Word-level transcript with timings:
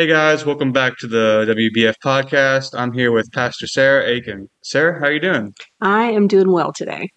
Hey 0.00 0.06
guys, 0.06 0.46
welcome 0.46 0.70
back 0.70 0.96
to 0.98 1.08
the 1.08 1.44
WBF 1.48 1.94
podcast. 2.04 2.70
I'm 2.78 2.92
here 2.92 3.10
with 3.10 3.32
Pastor 3.32 3.66
Sarah 3.66 4.06
Aitken. 4.06 4.48
Sarah, 4.62 4.96
how 5.00 5.06
are 5.06 5.12
you 5.12 5.18
doing? 5.18 5.52
I 5.80 6.12
am 6.12 6.28
doing 6.28 6.52
well 6.52 6.72
today. 6.72 7.08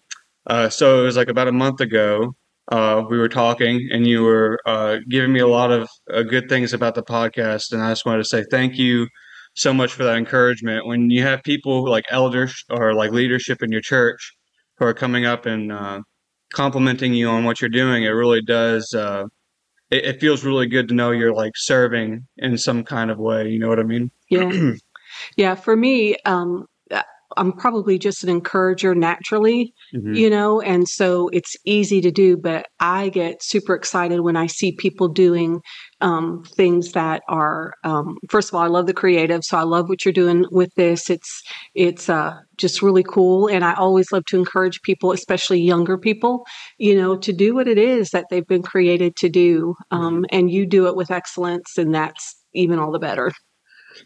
Uh, 0.48 0.68
so 0.68 1.00
it 1.00 1.04
was 1.04 1.16
like 1.16 1.28
about 1.28 1.46
a 1.46 1.52
month 1.52 1.80
ago. 1.80 2.34
Uh, 2.72 3.04
we 3.10 3.18
were 3.18 3.28
talking, 3.28 3.86
and 3.92 4.06
you 4.06 4.22
were 4.22 4.58
uh, 4.64 4.96
giving 5.10 5.30
me 5.30 5.40
a 5.40 5.46
lot 5.46 5.70
of 5.70 5.90
uh, 6.10 6.22
good 6.22 6.48
things 6.48 6.72
about 6.72 6.94
the 6.94 7.02
podcast, 7.02 7.70
and 7.70 7.82
I 7.82 7.90
just 7.90 8.06
wanted 8.06 8.22
to 8.22 8.28
say 8.30 8.44
thank 8.50 8.78
you 8.78 9.08
so 9.52 9.74
much 9.74 9.92
for 9.92 10.04
that 10.04 10.16
encouragement. 10.16 10.86
When 10.86 11.10
you 11.10 11.22
have 11.22 11.42
people 11.42 11.84
like 11.84 12.06
elders 12.08 12.64
or 12.70 12.94
like 12.94 13.10
leadership 13.10 13.62
in 13.62 13.70
your 13.70 13.82
church 13.82 14.32
who 14.78 14.86
are 14.86 14.94
coming 14.94 15.26
up 15.26 15.44
and 15.44 15.70
uh, 15.70 16.00
complimenting 16.54 17.12
you 17.12 17.28
on 17.28 17.44
what 17.44 17.60
you're 17.60 17.68
doing, 17.68 18.04
it 18.04 18.08
really 18.08 18.40
does 18.40 18.94
uh, 18.94 19.24
it, 19.90 20.06
it 20.06 20.20
feels 20.20 20.42
really 20.42 20.66
good 20.66 20.88
to 20.88 20.94
know 20.94 21.10
you're 21.10 21.34
like 21.34 21.52
serving 21.54 22.26
in 22.38 22.56
some 22.56 22.84
kind 22.84 23.10
of 23.10 23.18
way. 23.18 23.50
You 23.50 23.58
know 23.58 23.68
what 23.68 23.80
I 23.80 23.84
mean? 23.84 24.10
Yeah. 24.30 24.72
yeah. 25.36 25.54
For 25.56 25.76
me, 25.76 26.16
um, 26.24 26.66
I'm 27.36 27.52
probably 27.52 27.98
just 27.98 28.22
an 28.22 28.30
encourager 28.30 28.94
naturally, 28.94 29.72
mm-hmm. 29.94 30.14
you 30.14 30.30
know, 30.30 30.60
and 30.60 30.88
so 30.88 31.28
it's 31.28 31.56
easy 31.64 32.00
to 32.00 32.10
do. 32.10 32.36
But 32.36 32.66
I 32.80 33.08
get 33.08 33.42
super 33.42 33.74
excited 33.74 34.20
when 34.20 34.36
I 34.36 34.46
see 34.46 34.72
people 34.72 35.08
doing 35.08 35.60
um, 36.00 36.44
things 36.56 36.92
that 36.92 37.22
are. 37.28 37.74
Um, 37.84 38.16
first 38.28 38.48
of 38.48 38.54
all, 38.54 38.62
I 38.62 38.68
love 38.68 38.86
the 38.86 38.94
creative, 38.94 39.44
so 39.44 39.58
I 39.58 39.62
love 39.62 39.88
what 39.88 40.04
you're 40.04 40.12
doing 40.12 40.44
with 40.50 40.74
this. 40.74 41.10
It's 41.10 41.42
it's 41.74 42.08
uh, 42.08 42.34
just 42.56 42.82
really 42.82 43.04
cool, 43.04 43.48
and 43.48 43.64
I 43.64 43.74
always 43.74 44.12
love 44.12 44.24
to 44.26 44.38
encourage 44.38 44.82
people, 44.82 45.12
especially 45.12 45.60
younger 45.60 45.98
people, 45.98 46.44
you 46.78 46.94
know, 46.94 47.16
to 47.16 47.32
do 47.32 47.54
what 47.54 47.68
it 47.68 47.78
is 47.78 48.10
that 48.10 48.26
they've 48.30 48.46
been 48.46 48.62
created 48.62 49.16
to 49.16 49.28
do, 49.28 49.74
um, 49.90 50.14
mm-hmm. 50.14 50.24
and 50.30 50.50
you 50.50 50.66
do 50.66 50.86
it 50.86 50.96
with 50.96 51.10
excellence, 51.10 51.78
and 51.78 51.94
that's 51.94 52.36
even 52.54 52.78
all 52.78 52.92
the 52.92 52.98
better. 52.98 53.32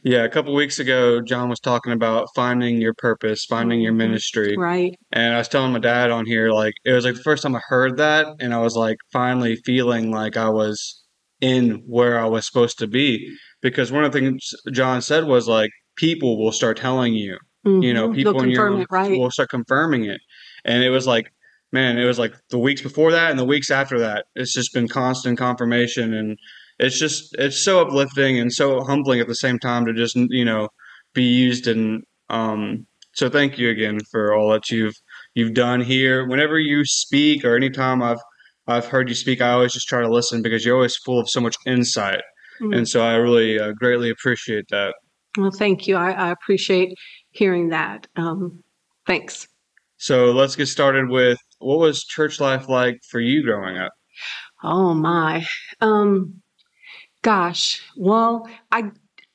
Yeah, 0.02 0.24
a 0.24 0.28
couple 0.28 0.54
weeks 0.54 0.78
ago, 0.78 1.20
John 1.20 1.48
was 1.48 1.60
talking 1.60 1.92
about 1.92 2.28
finding 2.34 2.80
your 2.80 2.94
purpose, 2.94 3.44
finding 3.44 3.80
your 3.80 3.92
ministry. 3.92 4.56
Right. 4.56 4.94
And 5.12 5.34
I 5.34 5.38
was 5.38 5.48
telling 5.48 5.72
my 5.72 5.78
dad 5.78 6.10
on 6.10 6.26
here, 6.26 6.50
like, 6.50 6.74
it 6.84 6.92
was 6.92 7.04
like 7.04 7.14
the 7.14 7.22
first 7.22 7.42
time 7.42 7.54
I 7.54 7.60
heard 7.68 7.96
that, 7.98 8.26
and 8.40 8.54
I 8.54 8.58
was 8.58 8.76
like, 8.76 8.96
finally 9.12 9.56
feeling 9.64 10.10
like 10.10 10.36
I 10.36 10.48
was 10.48 11.04
in 11.40 11.82
where 11.86 12.18
I 12.18 12.26
was 12.26 12.46
supposed 12.46 12.78
to 12.78 12.86
be. 12.86 13.36
Because 13.62 13.90
one 13.90 14.04
of 14.04 14.12
the 14.12 14.20
things 14.20 14.50
John 14.72 15.02
said 15.02 15.24
was, 15.24 15.48
like, 15.48 15.70
people 15.96 16.42
will 16.42 16.52
start 16.52 16.76
telling 16.76 17.14
you, 17.14 17.38
mm-hmm. 17.66 17.82
you 17.82 17.94
know, 17.94 18.08
mm-hmm. 18.08 18.16
people 18.16 18.42
in 18.42 18.50
your 18.50 18.80
it, 18.80 18.86
right. 18.90 19.18
will 19.18 19.30
start 19.30 19.48
confirming 19.48 20.04
it. 20.04 20.20
And 20.64 20.82
it 20.84 20.90
was 20.90 21.06
like, 21.06 21.32
man, 21.72 21.98
it 21.98 22.04
was 22.04 22.18
like 22.18 22.34
the 22.50 22.58
weeks 22.58 22.82
before 22.82 23.10
that 23.12 23.30
and 23.30 23.38
the 23.38 23.44
weeks 23.44 23.70
after 23.70 23.98
that. 23.98 24.26
It's 24.34 24.52
just 24.52 24.72
been 24.72 24.88
constant 24.88 25.38
confirmation 25.38 26.14
and 26.14 26.38
it's 26.78 26.98
just 26.98 27.34
it's 27.38 27.62
so 27.62 27.80
uplifting 27.80 28.38
and 28.38 28.52
so 28.52 28.82
humbling 28.82 29.20
at 29.20 29.28
the 29.28 29.34
same 29.34 29.58
time 29.58 29.86
to 29.86 29.92
just 29.92 30.16
you 30.16 30.44
know 30.44 30.68
be 31.14 31.24
used 31.24 31.66
and 31.66 32.02
um 32.28 32.86
so 33.12 33.30
thank 33.30 33.58
you 33.58 33.70
again 33.70 33.98
for 34.10 34.34
all 34.34 34.50
that 34.50 34.70
you've 34.70 34.94
you've 35.34 35.54
done 35.54 35.80
here. 35.80 36.26
Whenever 36.28 36.58
you 36.58 36.84
speak 36.84 37.44
or 37.44 37.56
anytime 37.56 38.02
i've 38.02 38.20
i've 38.66 38.86
heard 38.86 39.08
you 39.08 39.14
speak 39.14 39.40
i 39.40 39.50
always 39.50 39.72
just 39.72 39.88
try 39.88 40.02
to 40.02 40.10
listen 40.10 40.42
because 40.42 40.64
you're 40.64 40.74
always 40.76 40.96
full 40.96 41.18
of 41.18 41.28
so 41.30 41.40
much 41.40 41.56
insight. 41.66 42.22
Mm-hmm. 42.60 42.72
and 42.72 42.88
so 42.88 43.02
i 43.04 43.14
really 43.16 43.58
uh, 43.60 43.72
greatly 43.72 44.10
appreciate 44.10 44.64
that. 44.70 44.94
Well 45.36 45.50
thank 45.50 45.86
you. 45.86 45.96
I, 45.96 46.12
I 46.12 46.30
appreciate 46.30 46.94
hearing 47.30 47.68
that. 47.68 48.06
Um, 48.16 48.62
thanks. 49.06 49.46
So 49.98 50.32
let's 50.32 50.56
get 50.56 50.66
started 50.66 51.08
with 51.08 51.38
what 51.58 51.78
was 51.78 52.04
church 52.04 52.40
life 52.40 52.68
like 52.68 52.98
for 53.10 53.20
you 53.20 53.42
growing 53.42 53.76
up? 53.78 53.92
Oh 54.62 54.94
my. 54.94 55.46
Um 55.80 56.42
Gosh, 57.26 57.82
well, 57.96 58.48
I 58.70 58.84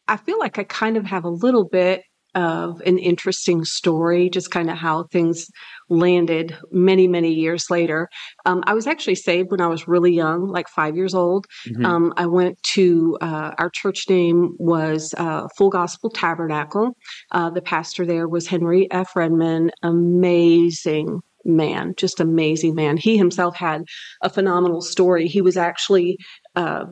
I 0.08 0.16
feel 0.16 0.40
like 0.40 0.58
I 0.58 0.64
kind 0.64 0.96
of 0.96 1.04
have 1.04 1.26
a 1.26 1.30
little 1.30 1.68
bit 1.68 2.04
of 2.34 2.80
an 2.86 2.98
interesting 2.98 3.66
story, 3.66 4.30
just 4.30 4.50
kind 4.50 4.70
of 4.70 4.78
how 4.78 5.08
things 5.12 5.48
landed 5.90 6.58
many, 6.72 7.10
many 7.10 7.34
years 7.34 7.70
later. 7.70 8.08
Um, 8.46 8.64
I 8.66 8.76
was 8.76 8.88
actually 8.88 9.16
saved 9.16 9.52
when 9.52 9.60
I 9.60 9.68
was 9.68 9.90
really 9.90 10.14
young, 10.14 10.48
like 10.48 10.70
five 10.70 10.96
years 10.96 11.14
old. 11.14 11.48
Mm-hmm. 11.68 11.86
Um, 11.86 12.14
I 12.16 12.28
went 12.28 12.64
to 12.76 13.18
uh, 13.20 13.56
our 13.58 13.70
church 13.70 14.06
name 14.08 14.56
was 14.58 15.14
uh, 15.18 15.50
Full 15.58 15.70
Gospel 15.70 16.12
Tabernacle. 16.12 16.96
Uh, 17.34 17.50
the 17.50 17.62
pastor 17.62 18.06
there 18.06 18.30
was 18.30 18.48
Henry 18.48 18.90
F. 18.90 19.18
Redman, 19.18 19.70
amazing 19.84 21.20
man, 21.44 21.94
just 21.98 22.22
amazing 22.22 22.76
man. 22.76 22.96
He 22.96 23.18
himself 23.18 23.58
had 23.58 23.84
a 24.22 24.30
phenomenal 24.30 24.80
story. 24.80 25.28
He 25.28 25.42
was 25.42 25.58
actually 25.58 26.18
uh, 26.56 26.86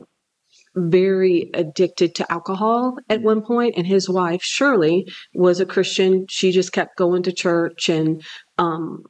very 0.88 1.50
addicted 1.54 2.14
to 2.14 2.32
alcohol 2.32 2.96
at 3.08 3.22
one 3.22 3.42
point 3.42 3.74
and 3.76 3.86
his 3.86 4.08
wife 4.08 4.42
shirley 4.42 5.06
was 5.34 5.60
a 5.60 5.66
christian. 5.66 6.26
She 6.28 6.52
just 6.52 6.72
kept 6.72 6.96
going 6.96 7.22
to 7.24 7.32
church 7.32 7.88
and 7.88 8.22
um, 8.58 9.04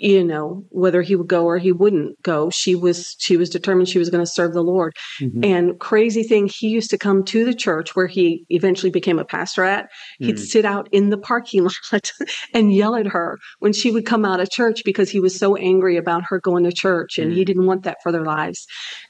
you 0.00 0.24
know 0.24 0.64
whether 0.70 1.02
he 1.02 1.14
would 1.14 1.28
go 1.28 1.44
or 1.44 1.58
he 1.58 1.72
wouldn't 1.72 2.20
go 2.22 2.48
she 2.50 2.74
was 2.74 3.14
she 3.18 3.36
was 3.36 3.50
determined 3.50 3.88
she 3.88 3.98
was 3.98 4.08
going 4.08 4.24
to 4.24 4.30
serve 4.30 4.54
the 4.54 4.62
lord 4.62 4.94
mm-hmm. 5.20 5.44
and 5.44 5.78
crazy 5.78 6.22
thing 6.22 6.48
he 6.48 6.68
used 6.68 6.88
to 6.88 6.96
come 6.96 7.22
to 7.22 7.44
the 7.44 7.54
church 7.54 7.94
where 7.94 8.06
he 8.06 8.46
eventually 8.48 8.90
became 8.90 9.18
a 9.18 9.24
pastor 9.24 9.62
at 9.62 9.88
he'd 10.18 10.36
mm. 10.36 10.38
sit 10.38 10.64
out 10.64 10.88
in 10.90 11.10
the 11.10 11.18
parking 11.18 11.64
lot 11.92 12.12
and 12.54 12.72
yell 12.72 12.94
at 12.94 13.06
her 13.06 13.38
when 13.58 13.72
she 13.72 13.90
would 13.90 14.06
come 14.06 14.24
out 14.24 14.40
of 14.40 14.50
church 14.50 14.82
because 14.84 15.10
he 15.10 15.20
was 15.20 15.38
so 15.38 15.54
angry 15.56 15.98
about 15.98 16.24
her 16.24 16.40
going 16.40 16.64
to 16.64 16.72
church 16.72 17.18
and 17.18 17.32
mm. 17.32 17.34
he 17.34 17.44
didn't 17.44 17.66
want 17.66 17.82
that 17.82 17.98
for 18.02 18.10
their 18.10 18.24
lives 18.24 18.66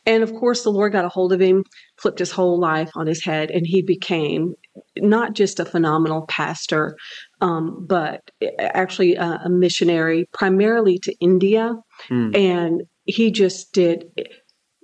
and 0.06 0.24
of 0.24 0.32
course 0.34 0.64
the 0.64 0.72
lord 0.72 0.92
got 0.92 1.04
a 1.04 1.08
hold 1.08 1.32
of 1.32 1.40
him 1.40 1.62
flipped 1.98 2.18
his 2.18 2.32
whole 2.32 2.58
life 2.58 2.90
on 2.96 3.06
his 3.06 3.22
head 3.24 3.50
and 3.50 3.66
he 3.66 3.80
became 3.80 4.54
not 4.98 5.34
just 5.34 5.60
a 5.60 5.64
phenomenal 5.64 6.26
pastor 6.26 6.96
um, 7.40 7.86
but 7.86 8.30
actually 8.58 9.16
a, 9.16 9.40
a, 9.44 9.48
missionary 9.48 10.28
primarily 10.32 10.98
to 10.98 11.14
India. 11.20 11.74
Mm. 12.08 12.36
And 12.36 12.82
he 13.04 13.30
just 13.30 13.72
did, 13.72 14.04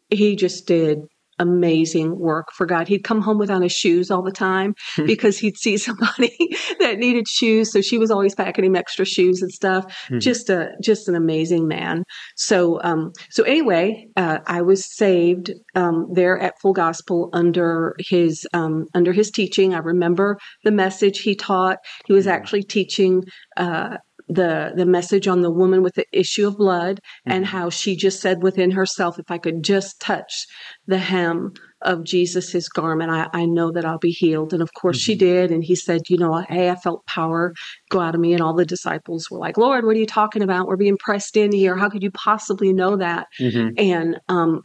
he 0.09 0.37
just 0.37 0.67
did 0.67 1.01
amazing 1.39 2.19
work 2.19 2.49
for 2.53 2.67
God. 2.67 2.89
He'd 2.89 3.05
come 3.05 3.21
home 3.21 3.39
without 3.39 3.63
his 3.63 3.73
shoes 3.73 4.11
all 4.11 4.23
the 4.23 4.33
time 4.33 4.75
because 5.07 5.39
he'd 5.39 5.57
see 5.57 5.77
somebody 5.89 6.37
that 6.81 6.99
needed 6.99 7.29
shoes. 7.29 7.73
So 7.73 7.81
she 7.81 7.99
was 7.99 8.11
always 8.11 8.35
packing 8.35 8.65
him 8.65 8.77
extra 8.77 9.05
shoes 9.05 9.43
and 9.43 9.53
stuff. 9.53 9.85
Mm-hmm. 10.07 10.19
Just 10.19 10.51
a 10.51 10.71
just 10.83 11.09
an 11.09 11.15
amazing 11.15 11.69
man. 11.69 12.05
So 12.37 12.81
um 12.83 13.13
so 13.31 13.43
anyway, 13.43 14.09
uh, 14.17 14.39
I 14.47 14.63
was 14.63 14.85
saved 14.97 15.53
um, 15.75 16.07
there 16.13 16.39
at 16.39 16.59
Full 16.61 16.73
Gospel 16.73 17.31
under 17.33 17.95
his 17.99 18.47
um, 18.53 18.87
under 18.95 19.13
his 19.13 19.31
teaching. 19.31 19.75
I 19.75 19.79
remember 19.79 20.39
the 20.65 20.71
message 20.71 21.21
he 21.21 21.35
taught. 21.35 21.79
He 22.07 22.13
was 22.13 22.27
actually 22.27 22.63
teaching 22.63 23.25
uh, 23.57 23.99
the 24.29 24.73
the 24.75 24.87
message 24.87 25.29
on 25.29 25.43
the 25.43 25.51
woman 25.51 25.83
with 25.83 25.95
the 25.95 26.07
issue 26.13 26.47
of 26.49 26.57
blood 26.57 26.97
mm-hmm. 26.97 27.33
and 27.33 27.47
how 27.47 27.71
she 27.71 27.95
just 27.95 28.21
said 28.21 28.43
within 28.43 28.73
herself 28.73 29.19
if 29.19 29.31
i 29.31 29.39
could 29.39 29.63
just 29.63 30.01
touch 30.01 30.47
the 30.87 30.99
hem 30.99 31.53
of 31.83 32.05
jesus's 32.05 32.69
garment 32.69 33.11
i, 33.11 33.29
I 33.33 33.47
know 33.47 33.71
that 33.71 33.85
i'll 33.85 33.99
be 33.99 34.11
healed 34.11 34.53
and 34.53 34.63
of 34.63 34.73
course 34.75 34.99
mm-hmm. 34.99 35.13
she 35.13 35.15
did 35.15 35.51
and 35.53 35.63
he 35.63 35.77
said 35.77 36.03
you 36.09 36.19
know 36.19 36.45
hey 36.49 36.71
i 36.71 36.75
felt 36.75 37.07
power 37.07 37.55
go 37.91 38.01
out 38.01 38.15
of 38.15 38.21
me 38.21 38.33
and 38.33 38.43
all 38.43 38.55
the 38.55 38.67
disciples 38.67 39.31
were 39.31 39.39
like 39.39 39.57
lord 39.57 39.85
what 39.85 39.97
are 39.97 40.01
you 40.01 40.07
talking 40.07 40.43
about 40.43 40.67
we're 40.67 40.77
being 40.77 40.99
pressed 40.99 41.37
in 41.37 41.53
here 41.53 41.77
how 41.77 41.89
could 41.89 42.03
you 42.03 42.11
possibly 42.11 42.73
know 42.73 42.97
that 42.97 43.27
mm-hmm. 43.41 43.71
and 43.79 44.19
um 44.29 44.61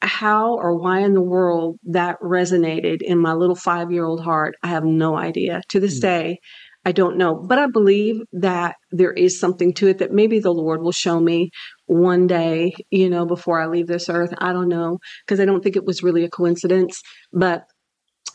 how 0.00 0.54
or 0.54 0.76
why 0.76 1.00
in 1.00 1.14
the 1.14 1.22
world 1.22 1.76
that 1.84 2.16
resonated 2.22 3.02
in 3.02 3.18
my 3.18 3.32
little 3.32 3.56
five 3.56 3.90
year 3.90 4.04
old 4.04 4.22
heart, 4.22 4.54
I 4.62 4.68
have 4.68 4.84
no 4.84 5.16
idea. 5.16 5.60
To 5.70 5.80
this 5.80 5.98
mm. 5.98 6.02
day, 6.02 6.38
I 6.84 6.92
don't 6.92 7.18
know, 7.18 7.34
but 7.34 7.58
I 7.58 7.66
believe 7.66 8.22
that 8.32 8.76
there 8.92 9.12
is 9.12 9.38
something 9.38 9.74
to 9.74 9.88
it 9.88 9.98
that 9.98 10.12
maybe 10.12 10.38
the 10.38 10.52
Lord 10.52 10.80
will 10.80 10.92
show 10.92 11.20
me 11.20 11.50
one 11.86 12.26
day, 12.26 12.72
you 12.90 13.10
know, 13.10 13.26
before 13.26 13.60
I 13.60 13.66
leave 13.66 13.88
this 13.88 14.08
earth. 14.08 14.32
I 14.38 14.52
don't 14.52 14.68
know, 14.68 14.98
because 15.26 15.40
I 15.40 15.44
don't 15.44 15.62
think 15.62 15.76
it 15.76 15.84
was 15.84 16.02
really 16.02 16.24
a 16.24 16.30
coincidence. 16.30 17.02
But 17.32 17.64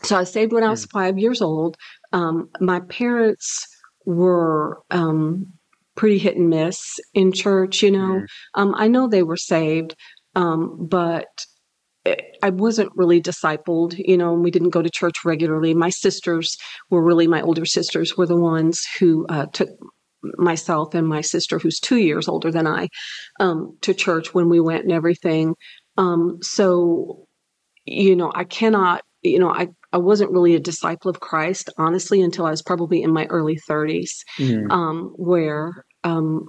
so 0.02 0.16
I 0.16 0.24
saved 0.24 0.52
when 0.52 0.62
I 0.62 0.70
was 0.70 0.84
hmm. 0.84 0.90
five 0.98 1.18
years 1.18 1.40
old. 1.40 1.76
Um, 2.12 2.50
my 2.60 2.80
parents 2.80 3.66
were 4.04 4.82
um, 4.90 5.46
pretty 5.94 6.18
hit 6.18 6.36
and 6.36 6.50
miss 6.50 6.78
in 7.14 7.32
church, 7.32 7.82
you 7.82 7.90
know. 7.90 7.98
Mm. 7.98 8.26
Um, 8.54 8.74
I 8.76 8.88
know 8.88 9.08
they 9.08 9.22
were 9.22 9.36
saved, 9.36 9.94
um, 10.34 10.86
but 10.88 11.26
I 12.42 12.50
wasn't 12.50 12.92
really 12.94 13.22
discipled, 13.22 13.94
you 13.96 14.16
know, 14.16 14.34
we 14.34 14.50
didn't 14.50 14.70
go 14.70 14.82
to 14.82 14.90
church 14.90 15.24
regularly. 15.24 15.72
My 15.72 15.88
sisters 15.88 16.56
were 16.90 17.02
really, 17.02 17.26
my 17.26 17.40
older 17.40 17.64
sisters 17.64 18.16
were 18.16 18.26
the 18.26 18.36
ones 18.36 18.84
who 18.98 19.26
uh, 19.28 19.46
took 19.46 19.70
myself 20.36 20.94
and 20.94 21.08
my 21.08 21.22
sister, 21.22 21.58
who's 21.58 21.80
two 21.80 21.96
years 21.96 22.28
older 22.28 22.50
than 22.50 22.66
I, 22.66 22.88
um, 23.40 23.76
to 23.82 23.94
church 23.94 24.34
when 24.34 24.48
we 24.48 24.60
went 24.60 24.84
and 24.84 24.92
everything. 24.92 25.54
Um, 25.96 26.38
so, 26.42 27.26
you 27.86 28.16
know, 28.16 28.32
I 28.34 28.44
cannot 28.44 29.00
you 29.24 29.38
know, 29.38 29.50
I, 29.50 29.68
I 29.92 29.96
wasn't 29.96 30.30
really 30.30 30.54
a 30.54 30.60
disciple 30.60 31.10
of 31.10 31.20
Christ, 31.20 31.70
honestly, 31.78 32.20
until 32.20 32.46
I 32.46 32.50
was 32.50 32.62
probably 32.62 33.02
in 33.02 33.12
my 33.12 33.24
early 33.26 33.58
30s, 33.68 34.10
Mm. 34.38 34.70
um, 34.70 35.14
where, 35.16 35.84
um, 36.04 36.48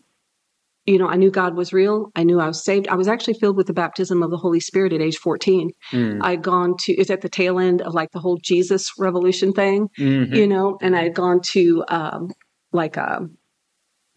you 0.85 0.97
know, 0.99 1.07
I 1.07 1.15
knew 1.15 1.31
God 1.31 1.55
was 1.55 1.73
real. 1.73 2.11
I 2.15 2.23
knew 2.23 2.39
I 2.39 2.47
was 2.47 2.63
saved. 2.63 2.87
I 2.87 2.95
was 2.95 3.07
actually 3.07 3.33
filled 3.35 3.57
with 3.57 3.67
the 3.67 3.73
baptism 3.73 4.21
of 4.21 4.29
the 4.29 4.37
Holy 4.37 4.59
Spirit 4.59 4.93
at 4.93 5.01
age 5.01 5.17
14. 5.17 5.71
Mm. 5.91 6.19
I'd 6.21 6.43
gone 6.43 6.75
to, 6.81 6.93
it's 6.93 7.09
at 7.09 7.21
the 7.21 7.29
tail 7.29 7.59
end 7.59 7.81
of 7.81 7.93
like 7.93 8.11
the 8.11 8.19
whole 8.19 8.37
Jesus 8.37 8.91
revolution 8.99 9.51
thing, 9.51 9.89
Mhm. 9.97 10.35
you 10.35 10.47
know, 10.47 10.77
and 10.81 10.95
I 10.95 11.03
had 11.03 11.15
gone 11.15 11.41
to 11.53 11.83
um, 11.87 12.31
like 12.71 12.97
a, 12.97 13.27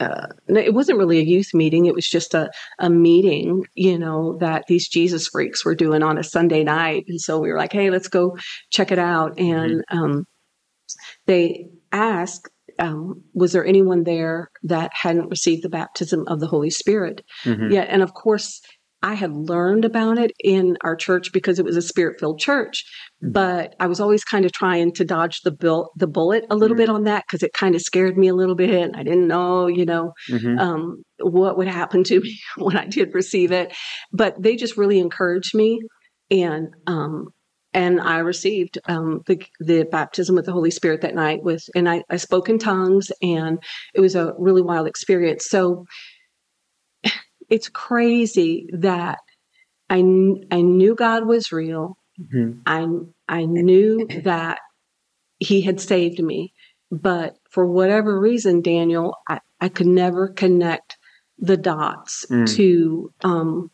uh, 0.01 0.27
it 0.49 0.75
wasn't 0.75 0.99
really 0.99 1.19
a 1.19 1.23
youth 1.23 1.53
meeting. 1.55 1.87
It 1.87 1.95
was 1.95 2.09
just 2.09 2.35
a, 2.35 2.51
a 2.79 2.89
meeting, 2.89 3.67
you 3.75 3.99
know, 3.99 4.37
that 4.39 4.65
these 4.69 4.89
Jesus 4.89 5.27
freaks 5.27 5.65
were 5.65 5.75
doing 5.75 6.03
on 6.03 6.19
a 6.19 6.23
Sunday 6.23 6.63
night. 6.65 7.05
And 7.09 7.21
so 7.21 7.41
we 7.41 7.51
were 7.51 7.59
like, 7.59 7.73
hey, 7.73 7.91
let's 7.91 8.09
go 8.09 8.37
check 8.71 8.93
it 8.93 8.99
out. 8.99 9.39
And 9.39 9.83
um, 9.91 10.25
they 11.27 11.67
asked, 11.93 12.49
um, 12.79 13.23
was 13.35 13.53
there 13.53 13.67
anyone 13.67 14.05
there 14.05 14.49
that 14.63 14.91
hadn't 14.95 15.29
received 15.31 15.63
the 15.63 15.69
baptism 15.69 16.25
of 16.29 16.41
the 16.41 16.47
Holy 16.47 16.71
Spirit 16.71 17.23
Mhm. 17.45 17.73
yet? 17.73 17.89
And 17.91 18.03
of 18.03 18.15
course, 18.15 18.61
I 19.01 19.15
had 19.15 19.33
learned 19.33 19.85
about 19.85 20.19
it 20.19 20.33
in 20.43 20.77
our 20.83 20.97
church 20.97 21.33
because 21.33 21.61
it 21.61 21.65
was 21.65 21.77
a 21.77 21.83
spirit 21.83 22.19
filled 22.19 22.41
church, 22.41 22.85
Mhm. 23.23 23.33
but 23.33 23.77
I 23.79 23.87
was 23.87 24.01
always 24.01 24.25
kind 24.25 24.45
of 24.45 24.51
trying 24.51 24.93
to 24.95 25.05
dodge 25.05 25.43
the 25.43 25.53
bill, 25.53 25.91
the 25.97 26.09
bullet 26.09 26.45
a 26.51 26.57
little 26.57 26.75
Mhm. 26.75 26.79
bit 26.79 26.89
on 26.89 27.05
that 27.05 27.23
because 27.29 27.45
it 27.45 27.53
kind 27.53 27.77
of 27.77 27.81
scared 27.81 28.19
me 28.19 28.27
a 28.27 28.35
little 28.35 28.57
bit. 28.57 28.91
I 28.95 29.05
didn't 29.05 29.29
know, 29.29 29.69
you 29.69 29.85
know, 29.85 30.13
Mhm. 30.31 30.59
um, 30.59 31.03
what 31.21 31.57
would 31.57 31.69
happen 31.69 32.03
to 32.05 32.21
me 32.21 32.37
when 32.57 32.77
I 32.77 32.87
did 32.87 33.15
receive 33.15 33.53
it. 33.53 33.73
But 34.13 34.35
they 34.43 34.57
just 34.57 34.77
really 34.77 34.99
encouraged 34.99 35.55
me, 35.55 35.81
and 36.31 36.69
um, 36.89 37.29
and 37.75 38.01
I 38.01 38.19
received 38.19 38.79
um, 38.87 39.23
the 39.27 39.43
the 39.61 39.85
baptism 39.85 40.35
with 40.37 40.47
the 40.47 40.53
Holy 40.53 40.71
Spirit 40.71 41.03
that 41.03 41.15
night. 41.15 41.43
With 41.43 41.65
and 41.75 41.89
I, 41.89 42.03
I 42.11 42.17
spoke 42.17 42.49
in 42.49 42.59
tongues, 42.59 43.13
and 43.23 43.59
it 43.95 44.01
was 44.01 44.15
a 44.15 44.35
really 44.39 44.63
wild 44.63 44.87
experience. 44.87 45.47
So 45.47 45.87
it's 47.49 47.69
crazy 47.69 48.69
that 48.73 49.19
I 49.91 49.99
I 50.51 50.61
knew 50.63 50.95
God 50.95 51.27
was 51.27 51.53
real. 51.53 51.97
Mhm. 52.21 52.61
I 52.67 52.87
I 53.29 53.45
knew 53.45 54.07
that 54.25 54.59
He 55.39 55.61
had 55.63 55.81
saved 55.81 56.21
me, 56.23 56.53
but 56.91 57.37
for 57.51 57.65
whatever 57.67 58.19
reason, 58.19 58.61
Daniel, 58.63 59.15
I, 59.29 59.41
I 59.61 59.69
could 59.69 59.87
never 59.87 60.29
connect 60.29 60.97
the 61.39 61.57
dots 61.57 62.27
Mm. 62.31 62.57
to 62.57 63.13
um, 63.23 63.71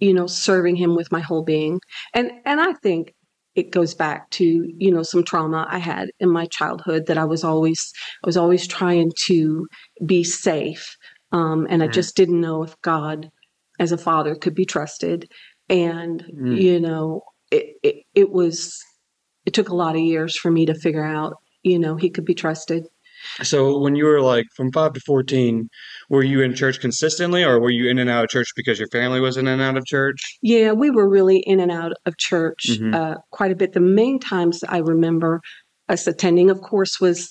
you 0.00 0.14
know 0.14 0.26
serving 0.26 0.76
Him 0.76 0.96
with 0.96 1.12
my 1.12 1.20
whole 1.20 1.42
being, 1.44 1.80
and 2.14 2.30
and 2.44 2.60
I 2.60 2.72
think 2.74 3.14
it 3.54 3.70
goes 3.70 3.94
back 3.94 4.30
to 4.30 4.44
you 4.78 4.90
know 4.90 5.02
some 5.02 5.24
trauma 5.24 5.66
I 5.70 5.78
had 5.78 6.10
in 6.20 6.30
my 6.30 6.46
childhood 6.46 7.06
that 7.06 7.18
I 7.18 7.24
was 7.24 7.44
always 7.44 7.92
I 8.24 8.26
was 8.26 8.36
always 8.36 8.66
trying 8.66 9.12
to 9.26 9.66
be 10.06 10.24
safe, 10.24 10.96
um, 11.32 11.66
and 11.70 11.82
I 11.82 11.88
Mm. 11.88 11.92
just 11.92 12.16
didn't 12.16 12.40
know 12.40 12.62
if 12.62 12.80
God, 12.82 13.30
as 13.78 13.92
a 13.92 13.98
father, 13.98 14.34
could 14.34 14.54
be 14.54 14.64
trusted, 14.64 15.30
and 15.68 16.24
Mm. 16.34 16.56
you 16.58 16.80
know 16.80 17.22
it, 17.50 17.76
it 17.82 17.96
it 18.14 18.30
was 18.30 18.78
it 19.46 19.54
took 19.54 19.68
a 19.68 19.74
lot 19.74 19.96
of 19.96 20.02
years 20.02 20.36
for 20.38 20.50
me 20.50 20.66
to 20.66 20.74
figure 20.74 21.04
out 21.04 21.34
you 21.62 21.78
know 21.78 21.96
he 21.96 22.10
could 22.10 22.24
be 22.24 22.34
trusted 22.34 22.86
So 23.42 23.78
when 23.78 23.94
you 23.94 24.04
were 24.04 24.20
like 24.20 24.46
from 24.56 24.72
five 24.72 24.92
to 24.94 25.00
fourteen, 25.00 25.68
were 26.08 26.22
you 26.22 26.40
in 26.42 26.54
church 26.54 26.80
consistently, 26.80 27.42
or 27.44 27.60
were 27.60 27.70
you 27.70 27.88
in 27.88 27.98
and 27.98 28.10
out 28.10 28.24
of 28.24 28.30
church 28.30 28.48
because 28.56 28.78
your 28.78 28.88
family 28.88 29.20
was 29.20 29.36
in 29.36 29.46
and 29.46 29.60
out 29.62 29.76
of 29.76 29.84
church? 29.86 30.20
yeah 30.42 30.72
we 30.72 30.90
were 30.90 31.08
really 31.08 31.38
in 31.40 31.60
and 31.60 31.70
out 31.70 31.92
of 32.06 32.16
church 32.16 32.66
Mhm. 32.70 32.94
uh, 32.94 33.16
quite 33.30 33.52
a 33.52 33.54
bit 33.56 33.72
the 33.72 33.80
main 33.80 34.18
times 34.18 34.62
i 34.68 34.78
remember 34.78 35.40
us 35.88 36.06
attending 36.06 36.50
of 36.50 36.60
course 36.60 37.00
was 37.00 37.30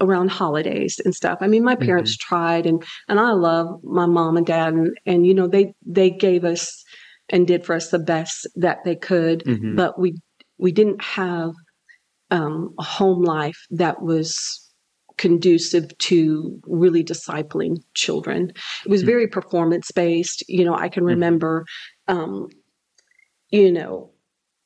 around 0.00 0.30
holidays 0.30 1.00
and 1.04 1.14
stuff 1.14 1.38
i 1.40 1.46
mean 1.48 1.64
my 1.64 1.74
parents 1.74 2.16
tried 2.16 2.66
and 2.66 2.82
and 3.08 3.18
i 3.18 3.30
love 3.30 3.66
my 3.82 4.06
mom 4.06 4.36
and 4.36 4.46
dad 4.46 4.72
and 4.74 4.90
and 5.06 5.26
you 5.26 5.34
know 5.34 5.48
they 5.48 5.72
they 5.86 6.10
gave 6.10 6.44
us 6.44 6.82
and 7.30 7.46
did 7.46 7.64
for 7.64 7.74
us 7.74 7.90
the 7.90 7.98
best 7.98 8.46
that 8.56 8.78
they 8.84 8.94
could 8.96 9.42
Mhm. 9.44 9.74
but 9.76 9.98
we 9.98 10.14
we 10.58 10.70
didn't 10.72 11.02
have 11.02 11.50
um, 12.30 12.74
a 12.78 12.82
home 12.84 13.22
life 13.22 13.58
that 13.70 14.02
was 14.02 14.63
conducive 15.18 15.96
to 15.98 16.60
really 16.66 17.04
discipling 17.04 17.76
children. 17.94 18.50
It 18.84 18.90
was 18.90 19.02
Mhm. 19.02 19.06
very 19.06 19.26
performance 19.28 19.90
based. 19.92 20.44
You 20.48 20.64
know, 20.64 20.74
I 20.74 20.88
can 20.88 21.04
Mhm. 21.04 21.08
remember, 21.08 21.64
um, 22.08 22.48
you 23.50 23.70
know, 23.72 24.10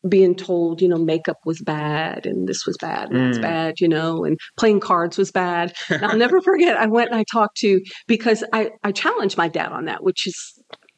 being 0.08 0.34
told, 0.34 0.80
you 0.80 0.88
know, 0.88 0.96
makeup 0.98 1.38
was 1.44 1.60
bad 1.60 2.24
and 2.26 2.48
this 2.48 2.64
was 2.66 2.76
bad 2.78 3.10
and 3.10 3.18
that's 3.20 3.38
Mm. 3.38 3.42
bad, 3.42 3.80
you 3.80 3.88
know, 3.88 4.24
and 4.24 4.38
playing 4.58 4.80
cards 4.80 5.18
was 5.18 5.32
bad. 5.32 5.74
And 6.00 6.06
I'll 6.06 6.16
never 6.16 6.40
forget. 6.40 6.76
I 6.76 6.86
went 6.86 7.10
and 7.10 7.18
I 7.18 7.24
talked 7.30 7.56
to 7.58 7.80
because 8.06 8.44
I 8.52 8.70
I 8.84 8.92
challenged 8.92 9.36
my 9.36 9.48
dad 9.48 9.72
on 9.72 9.86
that, 9.86 10.04
which 10.04 10.26
is, 10.26 10.36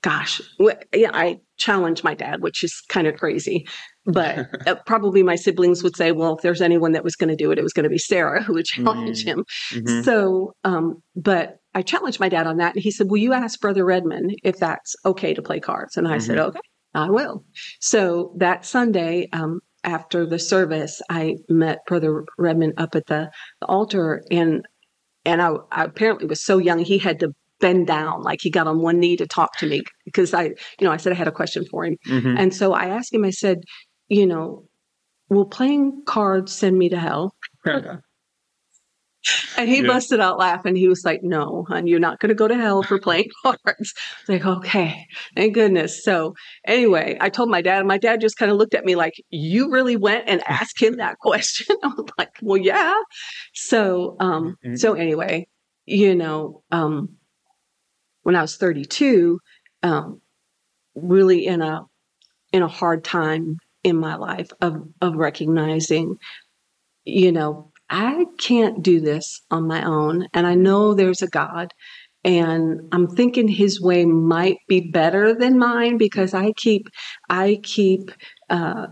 gosh, 0.02 0.40
yeah, 0.94 1.10
I 1.12 1.40
challenged 1.58 2.04
my 2.04 2.14
dad, 2.14 2.40
which 2.42 2.64
is 2.64 2.82
kind 2.88 3.06
of 3.06 3.16
crazy. 3.16 3.66
But 4.06 4.48
uh, 4.66 4.76
probably 4.86 5.22
my 5.22 5.36
siblings 5.36 5.82
would 5.82 5.96
say, 5.96 6.12
well, 6.12 6.36
if 6.36 6.42
there's 6.42 6.62
anyone 6.62 6.92
that 6.92 7.04
was 7.04 7.16
going 7.16 7.28
to 7.28 7.36
do 7.36 7.50
it, 7.50 7.58
it 7.58 7.62
was 7.62 7.72
going 7.72 7.84
to 7.84 7.90
be 7.90 7.98
Sarah 7.98 8.42
who 8.42 8.54
would 8.54 8.64
challenge 8.64 9.24
Mm. 9.24 9.26
him. 9.26 9.44
Mhm. 9.72 10.04
So, 10.04 10.54
um, 10.64 11.02
but 11.16 11.56
I 11.74 11.82
challenged 11.82 12.18
my 12.18 12.28
dad 12.28 12.46
on 12.46 12.56
that, 12.56 12.74
and 12.74 12.82
he 12.82 12.90
said, 12.90 13.10
"Will 13.10 13.18
you 13.18 13.32
ask 13.32 13.60
Brother 13.60 13.84
Redmond 13.84 14.34
if 14.42 14.56
that's 14.58 14.96
okay 15.04 15.34
to 15.34 15.42
play 15.42 15.60
cards?" 15.60 15.96
And 15.96 16.08
I 16.08 16.18
said, 16.18 16.38
Mhm. 16.38 16.46
"Okay, 16.48 16.60
I 16.94 17.10
will." 17.10 17.44
So 17.80 18.34
that 18.38 18.64
Sunday, 18.64 19.28
um, 19.32 19.60
after 19.84 20.26
the 20.26 20.38
service, 20.38 21.00
I 21.10 21.36
met 21.48 21.78
Brother 21.86 22.24
Redmond 22.38 22.74
up 22.76 22.94
at 22.94 23.06
the, 23.06 23.30
the 23.60 23.66
altar, 23.66 24.22
and 24.30 24.66
and 25.24 25.42
I, 25.42 25.50
I 25.70 25.84
apparently 25.84 26.26
was 26.26 26.42
so 26.42 26.56
young 26.58 26.78
he 26.78 26.96
had 26.98 27.20
to 27.20 27.32
bend 27.60 27.86
down, 27.86 28.22
like 28.22 28.40
he 28.42 28.50
got 28.50 28.66
on 28.66 28.80
one 28.80 28.98
knee 28.98 29.16
to 29.16 29.26
talk 29.26 29.56
to 29.58 29.66
me 29.66 29.82
because 30.04 30.34
I, 30.34 30.44
you 30.44 30.54
know, 30.82 30.90
I 30.92 30.96
said 30.96 31.12
I 31.12 31.16
had 31.16 31.28
a 31.28 31.32
question 31.32 31.64
for 31.70 31.84
him, 31.84 31.96
Mhm. 32.06 32.38
and 32.38 32.54
so 32.54 32.72
I 32.72 32.86
asked 32.86 33.12
him. 33.14 33.24
I 33.24 33.30
said, 33.30 33.58
"You 34.08 34.26
know, 34.26 34.64
will 35.28 35.46
playing 35.46 36.02
cards 36.06 36.52
send 36.52 36.78
me 36.78 36.88
to 36.88 36.98
hell?" 36.98 37.34
And 39.58 39.68
he 39.68 39.82
Yeah. 39.82 39.88
busted 39.88 40.20
out 40.20 40.38
laughing. 40.38 40.74
He 40.74 40.88
was 40.88 41.04
like, 41.04 41.22
No, 41.22 41.66
hon, 41.68 41.86
you're 41.86 42.00
not 42.00 42.18
going 42.20 42.30
to 42.30 42.34
go 42.34 42.48
to 42.48 42.56
hell 42.56 42.82
for 42.82 42.98
playing 42.98 43.28
cards. 43.42 43.92
Like, 44.28 44.46
okay, 44.46 45.06
thank 45.36 45.54
goodness. 45.54 46.02
So, 46.02 46.34
anyway, 46.66 47.18
I 47.20 47.28
told 47.28 47.50
my 47.50 47.60
dad, 47.60 47.80
and 47.80 47.88
my 47.88 47.98
dad 47.98 48.20
just 48.22 48.36
kind 48.38 48.50
of 48.50 48.56
looked 48.56 48.74
at 48.74 48.84
me 48.86 48.96
like, 48.96 49.12
You 49.28 49.70
really 49.70 49.96
went 49.96 50.24
and 50.28 50.42
asked 50.48 50.80
him 50.80 50.96
that 50.96 51.18
question? 51.20 51.76
I 51.82 51.88
was 51.88 52.06
like, 52.16 52.30
Well, 52.40 52.56
yeah. 52.56 52.94
So, 53.52 54.16
um, 54.20 54.56
Mhm. 54.64 54.78
so 54.78 54.94
anyway, 54.94 55.46
you 55.84 56.14
know, 56.14 56.62
um, 56.70 57.10
when 58.22 58.36
I 58.36 58.42
was 58.42 58.56
32, 58.56 59.38
um, 59.82 60.20
really 60.94 61.46
in 61.46 61.62
a 61.62 61.82
in 62.52 62.62
a 62.62 62.68
hard 62.68 63.04
time 63.04 63.56
in 63.84 63.96
my 63.96 64.16
life 64.16 64.50
of 64.60 64.82
of 65.00 65.16
recognizing, 65.16 66.16
you 67.04 67.32
know, 67.32 67.72
I 67.88 68.26
can't 68.38 68.82
do 68.82 69.00
this 69.00 69.40
on 69.50 69.66
my 69.66 69.84
own, 69.84 70.26
and 70.34 70.46
I 70.46 70.54
know 70.54 70.94
there's 70.94 71.22
a 71.22 71.28
God, 71.28 71.72
and 72.24 72.80
I'm 72.92 73.08
thinking 73.08 73.48
His 73.48 73.80
way 73.80 74.04
might 74.04 74.58
be 74.68 74.90
better 74.90 75.34
than 75.34 75.58
mine 75.58 75.98
because 75.98 76.34
I 76.34 76.52
keep 76.56 76.88
I 77.28 77.58
keep. 77.62 78.10
Uh, 78.48 78.88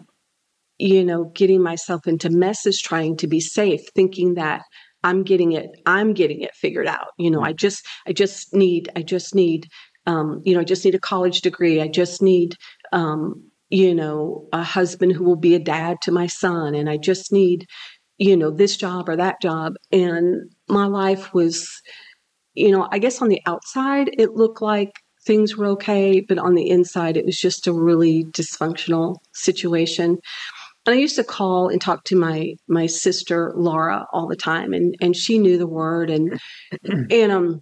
you 0.81 1.05
know, 1.05 1.25
getting 1.35 1.61
myself 1.61 2.07
into 2.07 2.31
messes, 2.31 2.81
trying 2.81 3.17
to 3.17 3.27
be 3.27 3.41
safe, 3.41 3.81
thinking 3.97 4.35
that 4.35 4.63
I'm 5.05 5.23
getting 5.23 5.53
it, 5.53 5.71
I'm 5.87 6.13
getting 6.13 6.41
it 6.41 6.55
figured 6.55 6.87
out. 6.87 7.09
You 7.19 7.31
know, 7.31 7.43
I 7.43 7.53
just, 7.53 7.87
I 8.07 8.13
just 8.13 8.55
need, 8.55 8.91
I 8.97 9.03
just 9.03 9.35
need, 9.35 9.69
um, 10.07 10.43
you 10.45 10.55
know, 10.55 10.61
I 10.61 10.65
just 10.65 10.85
need 10.85 10.95
a 10.95 11.01
college 11.01 11.43
degree. 11.43 11.81
I 11.81 11.89
just 11.89 12.23
need, 12.23 12.55
um, 12.93 13.43
you 13.71 13.95
know, 13.95 14.49
a 14.53 14.63
husband 14.63 15.13
who 15.13 15.25
will 15.25 15.37
be 15.37 15.55
a 15.55 15.59
dad 15.59 15.99
to 16.03 16.11
my 16.11 16.27
son, 16.27 16.75
and 16.75 16.89
I 16.89 16.97
just 16.97 17.33
need, 17.33 17.67
you 18.17 18.37
know, 18.37 18.51
this 18.51 18.77
job 18.77 19.09
or 19.09 19.17
that 19.17 19.41
job. 19.43 19.75
And 19.93 20.51
my 20.69 20.87
life 20.87 21.35
was, 21.35 21.69
you 22.55 22.71
know, 22.71 22.89
I 22.91 22.99
guess 22.99 23.21
on 23.21 23.29
the 23.29 23.43
outside 23.47 24.11
it 24.19 24.35
looked 24.35 24.63
like 24.63 24.93
things 25.27 25.57
were 25.57 25.67
okay, 25.67 26.21
but 26.27 26.39
on 26.39 26.55
the 26.55 26.71
inside 26.71 27.17
it 27.17 27.27
was 27.27 27.39
just 27.39 27.67
a 27.67 27.73
really 27.73 28.25
dysfunctional 28.25 29.17
situation 29.35 30.19
and 30.89 30.97
I 30.97 31.01
used 31.01 31.17
to 31.17 31.25
call 31.25 31.69
and 31.69 31.81
talk 31.81 32.05
to 32.05 32.17
my 32.17 32.55
my 32.67 32.87
sister 32.87 33.53
Laura 33.55 34.07
all 34.11 34.27
the 34.27 34.37
time, 34.37 34.73
and 34.73 34.95
and 35.03 35.15
she 35.15 35.39
knew 35.39 35.59
the 35.59 35.67
word, 35.67 36.09
and 36.09 36.41
and 37.11 37.31
um, 37.31 37.61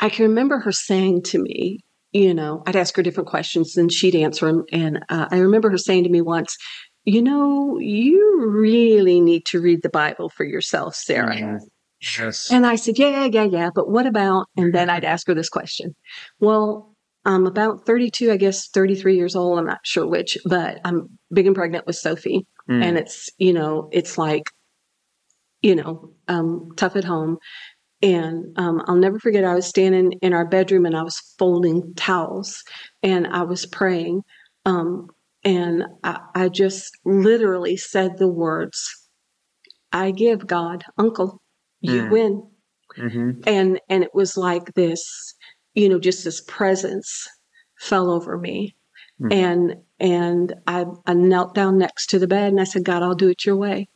I 0.00 0.08
can 0.08 0.24
remember 0.24 0.58
her 0.58 0.72
saying 0.72 1.22
to 1.24 1.38
me, 1.38 1.78
you 2.10 2.34
know, 2.34 2.64
I'd 2.66 2.74
ask 2.74 2.96
her 2.96 3.04
different 3.04 3.28
questions, 3.28 3.76
and 3.76 3.92
she'd 3.92 4.16
answer 4.16 4.46
them, 4.46 4.64
and 4.72 4.98
uh, 5.08 5.28
I 5.30 5.38
remember 5.38 5.70
her 5.70 5.78
saying 5.78 6.04
to 6.04 6.10
me 6.10 6.20
once, 6.20 6.56
you 7.04 7.22
know, 7.22 7.78
you 7.78 8.42
really 8.48 9.20
need 9.20 9.46
to 9.46 9.60
read 9.60 9.82
the 9.82 9.88
Bible 9.88 10.28
for 10.28 10.44
yourself, 10.44 10.96
Sarah. 10.96 11.36
Mhm. 11.36 11.60
Yes. 12.18 12.50
And 12.50 12.66
I 12.66 12.74
said, 12.76 12.98
yeah, 12.98 13.26
yeah, 13.26 13.44
yeah, 13.44 13.70
but 13.72 13.90
what 13.90 14.06
about? 14.06 14.46
And 14.56 14.74
then 14.74 14.90
I'd 14.90 15.04
ask 15.04 15.26
her 15.28 15.34
this 15.34 15.48
question. 15.48 15.94
Well, 16.40 16.96
I'm 17.24 17.46
about 17.46 17.84
32, 17.86 18.30
I 18.30 18.36
guess 18.36 18.68
33 18.68 19.16
years 19.16 19.36
old. 19.36 19.58
I'm 19.58 19.66
not 19.66 19.80
sure 19.84 20.06
which, 20.06 20.38
but 20.44 20.80
I'm 20.84 21.18
big 21.32 21.46
and 21.46 21.54
pregnant 21.54 21.86
with 21.86 21.96
Sophie. 21.96 22.46
Mm. 22.70 22.82
And 22.84 22.98
it's, 22.98 23.28
you 23.38 23.52
know, 23.52 23.88
it's 23.92 24.16
like, 24.16 24.44
you 25.62 25.74
know, 25.74 26.12
um, 26.28 26.70
tough 26.76 26.96
at 26.96 27.04
home. 27.04 27.38
And 28.00 28.56
um, 28.58 28.82
I'll 28.86 28.94
never 28.96 29.18
forget, 29.18 29.44
I 29.44 29.54
was 29.54 29.66
standing 29.66 30.12
in 30.22 30.32
our 30.32 30.46
bedroom 30.46 30.86
and 30.86 30.96
I 30.96 31.02
was 31.02 31.18
folding 31.38 31.94
towels 31.96 32.62
and 33.02 33.26
I 33.26 33.42
was 33.42 33.66
praying. 33.66 34.22
Um, 34.64 35.08
and 35.44 35.84
I, 36.04 36.20
I 36.34 36.48
just 36.48 36.90
literally 37.04 37.76
said 37.76 38.18
the 38.18 38.28
words, 38.28 38.88
I 39.92 40.12
give 40.12 40.46
God, 40.46 40.84
Uncle, 40.96 41.40
you 41.80 42.02
Mm. 42.02 42.10
win. 42.10 42.50
hmm 42.96 43.30
And 43.46 43.80
and 43.88 44.02
it 44.04 44.14
was 44.14 44.36
like 44.36 44.74
this, 44.74 45.34
you 45.78 45.88
know, 45.88 46.00
just 46.00 46.24
this 46.24 46.40
presence 46.40 47.28
fell 47.78 48.10
over 48.10 48.36
me. 48.36 48.74
Mm. 49.22 49.32
And 49.32 49.76
and 50.00 50.54
I, 50.66 50.86
I 51.06 51.14
knelt 51.14 51.54
down 51.54 51.78
next 51.78 52.08
to 52.10 52.18
the 52.18 52.26
bed 52.26 52.48
and 52.50 52.60
I 52.60 52.64
said, 52.64 52.84
God, 52.84 53.02
I'll 53.02 53.14
do 53.14 53.28
it 53.28 53.44
your 53.44 53.56
way. 53.56 53.88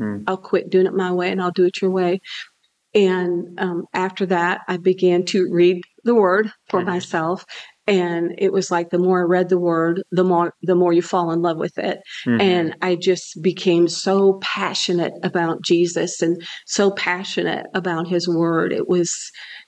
Mm. 0.00 0.24
I'll 0.26 0.36
quit 0.38 0.70
doing 0.70 0.86
it 0.86 0.94
my 0.94 1.12
way 1.12 1.30
and 1.30 1.40
I'll 1.40 1.50
do 1.52 1.64
it 1.64 1.80
your 1.80 1.90
way. 1.90 2.20
And 2.94 3.60
um, 3.60 3.84
after 3.92 4.26
that, 4.26 4.62
I 4.68 4.78
began 4.78 5.24
to 5.26 5.48
read 5.50 5.82
the 6.04 6.14
word 6.14 6.50
for 6.68 6.80
Mhm. 6.80 6.86
myself. 6.86 7.44
And 7.86 8.34
it 8.38 8.52
was 8.52 8.70
like 8.70 8.90
the 8.90 8.98
more 8.98 9.20
I 9.20 9.24
read 9.24 9.48
the 9.48 9.58
word, 9.58 10.02
the 10.10 10.24
more 10.24 10.54
the 10.62 10.74
more 10.74 10.92
you 10.92 11.02
fall 11.02 11.30
in 11.30 11.42
love 11.42 11.58
with 11.58 11.78
it. 11.78 12.00
Mhm. 12.26 12.40
And 12.40 12.76
I 12.82 12.96
just 12.96 13.40
became 13.42 13.88
so 13.88 14.40
passionate 14.42 15.12
about 15.22 15.62
Jesus 15.62 16.20
and 16.20 16.36
so 16.66 16.90
passionate 16.90 17.66
about 17.74 18.08
his 18.08 18.28
word. 18.28 18.72
It 18.72 18.88
was 18.88 19.14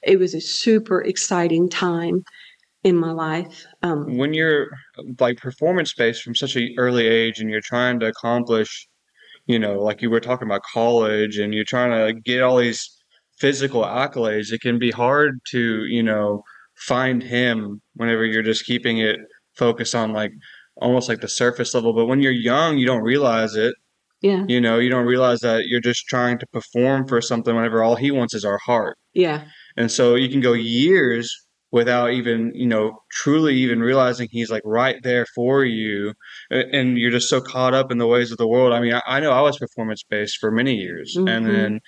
it 0.03 0.19
was 0.19 0.35
a 0.35 0.41
super 0.41 1.01
exciting 1.01 1.69
time 1.69 2.25
in 2.85 2.97
my 2.97 3.13
life. 3.13 3.67
Um, 3.83 4.17
when 4.17 4.35
you're 4.35 4.69
like 5.21 5.39
performance 5.39 5.95
based 5.95 6.23
from 6.23 6.35
such 6.35 6.57
an 6.57 6.75
early 6.79 7.07
age 7.07 7.41
and 7.41 7.51
you're 7.51 7.61
trying 7.61 8.01
to 8.01 8.07
accomplish, 8.07 8.89
you 9.47 9.59
know, 9.59 9.81
like 9.81 10.03
you 10.03 10.11
were 10.11 10.21
talking 10.21 10.47
about 10.49 10.63
college 10.63 11.39
and 11.39 11.55
you're 11.55 11.65
trying 11.65 11.91
to 11.91 12.21
get 12.21 12.43
all 12.43 12.57
these 12.59 12.89
physical 13.39 13.83
accolades, 13.83 14.53
it 14.53 14.61
can 14.61 14.79
be 14.79 14.91
hard 14.91 15.39
to, 15.51 15.85
you 15.87 16.03
know, 16.03 16.43
find 16.87 17.23
him 17.23 17.81
whenever 17.95 18.25
you're 18.25 18.43
just 18.43 18.65
keeping 18.67 18.99
it 18.99 19.19
focused 19.57 19.95
on 19.95 20.13
like 20.13 20.33
almost 20.77 21.09
like 21.09 21.21
the 21.21 21.29
surface 21.29 21.75
level. 21.75 21.93
But 21.93 22.07
when 22.07 22.21
you're 22.21 22.33
young, 22.33 22.79
you 22.79 22.87
don't 22.87 23.03
realize 23.03 23.55
it. 23.57 23.75
yeah, 24.23 24.45
You 24.47 24.61
know, 24.61 24.79
you 24.79 24.89
don't 24.91 25.07
realize 25.07 25.41
that 25.41 25.67
you're 25.67 25.81
just 25.81 26.07
trying 26.07 26.39
to 26.39 26.47
perform 26.53 27.07
for 27.09 27.21
something 27.21 27.55
whenever 27.55 27.83
all 27.83 27.97
he 27.97 28.11
wants 28.11 28.35
is 28.35 28.45
our 28.45 28.59
heart. 28.59 28.97
yeah, 29.15 29.45
And 29.77 29.91
so 29.91 30.15
you 30.15 30.29
can 30.29 30.41
go 30.41 30.53
years 30.53 31.35
without 31.71 32.13
even, 32.13 32.51
you 32.55 32.67
know, 32.67 32.99
truly 33.11 33.55
even 33.57 33.81
realizing 33.81 34.27
he's 34.31 34.51
like 34.51 34.63
right 34.65 34.97
there 35.03 35.27
for 35.35 35.65
you. 35.65 36.15
And 36.51 36.97
you're 36.99 37.11
just 37.11 37.29
so 37.29 37.41
caught 37.43 37.75
up 37.75 37.93
in 37.93 37.99
the 37.99 38.07
ways 38.07 38.31
of 38.33 38.39
the 38.39 38.49
world. 38.49 38.73
I 38.73 38.81
mean, 38.81 38.95
I, 38.95 39.03
I 39.07 39.21
know 39.21 39.33
I 39.33 39.43
was 39.43 39.59
performance 39.59 40.03
based 40.09 40.39
for 40.39 40.51
many 40.51 40.75
years. 40.77 41.15
And 41.17 41.45
Mhm. 41.45 41.53
then 41.53 41.81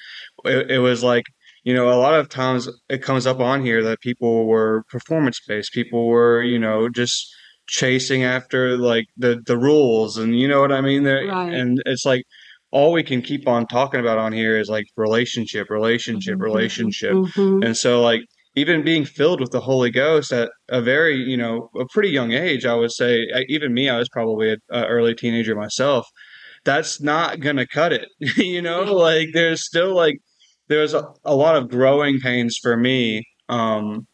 it, 0.44 0.70
it 0.72 0.78
was 0.80 1.02
like, 1.02 1.24
you 1.64 1.74
know, 1.74 1.88
a 1.90 1.98
lot 2.00 2.14
of 2.14 2.28
times 2.28 2.68
it 2.88 3.02
comes 3.02 3.26
up 3.26 3.40
on 3.40 3.64
here 3.64 3.82
that 3.84 4.00
people 4.00 4.46
were 4.46 4.84
performance 4.88 5.40
based. 5.46 5.72
People 5.72 6.06
were, 6.06 6.42
you 6.42 6.58
know, 6.58 6.88
just 6.88 7.26
chasing 7.66 8.24
after 8.24 8.76
like 8.76 9.06
the, 9.16 9.40
the 9.46 9.56
rules 9.56 10.16
and 10.18 10.38
you 10.38 10.48
know 10.48 10.60
what 10.60 10.72
I 10.72 10.80
mean? 10.80 11.04
Right. 11.04 11.52
And 11.52 11.80
it's 11.86 12.04
like, 12.04 12.24
all 12.72 12.92
we 12.92 13.02
can 13.02 13.20
keep 13.20 13.48
on 13.48 13.66
talking 13.66 13.98
about 14.00 14.18
on 14.18 14.32
here 14.32 14.56
is 14.58 14.68
like 14.68 14.86
relationship, 14.96 15.68
relationship, 15.70 16.36
Mhm, 16.38 16.42
relationship. 16.42 17.12
mhm. 17.14 17.64
And 17.64 17.76
so, 17.76 18.00
like, 18.00 18.20
even 18.54 18.84
being 18.84 19.04
filled 19.04 19.40
with 19.40 19.50
the 19.50 19.60
Holy 19.60 19.90
Ghost 19.90 20.32
at 20.32 20.50
a 20.68 20.80
very, 20.80 21.16
you 21.16 21.36
know, 21.36 21.68
a 21.78 21.84
pretty 21.92 22.10
young 22.10 22.32
age, 22.32 22.64
I 22.66 22.74
would 22.74 22.92
say, 22.92 23.26
I- 23.34 23.44
even 23.48 23.74
me, 23.74 23.88
I 23.88 23.98
was 23.98 24.08
probably 24.08 24.50
an 24.52 24.58
early 24.70 25.14
teenager 25.14 25.54
myself. 25.56 26.06
That's 26.64 27.00
not 27.00 27.40
going 27.40 27.56
to 27.56 27.66
cut 27.66 27.92
it. 27.92 28.06
you 28.36 28.62
know, 28.62 28.82
like, 28.82 29.28
there's 29.32 29.64
still, 29.64 29.94
like, 29.94 30.18
there's 30.70 30.94
a, 30.94 31.12
a 31.24 31.34
lot 31.34 31.56
of 31.56 31.68
growing 31.68 32.20
pains 32.20 32.56
for 32.56 32.76
me 32.76 33.26
um, 33.48 34.06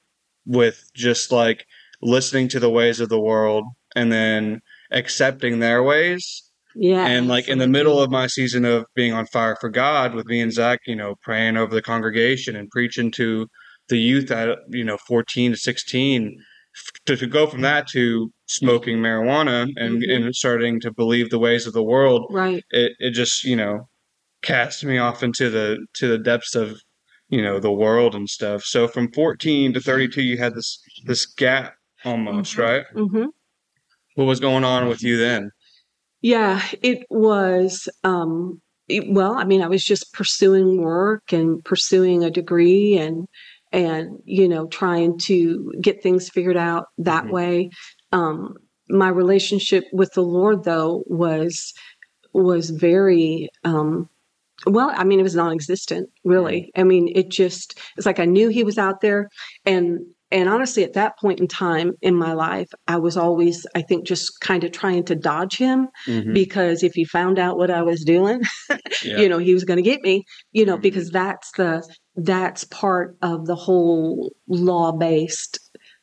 with 0.47 0.91
just 0.95 1.31
like 1.31 1.67
listening 2.03 2.49
to 2.49 2.59
the 2.59 2.71
ways 2.71 2.99
of 2.99 3.11
the 3.11 3.21
world 3.21 3.65
and 3.95 4.11
then 4.11 4.61
accepting 4.91 5.59
their 5.59 5.83
ways 5.83 6.51
yeah. 6.75 7.07
and 7.07 7.29
like 7.29 7.49
in 7.49 7.59
the 7.59 7.67
middle 7.67 8.01
of 8.01 8.11
my 8.11 8.27
season 8.27 8.65
of 8.65 8.87
being 8.95 9.13
on 9.13 9.27
fire 9.27 9.57
for 9.61 9.69
God 9.69 10.15
with 10.15 10.27
me 10.27 10.41
and 10.41 10.53
Zach, 10.53 10.81
you 10.87 10.97
know, 10.97 11.15
praying 11.23 11.59
over 11.59 11.75
the 11.75 11.83
congregation 11.83 12.57
and 12.57 12.71
preaching 12.71 13.11
to 13.13 13.47
the 13.89 13.99
youth 13.99 14.31
at, 14.31 14.59
you 14.71 14.85
know, 14.85 14.97
14 15.07 15.53
to 15.53 15.59
16, 15.59 16.43
to, 17.05 17.17
to 17.17 17.27
go 17.27 17.47
from 17.47 17.61
that 17.61 17.87
to 17.89 18.33
smoking 18.47 18.99
marijuana 18.99 19.69
and, 19.77 20.03
Mhm. 20.03 20.11
and 20.27 20.35
starting 20.35 20.81
to 20.81 20.93
believe 20.93 21.29
the 21.29 21.39
ways 21.39 21.67
of 21.67 21.75
the 21.75 21.83
world, 21.83 22.27
right, 22.31 22.65
it, 22.71 22.93
it 22.99 23.11
just, 23.11 23.45
you 23.45 23.57
know, 23.57 23.89
cast 24.47 24.85
me 24.85 24.97
off 24.99 25.23
into 25.25 25.51
the, 25.51 25.85
to 25.95 26.07
the 26.09 26.19
depths 26.19 26.55
of, 26.55 26.81
you 27.29 27.43
know, 27.43 27.59
the 27.59 27.73
world 27.73 28.15
and 28.15 28.29
stuff. 28.29 28.63
So 28.63 28.87
from 28.87 29.11
14 29.13 29.73
to 29.75 29.81
32, 29.81 30.23
you 30.23 30.39
had 30.39 30.55
this, 30.55 30.79
this 31.05 31.27
gap 31.27 31.75
almost, 32.05 32.55
Mhm. 32.57 32.63
right? 32.63 32.85
hmm 32.95 33.25
What 34.15 34.25
was 34.27 34.41
going 34.41 34.65
on 34.65 34.89
with 34.89 35.03
you 35.03 35.17
then? 35.19 35.51
Yeah, 36.23 36.63
it 36.83 37.05
was. 37.11 37.89
Um, 38.05 38.61
it- 38.89 39.11
well, 39.13 39.35
I 39.35 39.45
mean, 39.45 39.63
I 39.63 39.69
was 39.69 39.85
just 39.85 40.13
pursuing 40.13 40.81
work 40.81 41.33
and 41.33 41.63
pursuing 41.65 42.23
a 42.25 42.31
degree 42.31 42.97
and 42.97 43.27
and 43.73 44.21
you 44.25 44.49
know 44.49 44.69
trying 44.69 45.19
to 45.19 45.73
get 45.81 46.03
things 46.03 46.31
figured 46.31 46.57
out 46.57 46.87
that 46.99 47.25
Mhm. 47.25 47.31
way. 47.33 47.71
Um, 48.13 48.55
my 48.89 49.09
relationship 49.09 49.85
with 49.93 50.13
the 50.15 50.23
Lord, 50.23 50.63
though, 50.65 51.03
was 51.07 51.75
was 52.33 52.71
very 52.71 53.49
um, 53.65 54.09
well. 54.67 54.93
I 54.95 55.05
mean, 55.05 55.21
it 55.21 55.25
was 55.25 55.35
non-existent, 55.35 56.09
really. 56.25 56.71
I 56.77 56.85
mean, 56.85 57.11
it 57.15 57.29
just 57.31 57.79
it's 57.97 58.07
like 58.07 58.19
I 58.21 58.25
knew 58.25 58.49
He 58.49 58.65
was 58.65 58.79
out 58.79 59.01
there, 59.01 59.29
and 59.65 59.99
and 60.33 60.49
honestly, 60.49 60.83
at 60.83 60.95
that 60.95 61.17
point 61.19 61.39
in 61.39 61.47
time 61.47 61.93
in 62.03 62.15
my 62.17 62.33
life, 62.33 62.69
I 62.89 62.97
was 62.97 63.17
always, 63.17 63.65
I 63.77 63.83
think, 63.83 64.05
just 64.07 64.41
kind 64.41 64.65
of 64.65 64.73
trying 64.73 65.05
to 65.05 65.15
dodge 65.15 65.57
Him 65.57 65.89
Mhm. 66.09 66.35
because 66.35 66.83
if 66.83 66.95
he 66.95 67.05
found 67.05 67.39
out 67.39 67.57
what 67.59 67.71
I 67.71 67.83
was 67.83 68.03
doing, 68.03 68.41
Yeah. 69.05 69.19
you 69.21 69.29
know, 69.29 69.39
he 69.39 69.55
was 69.55 69.65
going 69.65 69.77
to 69.77 69.83
get 69.91 70.03
me, 70.03 70.25
you 70.53 70.65
know, 70.67 70.79
Mhm. 70.79 70.83
because 70.83 71.11
that's 71.11 71.53
the 71.53 71.83
that's 72.17 72.65
part 72.65 73.17
of 73.23 73.47
the 73.47 73.55
whole 73.55 74.33
law-based 74.49 75.59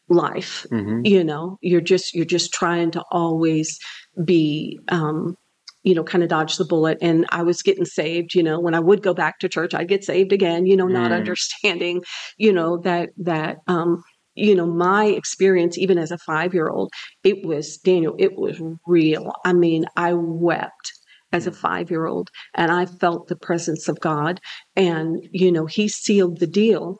life. 0.09 0.65
Mhm. 0.71 1.05
You 1.07 1.23
know, 1.23 1.57
you're 1.61 1.81
just 1.81 2.13
you're 2.13 2.25
just 2.25 2.53
trying 2.53 2.91
to 2.91 3.03
always 3.11 3.77
be 4.23 4.79
um 4.89 5.35
you 5.83 5.93
know, 5.93 6.03
kind 6.03 6.23
of 6.23 6.29
dodge 6.29 6.57
the 6.57 6.65
bullet. 6.65 6.97
And 7.01 7.25
I 7.29 7.43
was 7.43 7.61
getting 7.61 7.85
saved, 7.85 8.35
you 8.35 8.43
know, 8.43 8.59
when 8.59 8.73
I 8.73 8.79
would 8.79 9.03
go 9.03 9.13
back 9.13 9.39
to 9.39 9.49
church, 9.49 9.73
I'd 9.73 9.87
get 9.89 10.03
saved 10.03 10.31
again, 10.33 10.65
you 10.65 10.75
know, 10.77 10.87
not 10.87 11.11
Mm. 11.11 11.15
understanding, 11.17 12.03
you 12.37 12.53
know, 12.53 12.77
that 12.79 13.09
that 13.17 13.57
um 13.67 14.03
you 14.35 14.55
know, 14.55 14.65
my 14.65 15.05
experience, 15.05 15.77
even 15.77 15.99
as 15.99 16.09
a 16.11 16.17
five 16.17 16.55
year 16.55 16.67
old, 16.67 16.91
it 17.23 17.45
was, 17.45 17.77
Daniel, 17.77 18.15
it 18.17 18.35
was 18.35 18.59
real. 18.87 19.31
I 19.45 19.53
mean, 19.53 19.85
I 19.95 20.13
wept 20.13 20.91
as 21.31 21.45
a 21.45 21.51
five 21.51 21.91
year 21.91 22.07
old 22.07 22.29
and 22.55 22.71
I 22.71 22.87
felt 22.87 23.27
the 23.27 23.35
presence 23.35 23.87
of 23.87 23.99
God. 23.99 24.39
And, 24.75 25.19
you 25.31 25.51
know, 25.51 25.67
He 25.67 25.87
sealed 25.87 26.39
the 26.39 26.47
deal 26.47 26.97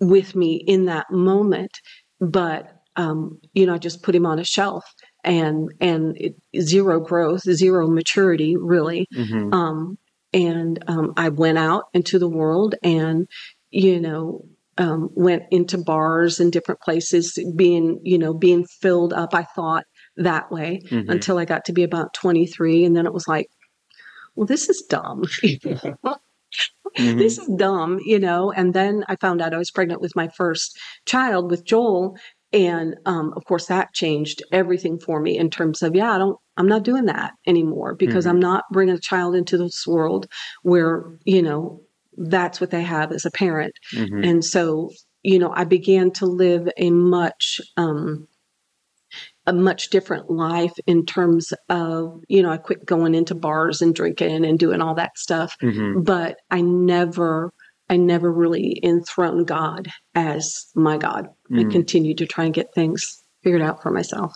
with 0.00 0.34
me 0.36 0.62
in 0.66 0.84
that 0.86 1.10
moment. 1.10 1.72
But, 2.20 2.72
um, 2.96 3.40
you 3.52 3.66
know, 3.66 3.74
I 3.74 3.78
just 3.78 4.02
put 4.02 4.14
Him 4.14 4.26
on 4.26 4.38
a 4.38 4.44
shelf 4.44 4.84
and, 5.26 5.70
and 5.80 6.16
it, 6.16 6.34
zero 6.60 7.00
growth, 7.00 7.42
zero 7.42 7.88
maturity, 7.88 8.56
really. 8.56 9.06
Mhm. 9.14 9.52
Um, 9.52 9.98
and 10.32 10.82
um, 10.88 11.12
I 11.16 11.28
went 11.28 11.58
out 11.58 11.84
into 11.92 12.18
the 12.18 12.28
world 12.28 12.74
and, 12.82 13.26
you 13.70 14.00
know, 14.00 14.46
um, 14.78 15.08
went 15.14 15.44
into 15.50 15.78
bars 15.78 16.38
and 16.40 16.52
different 16.52 16.80
places, 16.80 17.38
being, 17.56 18.00
you 18.02 18.18
know, 18.18 18.34
being 18.34 18.64
filled 18.80 19.12
up, 19.12 19.34
I 19.34 19.44
thought 19.44 19.84
that 20.16 20.50
way 20.50 20.80
Mhm. 20.90 21.08
until 21.10 21.38
I 21.38 21.44
got 21.46 21.64
to 21.66 21.72
be 21.72 21.82
about 21.82 22.12
23. 22.14 22.84
And 22.84 22.94
then 22.96 23.06
it 23.06 23.12
was 23.14 23.26
like, 23.28 23.48
well, 24.34 24.46
this 24.46 24.68
is 24.68 24.82
dumb. 24.88 25.22
Mhm. 26.98 27.18
this 27.18 27.36
is 27.38 27.46
dumb, 27.58 27.98
you 28.06 28.18
know. 28.18 28.52
And 28.52 28.72
then 28.72 29.04
I 29.08 29.16
found 29.16 29.42
out 29.42 29.52
I 29.52 29.58
was 29.58 29.70
pregnant 29.70 30.00
with 30.00 30.16
my 30.16 30.28
first 30.28 30.78
child 31.04 31.50
with 31.50 31.64
Joel. 31.64 32.16
And 32.56 32.96
um, 33.04 33.34
of 33.36 33.44
course, 33.44 33.66
that 33.66 33.92
changed 33.92 34.42
everything 34.50 34.98
for 34.98 35.20
me 35.20 35.36
in 35.36 35.50
terms 35.50 35.82
of, 35.82 35.94
yeah, 35.94 36.12
I 36.14 36.18
don't, 36.18 36.38
I'm 36.56 36.66
not 36.68 36.84
doing 36.84 37.04
that 37.04 37.34
anymore 37.46 37.94
because 37.94 38.24
Mhm. 38.24 38.30
I'm 38.30 38.40
not 38.40 38.64
bringing 38.72 38.94
a 38.94 38.98
child 39.00 39.34
into 39.34 39.58
this 39.58 39.86
world 39.86 40.26
where, 40.62 41.04
you 41.26 41.42
know, 41.42 41.82
that's 42.16 42.58
what 42.58 42.70
they 42.70 42.82
have 42.82 43.12
as 43.12 43.26
a 43.26 43.30
parent. 43.30 43.74
Mhm. 43.94 44.24
And 44.26 44.44
so, 44.44 44.90
you 45.22 45.38
know, 45.38 45.52
I 45.54 45.64
began 45.64 46.10
to 46.12 46.24
live 46.26 46.66
a 46.78 46.88
much, 46.90 47.60
um, 47.76 48.26
a 49.46 49.52
much 49.52 49.90
different 49.90 50.30
life 50.30 50.72
in 50.86 51.06
terms 51.06 51.52
of, 51.68 52.20
you 52.28 52.42
know, 52.42 52.50
I 52.50 52.56
quit 52.56 52.84
going 52.84 53.14
into 53.14 53.34
bars 53.34 53.80
and 53.80 53.94
drinking 53.94 54.44
and 54.44 54.58
doing 54.58 54.80
all 54.80 54.94
that 54.94 55.16
stuff 55.16 55.54
Mhm. 55.62 56.04
but 56.04 56.38
I 56.50 56.62
never 56.62 57.52
I 57.88 57.96
never 57.96 58.32
really 58.32 58.80
enthroned 58.82 59.46
God 59.46 59.88
as 60.14 60.66
my 60.74 60.96
God. 60.96 61.28
Mm. 61.50 61.66
I 61.68 61.72
continued 61.72 62.18
to 62.18 62.26
try 62.26 62.44
and 62.44 62.54
get 62.54 62.74
things 62.74 63.22
figured 63.42 63.62
out 63.62 63.82
for 63.82 63.90
myself. 63.90 64.32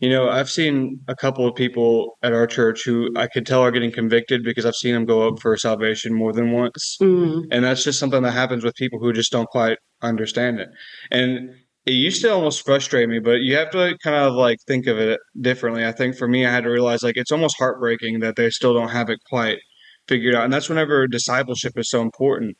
You 0.00 0.08
know, 0.08 0.30
I've 0.30 0.48
seen 0.48 0.98
a 1.08 1.14
couple 1.14 1.46
of 1.46 1.54
people 1.54 2.16
at 2.22 2.32
our 2.32 2.46
church 2.46 2.84
who 2.84 3.10
I 3.16 3.26
could 3.26 3.46
tell 3.46 3.60
are 3.60 3.70
getting 3.70 3.92
convicted 3.92 4.42
because 4.42 4.64
I've 4.64 4.74
seen 4.74 4.94
them 4.94 5.04
go 5.04 5.28
up 5.28 5.40
for 5.40 5.56
salvation 5.58 6.14
more 6.14 6.32
than 6.32 6.52
once. 6.52 6.96
Mm, 7.02 7.44
And 7.50 7.64
that's 7.64 7.84
just 7.84 7.98
something 7.98 8.22
that 8.22 8.32
happens 8.32 8.64
with 8.64 8.74
people 8.76 8.98
who 8.98 9.12
just 9.12 9.30
don't 9.30 9.48
quite 9.48 9.76
understand 10.00 10.58
it. 10.58 10.68
And 11.10 11.50
it 11.84 11.92
used 11.92 12.22
to 12.22 12.32
almost 12.32 12.64
frustrate 12.64 13.10
me, 13.10 13.18
but 13.18 13.40
you 13.40 13.56
have 13.56 13.70
to 13.70 13.96
kind 14.02 14.16
of 14.16 14.32
like 14.32 14.58
think 14.66 14.86
of 14.86 14.98
it 14.98 15.20
differently. 15.38 15.84
I 15.84 15.92
think 15.92 16.16
for 16.16 16.26
me, 16.26 16.46
I 16.46 16.50
had 16.50 16.64
to 16.64 16.70
realize 16.70 17.02
like 17.02 17.18
it's 17.18 17.32
almost 17.32 17.56
heartbreaking 17.58 18.20
that 18.20 18.36
they 18.36 18.48
still 18.48 18.72
don't 18.72 18.88
have 18.90 19.10
it 19.10 19.18
quite 19.28 19.58
figured 20.08 20.34
out. 20.34 20.44
And 20.44 20.52
that's 20.52 20.68
whenever 20.68 21.06
discipleship 21.08 21.72
is 21.76 21.90
so 21.90 22.00
important. 22.00 22.56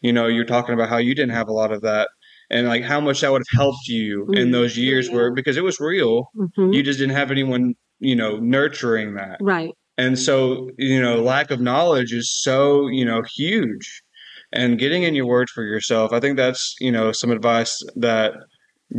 You 0.00 0.12
know, 0.12 0.26
you're 0.26 0.44
talking 0.44 0.74
about 0.74 0.88
how 0.88 0.98
you 0.98 1.14
didn't 1.14 1.34
have 1.34 1.48
a 1.48 1.52
lot 1.52 1.72
of 1.72 1.82
that 1.82 2.08
and 2.50 2.66
like 2.66 2.82
how 2.82 3.00
much 3.00 3.20
that 3.20 3.30
would 3.32 3.42
have 3.50 3.58
helped 3.58 3.88
you 3.88 4.26
in 4.32 4.48
Mm, 4.48 4.52
those 4.52 4.78
years 4.78 5.10
where 5.10 5.32
because 5.32 5.56
it 5.56 5.64
was 5.64 5.80
real, 5.80 6.30
mhm. 6.36 6.74
you 6.74 6.82
just 6.82 6.98
didn't 6.98 7.14
have 7.14 7.30
anyone, 7.30 7.74
you 7.98 8.16
know, 8.16 8.38
nurturing 8.38 9.14
that. 9.14 9.38
Right. 9.40 9.74
And 9.98 10.18
so, 10.18 10.70
you 10.78 11.00
know, 11.00 11.20
lack 11.22 11.50
of 11.50 11.60
knowledge 11.60 12.12
is 12.12 12.30
so, 12.30 12.86
you 12.88 13.04
know, 13.04 13.22
huge. 13.36 14.02
And 14.52 14.78
getting 14.78 15.02
in 15.02 15.14
your 15.14 15.26
words 15.26 15.52
for 15.52 15.62
yourself, 15.62 16.12
I 16.12 16.20
think 16.20 16.36
that's, 16.36 16.74
you 16.80 16.90
know, 16.90 17.12
some 17.12 17.30
advice 17.30 17.82
that 17.96 18.32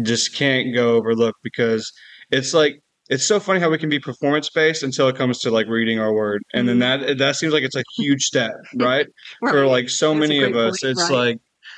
just 0.03 0.35
can't 0.35 0.75
go 0.75 0.95
overlooked 0.95 1.39
because 1.43 1.91
it's 2.31 2.53
like 2.53 2.83
it's 3.09 3.25
so 3.25 3.39
funny 3.39 3.59
how 3.59 3.69
we 3.69 3.77
can 3.77 3.89
be 3.89 3.99
performance 3.99 4.49
based 4.49 4.83
until 4.83 5.07
it 5.07 5.15
comes 5.15 5.39
to 5.39 5.51
like 5.51 5.67
reading 5.67 5.99
our 5.99 6.13
word. 6.13 6.41
And 6.53 6.69
then 6.69 6.79
that 6.79 7.17
that 7.17 7.35
seems 7.35 7.53
like 7.53 7.63
it's 7.63 7.75
a 7.75 7.83
huge 7.97 8.23
step, 8.23 8.51
right? 8.77 9.07
right. 9.41 9.51
For 9.51 9.65
like 9.65 9.89
so 9.89 10.13
That's 10.13 10.19
many 10.19 10.43
of 10.43 10.55
us. 10.55 10.81
point, 10.81 10.91
It's 10.91 11.09
right. 11.09 11.17
like 11.17 11.37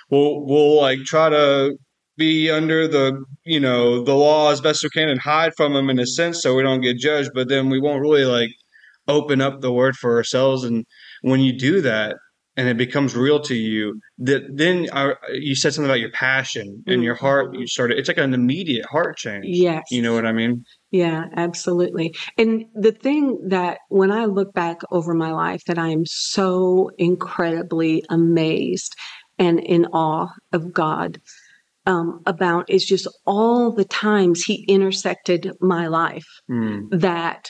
we'll 0.10 0.46
we'll 0.46 0.80
like 0.82 1.00
try 1.06 1.30
to 1.30 1.78
be 2.18 2.52
under 2.52 2.88
the 2.88 3.24
you 3.46 3.60
know 3.60 4.04
the 4.04 4.14
law 4.14 4.52
as 4.52 4.62
best 4.62 4.84
we 4.84 4.90
can 4.90 5.10
and 5.10 5.20
hide 5.20 5.54
from 5.56 5.74
them 5.74 5.90
in 5.90 5.98
a 5.98 6.06
sense 6.06 6.42
so 6.42 6.54
we 6.56 6.62
don't 6.62 6.82
get 6.82 6.98
judged 6.98 7.32
but 7.34 7.48
then 7.48 7.70
we 7.70 7.80
won't 7.80 8.02
really 8.02 8.26
like 8.26 8.50
open 9.08 9.42
up 9.42 9.62
the 9.62 9.72
word 9.72 9.96
for 9.96 10.18
ourselves 10.18 10.64
and 10.64 10.86
when 11.22 11.40
you 11.40 11.58
do 11.58 11.82
that 11.82 12.16
and 12.58 12.68
it 12.68 12.78
becomes 12.78 13.16
real 13.16 13.40
to 13.40 13.56
you 13.56 14.00
that 14.18 14.44
then 14.54 14.88
our, 14.92 15.18
you 15.34 15.56
said 15.56 15.74
something 15.74 15.90
about 15.90 16.00
your 16.00 16.12
passion 16.12 16.84
and 16.88 17.04
your 17.04 17.16
heart 17.16 17.56
you 17.56 17.66
started 17.68 17.98
it's 17.98 18.08
like 18.08 18.18
an 18.18 18.34
immediate 18.34 18.86
heart 18.86 19.18
change 19.18 19.46
Yes. 19.48 19.84
you 19.90 20.02
know 20.02 20.14
what 20.14 20.26
i 20.26 20.32
mean 20.32 20.64
Yeah, 20.92 21.26
absolutely. 21.38 22.14
And 22.38 22.66
the 22.76 22.92
thing 22.92 23.40
that 23.48 23.78
when 23.88 24.12
I 24.12 24.26
look 24.26 24.54
back 24.54 24.80
over 24.92 25.14
my 25.14 25.32
life 25.32 25.64
that 25.68 25.80
I 25.80 25.88
am 25.88 26.04
so 26.06 26.90
incredibly 26.98 28.04
amazed 28.10 28.94
and 29.40 29.60
in 29.62 29.86
awe 29.94 30.28
of 30.52 30.74
God 30.74 31.22
um, 31.86 32.22
about 32.26 32.70
is 32.70 32.86
just 32.86 33.08
all 33.26 33.72
the 33.72 33.86
times 33.86 34.44
he 34.44 34.66
intersected 34.68 35.52
my 35.62 35.88
life 35.88 36.28
Mm. 36.50 36.90
that 36.92 37.50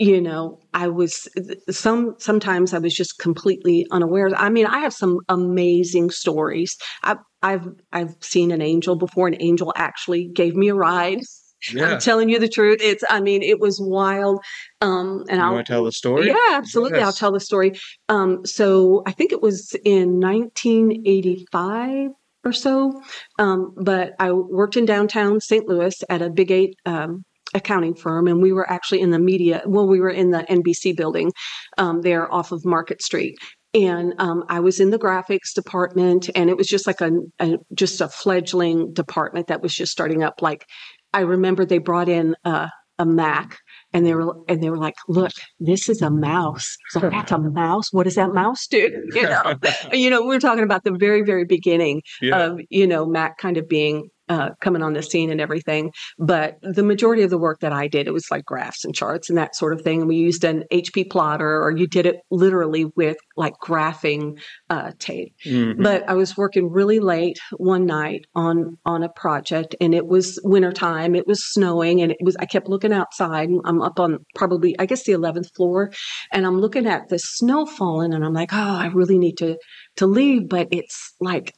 you 0.00 0.18
know 0.20 0.58
i 0.72 0.88
was 0.88 1.28
some 1.68 2.14
sometimes 2.18 2.72
i 2.72 2.78
was 2.78 2.94
just 2.94 3.18
completely 3.18 3.86
unaware 3.92 4.30
i 4.36 4.48
mean 4.48 4.66
i 4.66 4.78
have 4.78 4.94
some 4.94 5.18
amazing 5.28 6.10
stories 6.10 6.76
i've 7.02 7.18
i've 7.42 7.68
i've 7.92 8.14
seen 8.20 8.50
an 8.50 8.62
angel 8.62 8.96
before 8.96 9.28
an 9.28 9.36
angel 9.40 9.72
actually 9.76 10.24
gave 10.24 10.56
me 10.56 10.68
a 10.68 10.74
ride 10.74 11.20
yeah 11.74 11.90
i'm 11.90 12.00
telling 12.00 12.30
you 12.30 12.38
the 12.38 12.48
truth 12.48 12.78
it's 12.80 13.04
i 13.10 13.20
mean 13.20 13.42
it 13.42 13.60
was 13.60 13.78
wild 13.78 14.42
um 14.80 15.22
and 15.28 15.38
you 15.38 15.44
i'll 15.44 15.52
want 15.52 15.66
to 15.66 15.72
tell 15.72 15.84
the 15.84 15.92
story 15.92 16.28
yeah, 16.28 16.34
absolutely. 16.52 17.00
I'll 17.00 17.12
tell 17.12 17.32
the 17.32 17.40
story. 17.40 17.72
Um, 18.08 18.44
so 18.44 19.02
I 19.06 19.12
think 19.12 19.32
it 19.32 19.42
was 19.42 19.74
in 19.84 20.20
1985 20.20 22.10
or 22.44 22.52
so. 22.52 23.02
Um, 23.38 23.74
but 23.76 24.14
I 24.18 24.32
worked 24.32 24.76
in 24.76 24.86
downtown 24.86 25.40
St. 25.40 25.68
Louis 25.68 26.02
at 26.08 26.22
a 26.22 26.30
Big 26.30 26.50
Eight 26.50 26.76
um, 26.86 27.24
accounting 27.54 27.94
firm, 27.94 28.26
and 28.26 28.42
we 28.42 28.52
were 28.52 28.70
actually 28.70 29.00
in 29.00 29.10
the 29.10 29.18
media. 29.18 29.62
Well, 29.66 29.86
we 29.86 30.00
were 30.00 30.10
in 30.10 30.30
the 30.30 30.44
NBC 30.48 30.96
building 30.96 31.32
um, 31.78 32.02
there 32.02 32.32
off 32.32 32.52
of 32.52 32.64
Market 32.64 33.02
Street. 33.02 33.36
And 33.72 34.14
um, 34.18 34.44
I 34.48 34.58
was 34.58 34.80
in 34.80 34.90
the 34.90 34.98
graphics 34.98 35.54
department, 35.54 36.28
and 36.34 36.50
it 36.50 36.56
was 36.56 36.66
just 36.66 36.86
like 36.86 37.00
a, 37.00 37.10
a 37.38 37.56
just 37.74 38.00
a 38.00 38.08
fledgling 38.08 38.92
department 38.92 39.46
that 39.46 39.62
was 39.62 39.74
just 39.74 39.92
starting 39.92 40.24
up. 40.24 40.42
Like 40.42 40.66
I 41.14 41.20
remember 41.20 41.64
they 41.64 41.78
brought 41.78 42.08
in 42.08 42.34
uh, 42.44 42.68
a 43.00 43.06
Mac 43.06 43.58
and 43.92 44.06
they 44.06 44.14
were 44.14 44.34
and 44.46 44.62
they 44.62 44.70
were 44.70 44.76
like, 44.76 44.94
"Look, 45.08 45.32
this 45.58 45.88
is 45.88 46.02
a 46.02 46.10
mouse. 46.10 46.76
So 46.90 47.00
that's 47.00 47.32
a 47.32 47.38
mouse. 47.38 47.92
What 47.92 48.04
does 48.04 48.14
that 48.16 48.34
mouse 48.34 48.66
do?" 48.66 48.90
You 49.14 49.22
know, 49.22 49.54
you 49.92 50.10
know, 50.10 50.20
we 50.20 50.28
we're 50.28 50.40
talking 50.40 50.64
about 50.64 50.84
the 50.84 50.92
very, 50.92 51.22
very 51.22 51.44
beginning 51.44 52.02
yeah 52.20 52.38
of 52.38 52.60
you 52.68 52.86
know 52.86 53.06
Mac 53.06 53.38
kind 53.38 53.56
of 53.56 53.68
being 53.68 54.10
uh, 54.30 54.50
coming 54.62 54.82
on 54.82 54.94
the 54.94 55.02
scene 55.02 55.30
and 55.30 55.40
everything. 55.40 55.92
But 56.18 56.56
the 56.62 56.82
majority 56.82 57.22
of 57.22 57.30
the 57.30 57.38
work 57.38 57.60
that 57.60 57.72
I 57.72 57.88
did, 57.88 58.06
it 58.06 58.12
was 58.12 58.24
like 58.30 58.44
graphs 58.46 58.84
and 58.84 58.94
charts 58.94 59.28
and 59.28 59.36
that 59.36 59.54
sort 59.56 59.74
of 59.74 59.82
thing. 59.82 60.00
And 60.00 60.08
we 60.08 60.16
used 60.16 60.44
an 60.44 60.64
HP 60.72 61.10
plotter, 61.10 61.62
or 61.62 61.70
you 61.76 61.86
did 61.86 62.06
it 62.06 62.16
literally 62.30 62.86
with 62.96 63.18
like 63.36 63.54
graphing 63.62 64.38
uh, 64.70 64.92
tape 64.98 65.34
Mhm. 65.46 65.82
but 65.82 66.08
I 66.08 66.14
was 66.14 66.36
working 66.36 66.70
really 66.70 67.00
late 67.00 67.38
one 67.56 67.84
night 67.86 68.22
on 68.34 68.78
on 68.84 69.02
a 69.02 69.08
project 69.08 69.74
and 69.80 69.94
it 69.94 70.06
was 70.06 70.38
wintertime. 70.44 71.14
It 71.16 71.26
was 71.26 71.44
snowing 71.52 72.00
and 72.02 72.12
it 72.12 72.18
was 72.22 72.36
I 72.38 72.46
kept 72.46 72.68
looking 72.68 72.92
outside. 72.92 73.48
I'm 73.64 73.82
up 73.82 73.98
on 73.98 74.18
probably 74.36 74.78
I 74.78 74.86
guess 74.86 75.04
the 75.04 75.12
11th 75.12 75.48
floor 75.56 75.90
and 76.32 76.46
I'm 76.46 76.60
looking 76.60 76.86
at 76.86 77.08
the 77.08 77.18
snow 77.18 77.66
falling 77.66 78.14
and 78.14 78.24
I'm 78.24 78.32
like, 78.34 78.52
"Oh, 78.52 78.56
I 78.84 78.86
really 78.88 79.18
need 79.18 79.36
to 79.38 79.56
to 79.96 80.06
leave, 80.06 80.48
but 80.48 80.68
it's 80.70 81.14
like, 81.20 81.52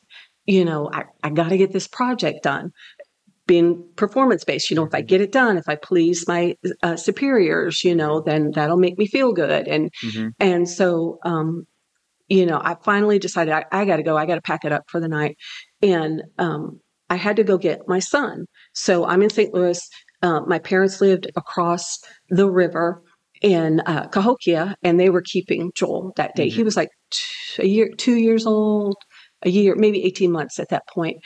you 0.46 0.64
know, 0.64 0.90
I 0.92 1.05
I 1.22 1.31
got 1.31 1.50
to 1.50 1.57
get 1.57 1.72
this 1.72 1.88
project 1.88 2.42
done." 2.42 2.72
Being 3.44 3.85
performance 3.96 4.44
based, 4.44 4.70
you 4.70 4.76
know, 4.76 4.85
if 4.85 4.94
I 4.94 5.00
get 5.00 5.20
it 5.20 5.33
done, 5.33 5.59
if 5.59 5.68
I 5.68 5.74
please 5.74 6.28
my 6.28 6.55
uh, 6.83 6.94
superiors, 6.96 7.83
you 7.83 7.94
know, 7.94 8.20
then 8.20 8.52
that'll 8.55 8.76
make 8.76 8.96
me 8.98 9.07
feel 9.09 9.33
good. 9.33 9.66
And 9.66 9.90
Mhm. 10.05 10.33
and 10.38 10.68
so, 10.68 11.18
um, 11.24 11.66
you 12.28 12.46
know, 12.46 12.61
I 12.62 12.76
finally 12.85 13.18
decided 13.18 13.52
I, 13.52 13.64
I 13.72 13.85
got 13.85 13.96
to 13.96 14.02
go. 14.05 14.16
I 14.16 14.26
got 14.26 14.37
to 14.37 14.42
pack 14.42 14.64
it 14.64 14.72
up 14.72 14.85
for 14.88 15.00
the 15.00 15.09
night. 15.09 15.37
And 15.83 16.22
um, 16.38 16.81
I 17.11 17.16
had 17.16 17.37
to 17.37 17.44
go 17.44 17.59
get 17.59 17.81
my 17.88 17.98
son. 17.98 18.46
So 18.74 19.05
I'm 19.05 19.22
in 19.22 19.28
St. 19.31 19.52
Louis. 19.52 19.81
Uh, 20.22 20.40
my 20.46 20.59
parents 20.61 21.00
lived 21.00 21.31
across 21.37 21.98
the 22.31 22.48
river 22.48 23.02
in 23.42 23.81
uh, 23.81 24.07
Cahokia, 24.09 24.76
and 24.83 24.98
they 25.00 25.11
were 25.11 25.20
keeping 25.20 25.72
Joel 25.74 26.12
that 26.16 26.37
day. 26.37 26.48
He 26.48 26.62
was 26.62 26.76
like 26.76 26.90
t- 27.11 27.62
a 27.62 27.66
year, 27.66 27.90
two 27.98 28.14
years 28.14 28.46
old, 28.46 28.94
a 29.44 29.50
year, 29.50 29.74
maybe 29.76 30.02
18 30.05 30.31
months 30.31 30.59
at 30.59 30.68
that 30.70 30.87
point. 30.88 31.16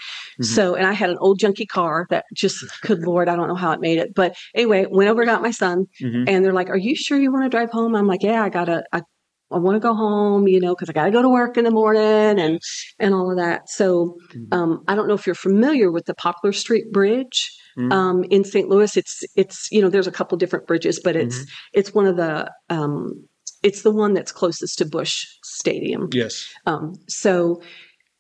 Mhm. 0.40 0.44
So, 0.44 0.74
and 0.74 0.86
I 0.86 0.92
had 0.92 1.10
an 1.10 1.18
old 1.18 1.38
junky 1.40 1.66
car 1.68 2.06
that 2.10 2.24
just, 2.34 2.64
good 2.82 3.00
Lord, 3.04 3.28
I 3.28 3.36
don't 3.36 3.48
know 3.48 3.54
how 3.54 3.72
it 3.72 3.80
made 3.80 3.98
it. 3.98 4.14
But 4.14 4.36
anyway, 4.54 4.86
went 4.90 5.10
over, 5.10 5.24
got 5.24 5.42
my 5.42 5.50
son, 5.50 5.86
Mhm. 6.02 6.24
and 6.28 6.44
they're 6.44 6.52
like, 6.52 6.68
"Are 6.70 6.76
you 6.78 6.94
sure 6.96 7.18
you 7.18 7.32
want 7.32 7.44
to 7.44 7.48
drive 7.56 7.70
home?" 7.70 7.94
I'm 7.94 8.06
like, 8.06 8.22
"Yeah, 8.22 8.42
I 8.42 8.48
gotta, 8.48 8.84
I, 8.92 9.02
I 9.50 9.58
want 9.58 9.76
to 9.76 9.80
go 9.80 9.94
home, 9.94 10.48
you 10.48 10.60
know, 10.60 10.74
because 10.74 10.88
I 10.88 10.92
gotta 10.92 11.10
go 11.10 11.22
to 11.22 11.28
work 11.28 11.56
in 11.56 11.64
the 11.64 11.70
morning 11.70 12.38
and 12.40 12.58
and 12.98 13.14
all 13.14 13.30
of 13.30 13.36
that." 13.36 13.68
So, 13.68 14.16
Mhm. 14.34 14.54
um, 14.56 14.84
I 14.88 14.94
don't 14.94 15.08
know 15.08 15.14
if 15.14 15.26
you're 15.26 15.34
familiar 15.34 15.90
with 15.90 16.06
the 16.06 16.14
Poplar 16.14 16.52
Street 16.52 16.90
Bridge 16.92 17.50
Mhm. 17.76 17.92
um, 17.92 18.24
in 18.24 18.42
St. 18.44 18.68
Louis. 18.68 18.96
It's 18.96 19.22
it's 19.36 19.68
you 19.70 19.80
know, 19.82 19.88
there's 19.90 20.06
a 20.06 20.12
couple 20.12 20.36
different 20.38 20.66
bridges, 20.66 21.00
but 21.02 21.14
it's 21.16 21.36
Mm-hmm. 21.36 21.78
it's 21.78 21.94
one 21.94 22.06
of 22.06 22.16
the 22.16 22.50
um, 22.70 23.28
it's 23.62 23.82
the 23.82 23.90
one 23.90 24.12
that's 24.14 24.32
closest 24.32 24.78
to 24.78 24.84
Busch 24.84 25.24
Stadium. 25.42 26.08
yes 26.12 26.46
Um, 26.66 26.94
so 27.08 27.60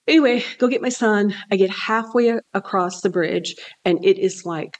anyway, 0.08 0.44
go 0.58 0.68
get 0.68 0.82
my 0.82 0.88
son. 0.88 1.34
I 1.50 1.56
get 1.56 1.70
halfway 1.70 2.38
across 2.54 3.00
the 3.00 3.10
bridge, 3.10 3.54
and 3.84 4.04
it 4.04 4.18
is 4.18 4.44
like 4.44 4.78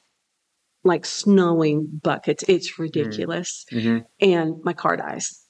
like 0.83 1.05
snowing 1.05 1.99
buckets. 2.03 2.43
It's 2.47 2.79
ridiculous, 2.79 3.65
Mhm. 3.73 4.05
and 4.21 4.53
my 4.63 4.73
car 4.73 4.95
dies. 4.95 5.43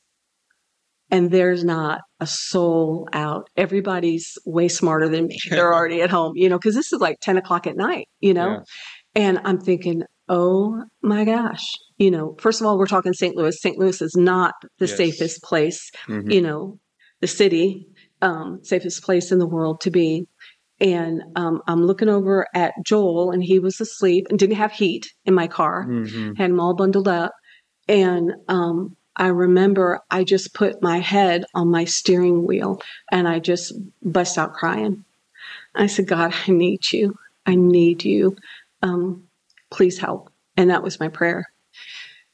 And 1.09 1.31
there's 1.31 1.63
not 1.63 2.01
a 2.19 2.27
soul 2.27 3.07
out. 3.13 3.49
Everybody's 3.55 4.37
way 4.45 4.67
smarter 4.67 5.07
than 5.07 5.27
me. 5.27 5.37
They're 5.49 5.73
already 5.73 6.01
at 6.01 6.09
home, 6.09 6.33
you 6.35 6.49
know, 6.49 6.57
because 6.57 6.75
this 6.75 6.91
is 6.91 6.99
like 6.99 7.17
10 7.21 7.37
o'clock 7.37 7.65
at 7.67 7.77
night, 7.77 8.07
you 8.19 8.33
know? 8.33 8.49
Yeah. 8.51 8.59
And 9.15 9.39
I'm 9.45 9.59
thinking, 9.59 10.03
oh 10.27 10.83
my 11.01 11.23
gosh, 11.23 11.65
you 11.97 12.11
know, 12.11 12.35
first 12.39 12.59
of 12.59 12.67
all, 12.67 12.77
we're 12.77 12.87
talking 12.87 13.13
St. 13.13 13.35
Louis. 13.37 13.57
St. 13.61 13.77
Louis 13.77 14.01
is 14.01 14.15
not 14.17 14.53
the 14.79 14.87
Yes. 14.87 14.97
safest 14.97 15.43
place 15.43 15.89
Mhm. 16.07 16.33
you 16.33 16.41
know, 16.41 16.77
the 17.21 17.27
city, 17.27 17.87
um, 18.21 18.59
safest 18.63 19.03
place 19.03 19.31
in 19.31 19.39
the 19.39 19.47
world 19.47 19.81
to 19.81 19.91
be. 19.91 20.27
And 20.79 21.23
um, 21.35 21.61
I'm 21.67 21.85
looking 21.85 22.09
over 22.09 22.47
at 22.53 22.73
Joel, 22.83 23.31
and 23.31 23.43
he 23.43 23.57
was 23.59 23.81
asleep 23.81 24.27
and 24.29 24.37
didn't 24.37 24.57
have 24.57 24.71
heat 24.71 25.11
in 25.25 25.33
my 25.33 25.47
car. 25.47 25.85
Mhm. 25.85 26.37
Had 26.37 26.51
him 26.51 26.59
all 26.59 26.75
bundled 26.75 27.07
up. 27.07 27.33
And 27.87 28.33
um, 28.47 28.95
I 29.15 29.27
remember 29.27 30.01
I 30.11 30.23
just 30.23 30.53
put 30.53 30.81
my 30.81 30.99
head 30.99 31.45
on 31.55 31.69
my 31.69 31.85
steering 31.85 32.45
wheel 32.45 32.81
and 33.11 33.27
I 33.27 33.39
just 33.39 33.73
bust 34.03 34.37
out 34.37 34.53
crying. 34.53 35.03
I 35.73 35.87
said, 35.87 36.07
God, 36.07 36.33
I 36.47 36.51
need 36.51 36.91
you. 36.91 37.17
I 37.45 37.55
need 37.55 38.03
you. 38.05 38.35
Um, 38.83 39.23
please 39.71 39.97
help. 39.97 40.31
And 40.55 40.69
that 40.69 40.83
was 40.83 40.99
my 40.99 41.07
prayer. 41.07 41.45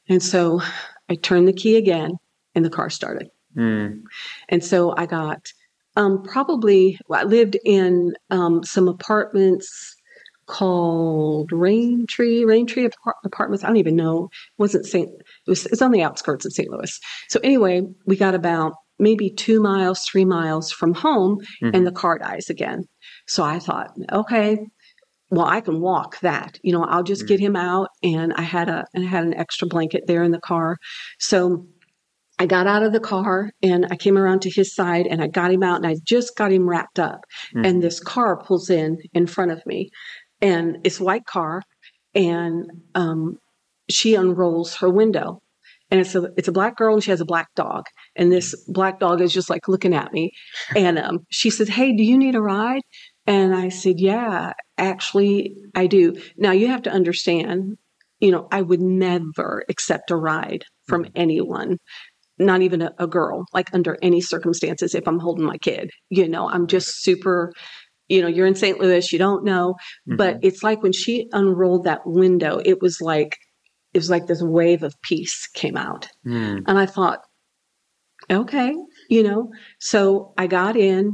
And 0.08 0.22
so 0.22 0.60
I 1.08 1.14
turned 1.14 1.48
the 1.48 1.52
key 1.52 1.76
again, 1.76 2.18
and 2.54 2.64
the 2.64 2.70
car 2.70 2.90
started. 2.90 3.30
Mm. 3.56 4.02
And 4.48 4.64
so 4.64 4.94
I 4.96 5.06
got 5.06 5.52
Um, 5.96 6.22
probably 6.22 6.98
well, 7.08 7.20
I 7.20 7.24
lived 7.24 7.56
in 7.64 8.14
um, 8.30 8.62
some 8.64 8.88
apartments 8.88 9.94
called 10.46 11.50
Rain 11.52 12.06
Tree, 12.08 12.44
Rain 12.44 12.66
Tree 12.66 12.84
apart- 12.86 13.16
apartments. 13.24 13.64
I 13.64 13.68
don't 13.68 13.76
even 13.76 13.96
know. 13.96 14.24
It 14.24 14.58
wasn't 14.58 14.86
St. 14.86 15.08
It 15.08 15.50
was 15.50 15.66
it's 15.66 15.82
on 15.82 15.90
the 15.92 16.02
outskirts 16.02 16.44
of 16.44 16.52
St. 16.52 16.68
Louis. 16.70 16.98
So 17.28 17.40
anyway, 17.42 17.82
we 18.06 18.16
got 18.16 18.34
about 18.34 18.74
maybe 18.98 19.30
two 19.30 19.60
miles, 19.60 20.04
three 20.04 20.24
miles 20.24 20.70
from 20.70 20.94
home, 20.94 21.38
Mhm. 21.62 21.74
and 21.74 21.86
the 21.86 21.92
car 21.92 22.18
dies 22.18 22.48
again. 22.50 22.84
So 23.26 23.42
I 23.42 23.58
thought, 23.58 23.90
okay, 24.12 24.58
well, 25.30 25.46
I 25.46 25.60
can 25.62 25.80
walk 25.80 26.20
that. 26.20 26.58
You 26.62 26.72
know, 26.72 26.84
I'll 26.84 27.02
just 27.02 27.26
get 27.26 27.40
him 27.40 27.56
out, 27.56 27.88
and 28.02 28.32
I 28.34 28.42
had 28.42 28.68
a 28.68 28.84
and 28.94 29.04
I 29.04 29.08
had 29.08 29.24
an 29.24 29.34
extra 29.34 29.66
blanket 29.66 30.04
there 30.06 30.22
in 30.22 30.30
the 30.32 30.40
car. 30.40 30.76
So 31.18 31.66
I 32.38 32.46
got 32.46 32.66
out 32.66 32.82
of 32.82 32.92
the 32.92 33.00
car 33.00 33.50
and 33.62 33.86
I 33.90 33.96
came 33.96 34.18
around 34.18 34.42
to 34.42 34.50
his 34.50 34.74
side 34.74 35.06
and 35.06 35.22
I 35.22 35.28
got 35.28 35.52
him 35.52 35.62
out 35.62 35.76
and 35.76 35.86
I 35.86 35.96
just 36.04 36.36
got 36.36 36.52
him 36.52 36.68
wrapped 36.68 36.98
up. 36.98 37.24
Mhm. 37.54 37.66
And 37.66 37.82
this 37.82 38.00
car 38.00 38.36
pulls 38.36 38.70
in 38.70 38.98
in 39.12 39.26
front 39.26 39.52
of 39.52 39.64
me, 39.66 39.90
and 40.40 40.78
it's 40.84 41.00
a 41.00 41.04
white 41.04 41.26
car, 41.26 41.62
and 42.14 42.70
um, 42.94 43.38
she 43.90 44.14
unrolls 44.14 44.76
her 44.76 44.90
window. 44.90 45.40
And 45.90 46.00
it's 46.00 46.14
a 46.14 46.30
it's 46.36 46.48
a 46.48 46.52
black 46.52 46.76
girl 46.76 46.94
and 46.94 47.04
she 47.04 47.10
has 47.10 47.20
a 47.20 47.24
black 47.26 47.48
dog. 47.54 47.84
And 48.16 48.32
this 48.32 48.54
black 48.68 48.98
dog 48.98 49.20
is 49.20 49.32
just 49.32 49.50
like 49.50 49.68
looking 49.68 49.94
at 49.94 50.12
me. 50.12 50.32
And 50.76 50.98
um, 50.98 51.26
she 51.30 51.50
said, 51.50 51.68
Hey, 51.68 51.92
do 51.96 52.02
you 52.02 52.18
need 52.18 52.34
a 52.34 52.40
ride? 52.40 52.82
And 53.26 53.54
I 53.54 53.68
said, 53.68 54.00
Yeah, 54.00 54.54
actually, 54.78 55.54
I 55.74 55.86
do. 55.86 56.14
Now 56.36 56.50
you 56.52 56.66
have 56.68 56.82
to 56.82 56.90
understand, 56.90 57.76
you 58.18 58.30
know, 58.32 58.48
I 58.50 58.62
would 58.62 58.80
never 58.80 59.64
accept 59.68 60.10
a 60.10 60.16
ride 60.16 60.64
from 60.88 61.06
anyone, 61.14 61.78
not 62.38 62.62
even 62.62 62.82
a, 62.82 62.92
a 62.98 63.06
girl, 63.06 63.44
like 63.52 63.72
under 63.72 63.96
any 64.02 64.20
circumstances 64.20 64.94
if 64.94 65.06
I'm 65.06 65.18
holding 65.20 65.44
my 65.44 65.58
kid. 65.58 65.90
You 66.10 66.28
know, 66.28 66.48
I'm 66.48 66.66
just 66.66 67.02
super, 67.02 67.52
you 68.08 68.22
know, 68.22 68.28
you're 68.28 68.46
in 68.46 68.54
St. 68.54 68.80
Louis, 68.80 69.12
you 69.12 69.18
don't 69.18 69.44
know. 69.44 69.76
But 70.06 70.38
it's 70.42 70.62
like 70.62 70.82
when 70.82 70.92
she 70.92 71.28
unrolled 71.32 71.84
that 71.84 72.00
window, 72.04 72.60
it 72.64 72.80
was 72.80 73.00
like 73.00 73.36
it 73.92 73.98
was 73.98 74.10
like 74.10 74.26
this 74.26 74.42
wave 74.42 74.82
of 74.82 74.94
peace 75.02 75.48
came 75.54 75.76
out. 75.76 76.08
Mhm. 76.26 76.64
And 76.66 76.78
I 76.78 76.86
thought, 76.86 77.20
okay, 78.30 78.74
you 79.08 79.22
know. 79.22 79.50
So 79.80 80.32
I 80.36 80.46
got 80.46 80.76
in 80.76 81.12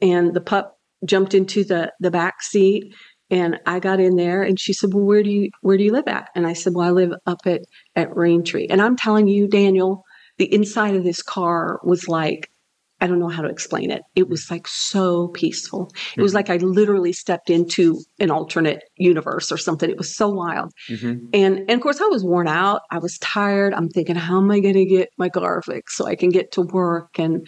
and 0.00 0.34
the 0.34 0.40
pup 0.40 0.76
jumped 1.04 1.34
into 1.34 1.64
the 1.64 1.92
the 2.00 2.10
back 2.10 2.42
seat 2.42 2.92
and 3.30 3.58
I 3.66 3.78
got 3.78 4.00
in 4.00 4.16
there 4.16 4.42
and 4.42 4.58
she 4.58 4.72
said, 4.72 4.92
Well, 4.92 5.04
where 5.04 5.22
do 5.22 5.30
you 5.30 5.50
where 5.60 5.76
do 5.76 5.84
you 5.84 5.92
live 5.92 6.08
at? 6.08 6.28
And 6.34 6.46
I 6.46 6.52
said, 6.54 6.74
Well, 6.74 6.86
I 6.86 6.90
live 6.90 7.12
up 7.26 7.40
at 7.46 7.62
at 7.94 8.14
Rain 8.16 8.44
Tree. 8.44 8.66
And 8.68 8.80
I'm 8.82 8.96
telling 8.96 9.28
you, 9.28 9.48
Daniel, 9.48 10.04
the 10.38 10.52
inside 10.52 10.94
of 10.94 11.04
this 11.04 11.22
car 11.22 11.80
was 11.82 12.08
like 12.08 12.50
I 13.00 13.06
don't 13.06 13.20
know 13.20 13.28
how 13.28 13.42
to 13.42 13.48
explain 13.48 13.92
it. 13.92 14.02
It 14.16 14.28
was 14.28 14.50
like 14.50 14.66
so 14.66 15.28
peaceful. 15.28 15.92
It 16.16 16.20
was 16.20 16.32
Mhm. 16.32 16.34
like 16.34 16.50
I 16.50 16.56
literally 16.56 17.12
stepped 17.12 17.48
into 17.48 18.00
an 18.18 18.28
alternate 18.32 18.82
universe 18.96 19.52
or 19.52 19.56
something. 19.56 19.88
It 19.88 19.96
was 19.96 20.12
so 20.16 20.28
wild. 20.28 20.72
Mhm. 20.90 21.28
And, 21.32 21.58
and 21.60 21.70
of 21.70 21.80
course, 21.80 22.00
I 22.00 22.06
was 22.06 22.24
worn 22.24 22.48
out. 22.48 22.80
I 22.90 22.98
was 22.98 23.16
tired. 23.18 23.72
I'm 23.72 23.88
thinking, 23.88 24.16
how 24.16 24.38
am 24.38 24.50
I 24.50 24.58
going 24.58 24.74
to 24.74 24.84
get 24.84 25.10
my 25.16 25.28
car 25.28 25.62
fixed 25.62 25.96
so 25.96 26.06
I 26.06 26.16
can 26.16 26.30
get 26.30 26.50
to 26.52 26.62
work? 26.62 27.20
And 27.20 27.46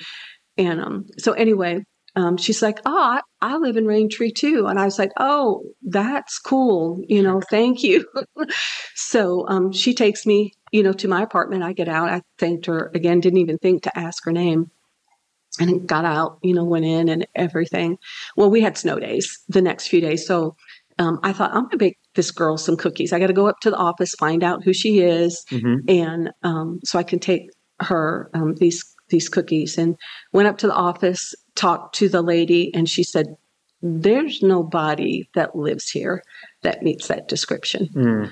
and 0.57 0.81
um, 0.81 1.07
so 1.18 1.33
anyway, 1.33 1.83
um, 2.14 2.37
she's 2.37 2.62
like, 2.62 2.79
oh, 2.87 2.96
I, 2.96 3.20
I 3.40 3.57
live 3.57 3.76
in 3.76 3.87
Rain 3.87 4.09
Tree 4.09 4.31
too. 4.33 4.66
And 4.68 4.79
I 4.79 4.85
was 4.85 5.00
like, 5.00 5.11
oh, 5.18 5.62
that's 5.83 6.38
cool. 6.38 7.03
You 7.09 7.22
know, 7.22 7.40
thank 7.50 7.83
you. 7.83 8.07
so 8.94 9.46
um, 9.48 9.72
she 9.72 9.94
takes 9.94 10.26
me, 10.26 10.53
you 10.72 10.83
know, 10.83 10.92
to 10.92 11.09
my 11.09 11.22
apartment. 11.22 11.62
I 11.62 11.72
get 11.72 11.88
out. 11.88 12.09
I 12.09 12.22
thanked 12.38 12.66
her 12.66 12.90
again. 12.94 13.20
Didn't 13.20 13.38
even 13.38 13.59
think 13.59 13.83
to 13.85 13.98
ask 13.98 14.24
her 14.24 14.33
name. 14.33 14.70
And 15.59 15.87
got 15.88 16.04
out, 16.04 16.38
you 16.42 16.54
know, 16.54 16.64
went 16.64 16.85
in 16.85 17.09
and 17.09 17.26
everything. 17.35 17.98
Well, 18.37 18.50
we 18.50 18.61
had 18.61 18.78
snow 18.78 19.00
days 19.00 19.37
the 19.48 19.61
next 19.61 19.88
few 19.88 20.00
days. 20.00 20.24
So 20.24 20.54
um, 20.98 21.18
I 21.24 21.33
thought, 21.33 21.50
I'm 21.50 21.62
going 21.62 21.70
to 21.70 21.76
bake 21.76 21.98
this 22.14 22.30
girl 22.30 22.56
some 22.56 22.76
cookies. 22.76 23.12
I 23.12 23.18
got 23.18 23.26
to 23.26 23.33
go 23.33 23.48
up 23.48 23.59
to 23.61 23.70
the 23.70 23.76
office, 23.76 24.14
find 24.14 24.44
out 24.44 24.62
who 24.62 24.72
she 24.72 25.00
is, 25.00 25.44
Mhm. 25.50 25.80
and 25.88 26.30
um, 26.44 26.78
so 26.85 26.98
I 27.00 27.02
can 27.02 27.18
take 27.18 27.50
her 27.80 28.30
um, 28.33 28.54
these 28.56 28.85
these 29.09 29.28
cookies. 29.28 29.76
And 29.76 29.96
went 30.33 30.46
up 30.46 30.56
to 30.59 30.68
the 30.68 30.74
office, 30.74 31.35
talked 31.56 31.96
to 31.96 32.09
the 32.09 32.22
lady, 32.22 32.72
and 32.72 32.88
she 32.88 33.02
said, 33.02 33.26
"There's 33.83 34.42
nobody 34.42 35.28
that 35.35 35.56
lives 35.56 35.90
here 35.90 36.22
that 36.62 36.83
meets 36.83 37.09
that 37.09 37.26
description." 37.26 37.88
Mhm. 37.94 38.30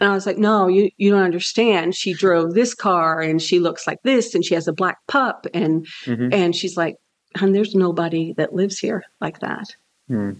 And 0.00 0.10
I 0.10 0.14
was 0.14 0.26
like, 0.26 0.38
"No, 0.38 0.66
you 0.68 0.90
you 0.96 1.10
don't 1.10 1.22
understand. 1.22 1.94
She 1.94 2.14
drove 2.14 2.54
this 2.54 2.74
car, 2.74 3.20
and 3.20 3.40
she 3.40 3.60
looks 3.60 3.86
like 3.86 3.98
this, 4.02 4.34
and 4.34 4.44
she 4.44 4.54
has 4.54 4.66
a 4.68 4.72
black 4.72 4.98
pup, 5.06 5.46
and 5.54 5.86
Mhm. 6.06 6.32
and 6.34 6.54
she's 6.56 6.76
like, 6.76 6.96
"Hon, 7.36 7.52
there's 7.52 7.74
nobody 7.74 8.32
that 8.36 8.54
lives 8.54 8.78
here 8.78 9.04
like 9.20 9.40
that." 9.40 9.68
Mhm. 10.10 10.36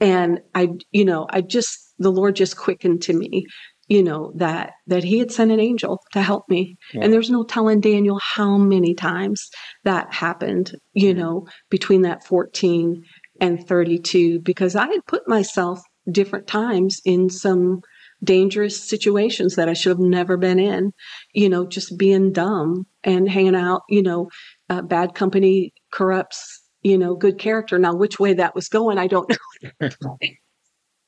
and 0.00 0.40
i 0.56 0.68
you 0.90 1.04
know 1.04 1.26
i 1.30 1.40
just 1.40 1.94
the 1.98 2.10
lord 2.10 2.34
just 2.36 2.56
quickened 2.56 3.00
to 3.02 3.12
me 3.12 3.44
you 3.88 4.02
know 4.02 4.32
that 4.36 4.72
that 4.88 5.04
he 5.04 5.18
had 5.18 5.30
sent 5.32 5.50
an 5.52 5.60
angel 5.60 6.00
to 6.12 6.20
help 6.20 6.42
me 6.48 6.76
Yeah. 6.92 7.02
and 7.04 7.12
there's 7.12 7.30
no 7.30 7.42
telling 7.44 7.80
daniel 7.80 8.18
how 8.20 8.56
many 8.58 8.92
times 8.94 9.48
that 9.84 10.12
happened 10.12 10.72
you 10.94 11.08
Yeah. 11.08 11.12
know 11.14 11.46
between 11.70 12.02
that 12.02 12.24
14 12.26 13.02
and 13.40 13.64
32 13.66 14.40
because 14.40 14.74
i 14.76 14.86
had 14.86 15.04
put 15.06 15.26
myself 15.28 15.80
different 16.10 16.46
times 16.48 17.00
in 17.04 17.30
some 17.30 17.80
dangerous 18.24 18.88
situations 18.88 19.56
that 19.56 19.68
i 19.68 19.72
should 19.72 19.90
have 19.90 19.98
never 19.98 20.36
been 20.36 20.58
in 20.58 20.92
you 21.32 21.48
know 21.48 21.66
just 21.66 21.96
being 21.98 22.32
dumb 22.32 22.86
and 23.04 23.28
hanging 23.28 23.54
out 23.54 23.82
you 23.88 24.02
know 24.02 24.28
uh, 24.70 24.82
bad 24.82 25.14
company 25.14 25.72
corrupts 25.92 26.62
you 26.82 26.96
know 26.98 27.14
good 27.14 27.38
character 27.38 27.78
now 27.78 27.94
which 27.94 28.18
way 28.18 28.32
that 28.32 28.54
was 28.54 28.68
going 28.68 28.98
i 28.98 29.06
don't 29.06 29.30
know 29.30 30.18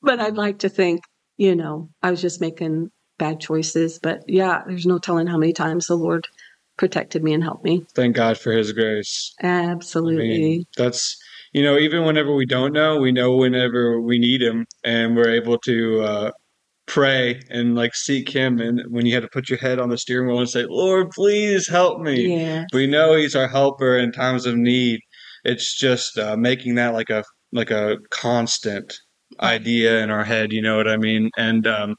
but 0.01 0.19
I'd 0.19 0.37
like 0.37 0.59
to 0.59 0.69
think, 0.69 1.01
you 1.37 1.55
know, 1.55 1.89
I 2.01 2.11
was 2.11 2.21
just 2.21 2.41
making 2.41 2.91
bad 3.17 3.39
choices. 3.39 3.99
But 3.99 4.21
yeah, 4.27 4.63
there's 4.67 4.85
no 4.85 4.99
telling 4.99 5.27
how 5.27 5.37
many 5.37 5.53
times 5.53 5.87
the 5.87 5.95
Lord 5.95 6.27
protected 6.77 7.23
me 7.23 7.33
and 7.33 7.43
helped 7.43 7.63
me. 7.63 7.85
Thank 7.95 8.15
God 8.15 8.37
for 8.37 8.51
His 8.51 8.71
grace. 8.71 9.33
I 9.41 9.47
Absolutely. 9.47 10.27
mean, 10.27 10.65
that's 10.77 11.17
you 11.53 11.63
know, 11.63 11.77
even 11.77 12.05
whenever 12.05 12.33
we 12.33 12.45
don't 12.45 12.73
know, 12.73 12.99
we 12.99 13.11
know 13.11 13.35
whenever 13.35 13.99
we 13.99 14.19
need 14.19 14.41
Him, 14.41 14.65
and 14.83 15.15
we're 15.15 15.29
able 15.29 15.57
to 15.59 16.01
uh, 16.01 16.31
pray 16.87 17.41
and 17.49 17.75
like 17.75 17.93
seek 17.93 18.29
Him. 18.29 18.59
And 18.59 18.81
when 18.89 19.05
you 19.05 19.13
had 19.13 19.23
to 19.23 19.29
put 19.29 19.49
your 19.49 19.59
head 19.59 19.79
on 19.79 19.89
the 19.89 19.97
steering 19.97 20.27
wheel 20.27 20.39
and 20.39 20.49
say, 20.49 20.65
"Lord, 20.67 21.11
please 21.11 21.67
help 21.67 22.01
me," 22.01 22.37
yeah. 22.37 22.65
we 22.73 22.87
know 22.87 23.15
He's 23.15 23.35
our 23.35 23.47
helper 23.47 23.97
in 23.97 24.11
times 24.11 24.45
of 24.45 24.55
need. 24.55 25.01
It's 25.43 25.77
just 25.77 26.17
uh, 26.17 26.35
making 26.37 26.75
that 26.75 26.93
like 26.93 27.09
a 27.09 27.23
like 27.53 27.71
a 27.71 27.97
constant 28.09 28.93
idea 29.41 30.01
in 30.03 30.09
our 30.09 30.23
head. 30.23 30.51
You 30.51 30.61
know 30.61 30.77
what 30.77 30.87
I 30.87 30.97
mean? 30.97 31.29
And 31.37 31.67
um, 31.67 31.95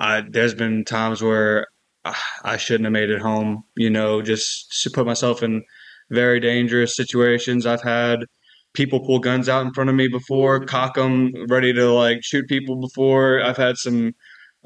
I, 0.00 0.22
there's 0.28 0.54
been 0.54 0.84
times 0.84 1.22
where 1.22 1.66
ah, 2.04 2.24
I 2.44 2.56
shouldn't 2.56 2.86
have 2.86 2.92
made 2.92 3.10
it 3.10 3.20
home. 3.20 3.64
You 3.76 3.90
know, 3.90 4.22
just 4.22 4.82
to 4.82 4.90
put 4.90 5.06
myself 5.06 5.42
in 5.42 5.62
very 6.10 6.40
dangerous 6.40 6.96
situations. 6.96 7.66
I've 7.66 7.82
had 7.82 8.20
people 8.74 9.00
pull 9.04 9.18
guns 9.18 9.48
out 9.48 9.66
in 9.66 9.72
front 9.72 9.90
of 9.90 9.96
me 9.96 10.08
before, 10.08 10.64
cock 10.64 10.94
them, 10.94 11.32
ready 11.48 11.72
to 11.72 11.92
like 11.92 12.22
shoot 12.22 12.48
people 12.48 12.76
before. 12.76 13.42
I've 13.42 13.56
had 13.56 13.76
some 13.76 14.14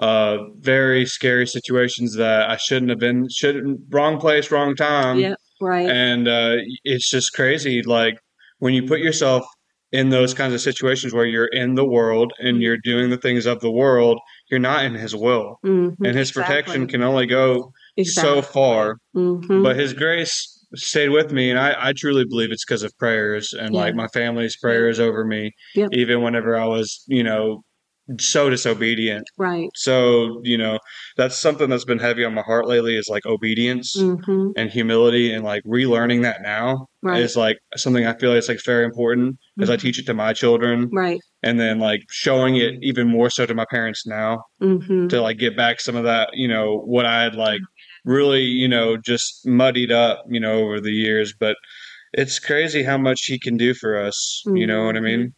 uh, 0.03 0.39
very 0.59 1.07
scary 1.07 1.47
situations 1.47 2.15
that 2.17 2.51
I 2.51 2.57
shouldn't 2.57 2.91
have 2.91 2.99
been. 2.99 3.29
Shouldn't 3.31 3.81
wrong 3.91 4.19
place, 4.19 4.51
wrong 4.51 4.75
time 4.75 5.19
yeah. 5.19 5.35
Right. 5.61 5.89
and 5.89 6.27
uh, 6.29 6.57
it's 6.85 7.09
just 7.09 7.33
crazy 7.35 7.83
like 7.83 8.17
when 8.59 8.75
you 8.75 8.83
put 8.87 8.99
yourself 9.01 9.45
in 9.93 10.09
those 10.09 10.33
kinds 10.35 10.55
of 10.55 10.61
situations 10.61 11.13
where 11.13 11.27
you're 11.27 11.53
in 11.63 11.75
the 11.77 11.85
world 11.85 12.33
and 12.41 12.61
you're 12.63 12.79
doing 12.83 13.11
the 13.11 13.17
things 13.19 13.47
of 13.47 13.61
the 13.61 13.71
world 13.71 14.19
you're 14.51 14.59
not 14.73 14.85
in 14.85 14.95
his 14.95 15.15
will 15.15 15.59
Mhm. 15.65 15.95
and 16.05 16.17
his 16.17 16.33
protection 16.33 16.89
can 16.89 17.03
only 17.03 17.27
go 17.27 17.73
Exactly. 17.97 18.41
so 18.41 18.43
far 18.43 18.97
Mhm. 19.15 19.63
but 19.63 19.77
his 19.77 19.93
grace 19.93 20.35
stayed 20.75 21.11
with 21.11 21.31
me 21.31 21.51
and 21.51 21.59
i, 21.61 21.71
I 21.89 21.93
truly 21.93 22.25
believe 22.25 22.51
it's 22.51 22.65
because 22.65 22.83
of 22.83 22.97
prayers 22.99 23.53
and 23.53 23.75
like 23.75 23.95
my 23.95 24.09
family's 24.09 24.57
prayers 24.57 24.99
over 24.99 25.23
me 25.25 25.53
Yep. 25.75 25.91
even 25.93 26.23
whenever 26.23 26.57
i 26.59 26.65
was 26.65 27.05
you 27.07 27.23
know 27.23 27.63
so 28.19 28.51
disobedient 28.51 29.25
right. 29.39 29.69
so 29.75 30.41
you 30.43 30.59
know 30.59 30.79
that's 31.17 31.37
something 31.39 31.71
that's 31.71 31.85
been 31.85 31.99
heavy 32.01 32.25
on 32.25 32.35
my 32.35 32.43
heart 32.43 32.67
lately 32.67 32.97
is 32.97 33.09
like 33.09 33.25
obedience 33.27 33.95
hmm 33.97 34.51
and 34.57 34.71
humility 34.71 35.33
and 35.33 35.45
like 35.45 35.63
relearning 35.65 36.23
that 36.23 36.43
now 36.43 36.87
Right. 37.05 37.21
is 37.21 37.37
like 37.37 37.59
something 37.77 38.07
I 38.07 38.15
feel 38.19 38.31
like 38.31 38.39
it's 38.39 38.49
like 38.49 38.63
very 38.65 38.85
important 38.85 39.37
as 39.61 39.71
I 39.71 39.77
Mhm. 39.77 39.81
teach 39.81 39.99
it 39.99 40.07
to 40.07 40.15
my 40.15 40.33
children 40.33 40.89
Right. 40.93 41.21
and 41.43 41.59
then 41.59 41.79
like 41.79 42.03
showing 42.11 42.57
it 42.57 42.75
even 42.83 43.09
more 43.09 43.31
so 43.31 43.47
to 43.47 43.55
my 43.55 43.65
parents 43.71 44.07
now 44.07 44.45
hmm 44.61 45.09
to 45.09 45.21
like 45.21 45.39
get 45.39 45.57
back 45.57 45.81
some 45.81 45.97
of 45.97 46.05
that, 46.05 46.31
you 46.33 46.47
know, 46.49 46.79
what 46.85 47.07
I 47.07 47.23
had 47.23 47.35
like 47.35 47.61
really, 48.05 48.43
you 48.45 48.69
know, 48.69 48.97
just 48.97 49.47
muddied 49.47 49.91
up, 49.93 50.25
you 50.29 50.41
know, 50.41 50.55
over 50.65 50.81
the 50.81 50.93
years. 50.93 51.35
But 51.39 51.57
it's 52.13 52.39
crazy 52.39 52.83
how 52.83 52.99
much 52.99 53.25
he 53.25 53.39
can 53.39 53.57
do 53.57 53.75
for 53.75 53.97
us. 53.99 54.43
You 54.47 54.67
know 54.67 54.85
what 54.85 54.97
I 54.97 55.01
mean? 55.01 55.35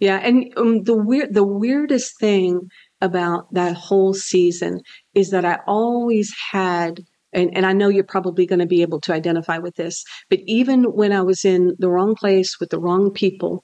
Yeah, 0.00 0.18
and 0.22 0.52
um, 0.56 0.82
the 0.84 0.96
weird, 0.96 1.34
the 1.34 1.44
weirdest 1.46 2.18
thing 2.20 2.68
about 3.00 3.52
that 3.54 3.76
whole 3.76 4.14
season 4.14 4.80
is 5.14 5.30
that 5.30 5.44
I 5.44 5.58
always 5.66 6.32
had 6.52 7.00
and, 7.34 7.54
and 7.54 7.66
I 7.66 7.74
know 7.74 7.88
you're 7.88 8.04
probably 8.04 8.46
going 8.46 8.58
to 8.60 8.66
be 8.66 8.80
able 8.80 9.00
to 9.02 9.12
identify 9.12 9.58
with 9.58 9.74
this, 9.76 10.02
but 10.30 10.38
even 10.46 10.84
when 10.84 11.12
I 11.12 11.20
was 11.20 11.44
in 11.44 11.74
the 11.78 11.90
wrong 11.90 12.14
place 12.14 12.56
with 12.58 12.70
the 12.70 12.78
wrong 12.80 13.10
people, 13.12 13.60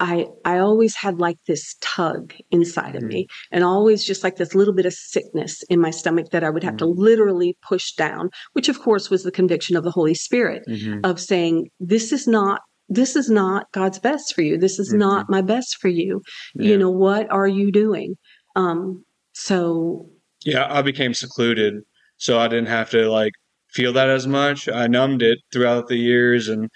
I 0.00 0.26
I 0.44 0.58
always 0.58 0.94
had 0.94 1.18
like 1.18 1.38
this 1.46 1.76
tug 1.80 2.34
inside 2.50 2.94
of 2.94 3.02
Mhm. 3.02 3.08
me, 3.08 3.26
and 3.50 3.64
always 3.64 4.04
just 4.04 4.22
like 4.22 4.36
this 4.36 4.54
little 4.54 4.74
bit 4.74 4.84
of 4.84 4.92
sickness 4.92 5.62
in 5.70 5.80
my 5.80 5.90
stomach 5.90 6.26
that 6.32 6.44
I 6.44 6.50
would 6.50 6.62
have 6.64 6.76
to 6.76 6.84
literally 6.86 7.56
push 7.66 7.92
down, 7.94 8.28
which 8.52 8.68
of 8.68 8.80
course 8.80 9.08
was 9.08 9.22
the 9.22 9.32
conviction 9.32 9.76
of 9.76 9.84
the 9.84 9.90
Holy 9.90 10.14
Spirit 10.14 10.64
Mhm. 10.68 11.00
of 11.02 11.18
saying, 11.18 11.70
This 11.80 12.12
is 12.12 12.26
not 12.26 12.60
this 12.88 13.16
is 13.16 13.28
not 13.28 13.66
God's 13.72 13.98
best 13.98 14.34
for 14.34 14.42
you. 14.42 14.56
This 14.58 14.78
is 14.78 14.92
Mhm. 14.92 14.98
not 14.98 15.30
my 15.30 15.42
best 15.42 15.76
for 15.80 15.88
you. 15.88 16.22
Yeah. 16.54 16.70
You 16.70 16.78
know, 16.78 16.90
what 16.90 17.30
are 17.30 17.48
you 17.48 17.72
doing? 17.72 18.16
Um, 18.54 19.04
so 19.32 20.08
Yeah, 20.44 20.66
I 20.72 20.82
became 20.82 21.12
secluded, 21.14 21.74
so 22.18 22.38
I 22.38 22.46
didn't 22.48 22.68
have 22.68 22.90
to 22.90 23.10
like 23.10 23.32
feel 23.72 23.92
that 23.94 24.08
as 24.08 24.26
much. 24.26 24.68
I 24.68 24.86
numbed 24.86 25.22
it 25.22 25.38
throughout 25.52 25.88
the 25.88 25.96
years, 25.96 26.48
and 26.48 26.68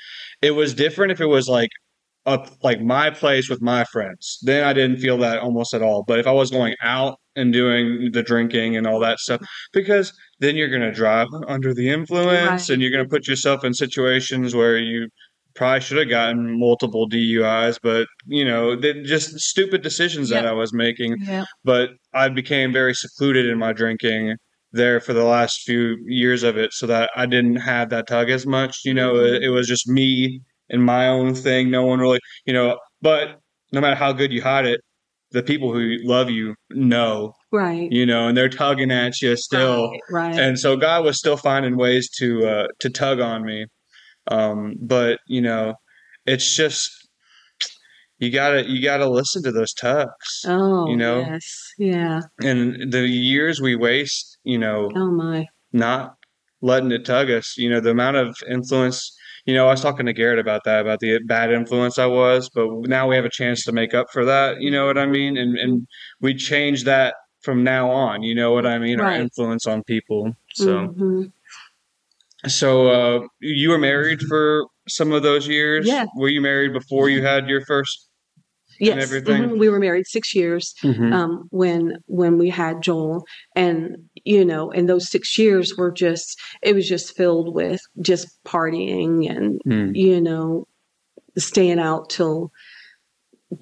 it 0.43 0.53
was 0.53 0.75
different 0.75 1.13
if 1.13 1.21
it 1.21 1.27
was 1.27 1.49
like 1.49 1.71
up 2.27 2.49
like 2.63 2.81
my 2.83 3.11
place 3.11 3.49
with 3.49 3.63
my 3.63 3.85
friends. 3.85 4.39
Then 4.43 4.65
I 4.65 4.73
didn't 4.73 4.99
feel 4.99 5.17
that 5.19 5.39
almost 5.39 5.73
at 5.73 5.83
all. 5.83 6.05
But 6.07 6.19
if 6.19 6.27
I 6.27 6.33
was 6.33 6.51
going 6.51 6.75
out 6.83 7.19
and 7.37 7.53
doing 7.53 8.11
the 8.13 8.23
drinking 8.23 8.77
and 8.77 8.87
all 8.87 9.01
that 9.01 9.21
stuff, 9.21 9.41
because 9.73 10.13
then 10.41 10.57
you're 10.57 10.69
gonna 10.69 10.93
drive 10.93 11.29
under 11.49 11.73
the 11.73 11.89
influence, 11.89 12.69
Right. 12.69 12.71
and 12.71 12.83
you're 12.83 12.91
gonna 12.91 13.09
put 13.09 13.27
yourself 13.29 13.65
in 13.65 13.73
situations 13.73 14.55
where 14.55 14.77
you 14.77 15.09
probably 15.55 15.81
should 15.81 15.99
have 15.99 16.09
gotten 16.09 16.59
multiple 16.59 17.09
DUIs, 17.09 17.79
but 17.83 18.07
you 18.27 18.45
know, 18.45 18.77
just 18.77 19.39
stupid 19.41 19.83
decisions 19.83 20.29
that 20.31 20.47
I 20.47 20.53
was 20.53 20.73
making 20.73 21.17
yeah. 21.21 21.45
but 21.65 21.91
I 22.15 22.29
became 22.29 22.73
very 22.73 22.95
secluded 22.95 23.47
in 23.47 23.59
my 23.59 23.73
drinking 23.73 24.37
there 24.73 25.01
for 25.01 25.13
the 25.13 25.25
last 25.25 25.63
few 25.63 25.97
years 26.07 26.43
of 26.43 26.57
it 26.57 26.73
so 26.73 26.87
that 26.87 27.11
I 27.17 27.27
didn't 27.27 27.57
have 27.57 27.91
that 27.91 28.07
tug 28.07 28.31
as 28.31 28.47
much. 28.47 28.81
You 28.85 28.95
know, 28.95 29.17
it, 29.17 29.43
it 29.43 29.51
was 29.51 29.67
just 29.67 29.89
me 29.89 30.41
and 30.69 30.85
my 30.85 31.09
own 31.09 31.35
thing. 31.35 31.71
No 31.71 31.85
one 31.85 31.99
really, 31.99 32.21
you 32.47 32.53
know, 32.53 32.79
but 33.03 33.41
no 33.73 33.81
matter 33.81 33.97
how 33.97 34.13
good 34.13 34.33
you 34.33 34.43
hide 34.43 34.67
it, 34.67 34.81
the 35.33 35.43
people 35.43 35.73
who 35.73 35.97
love 36.03 36.31
you 36.31 36.55
know, 36.71 37.33
Right. 37.53 37.91
you 37.91 38.07
know, 38.07 38.29
and 38.29 38.37
they're 38.37 38.49
tugging 38.49 38.91
at 38.91 39.21
you 39.21 39.37
still. 39.37 39.91
Right. 39.91 40.01
right. 40.11 40.39
And 40.39 40.59
so 40.59 40.77
God 40.77 41.05
was 41.05 41.19
still 41.19 41.37
finding 41.37 41.77
ways 41.77 42.09
to 42.19 42.47
uh, 42.47 42.67
to 42.81 42.91
tug 42.91 43.21
on 43.21 43.45
me. 43.45 43.67
Um, 44.29 44.75
but 44.81 45.19
you 45.27 45.41
know, 45.41 45.75
it's 46.27 46.55
just 46.57 46.91
you 48.19 48.31
gotta 48.31 48.69
you 48.69 48.83
gotta 48.83 49.09
listen 49.09 49.43
to 49.45 49.53
those 49.53 49.73
tugs. 49.73 50.45
oh, 50.47 50.89
you 50.89 50.97
know? 50.97 51.21
yes. 51.21 51.73
Yeah. 51.79 52.21
and 52.43 52.93
the 52.93 53.07
years 53.07 53.61
we 53.61 53.77
waste, 53.77 54.39
you 54.45 54.59
know, 54.59 54.91
Oh, 54.95 55.11
my. 55.11 55.47
not 55.73 56.17
letting 56.61 56.93
it 56.93 57.07
tug 57.07 57.31
us, 57.31 57.55
you 57.57 57.71
know, 57.71 57.81
the 57.81 57.91
amount 57.91 58.17
of 58.19 58.37
influence. 58.49 59.17
You 59.47 59.55
know, 59.55 59.67
I 59.69 59.71
was 59.71 59.81
talking 59.81 60.05
to 60.05 60.13
Garrett 60.13 60.39
about 60.39 60.65
that, 60.65 60.83
about 60.83 61.01
the 61.01 61.19
bad 61.27 61.51
influence 61.51 61.99
I 61.99 62.05
was, 62.05 62.51
but 62.55 62.69
now 62.83 63.09
we 63.09 63.17
have 63.17 63.25
a 63.25 63.31
chance 63.31 63.65
to 63.65 63.73
make 63.73 63.95
up 63.95 64.09
for 64.13 64.27
that. 64.27 64.61
You 64.61 64.71
know 64.71 64.85
what 64.85 64.99
I 64.99 65.07
mean? 65.07 65.39
And 65.39 65.57
and 65.57 65.87
we 66.21 66.35
change 66.35 66.85
that 66.85 67.15
from 67.41 67.65
now 67.65 67.91
on. 67.91 68.23
You 68.23 68.35
know 68.35 68.53
what 68.53 68.67
I 68.67 68.79
mean? 68.79 69.01
Our 69.01 69.13
influence 69.15 69.67
on 69.67 69.83
people. 69.85 70.37
So, 70.53 70.89
Mhm. 70.89 71.33
So 72.47 72.89
uh, 72.89 73.27
you 73.41 73.71
were 73.71 73.79
married 73.79 74.21
for 74.23 74.67
some 74.89 75.13
of 75.13 75.23
those 75.23 75.47
years. 75.47 75.87
Yeah. 75.87 76.07
Were 76.17 76.29
you 76.29 76.41
married 76.41 76.73
before 76.73 77.09
you 77.09 77.23
had 77.23 77.49
your 77.49 77.65
first? 77.67 78.07
Yes. 78.79 79.03
everything? 79.03 79.43
mhm. 79.43 79.59
We 79.59 79.69
were 79.69 79.79
married 79.79 80.07
six 80.07 80.35
years. 80.35 80.75
um, 80.83 81.49
when 81.51 81.99
when 82.07 82.39
we 82.39 82.49
had 82.49 82.83
Joel, 82.83 83.25
and 83.55 83.97
you 84.25 84.43
know, 84.45 84.71
and 84.71 84.89
those 84.89 85.11
six 85.11 85.37
years 85.37 85.77
were 85.77 85.93
just 85.93 86.41
it 86.63 86.75
was 86.75 86.89
just 86.89 87.15
filled 87.15 87.55
with 87.55 87.81
just 88.01 88.29
partying 88.47 89.29
and 89.31 89.61
Mm. 89.67 89.95
you 89.95 90.19
know, 90.21 90.67
staying 91.37 91.79
out 91.79 92.09
till 92.09 92.51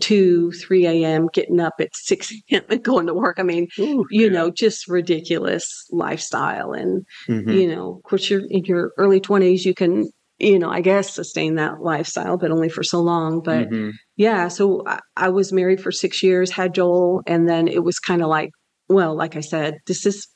two, 0.01 0.53
three 0.53 0.87
a.m., 0.87 1.29
getting 1.33 1.61
up 1.61 1.75
at 1.81 1.95
six 1.95 2.33
a.m. 2.53 2.63
and 2.69 2.83
going 2.83 3.07
to 3.07 3.15
work. 3.15 3.39
I 3.39 3.43
mean, 3.43 3.69
Ooh, 3.79 4.07
you 4.11 4.27
yeah. 4.27 4.33
know, 4.33 4.51
just 4.51 4.89
ridiculous 4.89 5.87
lifestyle, 5.91 6.73
and 6.73 7.05
Mhm. 7.29 7.53
you 7.53 7.67
know, 7.69 7.97
of 7.97 8.03
course, 8.03 8.29
you're 8.31 8.43
in 8.49 8.65
your 8.65 8.93
early 8.99 9.21
twenties, 9.21 9.65
you 9.65 9.75
can. 9.75 10.11
You 10.41 10.57
know, 10.57 10.71
I 10.71 10.83
guess 10.83 11.13
sustain 11.15 11.57
that 11.57 11.81
lifestyle, 11.81 12.37
but 12.39 12.53
only 12.53 12.69
for 12.69 12.85
so 12.85 13.01
long. 13.01 13.41
But 13.43 13.71
Mhm. 13.71 13.91
yeah, 14.15 14.47
so 14.47 14.85
I, 14.87 15.01
I 15.17 15.31
was 15.31 15.53
married 15.53 15.81
for 15.81 15.91
six 15.91 16.23
years, 16.23 16.53
had 16.53 16.75
Joel, 16.75 17.23
and 17.27 17.49
then 17.49 17.67
it 17.67 17.83
was 17.83 17.99
kind 17.99 18.23
of 18.23 18.29
like, 18.29 18.51
well, 18.89 19.17
like 19.17 19.35
I 19.35 19.41
said, 19.41 19.79
this 19.89 20.07
is 20.07 20.29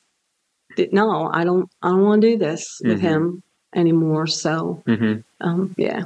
no, 0.91 1.29
I 1.31 1.45
don't, 1.45 1.69
I 1.81 1.87
don't 1.91 2.03
want 2.03 2.21
to 2.21 2.31
do 2.31 2.37
this 2.37 2.81
with 2.83 2.99
Mhm. 2.99 3.01
him 3.01 3.43
anymore. 3.73 4.27
So, 4.27 4.83
Mhm. 4.87 5.23
um, 5.39 5.73
yeah, 5.77 6.03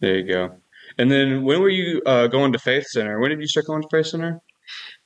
There 0.00 0.16
you 0.18 0.24
go. 0.26 0.56
And 0.98 1.10
then 1.10 1.42
when 1.44 1.60
were 1.60 1.68
you 1.68 2.02
uh, 2.06 2.26
going 2.28 2.52
to 2.52 2.58
Faith 2.58 2.86
Center? 2.88 3.20
When 3.20 3.30
did 3.30 3.40
you 3.40 3.46
start 3.46 3.66
going 3.66 3.82
to 3.82 3.88
Faith 3.90 4.06
Center? 4.06 4.40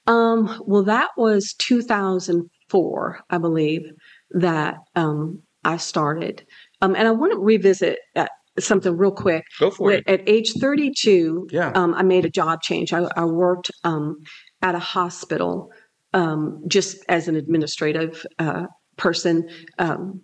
um, 0.06 0.62
well, 0.66 0.84
that 0.84 1.08
was 1.16 1.54
2004, 1.58 3.20
I 3.30 3.38
believe, 3.38 3.82
that 4.30 4.76
um, 4.94 5.42
I 5.64 5.76
started, 5.78 6.44
um, 6.80 6.94
and 6.94 7.08
I 7.08 7.10
want 7.10 7.32
to 7.32 7.38
revisit 7.38 7.98
uh, 8.14 8.26
something 8.58 8.96
real 8.96 9.10
quick. 9.10 9.44
Go 9.58 9.70
for 9.70 9.90
it. 9.92 10.04
At 10.06 10.28
age 10.28 10.52
32, 10.60 11.48
Yeah. 11.50 11.72
um, 11.74 11.94
I 11.94 12.02
made 12.02 12.24
a 12.24 12.30
job 12.30 12.62
change. 12.62 12.92
I, 12.92 13.08
I 13.16 13.24
worked 13.24 13.70
um, 13.84 14.18
at 14.62 14.74
a 14.74 14.78
hospital 14.80 15.70
um, 16.12 16.62
just 16.68 17.04
as 17.08 17.26
an 17.28 17.34
administrative 17.36 18.24
uh, 18.38 18.66
person 18.96 19.48
um, 19.78 20.22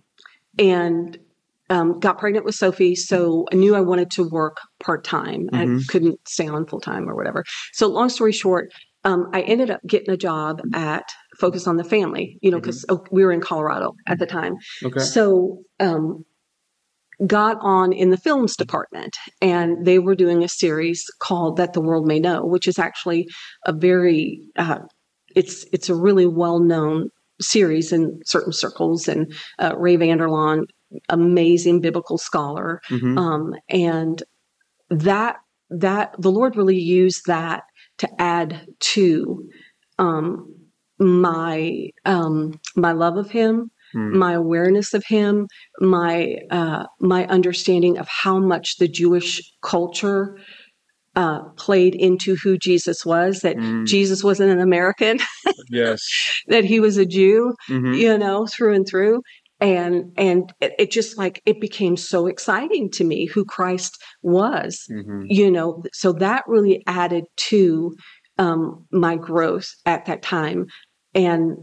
and 0.58 1.18
um, 1.72 1.98
got 1.98 2.18
pregnant 2.18 2.44
with 2.44 2.54
Sophie. 2.54 2.94
So 2.94 3.46
I 3.50 3.56
knew 3.56 3.74
I 3.74 3.80
wanted 3.80 4.10
to 4.12 4.28
work 4.28 4.58
part 4.78 5.04
time. 5.04 5.48
I 5.54 5.64
Mhm. 5.64 5.88
couldn't 5.88 6.20
stay 6.28 6.46
on 6.46 6.66
full 6.66 6.80
time 6.80 7.08
or 7.08 7.16
whatever. 7.16 7.44
So, 7.72 7.88
long 7.88 8.10
story 8.10 8.32
short, 8.32 8.70
um, 9.04 9.28
I 9.32 9.40
ended 9.40 9.70
up 9.70 9.80
getting 9.86 10.10
a 10.10 10.16
job 10.16 10.60
at 10.74 11.04
Focus 11.40 11.66
on 11.66 11.76
the 11.78 11.84
Family, 11.84 12.38
you 12.42 12.50
know, 12.50 12.60
because 12.60 12.84
we 13.10 13.24
were 13.24 13.32
in 13.32 13.40
Colorado 13.40 13.94
at 14.06 14.18
the 14.18 14.26
time. 14.26 14.56
Okay. 14.84 15.00
So, 15.00 15.62
um, 15.80 16.24
got 17.26 17.56
on 17.60 17.92
in 17.92 18.10
the 18.10 18.16
films 18.18 18.54
department, 18.54 19.16
and 19.40 19.86
they 19.86 19.98
were 19.98 20.14
doing 20.14 20.44
a 20.44 20.48
series 20.48 21.06
called 21.20 21.56
"That 21.56 21.72
the 21.72 21.80
World 21.80 22.06
May 22.06 22.20
Know," 22.20 22.44
which 22.44 22.68
is 22.68 22.78
actually 22.78 23.28
a 23.64 23.72
very 23.72 24.40
uh, 24.56 24.80
it's 25.34 25.64
it's 25.72 25.88
a 25.88 25.94
really 25.94 26.26
well 26.26 26.58
known 26.60 27.08
series 27.40 27.92
in 27.92 28.20
certain 28.24 28.52
circles. 28.52 29.08
And 29.08 29.32
uh, 29.58 29.74
Ray 29.76 29.96
Vander 29.96 30.28
Laan, 30.28 30.64
amazing 31.08 31.80
biblical 31.80 32.18
scholar, 32.18 32.80
Mhm. 32.90 33.18
um, 33.18 33.54
and 33.68 34.22
that 34.90 35.36
that 35.70 36.14
the 36.18 36.30
Lord 36.30 36.56
really 36.56 36.78
used 36.78 37.24
that 37.26 37.62
to 37.98 38.08
add 38.20 38.66
to 38.80 39.48
um, 39.98 40.54
my 40.98 41.88
um, 42.04 42.58
my 42.76 42.92
love 42.92 43.16
of 43.16 43.30
Him, 43.30 43.70
Mm. 43.94 44.12
my 44.14 44.32
awareness 44.32 44.94
of 44.94 45.04
Him, 45.04 45.46
my 45.80 46.36
uh, 46.50 46.84
my 47.00 47.26
understanding 47.26 47.98
of 47.98 48.08
how 48.08 48.38
much 48.38 48.76
the 48.78 48.88
Jewish 48.88 49.40
culture 49.62 50.38
uh, 51.14 51.40
played 51.58 51.94
into 51.94 52.36
who 52.36 52.56
Jesus 52.56 53.04
was. 53.04 53.40
That 53.40 53.56
Mm. 53.56 53.86
Jesus 53.86 54.24
wasn't 54.24 54.50
an 54.50 54.60
American, 54.60 55.18
Yes. 55.70 56.00
that 56.48 56.64
He 56.64 56.80
was 56.80 56.96
a 56.96 57.04
Jew, 57.06 57.54
Mhm. 57.68 57.96
you 57.98 58.16
know, 58.18 58.46
through 58.46 58.74
and 58.74 58.86
through. 58.86 59.20
And 59.62 60.12
and 60.16 60.52
it, 60.60 60.74
it 60.78 60.90
just 60.90 61.16
like 61.16 61.40
it 61.46 61.60
became 61.60 61.96
so 61.96 62.26
exciting 62.26 62.90
to 62.90 63.04
me 63.04 63.26
who 63.26 63.44
Christ 63.44 64.02
was 64.22 64.86
Mhm. 64.90 65.26
you 65.28 65.50
know 65.50 65.82
so 65.92 66.12
that 66.14 66.42
really 66.48 66.82
added 66.86 67.24
to 67.36 67.94
um, 68.38 68.86
my 68.90 69.14
growth 69.16 69.68
at 69.86 70.06
that 70.06 70.22
time 70.22 70.66
and 71.14 71.56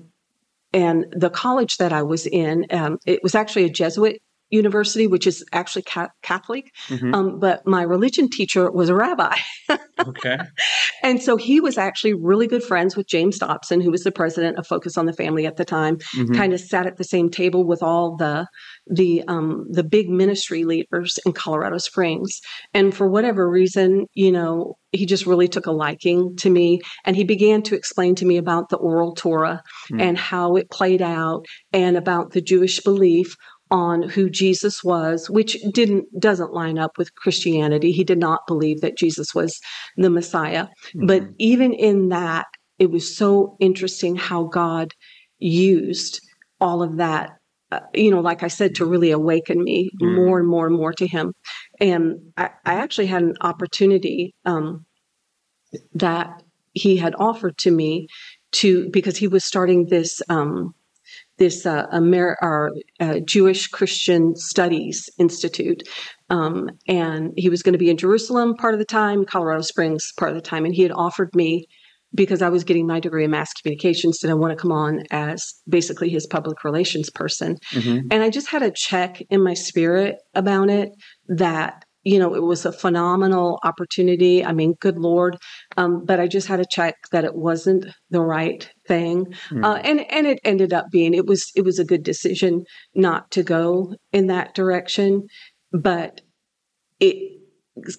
and 0.71 1.05
the 1.11 1.29
college 1.29 1.77
that 1.77 1.91
i 1.91 2.03
was 2.03 2.25
in 2.27 2.65
um, 2.71 2.97
it 3.05 3.21
was 3.23 3.35
actually 3.35 3.65
a 3.65 3.69
jesuit 3.69 4.21
university 4.49 5.07
which 5.07 5.27
is 5.27 5.43
actually 5.53 5.83
ca- 5.83 6.09
catholic 6.23 6.71
Mhm. 6.89 7.13
um, 7.15 7.39
but 7.39 7.65
my 7.67 7.81
religion 7.83 8.29
teacher 8.29 8.71
was 8.71 8.89
a 8.89 8.95
rabbi 8.95 9.35
Okay. 10.07 10.37
and 11.03 11.21
so 11.21 11.37
he 11.37 11.59
was 11.59 11.77
actually 11.77 12.13
really 12.13 12.47
good 12.47 12.63
friends 12.63 12.95
with 12.95 13.07
james 13.07 13.37
dobson 13.39 13.81
who 13.81 13.91
was 13.91 14.03
the 14.03 14.11
president 14.11 14.57
of 14.57 14.65
focus 14.67 14.97
on 14.97 15.05
the 15.05 15.13
family 15.13 15.45
at 15.45 15.57
the 15.57 15.65
time 15.65 15.97
Mhm. 16.15 16.35
kind 16.35 16.53
of 16.53 16.59
sat 16.59 16.85
at 16.87 16.97
the 16.97 17.03
same 17.03 17.29
table 17.29 17.65
with 17.65 17.83
all 17.83 18.15
the 18.17 18.47
the 18.87 19.23
um, 19.27 19.65
the 19.69 19.83
big 19.83 20.09
ministry 20.09 20.63
leaders 20.63 21.19
in 21.25 21.31
Colorado 21.33 21.77
Springs. 21.77 22.39
And 22.73 22.95
for 22.95 23.07
whatever 23.07 23.47
reason, 23.47 24.07
you 24.15 24.31
know, 24.31 24.77
he 24.91 25.05
just 25.05 25.27
really 25.27 25.47
took 25.47 25.67
a 25.67 25.71
liking 25.71 26.35
to 26.37 26.49
me, 26.49 26.81
and 27.05 27.15
he 27.15 27.23
began 27.23 27.61
to 27.63 27.75
explain 27.75 28.15
to 28.15 28.25
me 28.25 28.37
about 28.37 28.69
the 28.69 28.77
oral 28.77 29.13
Torah 29.13 29.61
Hmm. 29.89 29.99
and 29.99 30.17
how 30.17 30.55
it 30.55 30.71
played 30.71 31.03
out, 31.03 31.45
and 31.71 31.97
about 31.97 32.31
the 32.31 32.41
Jewish 32.41 32.79
belief 32.79 33.35
on 33.71 34.03
who 34.03 34.29
Jesus 34.29 34.83
was, 34.83 35.29
which 35.29 35.57
didn't 35.73 36.05
doesn't 36.19 36.53
line 36.53 36.77
up 36.79 36.97
with 36.97 37.13
Christianity. 37.15 37.91
He 37.91 38.03
did 38.03 38.17
not 38.19 38.41
believe 38.47 38.81
that 38.81 38.97
Jesus 38.97 39.35
was 39.35 39.59
the 39.97 40.09
Messiah. 40.09 40.67
But 40.99 41.23
Mhm. 41.23 41.35
even 41.37 41.73
in 41.73 42.09
that, 42.09 42.47
it 42.79 42.89
was 42.91 43.15
so 43.15 43.57
interesting 43.59 44.15
how 44.15 44.45
God 44.45 44.93
used 45.39 46.19
all 46.59 46.81
of 46.81 46.97
that 46.97 47.31
uh, 47.71 47.79
you 47.93 48.09
know, 48.09 48.19
like 48.19 48.41
I 48.41 48.47
said, 48.47 48.75
to 48.75 48.85
really 48.85 49.11
awaken 49.11 49.63
me 49.63 49.91
Mm. 50.01 50.15
more 50.15 50.39
and 50.39 50.47
more 50.47 50.65
and 50.65 50.75
more 50.75 50.93
to 50.93 51.05
Him. 51.07 51.33
And 51.79 52.17
I, 52.35 52.49
I 52.65 52.73
actually 52.75 53.05
had 53.07 53.21
an 53.21 53.35
opportunity 53.41 54.33
um, 54.45 54.85
that 55.93 56.41
He 56.73 56.97
had 56.97 57.15
offered 57.19 57.57
to 57.59 57.71
me 57.71 58.07
to 58.53 58.89
because 58.89 59.17
He 59.17 59.27
was 59.27 59.45
starting 59.45 59.85
this 59.85 60.21
um, 60.29 60.73
this 61.39 61.65
uh, 61.65 61.85
Amer- 61.91 62.37
or, 62.41 62.71
uh, 62.99 63.19
Jewish 63.25 63.67
Christian 63.67 64.35
Studies 64.35 65.09
Institute. 65.17 65.81
Um, 66.29 66.69
and 66.87 67.31
he 67.37 67.49
was 67.49 67.63
going 67.63 67.73
to 67.73 67.79
be 67.79 67.89
in 67.89 67.97
Jerusalem 67.97 68.55
part 68.55 68.73
of 68.75 68.79
the 68.79 68.85
time, 68.85 69.25
Colorado 69.25 69.61
Springs 69.61 70.11
part 70.17 70.31
of 70.31 70.35
the 70.35 70.41
time. 70.41 70.65
And 70.65 70.75
he 70.75 70.83
had 70.83 70.91
offered 70.91 71.33
me, 71.33 71.65
because 72.13 72.41
I 72.41 72.49
was 72.49 72.63
getting 72.63 72.87
my 72.87 72.99
degree 72.99 73.23
in 73.23 73.31
mass 73.31 73.53
communications, 73.53 74.17
did 74.19 74.31
I 74.31 74.33
want 74.33 74.51
to 74.51 74.61
come 74.61 74.71
on 74.71 75.03
as 75.11 75.53
basically 75.67 76.09
his 76.09 76.25
public 76.25 76.63
relations 76.63 77.09
person? 77.09 77.57
Mhm. 77.71 78.07
And 78.11 78.23
I 78.23 78.29
just 78.29 78.49
had 78.49 78.63
a 78.63 78.71
check 78.71 79.21
in 79.29 79.43
my 79.43 79.53
spirit 79.53 80.15
about 80.33 80.69
it 80.69 80.89
that, 81.27 81.85
you 82.09 82.17
know, 82.17 82.33
it 82.33 82.41
was 82.41 82.65
a 82.65 82.71
phenomenal 82.71 83.59
opportunity. 83.63 84.43
I 84.43 84.51
mean, 84.51 84.73
good 84.81 84.97
Lord. 84.97 85.37
Um, 85.77 86.03
but 86.05 86.19
I 86.19 86.27
just 86.27 86.47
had 86.47 86.57
to 86.57 86.65
check 86.65 86.95
that 87.11 87.23
it 87.23 87.35
wasn't 87.35 87.85
the 88.09 88.21
right 88.21 88.67
thing. 88.87 89.31
Hmm. 89.49 89.63
Uh, 89.63 89.75
and, 89.75 89.99
and 90.11 90.25
it 90.25 90.39
ended 90.43 90.73
up 90.73 90.87
being, 90.91 91.13
it 91.13 91.27
was, 91.27 91.51
it 91.55 91.61
was 91.61 91.77
a 91.77 91.85
good 91.85 92.01
decision 92.01 92.63
not 92.95 93.29
to 93.31 93.43
go 93.43 93.93
in 94.11 94.25
that 94.27 94.55
direction. 94.55 95.27
But 95.71 96.21
it, 96.99 97.39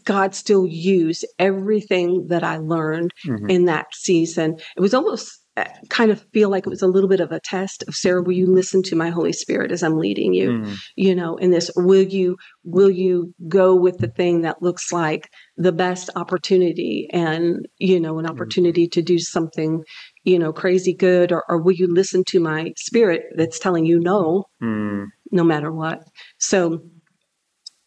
God 0.04 0.34
still 0.34 0.66
used 0.66 1.24
everything 1.38 2.26
that 2.28 2.42
I 2.42 2.58
learned 2.58 3.12
Mhm. 3.26 3.50
in 3.50 3.64
that 3.66 3.86
season. 3.94 4.56
It 4.76 4.80
was 4.80 4.92
almost 4.92 5.39
kind 5.88 6.10
of 6.10 6.24
feel 6.32 6.50
like 6.50 6.66
it 6.66 6.70
was 6.70 6.82
a 6.82 6.86
little 6.86 7.08
bit 7.08 7.20
of 7.20 7.32
a 7.32 7.40
test 7.40 7.84
of 7.88 7.94
Sarah, 7.94 8.22
will 8.22 8.32
you 8.32 8.46
listen 8.46 8.82
to 8.84 8.96
my 8.96 9.10
Holy 9.10 9.32
Spirit 9.32 9.72
as 9.72 9.82
I'm 9.82 9.98
leading 9.98 10.34
you? 10.34 10.50
Mm. 10.50 10.76
You 10.96 11.14
know, 11.14 11.36
in 11.36 11.50
this, 11.50 11.70
will 11.76 12.02
you 12.02 12.36
will 12.64 12.90
you 12.90 13.34
go 13.48 13.74
with 13.74 13.98
the 13.98 14.08
thing 14.08 14.42
that 14.42 14.62
looks 14.62 14.92
like 14.92 15.28
the 15.56 15.72
best 15.72 16.10
opportunity 16.16 17.08
and 17.12 17.66
you 17.78 18.00
know 18.00 18.18
an 18.18 18.26
opportunity 18.26 18.88
to 18.88 19.02
do 19.02 19.18
something 19.18 19.82
you 20.24 20.38
know 20.38 20.52
crazy 20.52 20.94
good 20.94 21.32
or, 21.32 21.44
or 21.48 21.60
will 21.60 21.72
you 21.72 21.86
listen 21.92 22.24
to 22.24 22.40
my 22.40 22.72
spirit 22.76 23.22
that's 23.36 23.58
telling 23.58 23.84
you 23.84 24.00
no 24.00 24.44
Mm. 24.62 25.06
no 25.32 25.44
matter 25.44 25.72
what 25.72 26.02
so 26.38 26.82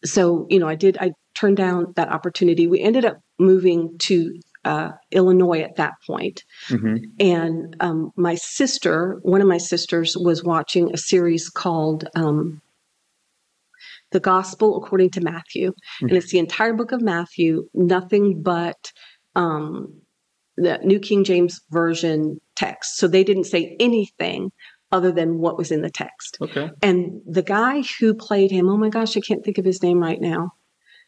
so 0.04 0.48
you 0.50 0.60
know 0.60 0.68
i 0.68 0.76
did 0.76 0.98
i 1.00 1.12
turned 1.36 1.58
down 1.58 1.94
that 1.96 2.10
opportunity 2.10 2.68
we 2.68 2.80
ended 2.80 3.06
up 3.06 3.18
moving 3.40 3.96
to 4.00 4.34
uh, 4.66 4.92
illinois 5.12 5.62
at 5.62 5.76
that 5.76 5.94
point. 6.08 6.44
Mhm. 6.70 7.04
and 7.20 7.76
um, 7.80 8.12
my 8.16 8.36
sister 8.36 9.20
one 9.24 9.42
of 9.42 9.48
my 9.48 9.58
sisters 9.58 10.16
was 10.18 10.44
watching 10.44 10.94
a 10.94 10.98
series 10.98 11.50
called 11.50 12.08
um, 12.16 12.62
the 14.12 14.20
gospel 14.20 14.78
according 14.78 15.10
to 15.12 15.22
matthew. 15.22 15.74
And 16.02 16.12
it's 16.12 16.32
the 16.32 16.40
entire 16.40 16.74
book 16.74 16.92
of 16.92 17.02
matthew 17.02 17.68
nothing 17.74 18.42
but 18.42 18.92
um, 19.36 19.94
the 20.58 20.80
new 20.84 21.00
king 21.00 21.24
james 21.24 21.62
version 21.72 22.40
text. 22.56 22.98
So 22.98 23.08
they 23.08 23.24
didn't 23.24 23.46
say 23.46 23.76
anything 23.80 24.52
other 24.92 25.12
than 25.12 25.40
what 25.40 25.58
was 25.58 25.72
in 25.72 25.82
the 25.82 25.90
text. 25.90 26.38
Okay. 26.40 26.70
and 26.84 27.20
the 27.26 27.42
guy 27.42 27.84
who 28.00 28.14
played 28.14 28.52
him, 28.52 28.70
oh 28.70 28.78
my 28.78 28.90
gosh, 28.90 29.18
I 29.18 29.22
can't 29.22 29.44
think 29.44 29.58
of 29.58 29.66
his 29.66 29.82
name 29.82 30.00
right 30.00 30.22
now, 30.22 30.52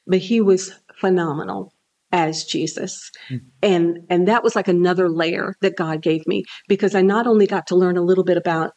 but 0.08 0.18
he 0.18 0.42
was 0.42 0.74
phenomenal 1.00 1.72
as 2.12 2.44
Jesus. 2.44 3.12
And 3.62 4.00
and 4.10 4.28
that 4.28 4.44
was 4.44 4.56
like 4.56 4.68
another 4.68 5.10
layer 5.10 5.56
that 5.62 5.76
God 5.76 6.02
gave 6.02 6.26
me 6.28 6.44
because 6.68 6.94
I 6.96 7.02
not 7.02 7.28
only 7.28 7.48
got 7.48 7.68
to 7.68 7.76
learn 7.76 7.98
a 7.98 8.02
little 8.04 8.24
bit 8.24 8.38
about 8.38 8.72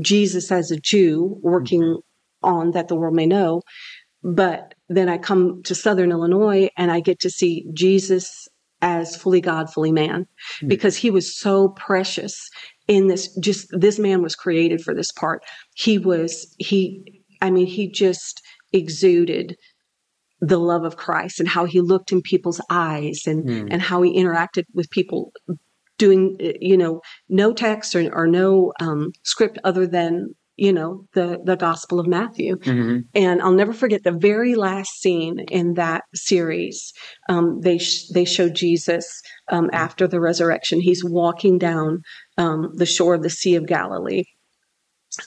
Jesus 0.00 0.50
as 0.52 0.70
a 0.70 0.78
Jew 0.80 1.38
working 1.42 1.98
on 2.42 2.70
that 2.72 2.88
the 2.88 2.96
world 2.96 3.14
may 3.14 3.26
know, 3.26 3.62
but 4.22 4.74
then 4.88 5.08
I 5.08 5.18
come 5.18 5.62
to 5.64 5.74
Southern 5.74 6.10
Illinois 6.10 6.68
and 6.76 6.90
I 6.90 7.00
get 7.00 7.20
to 7.20 7.30
see 7.30 7.66
Jesus 7.74 8.48
as 8.82 9.16
fully 9.16 9.40
God, 9.40 9.70
fully 9.72 9.92
man, 9.92 10.26
Hmm. 10.60 10.68
because 10.68 10.96
he 10.96 11.10
was 11.10 11.38
so 11.38 11.68
precious 11.70 12.48
in 12.88 13.08
this. 13.08 13.34
Just 13.38 13.68
this 13.72 13.98
man 13.98 14.22
was 14.22 14.34
created 14.34 14.80
for 14.80 14.94
this 14.94 15.12
part. 15.12 15.42
He 15.74 15.98
was, 15.98 16.54
he, 16.58 17.22
I 17.42 17.50
mean, 17.50 17.66
he 17.66 17.90
just 17.90 18.40
exuded 18.72 19.56
the 20.40 20.58
love 20.58 20.84
of 20.84 20.96
Christ 20.96 21.38
and 21.40 21.48
how 21.48 21.64
he 21.66 21.80
looked 21.80 22.12
in 22.12 22.22
people's 22.22 22.60
eyes 22.70 23.22
and, 23.26 23.44
Mm. 23.48 23.68
and 23.70 23.82
how 23.82 24.02
he 24.02 24.16
interacted 24.18 24.64
with 24.74 24.90
people 24.90 25.32
doing, 25.98 26.36
you 26.60 26.76
know, 26.78 27.02
no 27.28 27.52
text 27.52 27.94
or, 27.94 28.10
or 28.14 28.26
no 28.26 28.72
um, 28.80 29.12
script 29.22 29.58
other 29.64 29.86
than, 29.86 30.34
you 30.56 30.72
know, 30.72 31.04
the, 31.12 31.38
the 31.44 31.56
gospel 31.56 32.00
of 32.00 32.06
Matthew. 32.06 32.56
Mhm. 32.56 33.02
And 33.14 33.42
I'll 33.42 33.52
never 33.52 33.74
forget 33.74 34.02
the 34.02 34.12
very 34.12 34.54
last 34.54 35.00
scene 35.02 35.40
in 35.50 35.74
that 35.74 36.04
series. 36.14 36.92
Um, 37.28 37.60
they 37.60 37.76
sh- 37.78 38.08
they 38.14 38.24
show 38.24 38.48
Jesus 38.48 39.20
um, 39.52 39.68
after 39.74 40.06
the 40.08 40.20
resurrection. 40.20 40.80
He's 40.80 41.04
walking 41.04 41.58
down 41.58 42.00
um, 42.38 42.70
the 42.74 42.86
shore 42.86 43.14
of 43.14 43.22
the 43.22 43.30
Sea 43.30 43.56
of 43.56 43.66
Galilee. 43.66 44.24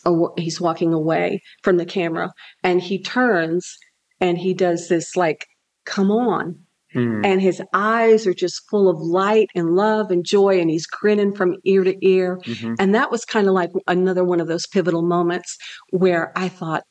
Aw- 0.05 0.33
He's 0.37 0.61
walking 0.61 0.93
away 0.93 1.41
from 1.61 1.77
the 1.77 1.85
camera, 1.85 2.31
and 2.63 2.81
he 2.81 2.99
turns 3.01 3.77
and 4.23 4.37
he 4.37 4.53
does 4.53 4.87
this 4.87 5.15
like, 5.15 5.45
"Come 5.85 6.09
on!" 6.09 6.59
Mm. 6.95 7.25
And 7.25 7.41
his 7.41 7.61
eyes 7.73 8.27
are 8.27 8.33
just 8.33 8.69
full 8.69 8.87
of 8.87 8.99
light 9.01 9.49
and 9.55 9.75
love 9.75 10.11
and 10.11 10.23
joy, 10.23 10.59
and 10.59 10.69
he's 10.69 10.85
grinning 10.85 11.33
from 11.33 11.55
ear 11.65 11.83
to 11.83 11.95
ear. 12.05 12.39
Mhm. 12.45 12.75
And 12.79 12.93
that 12.93 13.11
was 13.11 13.25
kind 13.25 13.47
of 13.47 13.53
like 13.53 13.71
another 13.87 14.23
one 14.23 14.39
of 14.39 14.47
those 14.47 14.67
pivotal 14.67 15.01
moments 15.01 15.57
where 15.89 16.31
I 16.35 16.49
thought, 16.49 16.83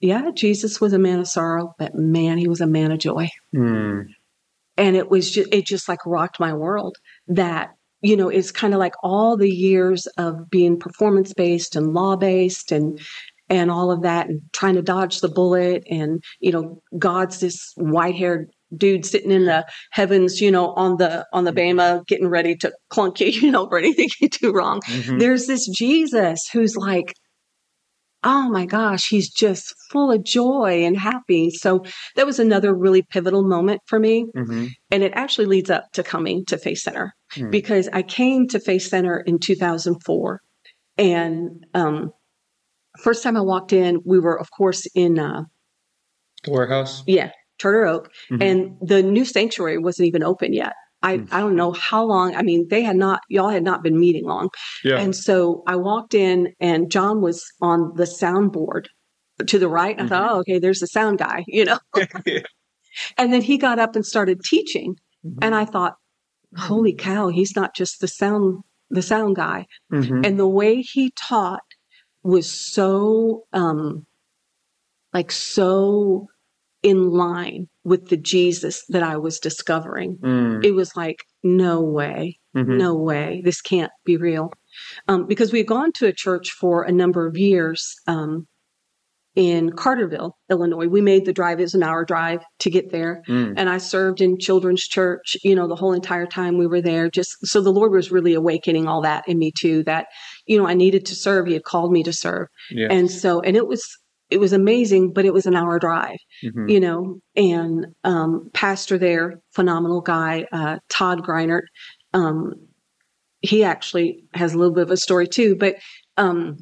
yeah, 0.00 0.30
Jesus 0.34 0.80
was 0.80 0.92
a 0.92 0.98
man 0.98 1.18
of 1.18 1.26
sorrow, 1.26 1.74
but 1.78 1.94
man, 1.94 2.38
he 2.38 2.46
was 2.46 2.60
a 2.60 2.68
man 2.68 2.92
of 2.92 2.98
joy. 2.98 3.28
Mm. 3.54 4.06
And 4.76 4.96
it 4.96 5.10
was 5.10 5.30
just, 5.30 5.52
it 5.52 5.66
just 5.66 5.88
like 5.88 6.04
rocked 6.06 6.38
my 6.38 6.52
world 6.52 6.96
that, 7.26 7.70
you 8.00 8.16
know, 8.16 8.28
it's 8.28 8.52
kind 8.52 8.74
of 8.74 8.80
like 8.80 8.94
all 9.02 9.36
the 9.36 9.50
years 9.50 10.06
of 10.18 10.50
being 10.50 10.78
performance 10.78 11.32
based 11.32 11.74
and 11.74 11.94
law 11.94 12.14
based 12.16 12.70
and, 12.70 13.00
and 13.54 13.70
all 13.70 13.90
of 13.90 14.02
that 14.02 14.28
and 14.28 14.40
trying 14.52 14.74
to 14.74 14.82
dodge 14.82 15.20
the 15.20 15.28
bullet. 15.28 15.84
And, 15.88 16.22
you 16.40 16.52
know, 16.52 16.80
God's 16.98 17.40
this 17.40 17.72
white 17.76 18.16
haired 18.16 18.50
dude 18.76 19.06
sitting 19.06 19.30
in 19.30 19.44
the 19.44 19.64
heavens, 19.92 20.40
you 20.40 20.50
know, 20.50 20.72
on 20.74 20.96
the, 20.96 21.24
on 21.32 21.44
the 21.44 21.52
Bama 21.52 22.04
getting 22.06 22.28
ready 22.28 22.56
to 22.56 22.72
clunk 22.90 23.20
you, 23.20 23.26
you 23.42 23.50
know, 23.50 23.68
for 23.68 23.78
anything 23.78 24.08
you 24.20 24.28
do 24.28 24.52
wrong 24.52 24.80
Mhm. 24.80 25.20
there's 25.20 25.46
this 25.46 25.68
Jesus 25.68 26.48
who's 26.52 26.76
like, 26.76 27.14
oh 28.26 28.48
my 28.50 28.64
gosh, 28.64 29.08
he's 29.08 29.30
just 29.30 29.74
full 29.90 30.10
of 30.10 30.24
joy 30.24 30.82
and 30.84 30.96
happy. 30.96 31.50
So 31.50 31.84
that 32.16 32.26
was 32.26 32.38
another 32.40 32.74
really 32.74 33.02
pivotal 33.02 33.44
moment 33.44 33.82
for 33.86 33.98
me. 34.00 34.26
Mhm. 34.34 34.70
And 34.90 35.02
it 35.02 35.12
actually 35.14 35.46
leads 35.46 35.70
up 35.70 35.84
to 35.92 36.02
coming 36.02 36.44
to 36.46 36.56
Faith 36.58 36.78
Center 36.78 37.12
Hmm. 37.34 37.50
because 37.50 37.88
I 37.92 38.02
came 38.02 38.48
to 38.48 38.58
Faith 38.58 38.82
Center 38.82 39.20
in 39.20 39.38
2004. 39.38 40.40
And 40.96 41.66
um, 41.74 42.12
first 42.98 43.22
time 43.22 43.36
I 43.36 43.40
walked 43.40 43.72
in, 43.72 44.00
we 44.04 44.18
were, 44.18 44.38
of 44.38 44.50
course, 44.50 44.86
in, 44.94 45.18
uh, 45.18 45.42
The 46.44 46.50
warehouse. 46.50 47.02
yeah, 47.06 47.30
Charter 47.58 47.86
Oak. 47.86 48.10
Mhm. 48.30 48.42
And 48.42 48.76
the 48.80 49.02
new 49.02 49.24
sanctuary 49.24 49.78
wasn't 49.78 50.06
even 50.08 50.22
open 50.22 50.52
yet. 50.52 50.74
I, 51.02 51.18
Hmm. 51.18 51.24
I 51.32 51.40
don't 51.40 51.56
know 51.56 51.72
how 51.72 52.02
long. 52.04 52.34
I 52.34 52.42
mean, 52.42 52.66
they 52.70 52.82
had 52.82 52.96
not, 52.96 53.20
y'all 53.28 53.50
had 53.50 53.62
not 53.62 53.82
been 53.82 53.98
meeting 54.00 54.24
long. 54.24 54.48
Yeah. 54.84 54.98
And 54.98 55.14
so 55.14 55.62
I 55.66 55.76
walked 55.76 56.14
in, 56.14 56.52
and 56.60 56.90
John 56.90 57.20
was 57.20 57.44
on 57.60 57.92
the 57.96 58.04
soundboard 58.04 58.86
to 59.46 59.58
the 59.58 59.68
right. 59.68 60.00
I 60.00 60.06
thought, 60.08 60.30
oh, 60.32 60.38
okay, 60.40 60.58
there's 60.58 60.80
the 60.80 60.86
sound 60.86 61.18
guy, 61.18 61.44
you 61.48 61.64
know. 61.66 61.78
and 63.18 63.32
then 63.32 63.42
he 63.42 63.58
got 63.58 63.78
up 63.78 63.96
and 63.96 64.04
started 64.06 64.40
teaching, 64.44 64.96
and 65.42 65.54
I 65.54 65.64
thought, 65.64 65.94
holy 66.56 66.92
cow, 66.94 67.28
he's 67.28 67.56
not 67.56 67.74
just 67.74 68.00
the 68.00 68.08
sound 68.08 68.62
the 68.90 69.02
sound 69.02 69.34
guy. 69.34 69.66
Mhm. 69.92 70.24
And 70.24 70.38
the 70.38 70.46
way 70.46 70.80
he 70.80 71.10
taught 71.18 71.62
was 72.24 72.50
so 72.50 73.44
um, 73.52 74.06
like 75.12 75.30
so 75.30 76.26
in 76.82 77.10
line 77.10 77.68
with 77.84 78.08
the 78.08 78.16
Jesus 78.16 78.84
that 78.88 79.02
I 79.02 79.16
was 79.16 79.38
discovering. 79.38 80.18
Mm. 80.18 80.64
It 80.64 80.72
was 80.72 80.96
like, 80.96 81.18
no 81.42 81.80
way 81.80 82.38
Mhm. 82.54 82.78
no 82.78 82.94
way, 82.94 83.42
this 83.44 83.60
can't 83.60 83.92
be 84.04 84.16
real. 84.16 84.52
Um, 85.08 85.26
because 85.26 85.52
we 85.52 85.58
had 85.58 85.66
gone 85.66 85.92
to 85.92 86.06
a 86.06 86.12
church 86.12 86.50
for 86.52 86.84
a 86.84 86.92
number 86.92 87.26
of 87.26 87.36
years 87.36 87.96
um, 88.06 88.46
in 89.34 89.70
Carterville, 89.70 90.36
Illinois. 90.48 90.86
We 90.86 91.00
made 91.00 91.24
the 91.24 91.32
drive, 91.32 91.58
it 91.58 91.62
was 91.62 91.74
an 91.74 91.82
hour 91.82 92.04
drive 92.04 92.40
to 92.60 92.70
get 92.70 92.92
there. 92.92 93.22
Mm. 93.28 93.54
And 93.56 93.68
I 93.68 93.78
served 93.78 94.20
in 94.20 94.38
children's 94.38 94.86
church, 94.86 95.36
you 95.42 95.56
know, 95.56 95.66
the 95.66 95.74
whole 95.74 95.92
entire 95.92 96.26
time 96.26 96.56
we 96.56 96.68
were 96.68 96.80
there. 96.80 97.10
Just 97.10 97.44
so 97.46 97.60
the 97.60 97.72
Lord 97.72 97.90
was 97.92 98.12
really 98.12 98.34
awakening 98.34 98.86
all 98.86 99.02
that 99.02 99.24
in 99.28 99.38
me 99.38 99.50
too, 99.50 99.82
that, 99.84 100.06
you 100.46 100.56
know, 100.56 100.68
I 100.68 100.74
needed 100.74 101.06
to 101.06 101.16
serve. 101.16 101.46
He 101.46 101.54
had 101.54 101.64
called 101.64 101.90
me 101.90 102.04
to 102.04 102.12
serve. 102.12 102.46
Yeah. 102.70 102.88
And 102.90 103.10
so, 103.10 103.40
and 103.40 103.56
it 103.56 103.66
was, 103.66 103.84
it 104.30 104.38
was 104.38 104.52
amazing, 104.52 105.12
but 105.12 105.24
it 105.24 105.34
was 105.34 105.46
an 105.46 105.54
hour 105.54 105.78
drive 105.78 106.16
Mhm. 106.44 106.70
you 106.70 106.80
know, 106.80 107.18
and 107.36 107.86
um, 108.04 108.50
pastor 108.52 108.98
there, 108.98 109.40
phenomenal 109.52 110.00
guy, 110.00 110.46
uh, 110.52 110.78
Todd 110.88 111.22
Greinert. 111.22 111.64
Um, 112.12 112.54
he 113.40 113.64
actually 113.64 114.24
has 114.32 114.54
a 114.54 114.58
little 114.58 114.72
bit 114.74 114.84
of 114.84 114.90
a 114.90 114.96
story 114.96 115.26
too, 115.26 115.56
but 115.56 115.76
um, 116.16 116.58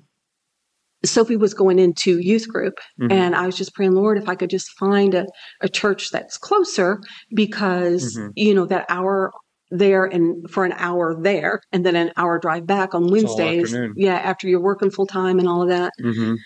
Sophie 1.05 1.37
was 1.37 1.55
going 1.55 1.79
into 1.79 2.19
youth 2.19 2.49
group, 2.49 2.75
Mhm. 3.01 3.13
and 3.13 3.35
I 3.35 3.47
was 3.47 3.57
just 3.57 3.75
praying, 3.75 3.93
Lord, 3.93 4.19
if 4.19 4.29
I 4.29 4.35
could 4.35 4.51
just 4.51 4.71
find 4.79 5.15
a, 5.15 5.27
a 5.61 5.69
church 5.69 6.11
that's 6.11 6.39
closer, 6.39 7.01
because 7.35 8.17
Mhm. 8.17 8.31
you 8.37 8.55
know 8.55 8.67
that 8.67 8.87
hour 8.89 9.33
there 9.71 10.05
and 10.05 10.49
for 10.51 10.65
an 10.65 10.75
hour 10.77 11.17
there, 11.21 11.61
and 11.73 11.85
then 11.87 11.97
an 11.97 12.13
hour 12.17 12.39
drive 12.39 12.67
back 12.67 12.95
on 12.95 13.11
Wednesdays. 13.11 13.73
Yeah, 13.97 14.17
after 14.17 14.47
you're 14.49 14.61
working 14.61 14.91
full 14.91 15.07
time 15.07 15.39
and 15.39 15.49
all 15.49 15.63
of 15.63 15.69
that. 15.69 15.93
Mhm. 16.03 16.37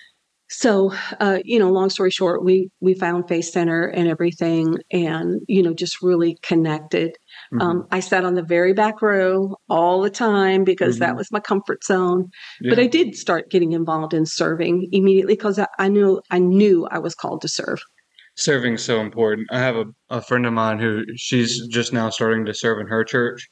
So, 0.49 0.93
uh, 1.19 1.39
you 1.45 1.59
know, 1.59 1.71
long 1.73 1.91
story 1.91 2.11
short, 2.11 2.45
we 2.45 2.71
we 2.81 2.95
found 2.95 3.27
Faith 3.29 3.47
Center 3.47 3.87
and 3.89 4.07
everything, 4.09 4.77
and 4.93 5.41
you 5.49 5.61
know, 5.63 5.75
just 5.75 6.01
really 6.03 6.39
connected. 6.43 7.17
Mhm. 7.53 7.63
Um, 7.63 7.87
I 7.91 8.01
sat 8.01 8.25
on 8.25 8.35
the 8.35 8.43
very 8.43 8.73
back 8.73 9.01
row 9.03 9.57
all 9.69 10.03
the 10.03 10.11
time 10.11 10.65
because 10.65 10.99
that 10.99 11.15
Mhm. 11.15 11.19
was 11.19 11.33
my 11.33 11.41
comfort 11.41 11.85
zone. 11.85 12.31
But 12.69 12.79
I 12.79 12.87
did 12.87 13.15
start 13.15 13.51
getting 13.51 13.73
involved 13.73 14.15
in 14.15 14.27
serving 14.27 14.89
immediately 14.93 15.35
because 15.35 15.59
I, 15.59 15.67
I 15.79 15.89
knew 15.89 16.21
I 16.31 16.39
knew 16.39 16.87
I 16.91 16.99
was 16.99 17.15
called 17.15 17.43
to 17.43 17.49
serve. 17.49 17.81
Serving's 18.37 18.83
so 18.83 19.01
important. 19.01 19.49
I 19.51 19.59
have 19.59 19.77
a, 19.77 19.85
a 20.11 20.21
friend 20.21 20.45
of 20.45 20.53
mine 20.53 20.79
who 20.79 21.05
she's 21.17 21.67
just 21.69 21.93
now 21.93 22.11
starting 22.11 22.45
to 22.47 22.55
serve 22.55 22.81
in 22.81 22.87
her 22.89 23.03
church. 23.05 23.49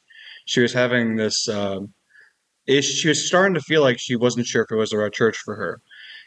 She 0.47 0.61
was 0.61 0.75
having 0.75 1.17
this 1.17 1.49
um, 1.49 1.95
ish. 2.67 3.01
She 3.01 3.09
was 3.09 3.27
starting 3.27 3.55
to 3.55 3.61
feel 3.61 3.81
like 3.81 3.99
she 3.99 4.17
wasn't 4.17 4.47
sure 4.47 4.63
if 4.63 4.71
it 4.71 4.77
was 4.77 4.91
the 4.91 4.99
right 4.99 5.13
church 5.13 5.39
for 5.39 5.57
her, 5.57 5.81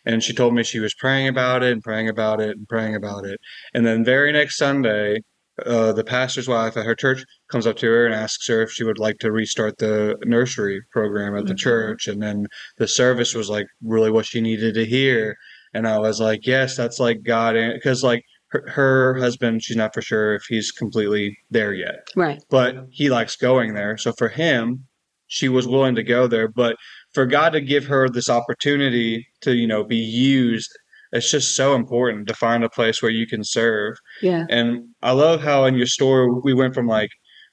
and 0.05 0.23
she 0.23 0.33
told 0.33 0.55
me 0.55 0.63
she 0.63 0.79
was 0.79 0.95
praying 0.95 1.27
about 1.27 1.61
it 1.63 1.71
and 1.71 1.83
praying 1.83 2.09
about 2.09 2.41
it 2.41 2.57
and 2.57 2.67
praying 2.67 2.95
about 2.95 3.25
it. 3.25 3.39
And 3.73 3.85
then 3.85 4.03
very 4.03 4.31
next 4.31 4.57
Sunday, 4.57 5.19
uh, 5.65 5.91
the 5.93 6.03
pastor's 6.03 6.47
wife 6.47 6.77
at 6.77 6.85
her 6.85 6.95
church 6.95 7.23
comes 7.49 7.65
up 7.65 7.77
to 7.77 7.87
her 7.87 8.05
and 8.05 8.13
asks 8.13 8.47
her 8.47 8.61
if 8.61 8.71
she 8.71 8.83
would 8.83 8.99
like 8.99 9.17
to 9.19 9.31
restart 9.31 9.77
the 9.77 10.15
nursery 10.25 10.81
program 10.91 11.35
at 11.35 11.45
the 11.47 11.53
Mhm. 11.53 11.57
church. 11.59 12.07
And 12.07 12.21
then 12.21 12.45
the 12.77 12.87
service 12.87 13.33
was 13.33 13.49
like 13.49 13.65
really 13.83 14.11
what 14.11 14.25
she 14.25 14.39
needed 14.41 14.75
to 14.75 14.85
hear. 14.85 15.35
And 15.73 15.87
I 15.87 15.97
was 15.99 16.19
like, 16.19 16.45
yes, 16.45 16.77
that's 16.77 16.99
like 16.99 17.23
God, 17.23 17.55
because 17.73 18.03
like 18.03 18.23
her, 18.49 18.63
her 18.69 19.15
husband, 19.15 19.63
she's 19.63 19.75
not 19.75 19.93
for 19.93 20.01
sure 20.01 20.35
if 20.35 20.43
he's 20.47 20.71
completely 20.71 21.35
there 21.49 21.73
yet, 21.73 22.07
Right. 22.15 22.39
but 22.49 22.85
he 22.91 23.09
likes 23.09 23.35
going 23.35 23.73
there. 23.73 23.97
So 23.97 24.13
for 24.13 24.29
him, 24.29 24.85
she 25.27 25.49
was 25.49 25.67
willing 25.67 25.95
to 25.95 26.03
go 26.03 26.27
there. 26.27 26.47
But 26.47 26.77
for 27.13 27.25
God 27.25 27.49
to 27.49 27.61
give 27.61 27.85
her 27.87 28.07
this 28.07 28.29
opportunity 28.29 29.27
to, 29.41 29.53
you 29.55 29.67
know, 29.67 29.83
be 29.83 29.97
used, 29.97 30.69
it's 31.11 31.31
just 31.31 31.55
so 31.55 31.75
important 31.75 32.27
to 32.27 32.33
find 32.33 32.63
a 32.63 32.69
place 32.69 33.01
where 33.01 33.11
you 33.11 33.25
can 33.27 33.43
serve. 33.43 33.95
Yeah. 34.21 34.45
And 34.49 34.89
I 35.01 35.11
love 35.11 35.41
how 35.41 35.65
in 35.65 35.75
your 35.75 35.87
story 35.87 36.29
we 36.43 36.53
went 36.53 36.73
from 36.73 36.87
like 36.87 37.09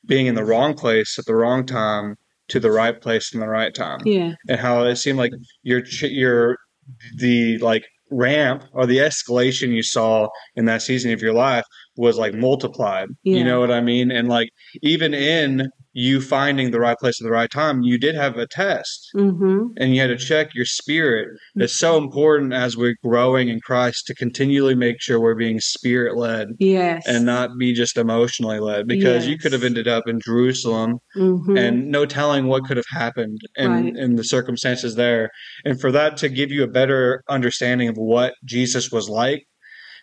being 0.07 0.27
in 0.27 0.35
the 0.35 0.45
wrong 0.45 0.75
place 0.75 1.19
at 1.19 1.25
the 1.27 1.35
wrong 1.37 1.65
time 1.67 2.17
to 2.49 2.61
the 2.61 2.71
right 2.71 3.01
place 3.01 3.33
in 3.33 3.41
the 3.41 3.49
right 3.49 3.75
time, 3.75 4.01
Yeah. 4.05 4.35
and 4.49 4.61
how 4.61 4.85
it 4.85 4.97
seemed 4.97 5.19
like 5.19 5.33
your 5.63 5.81
ch- 5.81 6.03
your 6.03 6.59
the 7.17 7.57
like 7.59 7.85
ramp 8.11 8.65
or 8.73 8.85
the 8.87 8.99
escalation 8.99 9.71
you 9.75 9.83
saw 9.83 10.29
in 10.57 10.67
that 10.67 10.83
season 10.83 11.11
of 11.13 11.23
your 11.23 11.33
life 11.33 11.65
was 11.97 12.19
like 12.19 12.35
multiplied. 12.35 13.09
Yeah. 13.23 13.39
You 13.39 13.45
know 13.45 13.61
what 13.61 13.71
I 13.71 13.81
mean? 13.81 14.11
And 14.11 14.29
like 14.29 14.51
even 14.83 15.15
in 15.15 15.71
you 15.97 16.21
finding 16.21 16.71
the 16.73 16.81
right 16.81 16.99
place 16.99 17.21
at 17.21 17.25
the 17.25 17.31
right 17.31 17.51
time, 17.51 17.83
you 17.83 17.99
did 17.99 18.15
have 18.17 18.37
a 18.37 18.47
test 18.47 19.09
Mm-hmm. 19.15 19.67
and 19.77 19.95
you 19.95 20.01
had 20.01 20.09
to 20.09 20.17
check 20.17 20.55
your 20.55 20.65
spirit. 20.65 21.29
It's 21.55 21.73
so 21.79 21.97
important 21.97 22.53
as 22.53 22.77
we're 22.77 22.97
growing 23.05 23.49
in 23.49 23.61
Christ 23.61 24.07
to 24.09 24.15
continually 24.15 24.75
make 24.75 25.01
sure 25.01 25.21
we're 25.21 25.37
being 25.37 25.61
spirit 25.61 26.17
led 26.17 26.49
Yes. 26.59 27.05
and 27.07 27.25
not 27.25 27.51
be 27.59 27.73
just 27.73 27.97
emotionally 27.97 28.59
led 28.59 28.89
because 28.89 29.29
you 29.29 29.39
could 29.39 29.53
have 29.53 29.63
ended 29.63 29.87
up 29.87 30.09
in 30.09 30.19
Jerusalem 30.21 30.99
Mhm. 31.17 31.57
and 31.59 31.89
no 31.91 32.05
telling 32.07 32.47
what 32.49 32.65
could 32.65 32.77
have 32.77 32.87
happened 32.91 33.39
in, 33.57 33.71
Right. 33.71 33.97
in 33.97 34.17
the 34.17 34.25
circumstances 34.25 34.97
there. 34.97 35.31
And 35.65 35.81
for 35.81 35.93
that 35.93 36.17
to 36.19 36.29
give 36.29 36.51
you 36.51 36.65
a 36.65 36.69
better 36.69 37.23
understanding 37.29 37.89
of 37.89 37.97
what 37.97 38.35
Jesus 38.45 38.91
was 38.91 39.09
like, 39.09 39.45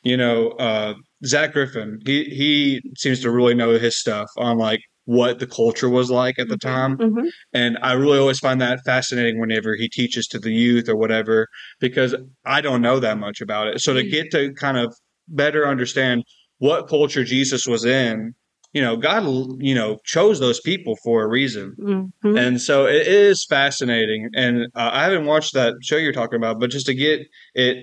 you 0.03 0.15
know, 0.15 0.49
uh, 0.51 0.93
Zach 1.25 1.51
Griffin, 1.53 1.99
he, 2.05 2.23
he 2.23 2.81
seems 2.97 3.19
to 3.21 3.29
really 3.29 3.53
know 3.53 3.77
his 3.77 3.95
stuff 3.99 4.29
on 4.37 4.57
like 4.57 4.79
what 5.17 5.39
the 5.39 5.47
culture 5.47 5.89
was 5.89 6.09
like 6.09 6.39
at 6.39 6.47
the 6.47 6.57
time. 6.57 6.97
Mhm. 6.97 7.27
And 7.53 7.77
I 7.81 7.93
really 7.93 8.17
always 8.17 8.39
find 8.39 8.61
that 8.61 8.79
fascinating 8.85 9.39
whenever 9.41 9.75
he 9.75 9.89
teaches 9.89 10.25
to 10.27 10.39
the 10.39 10.53
youth 10.53 10.87
or 10.87 10.95
whatever, 10.95 11.47
because 11.81 12.15
I 12.45 12.61
don't 12.61 12.81
know 12.81 12.97
that 13.01 13.17
much 13.17 13.41
about 13.41 13.67
it. 13.67 13.81
So 13.81 13.93
to 13.93 14.03
Mm. 14.03 14.11
get 14.11 14.31
to 14.31 14.53
kind 14.53 14.77
of 14.77 14.93
better 15.27 15.67
understand 15.67 16.23
what 16.59 16.87
culture 16.87 17.25
Jesus 17.25 17.67
was 17.67 17.83
in, 17.83 18.31
you 18.71 18.81
know, 18.81 18.95
God, 18.95 19.23
you 19.59 19.75
know, 19.75 19.97
chose 20.05 20.39
those 20.39 20.61
people 20.61 20.95
for 21.03 21.23
a 21.23 21.27
reason. 21.27 21.75
Mhm. 22.23 22.37
And 22.39 22.61
so 22.61 22.85
it 22.87 23.05
is 23.05 23.45
fascinating. 23.49 24.29
And 24.33 24.67
uh, 24.75 24.91
I 24.93 25.03
haven't 25.03 25.25
watched 25.25 25.53
that 25.55 25.73
show 25.83 25.97
you're 25.97 26.13
talking 26.13 26.37
about, 26.37 26.59
but 26.61 26.69
just 26.71 26.85
to 26.85 26.93
get 26.93 27.19
it 27.53 27.77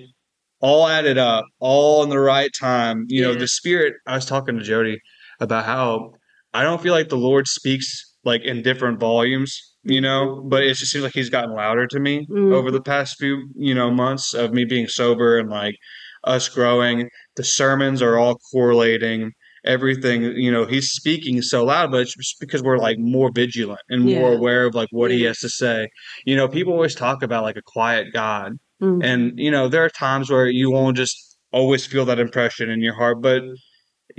all 0.61 0.87
added 0.87 1.19
up, 1.19 1.45
all 1.59 2.01
in 2.03 2.09
the 2.09 2.19
right 2.19 2.49
time, 2.59 3.05
you 3.07 3.21
know, 3.21 3.35
the 3.35 3.47
spirit. 3.47 3.93
I 4.07 4.15
was 4.15 4.25
talking 4.25 4.57
to 4.57 4.63
Jody 4.63 4.97
about 5.39 5.65
how 5.65 6.13
I 6.53 6.63
don't 6.63 6.81
feel 6.81 6.93
like 6.93 7.09
the 7.09 7.17
Lord 7.17 7.47
speaks 7.47 8.05
like 8.23 8.41
in 8.43 8.61
different 8.61 8.99
volumes, 8.99 9.57
you 9.83 10.01
know, 10.01 10.41
but 10.49 10.63
it 10.63 10.73
just 10.75 10.91
seems 10.91 11.03
like 11.03 11.13
he's 11.13 11.29
gotten 11.29 11.55
louder 11.55 11.87
to 11.87 11.99
me 11.99 12.27
Mhm. 12.29 12.53
over 12.53 12.71
the 12.71 12.81
past 12.81 13.17
few, 13.17 13.47
you 13.55 13.73
know, 13.73 13.89
months 13.91 14.33
of 14.33 14.51
me 14.53 14.65
being 14.65 14.87
sober 14.87 15.37
and 15.37 15.49
like 15.49 15.75
us 16.25 16.49
growing. 16.49 17.09
The 17.35 17.43
sermons 17.43 18.01
are 18.01 18.17
all 18.17 18.35
correlating 18.51 19.31
everything 19.65 20.23
you 20.37 20.49
know 20.49 20.63
he's 20.63 20.89
speaking 20.91 21.41
so 21.41 21.65
loud 21.65 21.91
but 21.91 21.99
it's 21.99 22.15
just 22.15 22.39
because 22.39 22.63
we're 22.63 22.77
like 22.77 22.97
more 22.97 23.29
vigilant 23.29 23.81
and 23.89 24.03
more 24.05 24.31
Yeah. 24.31 24.37
aware 24.37 24.65
of 24.65 24.73
like 24.73 24.87
what 24.91 25.11
he 25.11 25.23
has 25.23 25.39
to 25.39 25.49
say 25.49 25.89
you 26.25 26.33
know 26.37 26.47
people 26.47 26.71
always 26.71 26.95
talk 26.95 27.21
about 27.23 27.43
like 27.43 27.57
a 27.57 27.61
quiet 27.61 28.07
god 28.13 28.53
Mhm. 28.81 29.03
and 29.03 29.37
you 29.37 29.51
know 29.51 29.67
there 29.67 29.83
are 29.83 29.89
times 29.89 30.29
where 30.29 30.47
you 30.47 30.71
won't 30.71 30.95
just 30.95 31.37
always 31.51 31.85
feel 31.85 32.05
that 32.05 32.19
impression 32.19 32.69
in 32.69 32.79
your 32.79 32.93
heart 32.93 33.21
but 33.21 33.43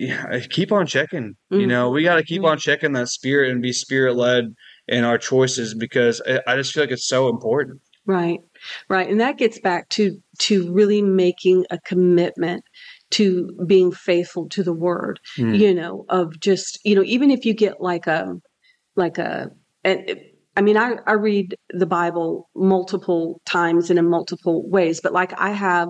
yeah, 0.01 0.41
keep 0.51 0.73
on 0.73 0.87
checking 0.87 1.35
you 1.51 1.67
know 1.67 1.91
we 1.91 2.03
got 2.03 2.17
to 2.17 2.25
keep 2.25 2.43
Yeah. 2.43 2.51
on 2.51 2.59
checking 2.59 2.93
that 2.93 3.09
spirit 3.09 3.51
and 3.51 3.63
be 3.63 3.73
spirit 3.73 4.17
led 4.17 4.55
in 4.89 5.05
our 5.05 5.19
choices 5.19 5.75
because 5.75 6.21
I, 6.27 6.41
I 6.47 6.57
just 6.57 6.73
feel 6.73 6.83
like 6.83 6.91
it's 6.91 7.07
so 7.09 7.29
important 7.29 7.81
Right, 8.07 8.41
right, 8.89 9.09
and 9.09 9.21
that 9.21 9.39
gets 9.39 9.61
back 9.61 9.89
to 9.91 10.17
to 10.39 10.73
really 10.73 11.03
making 11.03 11.67
a 11.71 11.79
commitment 11.79 12.65
to 13.11 13.51
being 13.67 13.93
faithful 13.93 14.49
to 14.49 14.63
the 14.63 14.73
word. 14.73 15.21
Mm. 15.39 15.59
You 15.59 15.75
know, 15.75 16.07
of 16.09 16.41
just 16.41 16.81
you 16.85 16.95
know, 16.95 17.05
even 17.05 17.31
if 17.31 17.45
you 17.45 17.55
get 17.55 17.81
like 17.81 18.07
a 18.07 18.35
like 18.97 19.19
a 19.19 19.51
and 19.85 20.19
I 20.57 20.63
mean, 20.63 20.77
I 20.77 20.95
I 21.07 21.13
read 21.13 21.55
the 21.71 21.87
Bible 21.87 22.49
multiple 22.57 23.41
times 23.45 23.91
and 23.91 23.99
in 23.99 24.09
multiple 24.09 24.69
ways, 24.69 25.01
but 25.01 25.13
like 25.13 25.39
I 25.39 25.51
have 25.51 25.89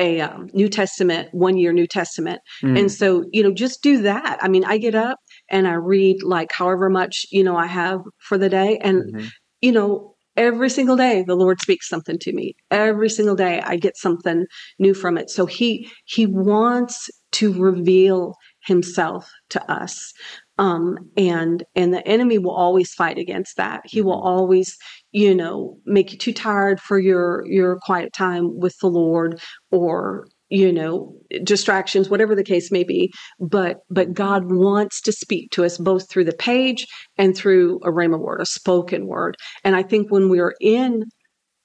a 0.00 0.20
um, 0.20 0.48
New 0.52 0.68
Testament, 0.68 1.28
one 1.32 1.56
year 1.56 1.72
New 1.72 1.86
Testament, 1.86 2.40
Mm. 2.64 2.78
and 2.78 2.92
so, 2.92 3.24
you 3.32 3.42
know, 3.42 3.52
just 3.52 3.82
do 3.82 4.02
that. 4.02 4.38
I 4.42 4.48
mean, 4.48 4.64
I 4.64 4.78
get 4.78 4.94
up 4.94 5.18
and 5.50 5.68
I 5.68 5.74
read 5.74 6.22
like 6.22 6.50
however 6.52 6.88
much, 6.90 7.26
you 7.30 7.44
know, 7.44 7.56
I 7.56 7.66
have 7.66 8.00
for 8.28 8.38
the 8.38 8.48
day. 8.48 8.78
And, 8.82 9.02
Mhm. 9.14 9.28
you 9.60 9.72
know, 9.72 10.14
every 10.36 10.70
single 10.70 10.96
day 10.96 11.22
the 11.26 11.34
Lord 11.36 11.60
speaks 11.60 11.88
something 11.88 12.18
to 12.20 12.32
me. 12.32 12.54
Every 12.70 13.10
single 13.10 13.36
day 13.36 13.60
I 13.64 13.76
get 13.76 13.96
something 13.96 14.46
new 14.78 14.94
from 14.94 15.18
it. 15.18 15.28
So 15.30 15.46
he 15.46 15.88
he 16.06 16.24
wants 16.26 17.10
to 17.32 17.52
reveal 17.52 18.34
himself 18.64 19.30
to 19.50 19.70
us. 19.70 20.12
Um, 20.60 20.98
and 21.18 21.64
and 21.76 21.94
the 21.94 22.06
enemy 22.08 22.38
will 22.38 22.52
always 22.54 22.94
fight 22.94 23.18
against 23.18 23.56
that. 23.58 23.82
He 23.86 24.02
will 24.02 24.20
Mhm. 24.20 24.26
always, 24.26 24.78
you 25.12 25.34
know, 25.34 25.78
make 25.86 26.12
you 26.12 26.18
too 26.18 26.34
tired 26.34 26.80
for 26.80 27.00
your 27.00 27.44
your 27.46 27.78
quiet 27.82 28.12
time 28.14 28.60
with 28.60 28.76
the 28.80 28.88
Lord 28.88 29.40
or 29.72 30.28
you 30.50 30.72
know 30.72 31.14
distractions 31.44 32.10
whatever 32.10 32.34
the 32.36 32.44
case 32.44 32.72
may 32.72 32.84
be 32.84 33.12
but 33.40 33.78
but 33.90 34.14
god 34.14 34.52
wants 34.52 35.00
to 35.02 35.12
speak 35.12 35.50
to 35.52 35.64
us 35.64 35.78
both 35.78 36.10
through 36.10 36.24
the 36.24 36.34
page 36.34 36.86
and 37.18 37.36
through 37.36 37.78
a 37.84 37.90
rhema 37.90 38.18
word 38.20 38.40
a 38.40 38.46
spoken 38.46 39.06
word 39.08 39.36
and 39.64 39.76
i 39.76 39.82
think 39.82 40.10
when 40.12 40.28
we're 40.28 40.54
in 40.60 41.04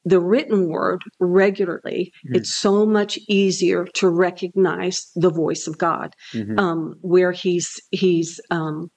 the 0.05 0.19
written 0.21 0.69
word 0.69 1.01
regularly 1.19 2.11
Mhm. 2.29 2.35
it's 2.37 2.53
so 2.53 2.85
much 2.85 3.17
easier 3.27 3.85
to 3.95 4.07
recognize 4.09 4.97
the 5.15 5.29
voice 5.31 5.67
of 5.67 5.77
god 5.77 6.13
Mhm. 6.33 6.59
um, 6.59 6.93
where 7.01 7.31
he's 7.31 7.67
he's 7.91 8.39
um, 8.51 8.87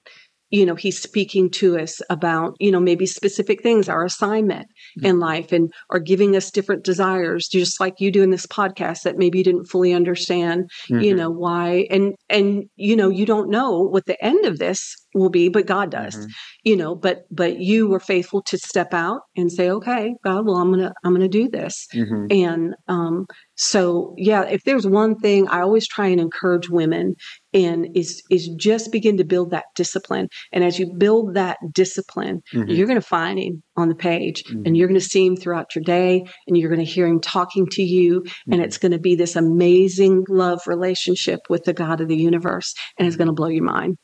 you 0.50 0.64
know 0.64 0.74
he's 0.74 0.98
speaking 0.98 1.50
to 1.50 1.78
us 1.78 2.00
about 2.08 2.54
you 2.58 2.70
know 2.70 2.80
maybe 2.80 3.04
specific 3.06 3.62
things 3.62 3.88
our 3.88 4.02
assignment 4.04 4.66
in 5.02 5.18
life 5.18 5.52
and 5.52 5.70
are 5.90 6.00
giving 6.00 6.34
us 6.36 6.50
different 6.50 6.84
desires 6.84 7.46
just 7.48 7.78
like 7.80 7.94
you 8.00 8.10
do 8.10 8.22
in 8.22 8.30
this 8.30 8.46
podcast 8.46 9.02
that 9.02 9.18
maybe 9.18 9.38
you 9.38 9.44
didn't 9.44 9.66
fully 9.66 9.92
understand 9.92 10.64
you 10.88 11.12
Mhm. 11.12 11.16
know 11.18 11.30
why 11.30 11.86
and 11.90 12.14
and 12.30 12.64
you 12.76 12.96
know 12.96 13.10
you 13.10 13.26
don't 13.26 13.50
know 13.50 13.72
what 13.92 14.06
the 14.06 14.22
end 14.24 14.46
of 14.46 14.58
this 14.58 14.94
will 15.14 15.30
be, 15.30 15.48
but 15.48 15.66
God 15.66 15.90
does, 15.90 16.16
Mhm. 16.16 16.28
you 16.64 16.76
know, 16.76 16.94
but, 16.94 17.22
but 17.30 17.58
you 17.60 17.88
were 17.88 18.00
faithful 18.00 18.42
to 18.42 18.58
step 18.58 18.92
out 18.92 19.20
and 19.36 19.50
say, 19.50 19.70
okay, 19.70 20.14
God, 20.24 20.46
well, 20.46 20.56
I'm 20.56 20.68
going 20.72 20.80
to, 20.80 20.92
I'm 21.04 21.12
going 21.14 21.28
to 21.28 21.28
do 21.28 21.48
this. 21.48 21.86
Mhm. 21.94 22.26
And 22.30 22.74
um, 22.88 23.26
so, 23.56 24.14
yeah, 24.18 24.42
if 24.42 24.62
there's 24.64 24.86
one 24.86 25.16
thing 25.16 25.48
I 25.48 25.60
always 25.62 25.88
try 25.88 26.06
and 26.08 26.20
encourage 26.20 26.68
women 26.68 27.14
in 27.54 27.86
is 27.94 28.22
is 28.30 28.48
just 28.58 28.92
begin 28.92 29.16
to 29.16 29.24
build 29.24 29.50
that 29.50 29.64
discipline. 29.74 30.28
And 30.52 30.62
as 30.62 30.78
you 30.78 30.92
build 30.98 31.32
that 31.34 31.56
discipline, 31.72 32.42
Mhm. 32.54 32.76
you're 32.76 32.86
going 32.86 33.00
to 33.00 33.06
find 33.06 33.38
him 33.38 33.62
on 33.76 33.88
the 33.88 33.94
page, 33.94 34.44
and 34.66 34.76
you're 34.76 34.88
going 34.88 35.00
to 35.00 35.06
see 35.06 35.24
him 35.24 35.36
throughout 35.36 35.74
your 35.74 35.82
day, 35.82 36.24
and 36.46 36.58
you're 36.58 36.68
going 36.68 36.84
to 36.84 36.92
hear 36.92 37.06
him 37.06 37.20
talking 37.20 37.66
to 37.68 37.82
you, 37.82 38.22
and 38.50 38.60
Mhm. 38.60 38.64
it's 38.64 38.76
going 38.76 38.92
to 38.92 38.98
be 38.98 39.14
this 39.16 39.34
amazing 39.34 40.24
love 40.28 40.60
relationship 40.66 41.40
with 41.48 41.64
the 41.64 41.72
God 41.72 42.02
of 42.02 42.08
the 42.08 42.16
universe, 42.16 42.74
and 42.98 43.08
it's 43.08 43.16
going 43.16 43.28
to 43.28 43.32
blow 43.32 43.48
your 43.48 43.64
mind. 43.64 43.96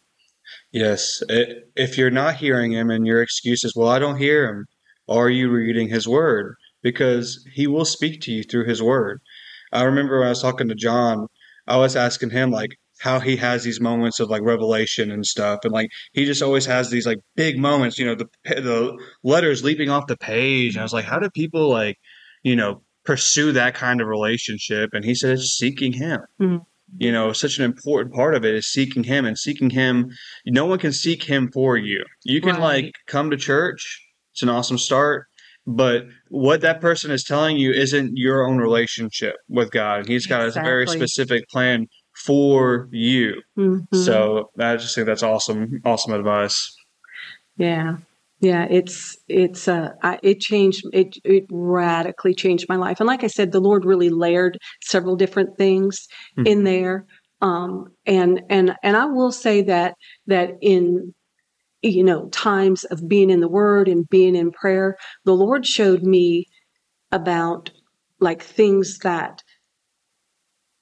Yes. 0.74 1.22
It, 1.28 1.70
if 1.76 1.96
you're 1.96 2.10
not 2.10 2.34
hearing 2.34 2.72
him 2.72 2.90
and 2.90 3.06
your 3.06 3.22
excuse 3.22 3.62
is, 3.62 3.74
well, 3.76 3.88
I 3.88 4.00
don't 4.00 4.18
hear 4.18 4.48
him, 4.48 4.66
are 5.08 5.30
you 5.30 5.48
reading 5.50 5.88
his 5.88 6.08
word? 6.08 6.56
Because 6.82 7.46
he 7.54 7.68
will 7.68 7.84
speak 7.84 8.20
to 8.22 8.32
you 8.32 8.42
through 8.42 8.66
his 8.66 8.82
word. 8.82 9.20
I 9.72 9.84
remember 9.84 10.18
when 10.18 10.26
I 10.26 10.30
was 10.30 10.42
talking 10.42 10.68
to 10.68 10.74
John, 10.74 11.28
I 11.68 11.76
was 11.76 11.94
asking 11.94 12.30
him, 12.30 12.50
like, 12.50 12.72
how 13.00 13.20
he 13.20 13.36
has 13.36 13.62
these 13.62 13.80
moments 13.80 14.18
of 14.18 14.30
like 14.30 14.42
revelation 14.42 15.10
and 15.10 15.24
stuff. 15.26 15.60
And 15.64 15.72
like, 15.72 15.90
he 16.12 16.24
just 16.24 16.42
always 16.42 16.66
has 16.66 16.90
these 16.90 17.06
like 17.06 17.18
big 17.36 17.58
moments, 17.58 17.98
you 17.98 18.06
know, 18.06 18.14
the, 18.14 18.26
the 18.44 18.96
letters 19.22 19.62
leaping 19.64 19.90
off 19.90 20.06
the 20.06 20.16
page. 20.16 20.74
And 20.74 20.80
I 20.80 20.84
was 20.84 20.92
like, 20.92 21.04
how 21.04 21.18
do 21.18 21.28
people 21.30 21.68
like, 21.68 21.96
you 22.42 22.56
know, 22.56 22.82
pursue 23.04 23.52
that 23.52 23.74
kind 23.74 24.00
of 24.00 24.06
relationship? 24.06 24.90
And 24.92 25.04
he 25.04 25.14
said, 25.14 25.30
it's 25.30 25.56
seeking 25.58 25.92
him. 25.92 26.20
Mhm. 26.40 26.60
You 26.98 27.10
know, 27.12 27.32
such 27.32 27.58
an 27.58 27.64
important 27.64 28.14
part 28.14 28.34
of 28.34 28.44
it 28.44 28.54
is 28.54 28.66
seeking 28.66 29.02
him 29.04 29.24
and 29.24 29.36
seeking 29.38 29.70
him 29.70 30.10
no 30.46 30.66
one 30.66 30.78
can 30.78 30.92
seek 30.92 31.24
him 31.24 31.50
for 31.52 31.76
you. 31.76 32.04
You 32.24 32.40
can 32.40 32.50
Right. 32.56 32.84
like 32.84 32.94
come 33.06 33.30
to 33.30 33.36
church. 33.36 34.00
It's 34.32 34.42
an 34.42 34.48
awesome 34.48 34.78
start. 34.78 35.26
But 35.66 36.06
what 36.28 36.60
that 36.60 36.80
person 36.80 37.10
is 37.10 37.24
telling 37.24 37.56
you 37.56 37.72
isn't 37.72 38.16
your 38.16 38.46
own 38.46 38.58
relationship 38.58 39.36
with 39.48 39.70
God. 39.70 40.06
He's 40.06 40.26
got 40.26 40.46
a 40.46 40.50
very 40.50 40.86
specific 40.86 41.48
plan 41.48 41.86
for 42.24 42.88
you. 42.92 43.40
Mhm. 43.58 43.86
So 43.92 44.50
I 44.58 44.76
just 44.76 44.94
think 44.94 45.06
that's 45.06 45.22
awesome, 45.22 45.80
awesome 45.84 46.12
advice. 46.12 46.76
Yeah. 47.56 47.96
Yeah, 48.44 48.66
it's 48.68 49.16
it's 49.26 49.68
uh 49.68 49.92
I, 50.02 50.18
it 50.22 50.38
changed 50.38 50.84
it 50.92 51.16
it 51.24 51.44
radically 51.50 52.34
changed 52.34 52.66
my 52.68 52.76
life. 52.76 53.00
And 53.00 53.06
like 53.06 53.24
I 53.24 53.28
said, 53.28 53.52
the 53.52 53.60
Lord 53.60 53.86
really 53.86 54.10
layered 54.10 54.58
several 54.82 55.16
different 55.16 55.56
things 55.56 56.06
Mhm. 56.38 56.46
in 56.46 56.64
there. 56.64 57.06
Um 57.40 57.86
and 58.04 58.42
and 58.50 58.76
and 58.82 58.96
I 58.98 59.06
will 59.06 59.32
say 59.32 59.62
that 59.62 59.94
that 60.26 60.50
in 60.60 61.14
you 61.82 62.04
know 62.04 62.28
times 62.30 62.84
of 62.84 63.08
being 63.08 63.30
in 63.30 63.40
the 63.40 63.48
word 63.48 63.88
and 63.88 64.06
being 64.10 64.36
in 64.36 64.52
prayer, 64.52 64.96
the 65.24 65.34
Lord 65.34 65.64
showed 65.66 66.02
me 66.02 66.46
about 67.12 67.70
like 68.20 68.42
things 68.42 68.98
that 68.98 69.42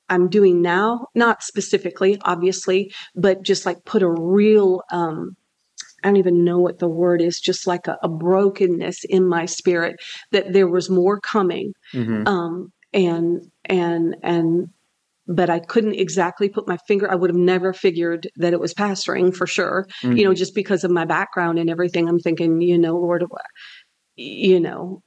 I'm 0.09 0.29
doing 0.29 0.61
now, 0.63 1.07
not 1.15 1.43
specifically, 1.43 2.19
obviously, 2.23 2.93
but 3.15 3.43
just 3.43 3.65
like 3.67 3.85
put 3.85 4.03
a 4.03 4.11
real 4.11 4.83
um 4.91 5.37
I 6.03 6.09
don't 6.09 6.17
even 6.17 6.45
know 6.45 6.59
what 6.59 6.79
the 6.79 6.89
word 6.89 7.21
is, 7.21 7.41
just 7.41 7.67
like 7.67 7.87
a, 7.87 7.97
a 8.03 8.09
brokenness 8.09 9.05
in 9.09 9.27
my 9.27 9.47
spirit 9.47 9.97
that 10.31 10.53
there 10.53 10.69
was 10.69 10.91
more 10.91 11.21
coming. 11.21 11.73
hmm 11.93 12.25
Um, 12.27 12.73
and, 12.93 13.41
and, 13.65 14.17
and, 14.23 14.69
but 15.27 15.49
I 15.49 15.61
couldn't 15.61 15.95
exactly 15.95 16.49
put 16.49 16.69
my 16.69 16.77
finger. 16.89 17.11
I 17.11 17.15
would 17.15 17.31
have 17.31 17.37
never 17.37 17.73
figured 17.73 18.29
that 18.37 18.53
it 18.53 18.61
was 18.61 18.75
pastoring 18.75 19.35
for 19.35 19.47
sure, 19.47 19.87
you 20.03 20.25
know, 20.25 20.35
just 20.35 20.55
because 20.55 20.85
of 20.85 20.91
my 20.91 21.05
background 21.05 21.59
and 21.59 21.71
everything. 21.71 22.09
I'm 22.09 22.19
thinking, 22.19 22.61
you 22.61 22.77
know, 22.77 22.97
Lord, 22.97 23.25
you 24.17 24.61
know, 24.61 25.03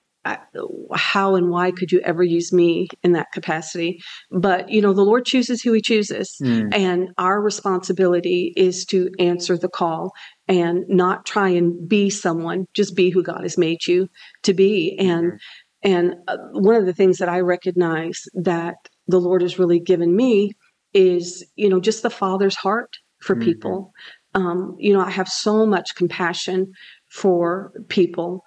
how 0.93 1.35
and 1.35 1.49
why 1.49 1.71
could 1.71 1.91
you 1.91 1.99
ever 2.01 2.23
use 2.23 2.51
me 2.51 2.87
in 3.03 3.13
that 3.13 3.31
capacity? 3.33 3.99
But, 4.31 4.69
you 4.69 4.81
know, 4.81 4.93
the 4.93 5.03
Lord 5.03 5.25
chooses 5.25 5.61
who 5.61 5.73
he 5.73 5.81
chooses. 5.81 6.35
Mm. 6.41 6.75
And 6.75 7.09
our 7.17 7.41
responsibility 7.41 8.53
is 8.55 8.85
to 8.85 9.09
answer 9.19 9.57
the 9.57 9.69
call 9.69 10.11
and 10.47 10.83
not 10.87 11.25
try 11.25 11.49
and 11.49 11.87
be 11.87 12.09
someone, 12.09 12.65
just 12.73 12.95
be 12.95 13.09
who 13.09 13.23
God 13.23 13.41
has 13.43 13.57
made 13.57 13.87
you 13.87 14.07
to 14.43 14.53
be. 14.53 14.97
And 14.99 15.33
Mhm. 15.33 15.37
and 15.83 16.15
uh, 16.27 16.37
one 16.53 16.75
of 16.75 16.87
the 16.87 16.93
things 16.93 17.19
that 17.19 17.29
I 17.29 17.41
recognize 17.41 18.23
that 18.33 18.75
the 19.07 19.19
Lord 19.19 19.43
has 19.43 19.59
really 19.59 19.79
given 19.79 20.15
me 20.15 20.53
is, 20.93 21.45
you 21.55 21.69
know, 21.69 21.79
just 21.79 22.01
the 22.01 22.09
Father's 22.09 22.55
heart 22.55 22.89
for 23.21 23.35
Mhm. 23.35 23.41
people. 23.41 23.91
Um, 24.33 24.75
you 24.79 24.93
know, 24.93 25.01
I 25.01 25.11
have 25.11 25.27
so 25.27 25.65
much 25.65 25.93
compassion 25.95 26.71
for 27.11 27.71
people. 27.87 28.43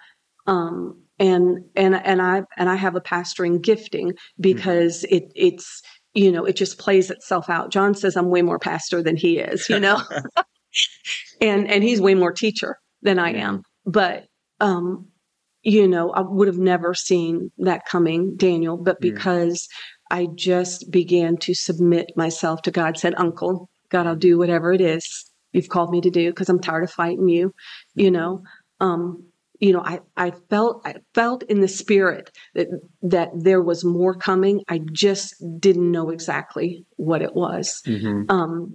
Um, 0.47 1.01
and 1.19 1.64
and 1.77 1.95
and 1.95 2.23
I 2.23 2.43
and 2.57 2.69
I 2.69 2.77
have 2.77 2.97
a 2.97 3.01
pastoring 3.01 3.61
gifting 3.61 4.14
because 4.41 5.05
it 5.05 5.25
it's 5.35 5.83
you 6.14 6.31
know 6.31 6.45
it 6.45 6.57
just 6.57 6.79
plays 6.79 7.11
itself 7.11 7.51
out. 7.51 7.71
John 7.73 7.95
says 7.95 8.16
I'm 8.16 8.29
way 8.31 8.43
more 8.43 8.59
pastor 8.59 9.03
than 9.03 9.16
he 9.16 9.39
is, 9.39 9.69
you 9.69 9.81
know, 9.81 10.01
and 11.41 11.69
and 11.71 11.83
he's 11.83 12.01
way 12.01 12.14
more 12.14 12.33
teacher 12.33 12.79
than 13.03 13.19
I 13.19 13.33
am. 13.35 13.62
But 13.85 14.27
um, 14.61 15.09
you 15.62 15.89
know, 15.89 16.11
I 16.11 16.21
would 16.21 16.49
have 16.49 16.59
never 16.59 16.95
seen 16.95 17.51
that 17.59 17.85
coming, 17.87 18.37
Daniel. 18.37 18.77
But 18.77 18.99
Yeah. 19.01 19.12
because 19.12 19.69
I 20.11 20.29
just 20.35 20.91
began 20.91 21.37
to 21.39 21.55
submit 21.55 22.12
myself 22.16 22.62
to 22.62 22.71
God, 22.71 22.97
said, 22.99 23.14
"Uncle, 23.16 23.69
God, 23.91 24.07
I'll 24.07 24.16
do 24.16 24.39
whatever 24.39 24.73
it 24.73 24.81
is 24.81 25.31
you've 25.53 25.69
called 25.69 25.91
me 25.91 26.01
to 26.03 26.11
do 26.11 26.31
because 26.31 26.49
I'm 26.49 26.61
tired 26.61 26.85
of 26.85 26.91
fighting 26.91 27.29
you." 27.29 27.53
You 27.95 28.11
know, 28.11 28.43
um, 28.81 29.28
you 29.61 29.73
know, 29.73 29.83
I 29.85 30.01
I 30.17 30.33
felt 30.51 30.83
I 30.85 30.95
felt 31.15 31.43
in 31.45 31.61
the 31.61 31.69
spirit 31.69 32.31
that 32.55 32.69
that 33.03 33.31
there 33.35 33.63
was 33.63 33.85
more 33.85 34.15
coming. 34.15 34.63
I 34.69 34.81
just 34.93 35.35
didn't 35.59 35.91
know 35.91 36.11
exactly 36.11 36.85
what 36.97 37.23
it 37.23 37.35
was. 37.35 37.81
hmm 37.87 38.23
Um, 38.29 38.75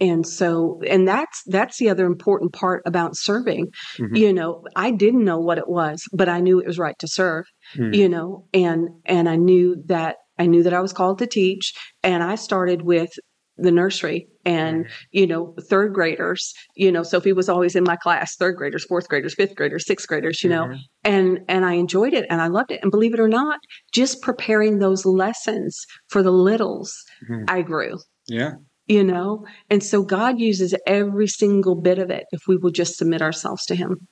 and 0.00 0.24
so, 0.26 0.80
and 0.88 1.08
that's 1.08 1.42
that's 1.46 1.78
the 1.78 1.90
other 1.90 2.06
important 2.06 2.52
part 2.52 2.82
about 2.86 3.16
serving. 3.16 3.68
Mhm. 3.98 4.16
You 4.16 4.32
know, 4.32 4.64
I 4.76 4.92
didn't 4.92 5.24
know 5.24 5.40
what 5.40 5.58
it 5.58 5.68
was, 5.68 6.02
but 6.12 6.28
I 6.28 6.40
knew 6.40 6.60
it 6.60 6.66
was 6.66 6.78
right 6.78 6.98
to 7.00 7.08
serve. 7.08 7.46
Mhm. 7.76 7.94
You 7.94 8.08
know, 8.08 8.46
and 8.54 8.88
and 9.06 9.28
I 9.28 9.36
knew 9.36 9.82
that 9.86 10.16
I 10.38 10.46
knew 10.46 10.62
that 10.62 10.72
I 10.74 10.80
was 10.80 10.92
called 10.92 11.18
to 11.18 11.26
teach, 11.26 11.74
and 12.04 12.22
I 12.22 12.36
started 12.36 12.82
with 12.82 13.10
the 13.58 13.70
nursery 13.72 14.26
and 14.44 14.86
you 15.10 15.26
know 15.26 15.54
third 15.68 15.92
graders 15.92 16.54
you 16.76 16.90
know 16.92 17.02
sophie 17.02 17.32
was 17.32 17.48
always 17.48 17.74
in 17.74 17.82
my 17.84 17.96
class 17.96 18.36
third 18.36 18.56
graders 18.56 18.84
fourth 18.84 19.08
graders 19.08 19.34
fifth 19.34 19.54
graders 19.56 19.84
sixth 19.84 20.06
graders 20.08 20.42
you 20.44 20.48
know 20.48 20.64
Mhm. 20.66 20.78
and 21.04 21.40
and 21.48 21.64
i 21.64 21.72
enjoyed 21.72 22.14
it 22.14 22.24
and 22.30 22.40
i 22.40 22.46
loved 22.46 22.70
it 22.70 22.80
and 22.82 22.90
believe 22.90 23.12
it 23.14 23.20
or 23.20 23.28
not 23.28 23.58
just 23.92 24.22
preparing 24.22 24.78
those 24.78 25.04
lessons 25.04 25.84
for 26.08 26.22
the 26.22 26.30
littles 26.30 26.94
Mhm. 27.28 27.44
i 27.48 27.62
grew 27.62 27.98
Yeah. 28.28 28.52
you 28.86 29.02
know 29.02 29.44
and 29.70 29.82
so 29.82 30.02
god 30.02 30.38
uses 30.38 30.74
every 30.86 31.26
single 31.26 31.74
bit 31.74 31.98
of 31.98 32.10
it 32.10 32.24
if 32.30 32.42
we 32.46 32.56
will 32.56 32.70
just 32.70 32.96
submit 32.96 33.22
ourselves 33.22 33.64
to 33.66 33.74
him 33.74 34.06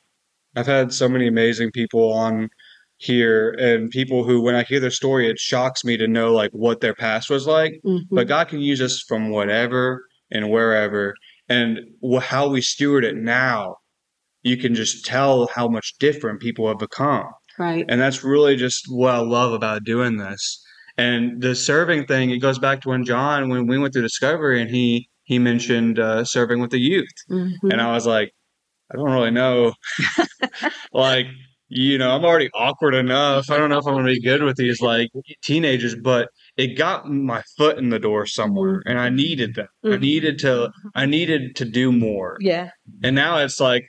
I've 0.57 0.67
had 0.67 0.93
so 0.93 1.07
many 1.09 1.27
amazing 1.29 1.71
people 1.71 2.13
on 2.13 2.49
here 2.99 3.51
and 3.59 3.91
people 3.91 4.25
who 4.25 4.41
when 4.41 4.55
I 4.55 4.63
hear 4.63 4.81
their 4.81 4.91
story 4.91 5.29
it 5.29 5.39
shocks 5.39 5.85
me 5.85 5.97
to 5.99 6.09
know 6.09 6.33
like 6.33 6.51
what 6.53 6.81
their 6.81 6.95
past 6.95 7.29
was 7.29 7.47
like 7.47 7.81
Mhm. 7.85 8.05
but 8.11 8.27
God 8.29 8.49
can 8.49 8.61
use 8.61 8.81
us 8.81 9.03
from 9.07 9.31
whatever 9.31 10.03
and 10.31 10.51
wherever 10.51 11.15
and 11.49 11.81
how 12.23 12.49
we 12.49 12.61
steward 12.63 13.05
it 13.05 13.17
now 13.17 13.77
you 14.43 14.57
can 14.57 14.75
just 14.75 15.05
tell 15.05 15.49
how 15.55 15.69
much 15.69 15.99
different 15.99 16.41
people 16.41 16.67
have 16.69 16.79
become 16.79 17.27
right 17.59 17.85
and 17.89 18.01
that's 18.01 18.25
really 18.25 18.57
just 18.57 18.87
what 18.89 19.15
I 19.15 19.19
love 19.19 19.53
about 19.53 19.85
doing 19.85 20.17
this 20.17 20.63
and 20.97 21.43
the 21.43 21.55
serving 21.55 22.07
thing 22.07 22.31
it 22.31 22.39
goes 22.39 22.59
back 22.59 22.81
to 22.83 22.89
when 22.89 23.05
John 23.05 23.51
when 23.51 23.67
we 23.67 23.79
went 23.79 23.93
through 23.93 24.03
discovery 24.03 24.61
and 24.63 24.71
he 24.71 25.09
he 25.25 25.39
mentioned 25.39 25.99
uh, 25.99 26.25
serving 26.25 26.61
with 26.61 26.71
the 26.71 26.79
youth 26.81 27.13
Mhm. 27.31 27.51
and 27.71 27.81
I 27.83 27.93
was 27.93 28.07
like, 28.07 28.33
I 28.93 28.97
don't 28.97 29.11
really 29.11 29.33
know. 29.33 29.73
like, 30.93 31.27
you 31.69 31.99
know, 31.99 32.11
I'm 32.11 32.25
already 32.25 32.49
awkward 32.55 32.95
enough. 32.95 33.51
I 33.51 33.59
don't 33.59 33.71
know 33.71 33.79
if 33.79 33.87
I'm 33.87 33.95
going 33.95 34.07
to 34.07 34.13
be 34.13 34.23
good 34.23 34.43
with 34.43 34.57
these 34.57 34.81
like 34.81 35.09
teenagers, 35.43 35.95
but 35.97 36.29
it 36.57 36.77
got 36.79 37.09
my 37.11 37.43
foot 37.57 37.79
in 37.79 37.91
the 37.91 37.99
door 37.99 38.27
somewhere, 38.27 38.83
and 38.87 38.99
I 38.99 39.09
needed 39.11 39.55
that. 39.57 39.69
I 39.85 39.89
Mhm. 39.97 40.01
needed 40.01 40.39
to. 40.41 40.71
I 40.95 41.07
needed 41.07 41.57
to 41.57 41.65
do 41.65 41.93
more. 41.93 42.37
yeah 42.41 42.71
And 43.03 43.15
now 43.17 43.39
it's 43.39 43.61
like, 43.61 43.85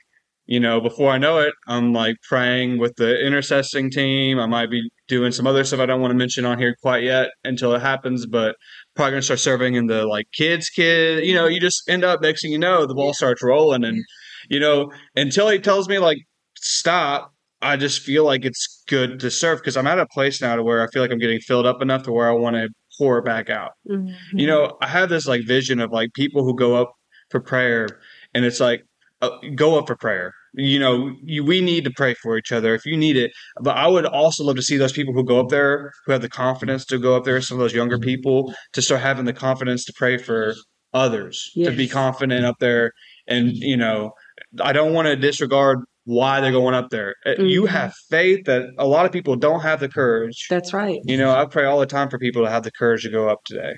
you 0.46 0.58
know, 0.60 0.80
before 0.80 1.10
I 1.12 1.18
know 1.18 1.38
it, 1.38 1.52
I'm 1.66 1.92
like 1.92 2.16
praying 2.28 2.78
with 2.78 2.94
the 2.96 3.04
intercessing 3.22 3.90
team. 3.90 4.38
I 4.40 4.46
might 4.46 4.70
be 4.70 4.82
doing 5.06 5.30
some 5.32 5.46
other 5.46 5.62
stuff 5.64 5.78
I 5.80 5.86
don't 5.86 6.00
want 6.00 6.10
to 6.10 6.16
mention 6.16 6.44
on 6.44 6.58
here 6.58 6.74
quite 6.82 7.02
yet 7.04 7.28
until 7.44 7.74
it 7.74 7.80
happens, 7.80 8.26
but 8.26 8.56
probably 8.96 9.12
gonna 9.12 9.22
start 9.22 9.40
serving 9.40 9.74
in 9.76 9.86
the 9.86 10.06
like 10.06 10.26
kids 10.32 10.68
kid. 10.68 11.24
You 11.24 11.34
know, 11.34 11.46
you 11.46 11.60
just 11.60 11.82
end 11.88 12.02
up 12.02 12.20
next 12.22 12.42
thing 12.42 12.50
you 12.52 12.58
know, 12.58 12.86
the 12.86 12.94
ball 12.94 13.12
starts 13.14 13.42
rolling 13.42 13.84
and 13.84 14.02
you 14.50 14.58
know, 14.58 14.90
until 15.16 15.48
he 15.48 15.58
tells 15.58 15.88
me 15.88 15.98
like 15.98 16.18
stop, 16.56 17.32
I 17.60 17.76
just 17.76 18.00
feel 18.02 18.24
like 18.24 18.44
it's 18.44 18.82
good 18.88 19.18
to 19.20 19.30
serve 19.30 19.58
because 19.58 19.76
I'm 19.76 19.86
at 19.86 19.98
a 19.98 20.06
place 20.06 20.40
now 20.40 20.54
to 20.56 20.62
where 20.62 20.82
I 20.82 20.86
feel 20.92 21.02
like 21.02 21.10
I'm 21.10 21.18
getting 21.18 21.40
filled 21.40 21.66
up 21.66 21.82
enough 21.82 22.04
to 22.04 22.12
where 22.12 22.28
I 22.28 22.32
want 22.32 22.56
to 22.56 22.68
pour 22.98 23.22
back 23.22 23.48
out 23.48 23.70
Mhm. 23.88 24.12
you 24.32 24.46
know 24.48 24.76
i 24.80 24.88
have 24.88 25.08
this 25.08 25.24
like 25.28 25.42
vision 25.46 25.78
of 25.78 25.92
like 25.92 26.12
people 26.14 26.42
who 26.42 26.52
go 26.56 26.74
up 26.74 26.90
for 27.30 27.38
prayer 27.38 27.86
and 28.34 28.44
it's 28.44 28.58
like 28.58 28.82
uh, 29.22 29.30
go 29.54 29.78
up 29.78 29.86
for 29.88 29.96
prayer. 29.96 30.32
You 30.54 30.78
know, 30.78 31.12
you, 31.24 31.44
we 31.44 31.60
need 31.60 31.84
to 31.84 31.90
pray 31.96 32.14
for 32.14 32.38
each 32.38 32.52
other 32.52 32.72
if 32.74 32.86
you 32.86 32.96
need 32.96 33.16
it. 33.16 33.32
But 33.60 33.76
I 33.76 33.86
would 33.88 34.06
also 34.06 34.44
love 34.44 34.56
to 34.56 34.62
see 34.62 34.76
those 34.76 34.92
people 34.92 35.12
who 35.12 35.24
go 35.24 35.40
up 35.40 35.48
there, 35.48 35.92
who 36.06 36.12
have 36.12 36.22
the 36.22 36.28
confidence 36.28 36.84
to 36.86 36.98
go 36.98 37.16
up 37.16 37.24
there, 37.24 37.40
some 37.40 37.56
of 37.56 37.60
those 37.60 37.74
younger 37.74 37.98
people, 37.98 38.54
to 38.74 38.80
start 38.82 39.00
having 39.00 39.24
the 39.24 39.32
confidence 39.32 39.84
to 39.86 39.92
pray 39.96 40.18
for 40.18 40.54
others, 40.94 41.50
to 41.70 41.76
be 41.76 41.88
confident 41.88 42.44
up 42.46 42.56
there. 42.60 42.92
And, 43.26 43.50
you 43.52 43.76
know, 43.76 44.12
I 44.60 44.72
don't 44.72 44.94
want 44.94 45.06
to 45.06 45.16
disregard 45.16 45.80
why 46.08 46.40
they're 46.40 46.50
going 46.52 46.74
up 46.74 46.88
there. 46.88 47.14
Uh, 47.26 47.34
You 47.38 47.64
Mhm. 47.64 47.68
have 47.68 47.92
faith 48.08 48.46
that 48.46 48.62
a 48.78 48.86
lot 48.86 49.04
of 49.04 49.12
people 49.12 49.36
don't 49.36 49.60
have 49.60 49.78
the 49.80 49.90
courage. 49.90 50.46
That's 50.48 50.72
right. 50.72 51.00
You 51.04 51.18
know, 51.18 51.30
I 51.32 51.44
pray 51.44 51.66
all 51.66 51.78
the 51.78 51.84
time 51.86 52.08
for 52.08 52.18
people 52.18 52.42
to 52.44 52.50
have 52.50 52.62
the 52.62 52.70
courage 52.72 53.02
to 53.02 53.10
go 53.10 53.28
up 53.28 53.40
today, 53.44 53.74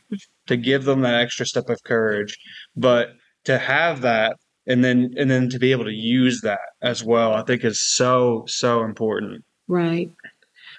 to 0.46 0.56
give 0.56 0.84
them 0.84 1.00
that 1.00 1.16
extra 1.20 1.44
step 1.44 1.68
of 1.68 1.78
courage, 1.84 2.36
but 2.76 3.08
to 3.46 3.58
have 3.58 4.02
that 4.02 4.36
and 4.68 4.84
then 4.84 5.10
and 5.18 5.28
then 5.28 5.48
to 5.48 5.58
be 5.58 5.72
able 5.72 5.86
to 5.86 5.92
use 5.92 6.40
that 6.42 6.60
as 6.82 7.02
well, 7.02 7.34
I 7.34 7.42
think 7.42 7.64
is 7.64 7.80
so 7.96 8.44
so 8.46 8.84
important. 8.84 9.42
Right. 9.66 10.10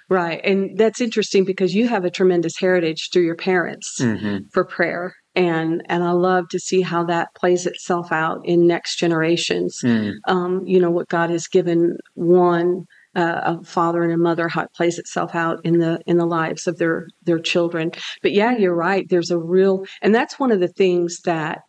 Right. 0.08 0.40
And 0.44 0.78
that's 0.78 1.00
interesting 1.02 1.44
because 1.44 1.74
you 1.74 1.86
have 1.88 2.04
a 2.06 2.10
tremendous 2.10 2.54
heritage 2.58 3.10
through 3.12 3.24
your 3.24 3.36
parents 3.36 3.98
Mm-hmm. 4.00 4.36
for 4.54 4.64
prayer. 4.64 5.14
And 5.34 5.82
and 5.88 6.04
I 6.04 6.10
love 6.10 6.48
to 6.50 6.58
see 6.58 6.82
how 6.82 7.04
that 7.04 7.34
plays 7.34 7.66
itself 7.66 8.12
out 8.12 8.40
in 8.44 8.66
next 8.66 8.98
generations. 8.98 9.80
Mm. 9.82 10.14
Um, 10.28 10.62
you 10.66 10.78
know, 10.78 10.90
what 10.90 11.08
God 11.08 11.30
has 11.30 11.46
given 11.46 11.96
one 12.14 12.84
uh, 13.14 13.40
a 13.44 13.64
father 13.64 14.02
and 14.02 14.12
a 14.12 14.16
mother, 14.16 14.48
how 14.48 14.62
it 14.62 14.72
plays 14.74 14.98
itself 14.98 15.34
out 15.34 15.60
in 15.64 15.78
the 15.78 16.00
in 16.06 16.16
the 16.16 16.26
lives 16.26 16.66
of 16.66 16.78
their 16.78 17.08
their 17.22 17.38
children. 17.38 17.92
But 18.22 18.32
yeah, 18.32 18.56
you're 18.56 18.74
right. 18.74 19.06
There's 19.08 19.30
a 19.30 19.38
real 19.38 19.84
and 20.00 20.14
that's 20.14 20.38
one 20.38 20.50
of 20.50 20.60
the 20.60 20.68
things 20.68 21.20
that 21.24 21.60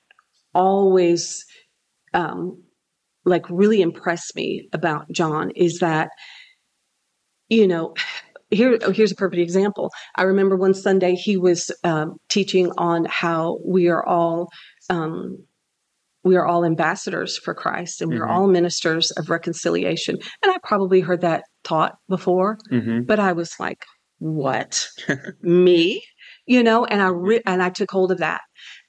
always 0.53 1.45
um 2.13 2.63
like 3.25 3.49
really 3.49 3.81
impressed 3.81 4.35
me 4.35 4.67
about 4.73 5.11
John 5.11 5.51
is 5.51 5.79
that 5.79 6.09
you 7.49 7.67
know 7.67 7.93
here 8.53 8.77
here's 8.93 9.11
a 9.11 9.15
perfect 9.15 9.41
example. 9.41 9.91
I 10.15 10.23
remember 10.23 10.55
one 10.55 10.73
sunday 10.73 11.15
he 11.15 11.37
was 11.37 11.71
um, 11.83 12.17
teaching 12.29 12.71
on 12.77 13.05
how 13.09 13.57
we 13.65 13.87
are 13.89 14.05
all 14.05 14.49
um, 14.89 15.37
we 16.23 16.35
are 16.37 16.45
all 16.45 16.63
ambassadors 16.63 17.37
for 17.37 17.53
christ 17.53 18.01
and 18.01 18.11
we're 18.11 18.25
Mhm. 18.25 18.29
all 18.35 18.47
ministers 18.47 19.11
of 19.11 19.29
reconciliation. 19.29 20.17
And 20.41 20.51
i 20.51 20.57
probably 20.63 21.01
heard 21.01 21.21
that 21.21 21.43
taught 21.63 21.95
before 22.09 22.57
Mm-hmm. 22.71 23.01
but 23.03 23.19
i 23.19 23.31
was 23.33 23.59
like 23.59 23.83
what? 24.19 24.87
Me? 25.41 26.01
You 26.45 26.63
know 26.63 26.85
and 26.85 27.01
i 27.01 27.07
re- 27.07 27.41
and 27.45 27.61
i 27.61 27.69
took 27.69 27.91
hold 27.91 28.11
of 28.11 28.19
that. 28.19 28.41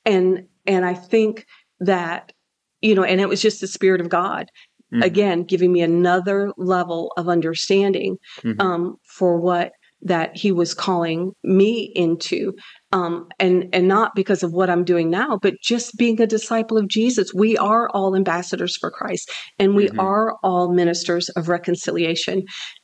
And 0.05 0.47
and 0.67 0.85
i 0.85 0.95
think 0.95 1.45
that 1.81 2.33
you 2.81 2.95
know 2.95 3.03
and 3.05 3.21
it 3.21 3.29
was 3.29 3.43
just 3.43 3.61
the 3.61 3.67
spirit 3.67 4.01
of 4.01 4.09
god 4.09 4.47
Mm-hmm. 4.95 5.03
again 5.03 5.43
giving 5.43 5.73
me 5.73 5.81
another 5.83 6.53
level 6.57 7.13
of 7.17 7.29
understanding 7.29 8.17
Mhm. 8.45 8.61
um, 8.61 8.97
for 9.05 9.41
what 9.41 9.73
that 10.03 10.37
he 10.37 10.53
was 10.53 10.75
calling 10.75 11.33
me 11.43 11.91
into 11.97 12.53
um, 12.93 13.27
and 13.41 13.69
and 13.73 13.89
not 13.89 14.15
because 14.15 14.43
of 14.43 14.53
what 14.53 14.71
i'm 14.71 14.85
doing 14.85 15.11
now 15.11 15.39
but 15.43 15.55
just 15.63 15.97
being 15.97 16.21
a 16.21 16.27
disciple 16.27 16.77
of 16.79 16.87
jesus 16.89 17.33
we 17.35 17.57
are 17.57 17.89
all 17.91 18.15
ambassadors 18.15 18.77
for 18.77 18.91
christ 18.91 19.31
and 19.59 19.75
we 19.75 19.89
Mhm. 19.89 19.99
are 19.99 20.37
all 20.43 20.73
ministers 20.73 21.29
of 21.31 21.49
reconciliation 21.49 22.43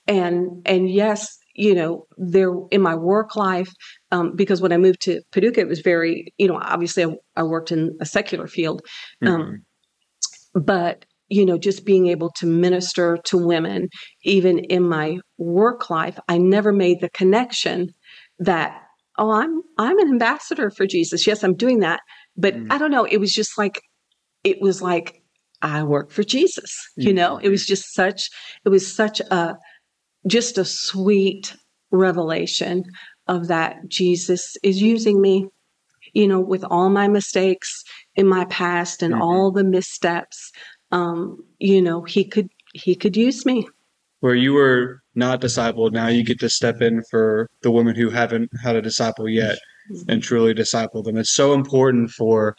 and 0.09 0.49
and 0.67 0.91
yes 0.91 1.37
you 1.55 1.75
know 1.75 2.07
there 2.17 2.53
in 2.71 2.81
my 2.81 2.95
work 2.95 3.37
life 3.37 3.71
um, 4.11 4.35
because 4.35 4.61
when 4.61 4.73
i 4.73 4.77
moved 4.77 5.01
to 5.03 5.21
paducah 5.33 5.61
it 5.61 5.69
was 5.69 5.81
very 5.81 6.33
you 6.39 6.49
know 6.49 6.59
obviously 6.63 7.05
i, 7.05 7.15
I 7.37 7.43
worked 7.43 7.71
in 7.71 7.97
a 8.01 8.07
secular 8.07 8.47
field 8.49 8.83
um, 9.27 9.43
Mhm. 9.43 10.63
but 10.65 11.05
you 11.31 11.47
know 11.47 11.57
just 11.57 11.87
being 11.87 12.09
able 12.09 12.31
to 12.33 12.45
minister 12.47 13.17
to 13.25 13.39
women 13.39 13.89
even 14.25 14.59
in 14.59 14.87
my 14.87 15.19
work 15.39 15.89
life 15.89 16.19
i 16.29 16.37
never 16.37 16.73
made 16.73 17.01
the 17.01 17.09
connection 17.11 17.89
that 18.39 18.83
oh 19.17 19.31
i'm 19.31 19.63
i'm 19.79 19.99
an 19.99 20.09
ambassador 20.09 20.71
for 20.71 20.87
jesus 20.87 21.27
yes 21.27 21.43
i'm 21.43 21.55
doing 21.55 21.79
that 21.81 22.01
but 22.37 22.55
Mm. 22.55 22.67
i 22.71 22.77
don't 22.79 22.91
know 22.91 23.05
it 23.05 23.19
was 23.19 23.33
just 23.33 23.57
like 23.57 23.81
it 24.45 24.61
was 24.61 24.83
like 24.83 25.23
i 25.63 25.83
work 25.83 26.11
for 26.11 26.23
jesus 26.23 26.73
you 26.97 27.13
know 27.15 27.39
it 27.39 27.49
was 27.49 27.65
just 27.67 27.95
such 27.95 28.29
it 28.65 28.69
was 28.69 28.93
such 28.95 29.21
a 29.21 29.55
just 30.27 30.59
a 30.59 30.65
sweet 30.65 31.55
revelation 31.93 32.83
of 33.27 33.49
that 33.49 33.77
jesus 33.89 34.57
is 34.63 34.83
using 34.83 35.21
me 35.21 35.47
you 36.13 36.27
know 36.27 36.41
with 36.41 36.65
all 36.65 36.89
my 36.91 37.09
mistakes 37.09 37.83
in 38.17 38.27
my 38.27 38.45
past 38.47 39.03
and 39.03 39.15
Mhm. 39.15 39.21
all 39.21 39.53
the 39.53 39.65
missteps 39.65 40.51
um 40.93 41.43
you 41.59 41.81
know 41.83 42.03
he 42.03 42.25
could 42.25 42.49
he 42.75 42.95
could 42.95 43.17
use 43.17 43.45
me 43.47 43.67
Where 44.21 44.35
you 44.35 44.55
were 44.55 45.01
not 45.15 45.41
discipled, 45.41 45.93
now 45.93 46.09
you 46.09 46.25
get 46.25 46.41
to 46.41 46.49
step 46.51 46.81
in 46.83 47.03
for 47.11 47.49
the 47.63 47.71
women 47.71 47.97
who 47.97 48.11
haven't 48.11 48.51
had 48.63 48.77
a 48.77 48.83
disciple 48.83 49.29
yet 49.29 49.59
and 50.09 50.23
truly 50.23 50.55
disciple 50.55 51.03
them. 51.03 51.17
It's 51.17 51.35
so 51.35 51.53
important 51.55 52.11
for, 52.11 52.57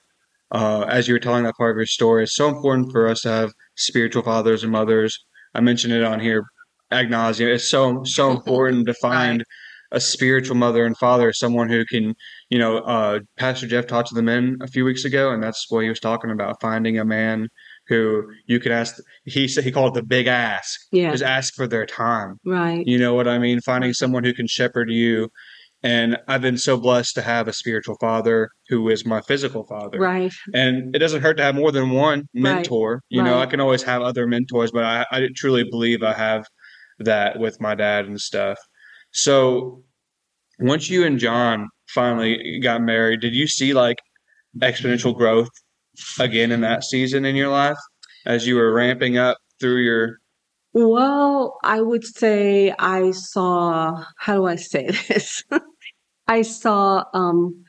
uh, 0.52 0.86
as 0.90 1.08
you 1.08 1.14
were 1.16 1.20
telling 1.20 1.44
that 1.46 1.56
part 1.58 1.72
of 1.72 1.78
your 1.78 1.86
story, 1.86 2.24
it's 2.24 2.36
so 2.36 2.50
important 2.50 2.92
for 2.92 3.08
us 3.08 3.22
to 3.22 3.30
have 3.30 3.52
spiritual 3.76 4.24
fathers 4.24 4.64
and 4.64 4.72
mothers. 4.72 5.18
I 5.54 5.62
mentioned 5.62 5.94
it 5.94 6.04
on 6.04 6.20
here, 6.20 6.44
agnosia. 6.92 7.54
It's 7.54 7.70
so 7.70 8.04
so 8.06 8.32
important 8.32 8.86
to 8.88 8.94
find 8.96 9.44
a 9.92 10.00
spiritual 10.00 10.56
mother 10.56 10.86
and 10.86 10.98
father, 10.98 11.34
someone 11.34 11.70
who 11.70 11.86
can, 11.86 12.16
you 12.50 12.58
know, 12.60 12.78
uh, 12.80 13.20
Pastor 13.38 13.68
Jeff 13.68 13.88
talked 13.88 14.10
to 14.10 14.16
the 14.16 14.22
men 14.22 14.58
a 14.62 14.68
few 14.68 14.86
weeks 14.86 15.04
ago, 15.06 15.32
and 15.32 15.44
that's 15.44 15.66
what 15.70 15.84
he 15.84 15.90
was 15.90 16.00
talking 16.00 16.32
about: 16.32 16.62
finding 16.62 16.98
a 17.00 17.06
man 17.06 17.48
who 17.92 18.24
you 18.48 18.58
could 18.62 18.72
ask. 18.72 18.96
He 19.26 19.48
said 19.48 19.64
he 19.66 19.72
called 19.72 19.96
it 19.96 20.00
the 20.02 20.08
big 20.18 20.28
ask. 20.28 20.80
yeah 20.92 21.12
Just 21.12 21.24
ask 21.24 21.54
for 21.54 21.68
their 21.68 21.86
time. 21.86 22.38
right 22.46 22.84
You 22.88 22.98
know 22.98 23.14
what 23.14 23.28
I 23.28 23.38
mean? 23.38 23.60
Finding 23.62 23.94
someone 23.94 24.24
who 24.24 24.34
can 24.34 24.48
shepherd 24.48 24.90
you. 24.90 25.30
And 25.84 26.10
I've 26.28 26.42
been 26.42 26.58
so 26.60 26.78
blessed 26.78 27.16
to 27.16 27.22
have 27.24 27.48
a 27.48 27.54
spiritual 27.54 27.98
father 28.00 28.50
who 28.70 28.88
is 28.90 29.06
my 29.06 29.20
physical 29.22 29.64
father. 29.66 30.00
right 30.00 30.32
And 30.54 30.96
it 30.96 31.00
doesn't 31.00 31.22
hurt 31.22 31.38
to 31.38 31.44
have 31.44 31.56
more 31.56 31.72
than 31.72 31.90
one 31.90 32.20
mentor. 32.34 33.02
You 33.10 33.22
know, 33.24 33.40
I 33.40 33.46
can 33.48 33.60
always 33.60 33.84
have 33.84 34.02
other 34.02 34.26
mentors, 34.28 34.72
but 34.72 34.84
I, 34.86 35.06
I 35.12 35.28
truly 35.36 35.64
believe 35.70 36.02
I 36.04 36.14
have 36.14 36.46
that 37.00 37.40
with 37.40 37.60
my 37.60 37.74
dad 37.76 38.06
and 38.06 38.20
stuff. 38.22 38.58
So 39.12 39.84
once 40.60 40.90
you 40.90 41.04
and 41.04 41.18
John 41.20 41.68
finally 41.90 42.60
got 42.62 42.82
married, 42.82 43.20
did 43.22 43.34
you 43.34 43.48
see 43.48 43.74
like 43.74 43.98
exponential 44.60 45.14
growth 45.18 45.50
again 46.20 46.52
in 46.52 46.62
that 46.62 46.84
season 46.84 47.26
in 47.26 47.36
your 47.36 47.50
life 47.50 47.78
as 48.26 48.46
you 48.48 48.56
were 48.56 48.74
ramping 48.74 49.18
up 49.18 49.38
through 49.60 49.82
your 49.82 50.18
well 50.74 51.58
i 51.64 51.82
would 51.82 52.04
say 52.04 52.74
i 52.80 53.12
saw 53.12 54.04
how 54.18 54.36
do 54.36 54.46
i 54.46 54.56
say 54.56 54.88
this 55.08 55.44
i 56.28 56.42
saw 56.42 57.04
um 57.14 57.64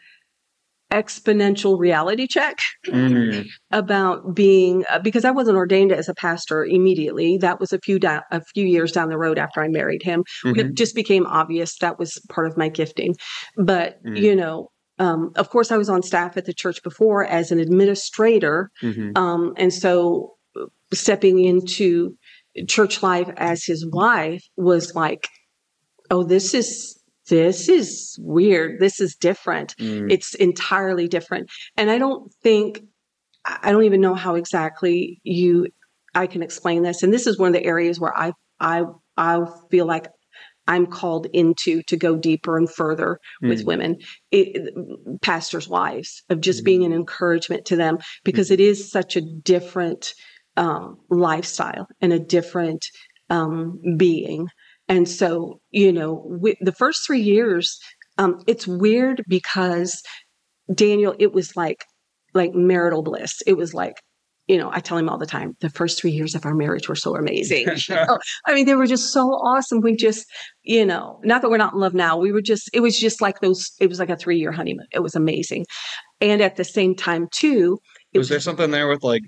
exponential 0.93 1.79
reality 1.79 2.27
check 2.27 2.59
Mm, 2.89 3.47
about 3.71 4.35
being 4.35 4.85
uh, 4.91 4.99
because 4.99 5.25
I 5.25 5.31
wasn't 5.31 5.57
ordained 5.57 5.93
as 5.93 6.09
a 6.09 6.15
pastor 6.15 6.65
immediately. 6.65 7.39
That 7.39 7.61
was 7.61 7.73
a 7.73 7.79
few 7.79 7.99
da- 7.99 8.21
a 8.31 8.43
few 8.55 8.67
years 8.67 8.93
down 8.93 9.09
the 9.09 9.17
road 9.17 9.39
after 9.39 9.63
I 9.63 9.69
married 9.69 10.03
him. 10.03 10.25
mhm, 10.45 10.59
It 10.59 10.75
just 10.75 10.95
became 10.95 11.25
obvious 11.27 11.79
that 11.79 11.99
was 11.99 12.21
part 12.29 12.49
of 12.49 12.59
my 12.59 12.69
gifting. 12.69 13.15
But 13.57 14.03
Mm. 14.05 14.19
you 14.21 14.37
know, 14.37 14.69
um, 14.99 15.33
of 15.37 15.51
course, 15.51 15.73
I 15.73 15.77
was 15.77 15.89
on 15.89 16.03
staff 16.03 16.37
at 16.37 16.45
the 16.45 16.55
church 16.55 16.83
before 16.83 17.25
as 17.25 17.51
an 17.51 17.59
administrator, 17.59 18.71
mhm, 18.83 19.17
um, 19.17 19.55
and 19.57 19.73
so 19.73 20.35
uh, 20.57 20.67
stepping 20.93 21.43
into 21.43 22.17
church 22.69 23.03
life 23.03 23.31
as 23.37 23.65
his 23.65 23.87
wife 23.87 24.45
was 24.57 24.95
like, 24.95 25.29
oh, 26.11 26.23
this 26.23 26.55
is 26.55 26.99
this 27.29 27.69
is 27.69 28.17
weird. 28.21 28.81
This 28.81 29.01
is 29.01 29.15
different. 29.15 29.77
Mm, 29.77 30.11
it's 30.11 30.35
entirely 30.35 31.09
different. 31.09 31.51
And 31.77 31.91
i 31.91 31.99
don't 31.99 32.33
think 32.43 32.81
i 33.45 33.73
don't 33.73 33.85
even 33.85 34.01
know 34.01 34.15
how 34.15 34.35
exactly 34.35 35.21
you 35.23 35.69
i 36.15 36.27
can 36.27 36.43
explain 36.43 36.83
this. 36.83 37.03
And 37.03 37.13
this 37.13 37.27
is 37.27 37.39
one 37.39 37.49
of 37.49 37.55
the 37.55 37.65
areas 37.65 37.99
where 38.01 38.17
i 38.17 38.33
i 38.61 38.83
i 39.17 39.41
feel 39.71 39.87
like 39.87 40.09
i'm 40.67 40.87
called 40.87 41.27
into 41.33 41.83
to 41.83 41.97
go 41.97 42.17
deeper 42.17 42.57
and 42.57 42.71
further 42.71 43.19
with 43.41 43.63
mm, 43.63 43.67
women 43.67 43.97
it, 44.31 44.75
pastors 45.21 45.69
wives 45.69 46.23
of 46.29 46.41
just 46.41 46.65
being 46.65 46.85
an 46.85 46.93
encouragement 46.93 47.65
to 47.65 47.77
them 47.77 47.99
because 48.25 48.51
it 48.51 48.61
is 48.61 48.91
such 48.91 49.17
a 49.17 49.21
different 49.21 50.15
um, 50.57 50.99
lifestyle 51.09 51.87
and 52.01 52.13
a 52.13 52.19
different 52.19 52.85
um, 53.31 53.81
being. 53.97 54.49
And 54.89 55.09
so 55.09 55.61
you 55.71 55.93
know 55.93 56.23
wi- 56.29 56.59
the 56.61 56.73
first 56.73 57.07
three 57.07 57.23
years 57.23 57.79
um, 58.19 58.43
it's 58.47 58.67
weird 58.67 59.25
because 59.29 60.03
Daniel, 60.73 61.15
it 61.19 61.33
was 61.33 61.57
like 61.57 61.85
like 62.35 62.55
marital 62.55 63.03
bliss. 63.03 63.43
It 63.47 63.57
was 63.57 63.75
like, 63.75 63.97
you 64.49 64.59
know, 64.59 64.71
I 64.73 64.81
tell 64.81 64.99
him 64.99 65.09
all 65.09 65.19
the 65.19 65.27
time, 65.27 65.57
the 65.61 65.71
first 65.71 66.01
three 66.01 66.11
years 66.11 66.35
of 66.35 66.45
our 66.45 66.55
marriage 66.55 66.89
were 66.89 66.97
so 66.97 67.17
amazing. 67.17 67.69
You 67.69 67.75
oh, 67.91 68.05
know? 68.05 68.19
I 68.47 68.55
mean, 68.55 68.67
they 68.67 68.75
were 68.75 68.87
just 68.87 69.13
so 69.13 69.29
awesome. 69.29 69.81
We 69.81 69.95
just, 69.97 70.27
you 70.63 70.85
know, 70.85 71.21
not 71.25 71.43
that 71.43 71.51
we're 71.51 71.59
not 71.59 71.75
in 71.75 71.81
love 71.81 71.95
now. 71.95 72.17
We 72.17 72.33
were 72.33 72.43
just, 72.43 72.69
it 72.73 72.81
was 72.81 72.99
just 72.99 73.21
like 73.21 73.41
those, 73.41 73.71
it 73.81 73.89
was 73.89 73.99
like 73.99 74.11
a 74.11 74.17
three 74.17 74.39
year 74.39 74.53
honeymoon. 74.53 74.87
It 74.93 75.01
was 75.01 75.15
amazing. 75.15 75.67
And 76.21 76.41
at 76.43 76.57
the 76.57 76.65
same 76.65 76.95
time, 76.95 77.29
too, 77.33 77.79
it 78.13 78.19
was 78.19 78.29
there 78.29 78.41
something 78.41 78.71
there 78.71 78.89
with 78.89 79.03
like 79.03 79.23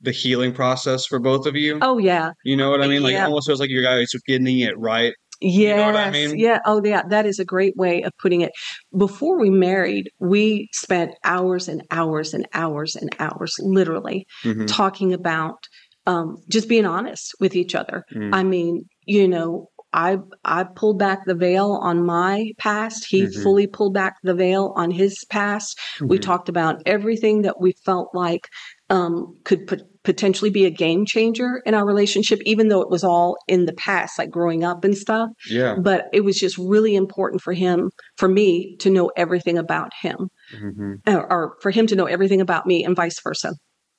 the 0.00 0.12
healing 0.12 0.52
process 0.52 1.06
for 1.06 1.18
both 1.18 1.46
of 1.46 1.54
you. 1.56 1.78
Oh 1.82 1.98
yeah. 1.98 2.32
You 2.44 2.56
know 2.56 2.70
what 2.70 2.82
I 2.82 2.88
mean? 2.88 3.02
Like 3.02 3.12
Yeah. 3.12 3.24
it 3.24 3.28
almost 3.28 3.46
feels 3.46 3.60
like 3.60 3.70
you 3.70 3.82
guys 3.82 4.14
are 4.14 4.20
getting 4.26 4.58
it 4.60 4.78
right. 4.78 5.14
Yes. 5.42 5.76
know 5.76 5.86
what 5.86 5.96
I 5.96 6.10
mean? 6.10 6.38
Yeah. 6.38 6.58
Oh, 6.64 6.80
yeah. 6.84 7.02
That 7.08 7.26
is 7.26 7.38
a 7.38 7.44
great 7.44 7.76
way 7.76 8.02
of 8.02 8.12
putting 8.20 8.40
it. 8.40 8.52
Before 8.96 9.38
we 9.40 9.50
married, 9.50 10.08
we 10.18 10.68
spent 10.72 11.12
hours 11.24 11.68
and 11.68 11.82
hours 11.90 12.32
and 12.34 12.46
hours 12.54 12.94
and 12.96 13.14
hours, 13.18 13.54
literally, 13.60 14.26
Mhm. 14.44 14.66
talking 14.66 15.12
about 15.12 15.56
um, 16.04 16.36
just 16.48 16.68
being 16.68 16.84
honest 16.84 17.32
with 17.38 17.54
each 17.54 17.76
other. 17.76 18.04
Mm. 18.12 18.34
I 18.34 18.42
mean, 18.42 18.82
you 19.06 19.28
know, 19.28 19.68
I 19.92 20.18
I 20.44 20.64
pulled 20.64 20.98
back 20.98 21.26
the 21.26 21.34
veil 21.34 21.78
on 21.80 22.04
my 22.04 22.50
past. 22.58 23.06
He 23.08 23.22
Mhm. 23.26 23.42
fully 23.42 23.66
pulled 23.68 23.94
back 23.94 24.14
the 24.24 24.34
veil 24.34 24.72
on 24.74 24.90
his 24.90 25.24
past. 25.30 25.78
We 26.00 26.18
Mhm. 26.18 26.22
talked 26.22 26.48
about 26.48 26.82
everything 26.86 27.42
that 27.42 27.60
we 27.60 27.72
felt 27.84 28.08
like 28.14 28.48
um, 28.90 29.36
could 29.44 29.66
pot- 29.66 29.82
potentially 30.04 30.50
be 30.50 30.64
a 30.64 30.70
game 30.70 31.04
changer 31.06 31.62
in 31.64 31.74
our 31.74 31.86
relationship, 31.86 32.40
even 32.44 32.68
though 32.68 32.80
it 32.80 32.90
was 32.90 33.04
all 33.04 33.36
in 33.46 33.66
the 33.66 33.72
past, 33.74 34.18
like 34.18 34.30
growing 34.30 34.64
up 34.64 34.84
and 34.84 34.96
stuff. 34.96 35.30
Yeah. 35.48 35.76
But 35.80 36.06
it 36.12 36.22
was 36.22 36.38
just 36.38 36.58
really 36.58 36.94
important 36.94 37.42
for 37.42 37.52
him, 37.52 37.90
for 38.16 38.28
me, 38.28 38.76
to 38.80 38.90
know 38.90 39.10
everything 39.16 39.58
about 39.58 39.92
him, 40.00 40.28
hmm 40.50 40.94
or, 41.06 41.32
or 41.32 41.56
for 41.60 41.70
him 41.70 41.86
to 41.86 41.96
know 41.96 42.06
everything 42.06 42.40
about 42.40 42.66
me, 42.66 42.84
and 42.84 42.96
vice 42.96 43.20
versa. 43.22 43.54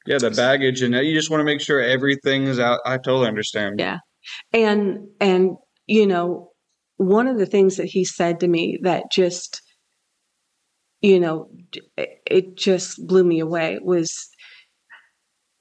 Yeah, 0.05 0.17
the 0.17 0.31
baggage 0.31 0.81
and 0.81 0.93
you 0.93 1.13
just 1.13 1.29
want 1.29 1.39
to 1.39 1.45
make 1.45 1.61
sure 1.61 1.81
everything 1.81 2.43
is 2.43 2.59
out. 2.59 2.79
I 2.85 2.97
totally 2.97 3.27
understand. 3.27 3.79
Yeah. 3.79 3.99
And 4.51 5.07
and 5.21 5.51
you 5.87 6.05
know, 6.05 6.51
one 6.97 7.27
of 7.27 7.37
the 7.37 7.45
things 7.45 7.77
that 7.77 7.85
he 7.85 8.03
said 8.03 8.41
to 8.41 8.47
me 8.47 8.79
that 8.83 9.05
just 9.11 9.61
you 11.01 11.19
know, 11.19 11.49
it 11.97 12.55
just 12.55 13.05
blew 13.05 13.25
me 13.25 13.41
away 13.41 13.77
was 13.81 14.29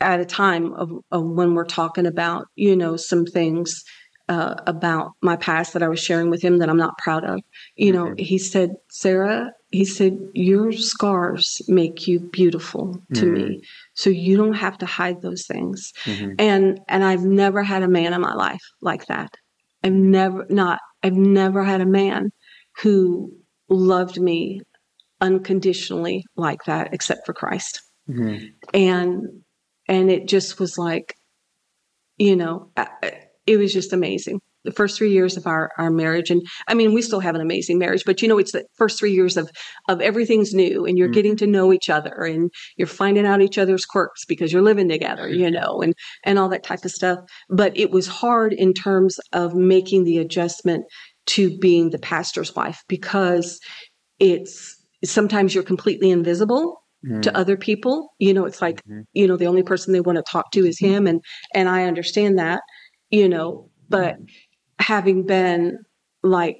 at 0.02 0.20
a 0.20 0.24
time 0.24 0.72
of, 0.74 0.90
of 1.10 1.24
when 1.24 1.54
we're 1.54 1.64
talking 1.64 2.06
about, 2.06 2.46
you 2.56 2.76
know, 2.76 2.96
some 2.96 3.24
things 3.24 3.84
uh, 4.28 4.54
about 4.66 5.12
my 5.20 5.36
past 5.36 5.72
that 5.72 5.82
I 5.82 5.88
was 5.88 6.00
sharing 6.00 6.30
with 6.30 6.42
him 6.42 6.58
that 6.58 6.68
I'm 6.68 6.76
not 6.76 6.96
proud 6.98 7.24
of. 7.24 7.40
You 7.76 7.92
know, 7.92 8.06
Mhm. 8.06 8.20
he 8.20 8.38
said, 8.38 8.70
Sarah, 8.90 9.52
he 9.70 9.84
said, 9.84 10.18
your 10.32 10.72
scars 10.72 11.60
make 11.68 12.06
you 12.06 12.20
beautiful 12.20 13.02
to 13.14 13.26
Mhm. 13.26 13.32
me. 13.32 13.62
So 13.94 14.10
you 14.10 14.36
don't 14.36 14.54
have 14.54 14.78
to 14.78 14.86
hide 14.86 15.22
those 15.22 15.46
things 15.46 15.92
Mhm. 16.04 16.34
and 16.38 16.80
and 16.88 17.04
I've 17.04 17.24
never 17.24 17.62
had 17.62 17.82
a 17.82 17.88
man 17.88 18.12
in 18.12 18.20
my 18.20 18.34
life 18.34 18.62
like 18.80 19.06
that. 19.06 19.34
I've 19.82 19.92
never 19.92 20.46
not 20.48 20.78
I've 21.02 21.14
never 21.16 21.64
had 21.64 21.80
a 21.80 21.86
man 21.86 22.30
who 22.80 23.32
loved 23.68 24.20
me 24.20 24.60
unconditionally 25.20 26.24
like 26.36 26.64
that 26.64 26.92
except 26.92 27.26
for 27.26 27.32
Christ. 27.32 27.80
Mhm. 28.08 28.52
And 28.72 29.42
and 29.88 30.10
it 30.10 30.28
just 30.28 30.60
was 30.60 30.78
like 30.78 31.14
you 32.18 32.36
know, 32.36 32.70
it 33.46 33.56
was 33.56 33.72
just 33.72 33.92
amazing. 33.92 34.40
The 34.64 34.70
first 34.70 34.96
three 34.96 35.10
years 35.10 35.36
of 35.36 35.44
our, 35.48 35.72
our 35.76 35.90
marriage, 35.90 36.30
and 36.30 36.40
I 36.68 36.74
mean, 36.74 36.94
we 36.94 37.02
still 37.02 37.18
have 37.18 37.34
an 37.34 37.40
amazing 37.40 37.80
marriage, 37.80 38.04
but 38.06 38.22
you 38.22 38.28
know, 38.28 38.38
it's 38.38 38.52
the 38.52 38.64
first 38.76 38.96
three 38.96 39.10
years 39.10 39.36
of 39.36 39.50
of 39.88 40.00
everything's 40.00 40.54
new, 40.54 40.84
and 40.86 40.96
you're 40.96 41.08
Mhm. 41.08 41.14
getting 41.14 41.36
to 41.38 41.48
know 41.48 41.72
each 41.72 41.90
other, 41.90 42.12
and 42.12 42.48
you're 42.76 42.86
finding 42.86 43.26
out 43.26 43.42
each 43.42 43.58
other's 43.58 43.84
quirks 43.84 44.24
because 44.24 44.52
you're 44.52 44.62
living 44.62 44.88
together, 44.88 45.28
you 45.28 45.50
know, 45.50 45.82
and 45.82 45.94
and 46.24 46.38
all 46.38 46.48
that 46.50 46.62
type 46.62 46.84
of 46.84 46.92
stuff. 46.92 47.18
But 47.50 47.76
it 47.76 47.90
was 47.90 48.06
hard 48.06 48.52
in 48.52 48.72
terms 48.72 49.18
of 49.32 49.54
making 49.56 50.04
the 50.04 50.18
adjustment 50.18 50.84
to 51.26 51.58
being 51.58 51.90
the 51.90 51.98
pastor's 51.98 52.54
wife 52.54 52.82
because 52.88 53.58
it's 54.20 54.76
sometimes 55.04 55.54
you're 55.56 55.64
completely 55.64 56.10
invisible 56.10 56.81
To 57.22 57.36
other 57.36 57.56
people. 57.56 58.14
You 58.18 58.32
know, 58.32 58.44
it's 58.44 58.62
like 58.62 58.80
Mhm. 58.88 59.04
you 59.12 59.26
know 59.26 59.36
the 59.36 59.46
only 59.46 59.62
person 59.64 59.92
they 59.92 60.00
want 60.00 60.16
to 60.18 60.24
talk 60.30 60.52
to 60.52 60.64
is 60.66 60.78
him 60.78 61.06
and 61.06 61.20
and 61.54 61.68
i 61.68 61.84
understand 61.84 62.38
that 62.38 62.60
you 63.10 63.28
know 63.28 63.68
but 63.88 64.16
having 64.78 65.26
been 65.26 65.78
like 66.22 66.56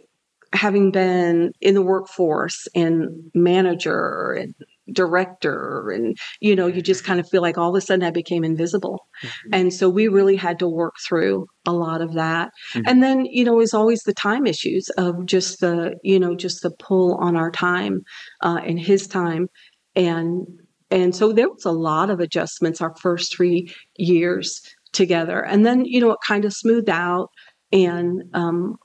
having 0.52 0.90
been 0.90 1.52
in 1.60 1.74
the 1.74 1.82
workforce 1.82 2.66
and 2.74 3.08
manager 3.34 4.32
and 4.32 4.54
director 4.92 5.90
and 5.90 6.16
you 6.40 6.54
know 6.56 6.66
you 6.66 6.82
just 6.82 7.04
kind 7.04 7.20
of 7.20 7.28
feel 7.28 7.40
like 7.40 7.56
all 7.56 7.70
of 7.70 7.76
a 7.76 7.80
sudden 7.80 8.04
i 8.04 8.10
became 8.10 8.44
invisible. 8.44 9.06
And 9.52 9.72
so 9.72 9.88
we 9.88 10.08
really 10.08 10.34
had 10.36 10.58
to 10.58 10.68
work 10.68 10.94
through 11.06 11.46
a 11.66 11.72
lot 11.72 12.02
of 12.02 12.14
that. 12.14 12.50
Mhm. 12.74 12.82
and 12.86 13.02
then 13.02 13.24
you 13.26 13.44
know 13.44 13.60
is 13.60 13.72
always 13.74 14.02
the 14.02 14.12
time 14.14 14.46
issues 14.46 14.88
of 14.98 15.24
just 15.26 15.60
the 15.60 15.94
you 16.02 16.18
know 16.18 16.34
just 16.34 16.62
the 16.62 16.72
pull 16.78 17.14
on 17.26 17.36
our 17.36 17.50
time 17.52 18.00
uh, 18.42 18.60
and 18.66 18.80
his 18.80 19.06
time 19.06 19.46
and 19.94 20.46
and 20.90 21.14
so 21.16 21.32
there 21.32 21.48
was 21.48 21.64
a 21.64 21.72
lot 21.72 22.10
of 22.10 22.20
adjustments 22.20 22.80
our 22.80 22.94
first 22.96 23.34
three 23.34 23.72
years 23.96 24.60
together 24.92 25.40
and 25.44 25.64
then 25.64 25.84
you 25.84 26.00
know 26.00 26.10
it 26.12 26.18
kind 26.26 26.44
of 26.44 26.52
smoothed 26.52 26.90
out 26.90 27.28
and 27.72 28.22
um 28.34 28.76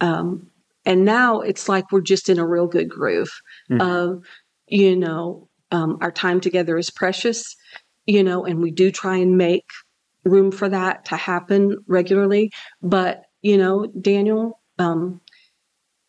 um 0.00 0.46
and 0.84 1.04
now 1.04 1.40
it's 1.40 1.68
like 1.68 1.90
we're 1.92 2.00
just 2.00 2.28
in 2.28 2.38
a 2.38 2.46
real 2.46 2.66
good 2.66 2.88
groove 2.88 3.30
Mhm. 3.70 3.80
of 3.80 4.24
you 4.66 4.96
know 4.96 5.48
um 5.70 5.98
our 6.00 6.12
time 6.12 6.40
together 6.40 6.76
is 6.78 6.90
precious 6.90 7.56
you 8.06 8.22
know 8.22 8.44
and 8.44 8.60
we 8.60 8.70
do 8.70 8.90
try 8.90 9.16
and 9.16 9.36
make 9.36 9.66
room 10.24 10.50
for 10.50 10.68
that 10.68 11.04
to 11.06 11.16
happen 11.16 11.76
regularly 11.86 12.50
but 12.82 13.22
you 13.42 13.56
know 13.56 13.86
daniel 14.00 14.60
um 14.78 15.20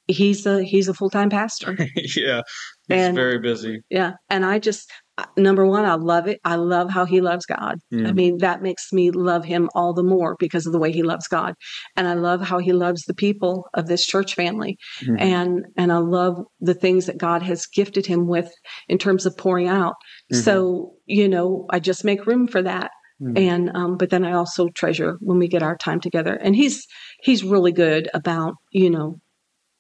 he's 0.10 0.46
a 0.46 0.64
he's 0.64 0.88
a 0.88 0.94
full-time 0.94 1.30
pastor 1.30 1.78
yeah, 2.16 2.42
he's 2.88 2.98
And- 3.06 3.16
very 3.16 3.40
busy. 3.40 3.80
yeah. 3.90 4.14
And 4.30 4.44
I 4.46 4.58
just, 4.60 4.90
uh, 5.20 5.26
number 5.38 5.66
one, 5.66 5.86
I 5.86 5.94
love 5.96 6.28
it. 6.28 6.40
I 6.44 6.56
love 6.56 6.90
how 6.90 7.06
he 7.06 7.22
loves 7.22 7.46
God. 7.46 7.76
I 7.92 7.96
Mm. 7.96 8.16
mean, 8.16 8.38
that 8.40 8.62
makes 8.62 8.92
me 8.92 9.12
love 9.12 9.46
him 9.46 9.70
all 9.76 9.94
the 9.94 10.04
more 10.04 10.36
because 10.40 10.66
of 10.66 10.74
the 10.74 10.80
way 10.80 10.92
he 10.92 11.04
loves 11.04 11.28
God. 11.28 11.54
And 11.96 12.08
I 12.08 12.16
love 12.16 12.42
how 12.42 12.58
he 12.58 12.74
loves 12.74 13.04
the 13.04 13.14
people 13.14 13.68
of 13.76 13.86
this 13.88 14.06
church 14.06 14.34
family. 14.36 14.78
Mhm. 15.04 15.20
And, 15.20 15.66
and 15.78 15.92
I 15.92 15.98
love 15.98 16.36
the 16.60 16.74
things 16.74 17.06
that 17.06 17.18
God 17.18 17.42
has 17.44 17.68
gifted 17.68 18.06
him 18.08 18.28
with 18.28 18.52
in 18.88 18.98
terms 18.98 19.26
of 19.28 19.38
pouring 19.38 19.68
out. 19.68 19.94
Mhm. 20.34 20.44
So, 20.44 20.94
you 21.06 21.28
know, 21.28 21.66
I 21.70 21.80
just 21.80 22.04
make 22.04 22.26
room 22.26 22.48
for 22.48 22.62
that. 22.64 22.90
Mhm. 23.22 23.38
And, 23.38 23.72
um, 23.76 23.98
but 23.98 24.10
then 24.10 24.24
I 24.26 24.32
also 24.34 24.70
treasure 24.70 25.18
when 25.20 25.38
we 25.40 25.48
get 25.48 25.62
our 25.64 25.78
time 25.78 26.00
together. 26.00 26.34
And 26.36 26.56
he's, 26.56 26.88
he's 27.22 27.44
really 27.44 27.74
good 27.74 28.10
about, 28.14 28.54
you 28.72 28.90
know, 28.90 29.20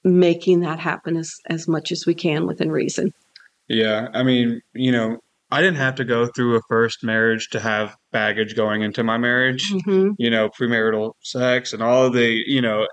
making 0.03 0.61
that 0.61 0.79
happen 0.79 1.17
as, 1.17 1.33
as 1.47 1.67
much 1.67 1.91
as 1.91 2.05
we 2.05 2.13
can 2.13 2.47
within 2.47 2.71
reason. 2.71 3.11
Yeah, 3.67 4.07
I 4.13 4.23
mean, 4.23 4.61
you 4.73 4.91
know, 4.91 5.17
I 5.51 5.61
didn't 5.61 5.77
have 5.77 5.95
to 5.95 6.05
go 6.05 6.27
through 6.27 6.55
a 6.55 6.61
first 6.69 7.03
marriage 7.03 7.49
to 7.49 7.59
have 7.59 7.95
baggage 8.11 8.55
going 8.55 8.81
into 8.81 9.03
my 9.03 9.17
marriage. 9.17 9.71
hmm 9.85 10.11
You 10.17 10.29
know, 10.29 10.49
premarital 10.49 11.13
sex 11.21 11.73
and 11.73 11.81
all 11.83 12.05
of 12.05 12.13
the, 12.13 12.43
you 12.45 12.61
know, 12.61 12.87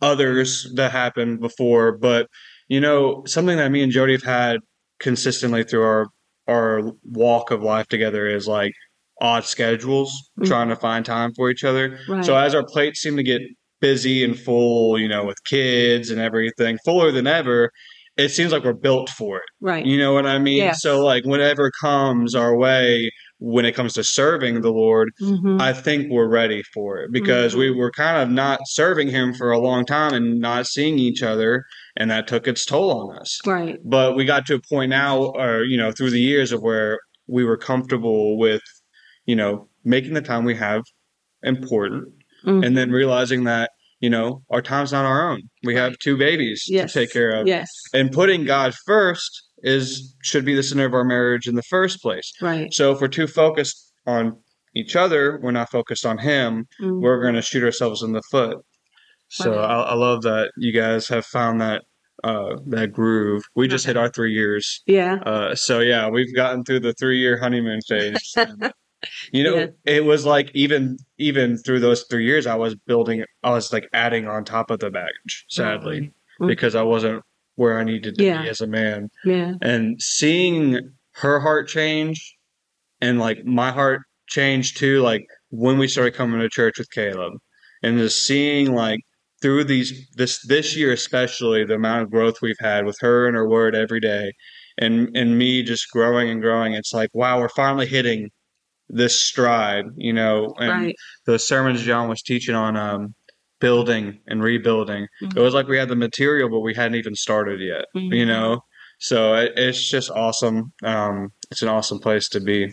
others 0.00 0.70
that 0.74 0.92
happened 0.92 1.40
before. 1.40 1.92
But, 1.98 2.28
you 2.68 2.80
know, 2.80 3.22
something 3.26 3.56
that 3.56 3.70
me 3.70 3.82
and 3.82 3.92
Jody 3.92 4.12
have 4.12 4.22
had 4.22 4.60
consistently 5.00 5.64
through 5.64 5.82
our 5.82 6.06
our 6.48 6.80
walk 7.04 7.50
of 7.50 7.62
life 7.62 7.86
together 7.88 8.26
is 8.26 8.48
like 8.48 8.72
odd 9.20 9.44
schedules, 9.44 10.10
Mhm. 10.40 10.46
trying 10.46 10.68
to 10.70 10.76
find 10.76 11.04
time 11.04 11.34
for 11.34 11.50
each 11.50 11.62
other. 11.62 11.98
Right. 12.08 12.24
So 12.24 12.34
as 12.34 12.54
our 12.54 12.64
plates 12.64 13.00
seem 13.00 13.16
to 13.16 13.22
get 13.22 13.42
busy 13.80 14.24
and 14.24 14.38
full, 14.38 14.98
you 14.98 15.08
know, 15.08 15.24
with 15.24 15.42
kids 15.44 16.10
and 16.10 16.20
everything, 16.20 16.78
fuller 16.84 17.10
than 17.12 17.26
ever, 17.26 17.70
it 18.16 18.30
seems 18.30 18.50
like 18.52 18.64
we're 18.64 18.72
built 18.72 19.08
for 19.10 19.36
it. 19.38 19.44
right. 19.60 19.86
You 19.86 19.96
know 19.98 20.12
what 20.12 20.26
I 20.26 20.38
mean? 20.38 20.74
So 20.74 21.04
like 21.04 21.24
whatever 21.24 21.70
comes 21.80 22.34
our 22.34 22.56
way 22.56 23.10
when 23.40 23.64
it 23.64 23.76
comes 23.76 23.92
to 23.94 24.02
serving 24.02 24.62
the 24.62 24.72
Lord, 24.72 25.10
Mhm. 25.22 25.60
I 25.62 25.72
think 25.72 26.10
we're 26.10 26.26
ready 26.28 26.60
for 26.74 26.98
it 26.98 27.12
because 27.12 27.54
we 27.54 27.70
were 27.70 27.92
kind 27.92 28.20
of 28.20 28.28
not 28.28 28.58
serving 28.66 29.08
him 29.10 29.32
for 29.32 29.52
a 29.52 29.60
long 29.60 29.84
time 29.86 30.12
and 30.12 30.40
not 30.40 30.66
seeing 30.66 30.98
each 30.98 31.22
other 31.22 31.62
and 31.96 32.10
that 32.10 32.26
took 32.26 32.48
its 32.48 32.64
toll 32.64 32.90
on 32.90 33.16
us. 33.18 33.38
right. 33.46 33.78
But 33.84 34.16
we 34.16 34.24
got 34.24 34.44
to 34.46 34.56
a 34.56 34.60
point 34.68 34.90
now 34.90 35.22
or 35.36 35.62
you 35.62 35.76
know 35.76 35.92
through 35.92 36.10
the 36.10 36.20
years 36.20 36.50
of 36.50 36.60
where 36.62 36.98
we 37.28 37.44
were 37.44 37.56
comfortable 37.56 38.36
with 38.36 38.62
you 39.26 39.36
know 39.36 39.68
making 39.84 40.14
the 40.14 40.20
time 40.22 40.44
we 40.44 40.56
have 40.56 40.82
important 41.44 42.08
Mhm. 42.44 42.64
and 42.66 42.76
then 42.76 42.90
realizing 42.90 43.44
that 43.44 43.70
you 44.00 44.10
know 44.10 44.42
our 44.50 44.62
time's 44.62 44.92
not 44.92 45.04
our 45.04 45.30
own. 45.30 45.42
We 45.64 45.74
have 45.74 45.98
two 45.98 46.16
babies 46.16 46.64
yes. 46.68 46.92
to 46.92 47.00
take 47.00 47.12
care 47.12 47.30
of 47.30 47.46
Yes. 47.46 47.68
and 47.92 48.12
putting 48.12 48.44
God 48.44 48.74
first 48.86 49.44
is 49.62 50.14
should 50.22 50.44
be 50.44 50.54
the 50.54 50.62
center 50.62 50.86
of 50.86 50.94
our 50.94 51.04
marriage 51.04 51.46
in 51.48 51.56
the 51.56 51.62
first 51.62 52.00
place. 52.00 52.32
Right. 52.40 52.72
So 52.72 52.92
if 52.92 53.00
we're 53.00 53.08
too 53.08 53.26
focused 53.26 53.92
on 54.06 54.36
each 54.76 54.94
other, 54.94 55.40
we're 55.42 55.50
not 55.50 55.70
focused 55.70 56.06
on 56.06 56.18
Him. 56.18 56.66
Mm. 56.80 57.00
We're 57.00 57.20
going 57.20 57.34
to 57.34 57.42
shoot 57.42 57.64
ourselves 57.64 58.02
in 58.02 58.12
the 58.12 58.22
foot. 58.30 58.58
So. 59.30 59.54
I, 59.58 59.80
I 59.80 59.94
love 59.94 60.22
that 60.22 60.52
you 60.56 60.72
guys 60.72 61.08
have 61.08 61.26
found 61.26 61.60
that 61.60 61.82
uh, 62.24 62.56
that 62.66 62.92
groove. 62.92 63.42
We 63.54 63.68
just 63.68 63.86
hit 63.86 63.96
our 63.96 64.08
three 64.08 64.32
years. 64.32 64.80
Yeah. 64.86 65.16
Uh, 65.26 65.54
so 65.54 65.80
yeah, 65.80 66.08
we've 66.08 66.34
gotten 66.34 66.64
through 66.64 66.80
the 66.80 66.92
three 66.94 67.18
year 67.18 67.38
honeymoon 67.38 67.80
phase. 67.88 68.34
You 69.32 69.44
know, 69.44 69.54
Yeah. 69.56 69.66
it 69.84 70.04
was 70.04 70.26
like 70.26 70.50
even 70.54 70.98
even 71.18 71.56
through 71.58 71.80
those 71.80 72.04
three 72.10 72.24
years, 72.24 72.46
I 72.46 72.54
was 72.56 72.74
building, 72.74 73.24
I 73.42 73.50
was 73.50 73.72
like 73.72 73.88
adding 73.92 74.26
on 74.26 74.44
top 74.44 74.70
of 74.70 74.80
the 74.80 74.90
baggage, 74.90 75.44
sadly, 75.48 76.12
Mhm. 76.40 76.48
because 76.48 76.74
I 76.74 76.82
wasn't 76.82 77.22
where 77.56 77.78
I 77.78 77.84
needed 77.84 78.16
to 78.16 78.24
Yeah. 78.24 78.42
be 78.42 78.48
as 78.48 78.60
a 78.60 78.66
man. 78.66 79.08
Yeah. 79.24 79.54
And 79.62 80.00
seeing 80.02 80.80
her 81.14 81.40
heart 81.40 81.68
change 81.68 82.36
and 83.00 83.18
like 83.18 83.44
my 83.44 83.70
heart 83.72 84.02
changed 84.28 84.76
too, 84.76 85.00
like 85.00 85.26
when 85.50 85.78
we 85.78 85.88
started 85.88 86.14
coming 86.14 86.40
to 86.40 86.48
church 86.48 86.78
with 86.78 86.90
Caleb, 86.90 87.34
and 87.82 87.98
just 87.98 88.26
seeing 88.26 88.74
like 88.74 89.00
through 89.40 89.62
these 89.64 90.08
this 90.16 90.40
this 90.46 90.76
year 90.76 90.92
especially 90.92 91.64
the 91.64 91.74
amount 91.74 92.02
of 92.02 92.10
growth 92.10 92.42
we've 92.42 92.58
had 92.58 92.84
with 92.84 92.96
her 93.00 93.26
and 93.28 93.36
her 93.36 93.48
word 93.48 93.74
every 93.76 94.00
day, 94.00 94.32
and 94.78 95.16
and 95.16 95.38
me 95.38 95.62
just 95.62 95.88
growing 95.90 96.28
and 96.30 96.42
growing. 96.42 96.72
It's 96.74 96.92
like 96.92 97.10
wow, 97.14 97.38
we're 97.40 97.48
finally 97.48 97.86
hitting 97.86 98.30
this 98.88 99.20
stride, 99.20 99.86
you 99.96 100.12
know. 100.12 100.54
And 100.58 100.84
Right. 100.86 100.96
the 101.26 101.38
sermons 101.38 101.82
John 101.82 102.08
was 102.08 102.22
teaching 102.22 102.54
on 102.54 102.76
um, 102.76 103.14
building 103.60 104.20
and 104.28 104.42
rebuilding, 104.42 105.08
Mhm. 105.22 105.36
it 105.36 105.40
was 105.40 105.52
like 105.54 105.66
we 105.66 105.76
had 105.76 105.88
the 105.88 105.96
material, 105.96 106.48
but 106.48 106.60
we 106.60 106.74
hadn't 106.74 106.94
even 106.94 107.14
started 107.14 107.60
yet, 107.60 107.86
you 107.94 108.24
Mhm. 108.24 108.26
know. 108.28 108.64
So 109.00 109.34
it, 109.34 109.52
it's 109.56 109.90
just 109.90 110.10
awesome. 110.10 110.72
Um, 110.84 111.32
it's 111.50 111.62
an 111.62 111.68
awesome 111.68 111.98
place 111.98 112.28
to 112.30 112.40
be. 112.40 112.72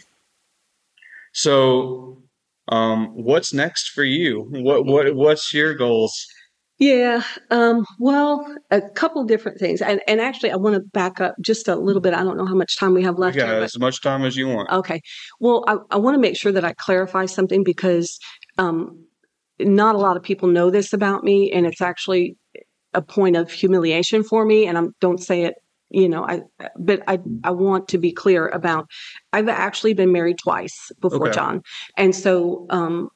So, 1.33 2.23
um, 2.69 3.07
what's 3.15 3.53
next 3.53 3.89
for 3.89 4.03
you? 4.03 4.47
What 4.49 4.85
what 4.85 5.15
what's 5.15 5.53
your 5.53 5.73
goals? 5.73 6.25
Yeah. 6.77 7.23
Um, 7.51 7.85
well, 7.99 8.53
a 8.69 8.81
couple 8.81 9.23
different 9.23 9.59
things. 9.59 9.81
And, 9.81 10.01
and 10.07 10.19
actually, 10.19 10.51
I 10.51 10.57
want 10.57 10.75
to 10.75 10.81
back 10.81 11.21
up 11.21 11.35
just 11.39 11.67
a 11.67 11.75
little 11.75 12.01
bit. 12.01 12.13
I 12.13 12.23
don't 12.23 12.37
know 12.37 12.45
how 12.45 12.55
much 12.55 12.77
time 12.77 12.93
we 12.93 13.03
have 13.03 13.17
left 13.17 13.37
here, 13.37 13.45
as 13.45 13.79
much 13.79 14.01
time 14.01 14.23
as 14.23 14.35
you 14.35 14.49
want. 14.49 14.69
Okay. 14.69 15.01
Well, 15.39 15.63
I, 15.67 15.77
I 15.91 15.97
want 15.97 16.15
to 16.15 16.19
make 16.19 16.35
sure 16.35 16.51
that 16.51 16.65
I 16.65 16.73
clarify 16.73 17.27
something 17.27 17.63
because 17.63 18.19
um, 18.57 19.05
not 19.59 19.95
a 19.95 19.99
lot 19.99 20.17
of 20.17 20.23
people 20.23 20.49
know 20.49 20.69
this 20.69 20.91
about 20.91 21.23
me, 21.23 21.49
and 21.51 21.65
it's 21.65 21.81
actually 21.81 22.35
a 22.93 23.01
point 23.01 23.37
of 23.37 23.51
humiliation 23.51 24.23
for 24.23 24.45
me. 24.45 24.67
And 24.67 24.77
I 24.77 24.83
don't 24.99 25.21
say 25.21 25.43
it, 25.43 25.55
you 25.89 26.09
know, 26.09 26.25
I 26.25 26.41
but 26.77 27.03
I 27.07 27.19
I 27.45 27.51
want 27.51 27.87
to 27.89 27.97
be 27.97 28.11
clear 28.11 28.49
about. 28.49 28.89
I've 29.31 29.47
actually 29.47 29.93
been 29.93 30.11
married 30.11 30.39
twice 30.39 30.91
before 30.99 31.27
Okay. 31.27 31.35
John, 31.35 31.61
and 31.97 32.13
so 32.13 32.65
um, 32.69 33.09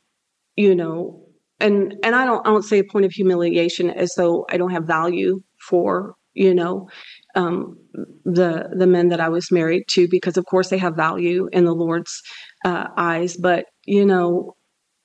you 0.56 0.76
know, 0.76 1.29
and 1.60 1.96
and 2.04 2.16
I 2.16 2.26
don't 2.26 2.46
I 2.46 2.52
don't 2.52 2.64
say 2.64 2.80
a 2.80 2.84
point 2.84 3.06
of 3.06 3.12
humiliation 3.12 3.90
as 3.90 4.14
though 4.16 4.46
I 4.50 4.58
don't 4.58 4.72
have 4.72 4.86
value 4.86 5.40
for 5.70 6.16
you 6.34 6.54
know 6.54 6.90
um, 7.36 7.78
the 8.26 8.70
the 8.76 8.88
men 8.88 9.10
that 9.10 9.20
I 9.20 9.30
was 9.30 9.52
married 9.52 9.84
to 9.90 10.08
because 10.08 10.38
of 10.38 10.46
course 10.46 10.70
they 10.70 10.78
have 10.78 10.96
value 10.96 11.50
in 11.52 11.66
the 11.66 11.76
Lord's 11.76 12.22
uh, 12.66 12.88
eyes. 12.98 13.38
But 13.38 13.66
you 13.86 14.06
know, 14.06 14.56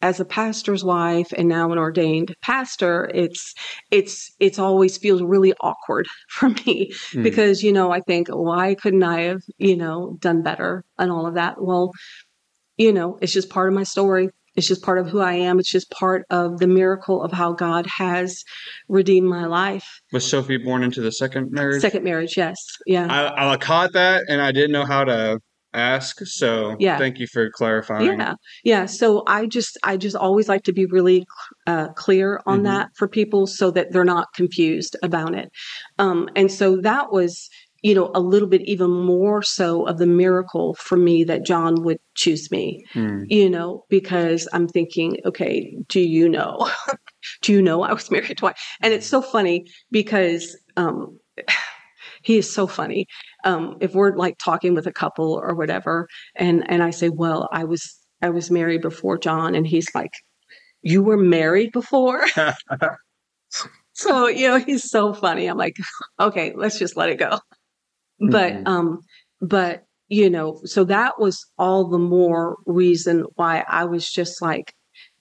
as 0.03 0.21
a 0.21 0.25
pastor's 0.25 0.85
wife 0.85 1.33
and 1.37 1.49
now 1.49 1.71
an 1.73 1.79
ordained 1.79 2.35
pastor, 2.43 3.11
it's 3.15 3.55
it's 3.91 4.33
it's 4.41 4.59
always 4.59 4.97
feels 4.99 5.23
really 5.23 5.55
awkward 5.61 6.07
for 6.29 6.49
me 6.51 6.93
Mm. 7.13 7.23
because 7.23 7.63
you 7.63 7.73
know 7.73 7.91
I 7.91 8.01
think 8.01 8.29
why 8.29 8.75
couldn't 8.75 9.03
I 9.03 9.23
have 9.23 9.43
you 9.59 9.77
know 9.77 10.17
done 10.21 10.43
better 10.43 10.85
and 10.99 11.11
all 11.11 11.27
of 11.27 11.35
that. 11.35 11.61
Well, 11.61 11.93
you 12.77 12.93
know, 12.93 13.19
it's 13.21 13.33
just 13.33 13.51
part 13.51 13.69
of 13.69 13.75
my 13.75 13.85
story. 13.85 14.31
It's 14.57 14.67
just 14.69 14.83
part 14.83 14.99
of 14.99 15.09
who 15.09 15.21
I 15.21 15.33
am. 15.35 15.59
It's 15.59 15.71
just 15.71 15.91
part 15.91 16.25
of 16.31 16.59
the 16.59 16.67
miracle 16.67 17.23
of 17.23 17.33
how 17.33 17.53
God 17.53 17.87
has 17.99 18.43
redeemed 18.89 19.29
my 19.29 19.47
life. 19.47 20.01
Was 20.13 20.29
Sophie 20.29 20.59
born 20.59 20.83
into 20.83 21.01
the 21.01 21.13
second 21.13 21.51
marriage? 21.51 21.81
Second 21.83 22.05
marriage, 22.05 22.37
yes, 22.37 22.59
yeah. 22.87 23.07
I, 23.11 23.53
I 23.53 23.57
caught 23.57 23.93
that 23.95 24.25
and 24.29 24.41
I 24.41 24.53
didn't 24.53 24.73
know 24.73 24.85
how 24.85 25.05
to 25.05 25.41
ask. 25.73 26.19
So 26.25 26.77
Yeah. 26.79 26.99
thank 26.99 27.19
you 27.19 27.27
for 27.27 27.51
clarifying. 27.51 28.21
Yeah, 28.21 28.35
yeah. 28.63 28.87
So 28.87 29.25
I 29.27 29.47
just, 29.47 29.77
I 29.83 29.97
just 29.97 30.15
always 30.15 30.49
like 30.49 30.63
to 30.65 30.73
be 30.73 30.87
really 30.87 31.27
uh, 31.67 31.89
clear 31.95 32.41
on 32.47 32.61
Mhm. 32.61 32.65
that 32.65 32.89
for 32.97 33.09
people 33.09 33.49
so 33.49 33.73
that 33.73 33.91
they're 33.91 34.05
not 34.05 34.29
confused 34.35 34.95
about 35.03 35.35
it. 35.35 35.51
Um, 35.99 36.29
and 36.37 36.51
so 36.53 36.77
that 36.83 37.11
was, 37.11 37.49
you 37.85 37.95
know, 37.95 38.11
a 38.15 38.21
little 38.21 38.49
bit 38.49 38.63
even 38.63 38.91
more 38.91 39.43
so 39.43 39.87
of 39.87 39.99
the 39.99 40.07
miracle 40.07 40.73
for 40.77 40.97
me 40.97 41.23
that 41.23 41.45
John 41.45 41.83
would 41.83 41.99
choose 42.15 42.51
me. 42.51 42.83
Hmm. 42.95 43.25
You 43.27 43.51
know, 43.51 43.85
because 43.91 44.49
I'm 44.55 44.67
thinking, 44.67 45.19
okay, 45.27 45.77
do 45.89 46.01
you 46.01 46.27
know? 46.27 46.71
do 47.43 47.53
you 47.53 47.61
know 47.61 47.83
I 47.83 47.93
was 47.93 48.11
married 48.11 48.39
twice? 48.39 48.57
And 48.81 48.95
it's 48.95 49.07
so 49.07 49.21
funny 49.21 49.67
because 49.91 50.59
um, 50.79 51.19
he 52.23 52.39
is 52.39 52.51
so 52.51 52.67
funny. 52.67 53.07
Um, 53.45 53.77
if 53.83 53.93
we're 53.95 54.17
like 54.17 54.39
talking 54.43 54.75
with 54.75 54.87
a 54.87 54.93
couple 54.93 55.35
or 55.35 55.55
whatever, 55.55 56.09
and 56.37 56.69
and 56.71 56.83
I 56.83 56.89
say, 56.89 57.11
well, 57.11 57.51
I 57.53 57.65
was 57.65 57.95
I 58.23 58.31
was 58.31 58.51
married 58.51 58.81
before 58.81 59.19
John, 59.19 59.55
and 59.55 59.67
he's 59.67 59.95
like, 59.95 60.13
you 60.81 61.03
were 61.03 61.19
married 61.19 61.73
before. 61.73 62.25
so 63.93 64.27
you 64.27 64.49
know, 64.49 64.59
he's 64.59 64.91
so 64.91 65.13
funny. 65.13 65.49
I'm 65.49 65.59
like, 65.59 65.77
okay, 66.19 66.55
let's 66.57 66.79
just 66.79 66.97
let 66.97 67.11
it 67.11 67.19
go. 67.19 67.41
But 68.21 68.53
Mhm. 68.55 68.69
um, 68.69 69.01
but 69.41 69.85
you 70.09 70.29
know, 70.31 70.61
so 70.65 70.85
that 70.85 71.19
was 71.19 71.45
all 71.59 71.89
the 71.89 71.99
more 71.99 72.57
reason 72.67 73.25
why 73.37 73.65
I 73.69 73.85
was 73.85 74.11
just 74.11 74.43
like, 74.43 74.75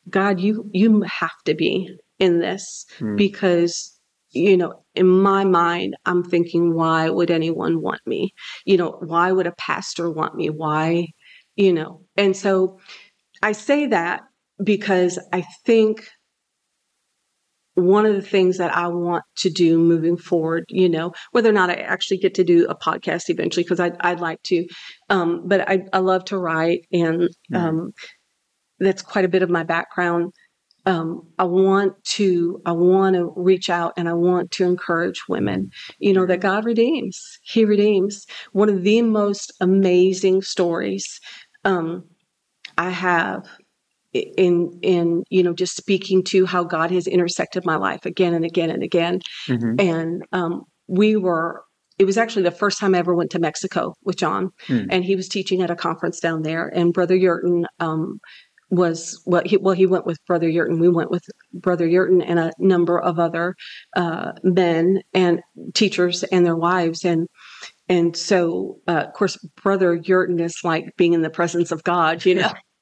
God, 0.10 0.40
you 0.40 0.70
you 0.74 1.02
have 1.02 1.38
to 1.46 1.54
be 1.56 1.90
in 2.20 2.40
this 2.40 2.86
Hmm. 3.00 3.16
because 3.16 3.98
you 4.32 4.58
know 4.58 4.74
in 4.96 5.08
my 5.08 5.44
mind 5.44 5.96
i'm 6.06 6.24
thinking 6.24 6.74
why 6.74 7.10
would 7.10 7.30
anyone 7.30 7.82
want 7.82 8.02
me 8.06 8.34
you 8.66 8.76
know 8.78 8.98
why 9.06 9.32
would 9.32 9.46
a 9.46 9.54
pastor 9.60 10.10
want 10.10 10.36
me 10.36 10.50
why 10.50 11.08
you 11.56 11.72
know 11.72 12.02
and 12.18 12.36
so 12.36 12.80
i 13.44 13.52
say 13.52 13.86
that 13.86 14.22
because 14.64 15.20
i 15.32 15.44
think 15.66 16.08
one 17.76 18.06
of 18.06 18.16
the 18.16 18.22
things 18.22 18.58
that 18.58 18.76
i 18.76 18.88
want 18.88 19.24
to 19.36 19.50
do 19.50 19.78
moving 19.78 20.18
forward 20.18 20.66
you 20.70 20.88
know 20.90 21.12
whether 21.32 21.50
or 21.50 21.54
not 21.54 21.70
i 21.70 21.74
actually 21.76 22.18
get 22.18 22.34
to 22.36 22.44
do 22.44 22.66
a 22.68 22.76
podcast 22.76 23.30
eventually 23.30 23.64
because 23.64 23.80
I'd, 23.80 23.96
I'd 24.02 24.20
like 24.20 24.42
to 24.44 24.66
um, 25.10 25.44
but 25.46 25.68
I, 25.70 25.84
I 25.92 26.00
love 26.00 26.26
to 26.26 26.38
write 26.38 26.86
and 26.92 27.30
Mhm. 27.52 27.58
um, 27.58 27.92
that's 28.80 29.02
quite 29.02 29.26
a 29.26 29.30
bit 29.30 29.44
of 29.44 29.50
my 29.50 29.64
background 29.64 30.32
um, 30.86 31.28
I 31.40 31.46
want 31.46 31.94
to 32.18 32.62
I 32.66 32.74
want 32.74 33.16
to 33.16 33.34
reach 33.38 33.70
out 33.70 33.94
and 33.98 34.10
I 34.10 34.14
want 34.14 34.52
to 34.52 34.66
encourage 34.66 35.22
women. 35.30 35.70
You 36.00 36.14
know 36.14 36.26
that 36.26 36.42
God 36.42 36.66
redeems. 36.66 37.40
He 37.44 37.66
redeems. 37.66 38.26
One 38.52 38.70
of 38.70 38.84
the 38.84 39.02
most 39.02 39.54
amazing 39.62 40.42
stories 40.42 41.20
um, 41.64 42.04
I 42.78 42.90
have 42.90 43.46
in 44.14 44.80
in 44.82 45.24
you 45.30 45.44
know 45.44 45.54
just 45.54 45.76
speaking 45.76 46.24
to 46.26 46.46
how 46.46 46.64
God 46.64 46.92
has 46.92 47.08
intersected 47.08 47.66
my 47.66 47.76
life 47.76 48.06
again 48.06 48.34
and 48.34 48.46
again 48.46 48.70
and 48.70 48.84
again. 48.84 49.20
Mhm. 49.48 49.80
And 49.82 50.24
um, 50.32 50.64
we 50.88 51.16
were. 51.16 51.64
It 52.00 52.06
was 52.06 52.18
actually 52.18 52.42
the 52.42 52.52
first 52.52 52.80
time 52.80 52.96
I 52.96 52.98
ever 52.98 53.14
went 53.14 53.30
to 53.32 53.40
Mexico 53.40 53.94
with 54.04 54.18
John, 54.18 54.50
Hmm. 54.66 54.86
and 54.90 55.06
he 55.06 55.16
was 55.16 55.28
teaching 55.30 55.62
at 55.62 55.70
a 55.70 55.76
conference 55.76 56.20
down 56.20 56.42
there. 56.42 56.68
And 56.68 56.92
Brother 56.92 57.16
Yurton 57.16 57.66
um, 57.80 58.20
was 58.72 59.22
well 59.28 59.44
he 59.46 59.58
well 59.58 59.76
he 59.76 59.86
went 59.86 60.06
with 60.06 60.18
brother 60.26 60.50
Yurton 60.50 60.80
we 60.80 60.90
went 60.90 61.12
with 61.12 61.24
brother 61.54 61.88
Yurton 61.88 62.24
and 62.26 62.40
a 62.40 62.52
number 62.58 63.00
of 63.00 63.20
other 63.20 63.56
uh, 63.96 64.32
men 64.44 65.02
and 65.14 65.42
teachers 65.76 66.24
and 66.24 66.44
their 66.44 66.56
wives 66.56 67.06
and 67.06 67.28
and 67.88 68.18
so 68.18 68.80
uh, 68.88 69.04
of 69.08 69.14
course 69.14 69.38
brother 69.62 69.96
Yurton 70.00 70.42
is 70.42 70.58
like 70.64 70.86
being 70.98 71.14
in 71.14 71.22
the 71.22 71.30
presence 71.30 71.72
of 71.72 71.84
God 71.84 72.26
you 72.26 72.34
know 72.34 72.52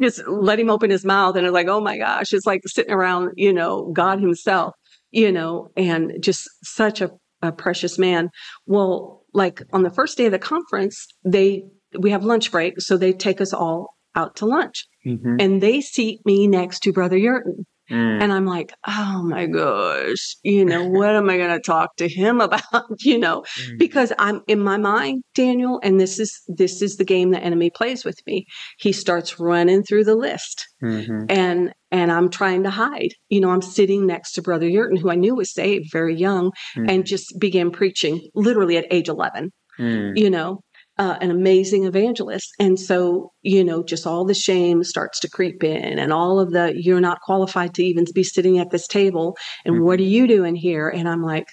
just 0.00 0.26
let 0.26 0.58
him 0.60 0.70
open 0.70 0.90
his 0.90 1.04
mouth 1.04 1.36
and 1.36 1.46
it's 1.46 1.54
like 1.54 1.68
oh 1.68 1.80
my 1.80 1.96
gosh 1.98 2.32
it's 2.32 2.46
like 2.46 2.60
sitting 2.66 2.92
around 2.92 3.30
you 3.36 3.52
know 3.52 3.90
God 3.92 4.20
himself 4.20 4.74
you 5.10 5.32
know 5.32 5.68
and 5.76 6.12
just 6.20 6.48
such 6.62 7.00
a, 7.00 7.10
a 7.42 7.52
precious 7.52 7.98
man 7.98 8.30
well 8.66 9.24
like 9.32 9.62
on 9.72 9.82
the 9.82 9.90
first 9.90 10.16
day 10.18 10.26
of 10.26 10.32
the 10.32 10.38
conference 10.38 11.06
they 11.24 11.62
we 11.98 12.10
have 12.10 12.24
lunch 12.24 12.50
break 12.50 12.80
so 12.80 12.96
they 12.96 13.12
take 13.12 13.40
us 13.40 13.52
all 13.52 13.94
out 14.14 14.36
to 14.36 14.46
lunch 14.46 14.84
Mhm. 15.06 15.40
and 15.40 15.60
they 15.62 15.80
seat 15.80 16.20
me 16.24 16.48
next 16.48 16.80
to 16.80 16.92
Brother 16.92 17.16
Yurton. 17.16 17.64
Hmm. 17.88 18.18
And 18.20 18.32
I'm 18.32 18.46
like, 18.46 18.72
oh 18.86 19.22
my 19.24 19.46
gosh, 19.46 20.36
you 20.42 20.64
know, 20.64 20.84
what 20.88 21.14
am 21.14 21.30
I 21.30 21.36
going 21.36 21.50
to 21.56 21.60
talk 21.60 21.96
to 21.96 22.08
him 22.08 22.40
about? 22.46 22.62
you 23.00 23.18
know, 23.18 23.44
Hmm. 23.56 23.76
because 23.78 24.12
I'm 24.18 24.40
in 24.48 24.60
my 24.60 24.76
mind, 24.76 25.22
Daniel, 25.34 25.80
and 25.82 26.00
this 26.00 26.18
is 26.18 26.40
this 26.48 26.82
is 26.82 26.96
the 26.96 27.04
game 27.04 27.30
the 27.30 27.42
enemy 27.42 27.70
plays 27.70 28.04
with 28.04 28.18
me. 28.26 28.46
He 28.78 28.92
starts 28.92 29.38
running 29.38 29.82
through 29.84 30.04
the 30.04 30.16
list, 30.16 30.66
Mhm. 30.82 31.26
and 31.28 31.72
and 31.92 32.10
I'm 32.10 32.28
trying 32.30 32.64
to 32.64 32.70
hide. 32.70 33.10
You 33.28 33.40
know, 33.40 33.50
I'm 33.50 33.62
sitting 33.62 34.06
next 34.06 34.32
to 34.32 34.42
Brother 34.42 34.66
Yurton, 34.66 34.98
who 34.98 35.10
I 35.10 35.14
knew 35.14 35.34
was 35.36 35.52
saved, 35.52 35.86
very 35.92 36.16
young, 36.16 36.52
Hmm. 36.74 36.90
and 36.90 37.06
just 37.06 37.38
began 37.38 37.70
preaching 37.70 38.20
literally 38.34 38.76
at 38.76 38.86
age 38.90 39.08
11 39.08 39.50
Hmm. 39.78 40.12
you 40.16 40.30
know, 40.30 40.60
uh, 40.98 41.16
an 41.20 41.30
amazing 41.30 41.84
evangelist. 41.84 42.54
And 42.58 42.78
so, 42.78 43.32
you 43.42 43.62
know, 43.62 43.82
just 43.82 44.06
all 44.06 44.24
the 44.24 44.34
shame 44.34 44.82
starts 44.82 45.20
to 45.20 45.30
creep 45.30 45.62
in 45.62 45.98
and 45.98 46.12
all 46.12 46.40
of 46.40 46.52
the, 46.52 46.72
you're 46.76 47.00
not 47.00 47.20
qualified 47.20 47.74
to 47.74 47.84
even 47.84 48.04
be 48.14 48.24
sitting 48.24 48.58
at 48.58 48.70
this 48.70 48.86
table. 48.86 49.36
And 49.64 49.82
what 49.82 50.00
are 50.00 50.04
you 50.04 50.26
doing 50.26 50.56
here? 50.56 50.88
And 50.88 51.08
I'm 51.08 51.22
like, 51.22 51.46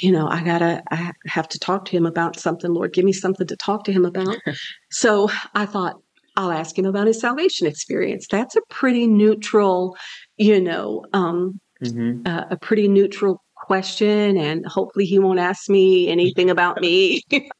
you 0.00 0.12
know, 0.12 0.28
I 0.28 0.42
gotta, 0.42 0.82
I 0.90 1.12
have 1.26 1.48
to 1.48 1.58
talk 1.58 1.86
to 1.86 1.92
him 1.92 2.06
about 2.06 2.38
something. 2.38 2.72
Lord, 2.72 2.92
give 2.92 3.04
me 3.04 3.12
something 3.12 3.46
to 3.46 3.56
talk 3.56 3.84
to 3.84 3.92
him 3.92 4.04
about. 4.04 4.36
so 4.90 5.30
I 5.54 5.66
thought, 5.66 5.96
I'll 6.36 6.52
ask 6.52 6.78
him 6.78 6.84
about 6.84 7.08
his 7.08 7.20
salvation 7.20 7.66
experience. 7.66 8.26
That's 8.30 8.54
a 8.54 8.60
pretty 8.70 9.08
neutral, 9.08 9.96
you 10.36 10.60
know, 10.60 11.04
um, 11.12 11.60
Mhm. 11.82 12.26
uh, 12.26 12.44
a 12.50 12.56
pretty 12.56 12.88
neutral 12.88 13.40
question 13.54 14.36
and 14.36 14.64
hopefully 14.66 15.04
he 15.04 15.18
won't 15.18 15.38
ask 15.38 15.68
me 15.68 16.08
anything 16.08 16.50
about 16.50 16.80
me 16.80 17.22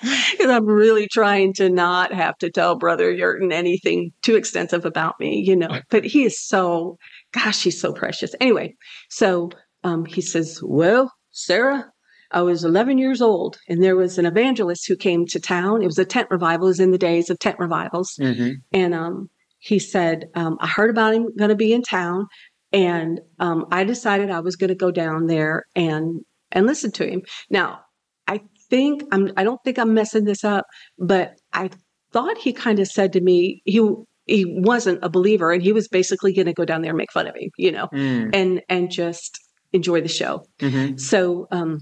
because 0.00 0.50
I'm 0.50 0.66
really 0.66 1.06
trying 1.08 1.52
to 1.54 1.68
not 1.68 2.12
have 2.12 2.36
to 2.38 2.50
tell 2.50 2.76
Brother 2.76 3.12
Yurton 3.12 3.52
anything 3.52 4.12
too 4.22 4.36
extensive 4.36 4.84
about 4.84 5.18
me, 5.20 5.42
you 5.46 5.56
know. 5.56 5.80
But 5.90 6.04
he 6.04 6.24
is 6.24 6.40
so, 6.40 6.98
gosh, 7.32 7.62
he's 7.62 7.80
so 7.80 7.92
precious. 7.92 8.34
Anyway, 8.40 8.74
so 9.08 9.50
um, 9.84 10.04
he 10.04 10.20
says, 10.20 10.60
Well, 10.62 11.12
Sarah, 11.30 11.90
I 12.30 12.42
was 12.42 12.64
11 12.64 12.98
years 12.98 13.22
old, 13.22 13.58
and 13.68 13.82
there 13.82 13.96
was 13.96 14.18
an 14.18 14.26
evangelist 14.26 14.86
who 14.86 14.96
came 14.96 15.26
to 15.26 15.40
town. 15.40 15.82
It 15.82 15.86
was 15.86 15.98
a 15.98 16.04
tent 16.04 16.28
revival, 16.30 16.66
it 16.66 16.70
was 16.70 16.80
in 16.80 16.90
the 16.90 16.98
days 16.98 17.30
of 17.30 17.38
tent 17.38 17.58
revivals. 17.58 18.14
Mm-hmm. 18.20 18.54
And 18.72 18.94
um, 18.94 19.30
he 19.58 19.78
said, 19.78 20.26
um, 20.34 20.56
I 20.60 20.66
heard 20.66 20.90
about 20.90 21.14
him 21.14 21.28
going 21.36 21.50
to 21.50 21.56
be 21.56 21.72
in 21.72 21.82
town, 21.82 22.26
and 22.72 23.20
um, 23.38 23.66
I 23.70 23.84
decided 23.84 24.30
I 24.30 24.40
was 24.40 24.56
going 24.56 24.68
to 24.68 24.74
go 24.74 24.90
down 24.90 25.26
there 25.26 25.64
and 25.74 26.20
and 26.50 26.66
listen 26.66 26.90
to 26.92 27.06
him. 27.06 27.20
Now, 27.50 27.80
think 28.70 29.02
I'm 29.12 29.30
I 29.36 29.44
don't 29.44 29.60
think 29.64 29.78
I'm 29.78 29.94
messing 29.94 30.24
this 30.24 30.44
up, 30.44 30.64
but 30.98 31.34
I 31.52 31.70
thought 32.12 32.38
he 32.38 32.52
kind 32.52 32.78
of 32.78 32.88
said 32.88 33.12
to 33.14 33.20
me 33.20 33.62
he 33.64 33.80
he 34.26 34.44
wasn't 34.46 35.02
a 35.02 35.08
believer 35.08 35.52
and 35.52 35.62
he 35.62 35.72
was 35.72 35.88
basically 35.88 36.32
going 36.34 36.46
to 36.46 36.52
go 36.52 36.64
down 36.64 36.82
there 36.82 36.90
and 36.90 36.98
make 36.98 37.12
fun 37.12 37.26
of 37.26 37.34
me, 37.34 37.50
you 37.56 37.72
know, 37.72 37.88
Mm. 37.92 38.30
and 38.34 38.62
and 38.68 38.90
just 38.90 39.38
enjoy 39.72 40.00
the 40.00 40.08
show. 40.08 40.44
Mm-hmm. 40.60 40.96
So 40.98 41.46
um, 41.50 41.78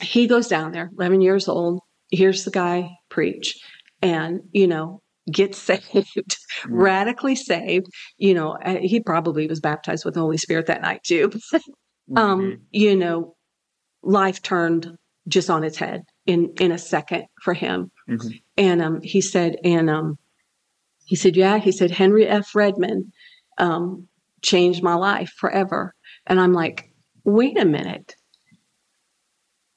he 0.00 0.26
goes 0.26 0.48
down 0.48 0.72
there, 0.72 0.90
11 0.98 1.20
years 1.20 1.48
old, 1.48 1.80
hears 2.10 2.44
the 2.44 2.50
guy 2.50 2.90
preach, 3.10 3.54
and, 4.02 4.40
you 4.52 4.66
know, 4.66 5.00
gets 5.30 5.58
saved, 5.70 6.36
radically 6.66 7.36
saved. 7.36 7.86
You 8.18 8.34
know, 8.34 8.56
he 8.80 9.00
probably 9.00 9.46
was 9.46 9.60
baptized 9.60 10.04
with 10.04 10.14
the 10.14 10.20
Holy 10.20 10.38
Spirit 10.38 10.66
that 10.66 10.82
night 10.82 11.02
too. 11.04 11.30
Mm-hmm. 12.10 12.18
um, 12.18 12.58
you 12.70 12.94
know, 12.96 13.34
life 14.02 14.42
turned 14.42 14.90
just 15.28 15.48
on 15.50 15.64
its 15.64 15.76
head 15.78 16.02
in 16.26 16.52
in 16.60 16.70
a 16.72 16.78
second 16.78 17.24
for 17.42 17.54
him. 17.54 17.90
Mhm. 18.08 18.40
And 18.56 18.82
um, 18.82 19.00
he 19.02 19.20
said, 19.20 19.56
and 19.64 19.88
um, 19.90 20.18
he 21.04 21.16
said, 21.16 21.36
yeah, 21.36 21.58
he 21.58 21.72
said 21.72 21.90
Henry 21.90 22.26
F. 22.26 22.54
Redmond 22.54 23.12
um, 23.58 24.08
changed 24.42 24.82
my 24.82 24.94
life 24.94 25.32
forever. 25.36 25.94
And 26.26 26.40
I'm 26.40 26.52
like, 26.52 26.90
wait 27.24 27.58
a 27.58 27.64
minute. 27.64 28.14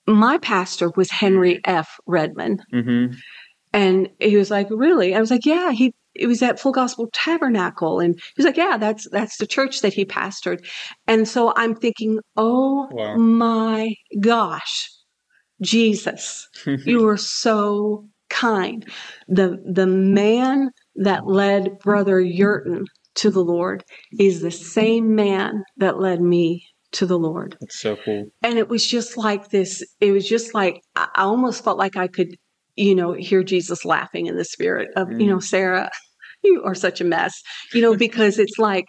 My 0.05 0.37
pastor 0.37 0.89
was 0.95 1.11
Henry 1.11 1.59
F. 1.65 1.99
Redmond. 2.05 2.63
Mm-hmm. 2.73 3.13
And 3.73 4.09
he 4.19 4.37
was 4.37 4.49
like, 4.49 4.67
really? 4.69 5.13
I 5.13 5.19
was 5.19 5.29
like, 5.31 5.45
yeah, 5.45 5.71
he, 5.71 5.93
it 6.15 6.27
was 6.27 6.41
at 6.41 6.59
Full 6.59 6.71
Gospel 6.71 7.09
Tabernacle. 7.11 7.99
And 7.99 8.15
he 8.15 8.21
was 8.37 8.45
like, 8.45 8.55
yeah, 8.57 8.77
that's, 8.77 9.07
that's 9.09 9.37
the 9.37 9.45
church 9.45 9.81
that 9.81 9.93
he 9.93 10.05
pastored. 10.05 10.65
And 11.07 11.27
so 11.27 11.51
I'm 11.57 11.75
thinking, 11.75 12.19
oh 12.37 12.87
Wow. 12.91 13.17
my 13.17 13.93
gosh, 14.21 14.89
Jesus, 15.62 16.47
you 16.86 17.03
were 17.03 17.18
so 17.18 18.08
kind. 18.30 18.86
The, 19.28 19.62
the 19.66 19.88
man 19.88 20.72
that 20.95 21.28
led 21.28 21.80
Brother 21.80 22.22
Yurton 22.22 22.86
to 23.16 23.32
the 23.32 23.43
Lord 23.43 23.84
is 24.20 24.41
the 24.41 24.51
same 24.51 25.16
man 25.16 25.64
that 25.78 25.99
led 25.99 26.22
me 26.22 26.68
to 26.93 27.05
the 27.05 27.18
Lord 27.18 27.58
That's 27.60 27.80
so 27.80 27.95
cool. 27.97 28.28
and 28.43 28.58
it 28.58 28.70
was 28.70 28.86
just 28.86 29.18
like 29.18 29.49
this 29.49 29.84
it 29.99 30.12
was 30.12 30.28
just 30.28 30.53
like 30.53 30.82
i 30.95 31.08
almost 31.16 31.64
felt 31.64 31.78
like 31.78 31.97
i 31.97 32.08
could 32.08 32.38
you 32.76 32.95
know 32.95 33.12
hear 33.12 33.43
jesus 33.43 33.84
laughing 33.84 34.28
in 34.28 34.38
the 34.38 34.45
spirit 34.45 34.89
of 34.95 35.10
you 35.20 35.28
know 35.28 35.38
mm. 35.38 35.43
sarah 35.43 35.89
you 36.43 36.64
are 36.64 36.76
such 36.76 37.01
a 37.01 37.03
mess 37.03 37.41
you 37.74 37.82
know 37.82 37.95
because 38.05 38.39
it's 38.39 38.58
like 38.58 38.88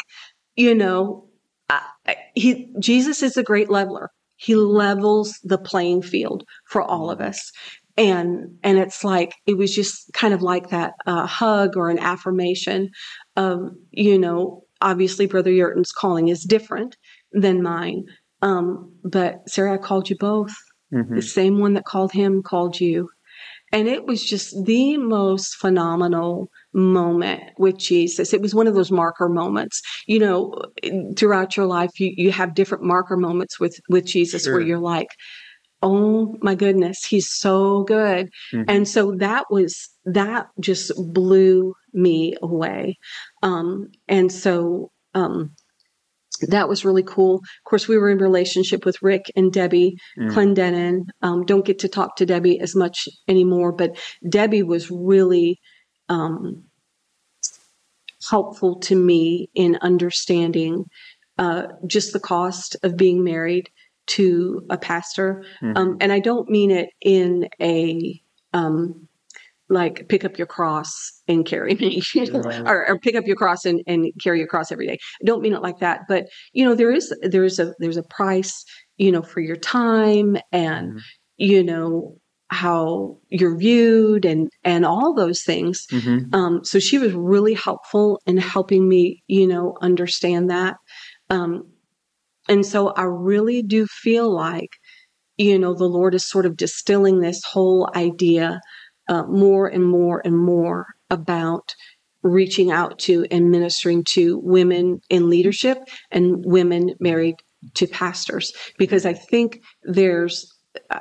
you 0.55 0.75
know 0.75 1.29
I- 1.71 2.17
he 2.35 2.73
jesus 2.79 3.23
is 3.23 3.37
a 3.37 3.43
great 3.43 3.69
leveler 3.69 4.11
he 4.39 4.55
levels 4.55 5.39
the 5.43 5.59
playing 5.59 6.01
field 6.01 6.45
for 6.65 6.81
all 6.81 7.11
of 7.11 7.21
us. 7.21 7.51
And 7.97 8.57
and 8.63 8.79
it's 8.79 9.03
like 9.03 9.35
it 9.47 9.59
was 9.59 9.75
just 9.75 10.13
kind 10.15 10.33
of 10.33 10.41
like 10.41 10.71
that 10.71 10.95
uh, 11.07 11.27
hug 11.27 11.77
or 11.77 11.91
an 11.91 11.99
affirmation 11.99 12.91
of 13.37 13.73
you 13.91 14.19
know 14.19 14.63
obviously 14.81 15.27
brother 15.27 15.51
yurton's 15.51 15.91
calling 15.91 16.29
is 16.29 16.45
different 16.45 16.97
than 17.33 17.63
mine. 17.63 18.05
Um, 18.41 18.95
but 19.03 19.49
sarah 19.49 19.75
i 19.75 19.79
called 19.79 20.09
you 20.09 20.17
both. 20.19 20.55
Mm-hmm. 20.95 21.17
the 21.17 21.23
same 21.23 21.59
one 21.59 21.75
that 21.75 21.85
called 21.85 22.13
him 22.13 22.43
called 22.43 22.81
you 22.81 23.11
and 23.73 23.89
it 23.89 24.07
was 24.07 24.25
just 24.25 24.55
the 24.65 24.97
most 24.97 25.57
phenomenal 25.57 26.49
moment 26.73 27.43
with 27.59 27.77
jesus 27.79 28.33
it 28.33 28.41
was 28.41 28.55
one 28.55 28.67
of 28.67 28.75
those 28.75 28.91
marker 28.91 29.29
moments 29.29 29.81
you 30.07 30.19
know 30.19 30.55
throughout 31.17 31.57
your 31.57 31.67
life 31.67 31.91
you, 31.99 32.13
you 32.17 32.31
have 32.33 32.55
different 32.55 32.85
marker 32.85 33.17
moments 33.17 33.59
with 33.59 33.79
with 33.89 34.05
jesus 34.05 34.45
Sure. 34.45 34.55
where 34.55 34.63
you're 34.63 34.79
like 34.79 35.09
oh 35.83 36.35
my 36.43 36.55
goodness 36.55 37.05
he's 37.05 37.29
so 37.31 37.85
good 37.85 38.29
Mhm. 38.53 38.65
and 38.69 38.89
so 38.89 39.13
that 39.19 39.45
was 39.51 39.89
that 40.05 40.49
just 40.61 40.91
blew 41.13 41.75
me 41.93 42.35
away 42.43 42.99
um 43.43 43.89
and 44.09 44.33
so 44.33 44.91
um 45.15 45.53
that 46.49 46.69
was 46.69 46.85
really 46.85 47.03
cool. 47.03 47.37
Of 47.37 47.65
course, 47.65 47.89
we 47.89 47.99
were 47.99 48.11
in 48.11 48.19
relationship 48.19 48.85
with 48.85 49.03
Rick 49.03 49.31
and 49.35 49.53
Debbie 49.53 49.97
Mm. 50.19 50.31
Clendenin. 50.33 51.05
Um, 51.23 51.45
don't 51.45 51.65
get 51.65 51.79
to 51.81 51.89
talk 51.89 52.17
to 52.17 52.27
Debbie 52.27 52.61
as 52.61 52.77
much 52.77 53.09
anymore, 53.27 53.73
but 53.73 53.99
Debbie 54.29 54.63
was 54.63 54.91
really 54.91 55.59
um, 56.09 56.65
helpful 58.31 58.79
to 58.81 58.97
me 58.97 59.49
in 59.55 59.79
understanding 59.83 60.85
uh, 61.39 61.69
just 61.87 62.13
the 62.13 62.21
cost 62.21 62.77
of 62.83 62.97
being 62.97 63.23
married 63.23 63.71
to 64.07 64.65
a 64.71 64.79
pastor. 64.79 65.45
Mhm. 65.63 65.77
Um, 65.77 65.97
and 66.01 66.13
I 66.13 66.19
don't 66.19 66.49
mean 66.49 66.71
it 66.71 66.91
in 67.01 67.49
a 67.61 68.21
um, 68.53 69.08
like 69.71 70.09
pick 70.09 70.25
up 70.25 70.39
your 70.39 70.47
cross 70.47 70.93
and 71.29 71.45
carry 71.45 71.75
me, 71.75 72.03
you 72.15 72.31
know, 72.33 72.41
Right. 72.41 72.61
or, 72.67 72.89
or 72.89 72.99
pick 72.99 73.15
up 73.15 73.27
your 73.27 73.37
cross 73.37 73.65
and, 73.65 73.83
and 73.87 74.07
carry 74.23 74.39
your 74.39 74.49
cross 74.49 74.73
every 74.73 74.87
day. 74.87 74.95
I 75.23 75.25
don't 75.25 75.43
mean 75.43 75.55
it 75.55 75.63
like 75.63 75.79
that, 75.81 76.03
but 76.09 76.27
you 76.53 76.65
know, 76.65 76.75
there 76.75 76.93
is 76.93 77.15
there 77.23 77.45
is 77.45 77.59
a 77.59 77.75
there's 77.79 77.97
a 77.99 78.03
price, 78.03 78.65
you 78.97 79.13
know, 79.13 79.23
for 79.23 79.41
your 79.41 79.57
time 79.57 80.37
and 80.53 80.95
Mhm. 80.95 81.01
you 81.37 81.63
know 81.65 82.17
how 82.51 83.19
you're 83.29 83.59
viewed 83.59 84.25
and 84.25 84.49
and 84.65 84.87
all 84.87 85.15
those 85.15 85.43
things. 85.43 85.87
Mm-hmm. 85.93 86.35
Um, 86.35 86.65
so 86.65 86.79
she 86.79 86.97
was 86.99 87.13
really 87.13 87.53
helpful 87.55 88.21
in 88.27 88.39
helping 88.39 88.89
me, 88.89 89.23
you 89.27 89.47
know, 89.47 89.77
understand 89.83 90.49
that. 90.51 90.77
Um, 91.29 91.69
and 92.49 92.65
so 92.65 92.89
I 92.91 93.03
really 93.05 93.63
do 93.63 93.87
feel 93.87 94.31
like, 94.35 94.71
you 95.37 95.59
know, 95.59 95.75
the 95.75 95.85
Lord 95.85 96.15
is 96.15 96.29
sort 96.29 96.47
of 96.47 96.57
distilling 96.57 97.21
this 97.21 97.43
whole 97.45 97.91
idea 97.95 98.61
uh, 99.09 99.25
more 99.25 99.67
and 99.67 99.85
more 99.85 100.23
and 100.25 100.39
more 100.39 100.87
about 101.11 101.75
reaching 102.23 102.71
out 102.71 102.99
to 102.99 103.27
and 103.31 103.51
ministering 103.51 104.05
to 104.05 104.39
women 104.43 105.01
in 105.09 105.31
leadership 105.31 105.79
and 106.11 106.45
women 106.45 106.95
married 107.01 107.37
to 107.75 107.87
pastors 107.87 108.53
because 108.77 109.07
I 109.07 109.13
think 109.13 109.61
there's 109.83 110.53
uh, 110.91 111.01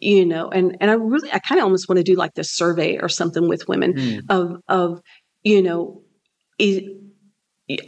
you 0.00 0.24
know 0.24 0.48
and 0.50 0.76
and 0.80 0.90
I 0.90 0.94
really 0.94 1.32
I 1.32 1.38
kind 1.38 1.58
of 1.58 1.64
almost 1.64 1.88
want 1.88 1.98
to 1.98 2.04
do 2.04 2.14
like 2.14 2.34
this 2.34 2.54
survey 2.54 2.98
or 2.98 3.08
something 3.08 3.48
with 3.48 3.66
women 3.68 3.94
Mm. 3.94 4.20
of 4.28 4.56
of 4.68 5.00
you 5.42 5.62
know 5.62 6.02
is, 6.58 6.82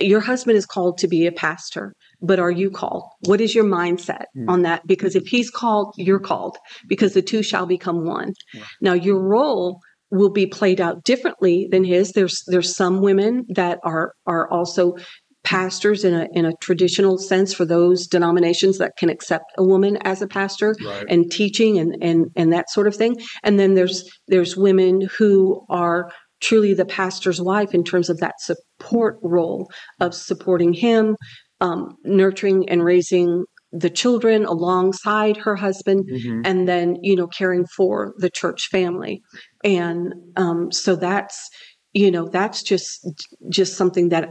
your 0.00 0.20
husband 0.20 0.56
is 0.56 0.66
called 0.66 0.98
to 0.98 1.08
be 1.08 1.26
a 1.26 1.32
pastor 1.32 1.94
but 2.22 2.38
are 2.38 2.50
you 2.50 2.70
called 2.70 3.04
what 3.26 3.40
is 3.40 3.54
your 3.54 3.64
mindset 3.64 4.24
Mm. 4.36 4.48
on 4.48 4.62
that 4.62 4.86
because 4.86 5.16
if 5.16 5.26
he's 5.26 5.50
called 5.50 5.94
you're 5.96 6.20
called 6.20 6.56
because 6.88 7.14
the 7.14 7.22
two 7.22 7.42
shall 7.42 7.66
become 7.66 8.04
one 8.04 8.32
Yeah. 8.54 8.64
now 8.80 8.92
your 8.92 9.18
role 9.18 9.80
will 10.10 10.30
be 10.30 10.46
played 10.46 10.80
out 10.80 11.04
differently 11.04 11.68
than 11.70 11.84
his 11.84 12.12
there's 12.12 12.42
there's 12.46 12.74
some 12.76 13.00
women 13.00 13.44
that 13.54 13.78
are 13.84 14.12
are 14.26 14.50
also 14.50 14.96
pastors 15.42 16.04
in 16.04 16.12
a 16.14 16.28
in 16.32 16.44
a 16.44 16.52
traditional 16.60 17.16
sense 17.16 17.54
for 17.54 17.64
those 17.64 18.06
denominations 18.06 18.76
that 18.78 18.92
can 18.98 19.08
accept 19.08 19.44
a 19.56 19.64
woman 19.64 19.96
as 20.04 20.20
a 20.20 20.26
pastor 20.26 20.74
Right. 20.84 21.06
and 21.08 21.30
teaching 21.30 21.78
and 21.78 21.96
and 22.02 22.26
and 22.36 22.52
that 22.52 22.70
sort 22.70 22.86
of 22.86 22.94
thing 22.94 23.16
and 23.42 23.58
then 23.58 23.74
there's 23.74 24.04
there's 24.28 24.56
women 24.56 25.08
who 25.18 25.64
are 25.70 26.10
truly 26.42 26.72
the 26.74 26.84
pastor's 26.86 27.40
wife 27.40 27.74
in 27.74 27.84
terms 27.84 28.08
of 28.10 28.18
that 28.18 28.34
support 28.40 29.18
role 29.22 29.70
of 30.00 30.14
supporting 30.14 30.72
him 30.72 31.16
um, 31.60 31.96
nurturing 32.04 32.68
and 32.68 32.84
raising 32.84 33.44
the 33.72 33.90
children 33.90 34.44
alongside 34.44 35.36
her 35.36 35.54
husband 35.56 36.04
Mm-hmm. 36.10 36.42
and 36.44 36.66
then 36.68 36.96
you 37.02 37.14
know 37.16 37.26
caring 37.28 37.66
for 37.76 38.14
the 38.18 38.30
church 38.30 38.68
family 38.70 39.22
and 39.62 40.12
um, 40.36 40.72
so 40.72 40.96
that's 40.96 41.48
you 41.92 42.10
know 42.10 42.28
that's 42.28 42.62
just 42.62 43.08
just 43.48 43.76
something 43.76 44.08
that 44.08 44.30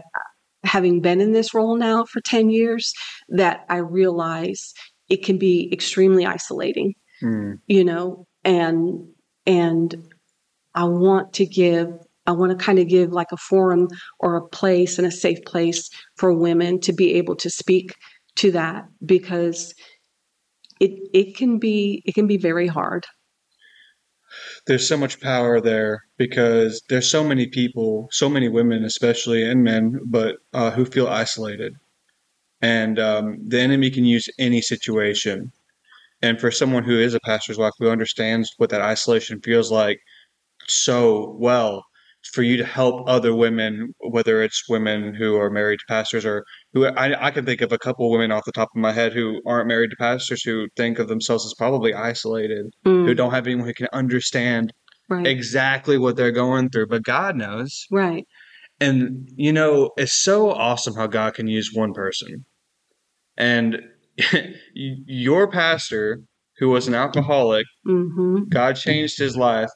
having 0.63 0.99
been 1.01 1.21
in 1.21 1.31
this 1.31 1.53
role 1.53 1.77
now 1.77 2.03
for 2.03 2.19
10 2.21 2.49
years 2.49 2.91
that 3.29 3.61
i 3.69 3.77
realize 3.77 4.73
it 5.07 5.23
can 5.23 5.37
be 5.37 5.69
extremely 5.71 6.25
isolating 6.25 6.93
Mm. 7.23 7.59
you 7.67 7.83
know 7.83 8.25
and 8.45 9.07
and 9.45 9.93
i 10.73 10.85
want 10.85 11.33
to 11.33 11.45
give 11.45 11.87
i 12.29 12.31
want 12.31 12.51
to 12.51 12.65
kind 12.65 12.79
of 12.79 12.87
give 12.87 13.11
like 13.11 13.31
a 13.31 13.37
forum 13.37 13.87
or 14.19 14.35
a 14.35 14.47
place 14.47 14.97
and 14.97 15.07
a 15.07 15.11
safe 15.11 15.39
place 15.45 15.89
for 16.15 16.33
women 16.33 16.79
to 16.79 16.93
be 16.93 17.13
able 17.15 17.35
to 17.35 17.49
speak 17.49 17.95
to 18.35 18.51
that 18.51 18.85
because 19.05 19.73
it 20.79 20.91
it 21.13 21.35
can 21.35 21.59
be 21.59 22.01
it 22.05 22.13
can 22.13 22.27
be 22.27 22.37
very 22.37 22.67
hard 22.67 23.05
there's 24.67 24.87
so 24.87 24.97
much 24.97 25.19
power 25.19 25.59
there 25.59 26.03
because 26.17 26.81
there's 26.89 27.09
so 27.09 27.23
many 27.23 27.47
people, 27.47 28.07
so 28.11 28.29
many 28.29 28.47
women, 28.47 28.83
especially 28.83 29.43
and 29.43 29.63
men, 29.63 29.99
but 30.05 30.37
uh, 30.53 30.71
who 30.71 30.85
feel 30.85 31.07
isolated, 31.07 31.73
and 32.61 32.99
um, 32.99 33.37
the 33.47 33.59
enemy 33.59 33.89
can 33.89 34.05
use 34.05 34.27
any 34.37 34.61
situation. 34.61 35.51
And 36.21 36.39
for 36.39 36.51
someone 36.51 36.83
who 36.83 36.99
is 36.99 37.13
a 37.13 37.19
pastor's 37.21 37.57
wife 37.57 37.73
who 37.79 37.89
understands 37.89 38.53
what 38.57 38.69
that 38.71 38.81
isolation 38.81 39.41
feels 39.41 39.71
like 39.71 39.99
so 40.67 41.35
well, 41.39 41.85
for 42.23 42.43
you 42.43 42.57
to 42.57 42.65
help 42.65 43.07
other 43.07 43.33
women, 43.33 43.93
whether 43.99 44.43
it's 44.43 44.67
women 44.67 45.13
who 45.13 45.37
are 45.37 45.49
married 45.49 45.79
to 45.79 45.85
pastors 45.87 46.25
or 46.25 46.45
who 46.73 46.85
I, 46.85 47.27
I 47.27 47.31
can 47.31 47.45
think 47.45 47.61
of 47.61 47.71
a 47.71 47.77
couple 47.77 48.05
of 48.05 48.11
women 48.11 48.31
off 48.31 48.45
the 48.45 48.51
top 48.51 48.69
of 48.75 48.81
my 48.81 48.91
head 48.91 49.13
who 49.13 49.41
aren't 49.45 49.67
married 49.67 49.91
to 49.91 49.95
pastors 49.95 50.43
who 50.43 50.67
think 50.75 50.99
of 50.99 51.07
themselves 51.07 51.45
as 51.45 51.53
probably 51.53 51.93
isolated, 51.93 52.67
mm. 52.85 53.05
who 53.05 53.13
don't 53.13 53.31
have 53.31 53.47
anyone 53.47 53.65
who 53.65 53.73
can 53.73 53.87
understand 53.93 54.73
right. 55.07 55.25
exactly 55.25 55.97
what 55.97 56.17
they're 56.17 56.31
going 56.31 56.69
through, 56.69 56.87
but 56.87 57.03
God 57.03 57.35
knows. 57.35 57.85
Right. 57.89 58.27
And, 58.81 59.29
you 59.35 59.51
know, 59.51 59.91
it's 59.97 60.13
so 60.13 60.51
awesome 60.51 60.95
how 60.95 61.07
God 61.07 61.33
can 61.33 61.47
use 61.47 61.71
one 61.73 61.93
person. 61.93 62.45
And 63.37 63.81
your 64.73 65.49
pastor, 65.49 66.21
who 66.57 66.69
was 66.69 66.87
an 66.87 66.95
alcoholic, 66.95 67.65
mm-hmm. 67.87 68.43
God 68.49 68.75
changed 68.75 69.17
his 69.17 69.37
life 69.37 69.69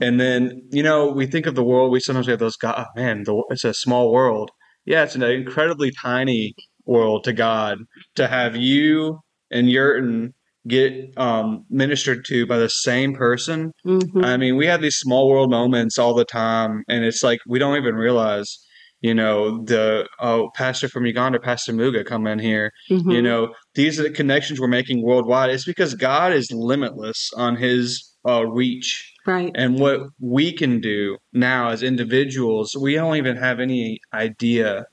and 0.00 0.20
then, 0.20 0.62
you 0.70 0.82
know, 0.82 1.08
we 1.08 1.26
think 1.26 1.46
of 1.46 1.54
the 1.54 1.64
world, 1.64 1.92
we 1.92 2.00
sometimes 2.00 2.26
have 2.26 2.38
those, 2.38 2.56
God, 2.56 2.74
oh, 2.78 3.00
man, 3.00 3.24
the, 3.24 3.42
it's 3.50 3.64
a 3.64 3.74
small 3.74 4.12
world. 4.12 4.50
Yeah, 4.86 5.02
it's 5.04 5.14
an 5.14 5.22
incredibly 5.22 5.90
tiny 5.90 6.54
world 6.86 7.24
to 7.24 7.32
God 7.32 7.78
to 8.16 8.26
have 8.26 8.56
you 8.56 9.20
and 9.50 9.68
Yurton 9.68 10.32
get 10.68 10.92
um, 11.16 11.64
ministered 11.70 12.24
to 12.26 12.46
by 12.46 12.58
the 12.58 12.68
same 12.68 13.14
person. 13.14 13.72
Mm-hmm. 13.86 14.24
I 14.24 14.36
mean, 14.36 14.56
we 14.56 14.66
have 14.66 14.82
these 14.82 14.96
small 14.96 15.28
world 15.28 15.50
moments 15.50 15.98
all 15.98 16.14
the 16.14 16.24
time, 16.24 16.82
and 16.88 17.04
it's 17.04 17.22
like 17.22 17.40
we 17.46 17.58
don't 17.58 17.76
even 17.76 17.94
realize, 17.94 18.58
you 19.00 19.14
know, 19.14 19.62
the 19.64 20.06
oh, 20.20 20.50
pastor 20.54 20.88
from 20.88 21.06
Uganda, 21.06 21.40
Pastor 21.40 21.72
Muga, 21.72 22.04
come 22.04 22.26
in 22.26 22.38
here. 22.38 22.70
Mm-hmm. 22.90 23.10
You 23.10 23.22
know, 23.22 23.54
these 23.74 23.98
are 23.98 24.04
the 24.04 24.10
connections 24.10 24.60
we're 24.60 24.68
making 24.68 25.02
worldwide. 25.02 25.50
It's 25.50 25.64
because 25.64 25.94
God 25.94 26.32
is 26.32 26.50
limitless 26.52 27.30
on 27.36 27.56
His 27.56 28.06
uh, 28.28 28.46
reach 28.46 29.14
Right. 29.26 29.52
And 29.54 29.78
what 29.78 30.00
we 30.18 30.52
can 30.52 30.80
do 30.80 31.18
now 31.32 31.68
as 31.68 31.82
individuals, 31.82 32.76
we 32.80 32.94
don't 32.94 33.16
even 33.16 33.36
have 33.36 33.60
any 33.60 34.00
idea. 34.14 34.86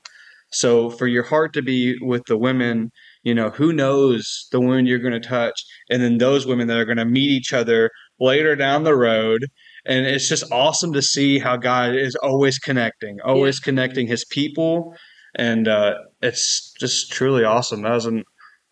So 0.50 0.90
for 0.90 1.06
your 1.06 1.22
heart 1.22 1.52
to 1.54 1.62
be 1.62 1.96
with 2.00 2.22
the 2.26 2.36
women, 2.36 2.90
you 3.22 3.34
know, 3.34 3.50
who 3.50 3.72
knows 3.72 4.48
the 4.52 4.60
women 4.60 4.86
you're 4.86 4.98
going 4.98 5.20
to 5.20 5.28
touch, 5.28 5.62
and 5.90 6.02
then 6.02 6.18
those 6.18 6.46
women 6.46 6.68
that 6.68 6.78
are 6.78 6.84
going 6.84 6.98
to 6.98 7.04
meet 7.04 7.30
each 7.30 7.52
other 7.52 7.90
later 8.20 8.56
down 8.56 8.84
the 8.84 8.96
road. 8.96 9.46
And 9.86 10.06
it's 10.06 10.28
just 10.28 10.50
awesome 10.52 10.92
to 10.92 11.02
see 11.02 11.38
how 11.38 11.56
God 11.56 11.94
is 11.94 12.14
always 12.16 12.58
connecting, 12.58 13.18
always 13.24 13.60
yeah. 13.60 13.64
connecting 13.64 14.06
his 14.06 14.24
people. 14.26 14.94
And 15.34 15.68
uh, 15.68 15.94
it's 16.22 16.72
just 16.80 17.12
truly 17.12 17.44
awesome. 17.44 17.82
That 17.82 17.92
was 17.92 18.06
an 18.06 18.24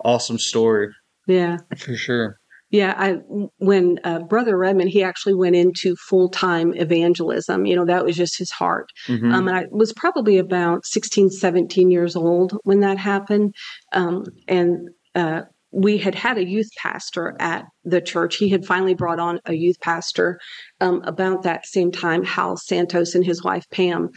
awesome 0.04 0.38
story. 0.38 0.88
Yeah. 1.26 1.59
For 1.76 1.94
sure. 1.96 2.38
Yeah, 2.77 2.95
I 2.95 3.12
when 3.57 3.99
uh, 4.05 4.18
Brother 4.18 4.59
Redmond 4.59 4.91
he 4.91 5.03
actually 5.03 5.33
went 5.33 5.57
into 5.57 5.97
full 5.97 6.29
time 6.29 6.74
evangelism. 6.74 7.64
You 7.64 7.74
know 7.74 7.87
that 7.87 8.05
was 8.05 8.16
just 8.16 8.37
his 8.37 8.51
heart. 8.51 8.91
Mm-hmm. 9.09 9.33
Um, 9.33 9.49
and 9.49 9.57
I 9.57 9.64
was 9.70 9.95
probably 9.95 10.37
about 10.37 10.85
16, 10.85 11.31
17 11.31 11.91
years 11.91 12.16
old 12.16 12.59
when 12.64 12.81
that 12.81 12.99
happened. 12.99 13.55
Um, 13.93 14.24
and 14.47 14.91
uh, 15.14 15.43
we 15.72 15.97
had 15.97 16.14
had 16.14 16.37
a 16.37 16.47
youth 16.47 16.68
pastor 16.77 17.35
at 17.41 17.64
the 17.83 18.03
church. 18.03 18.37
He 18.37 18.51
had 18.51 18.66
finally 18.66 18.95
brought 18.95 19.20
on 19.20 19.41
a 19.47 19.55
youth 19.55 19.81
pastor 19.81 20.39
um, 20.83 21.01
about 21.05 21.45
that 21.45 21.64
same 21.64 21.91
time, 21.91 22.24
Hal 22.24 22.59
Santos 22.59 23.14
and 23.14 23.24
his 23.24 23.43
wife 23.43 23.64
Pam. 23.70 24.11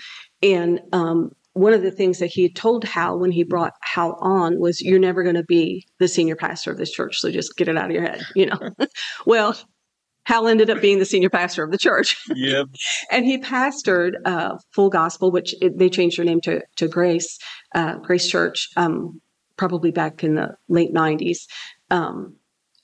And 0.43 0.81
um, 0.91 1.31
one 1.59 1.73
of 1.73 1.81
the 1.81 1.91
things 1.91 2.19
that 2.19 2.27
he 2.27 2.43
had 2.43 2.55
told 2.55 2.85
Hal 2.85 3.19
when 3.19 3.31
he 3.31 3.43
brought 3.43 3.73
Hal 3.81 4.17
on 4.21 4.59
was, 4.59 4.81
"You're 4.81 4.99
never 4.99 5.23
going 5.23 5.35
to 5.35 5.43
be 5.43 5.85
the 5.99 6.07
senior 6.07 6.35
pastor 6.35 6.71
of 6.71 6.77
this 6.77 6.91
church, 6.91 7.19
so 7.19 7.29
just 7.31 7.57
get 7.57 7.67
it 7.67 7.77
out 7.77 7.85
of 7.85 7.91
your 7.91 8.03
head." 8.03 8.21
You 8.35 8.47
know, 8.47 8.59
well. 9.25 9.57
Hal 10.25 10.47
ended 10.47 10.69
up 10.69 10.79
being 10.79 10.99
the 10.99 11.05
senior 11.05 11.29
pastor 11.29 11.63
of 11.63 11.71
the 11.71 11.77
church. 11.77 12.15
Yep. 12.35 12.67
and 13.11 13.25
he 13.25 13.39
pastored 13.39 14.13
uh, 14.25 14.57
Full 14.73 14.91
Gospel, 14.91 15.31
which 15.31 15.55
it, 15.59 15.79
they 15.79 15.89
changed 15.89 16.19
their 16.19 16.25
name 16.25 16.39
to, 16.41 16.61
to 16.75 16.87
Grace, 16.87 17.39
uh, 17.73 17.95
Grace 17.95 18.27
Church, 18.27 18.69
um, 18.77 19.21
probably 19.57 19.89
back 19.89 20.23
in 20.23 20.35
the 20.35 20.55
late 20.67 20.93
90s. 20.93 21.47
Um, 21.89 22.35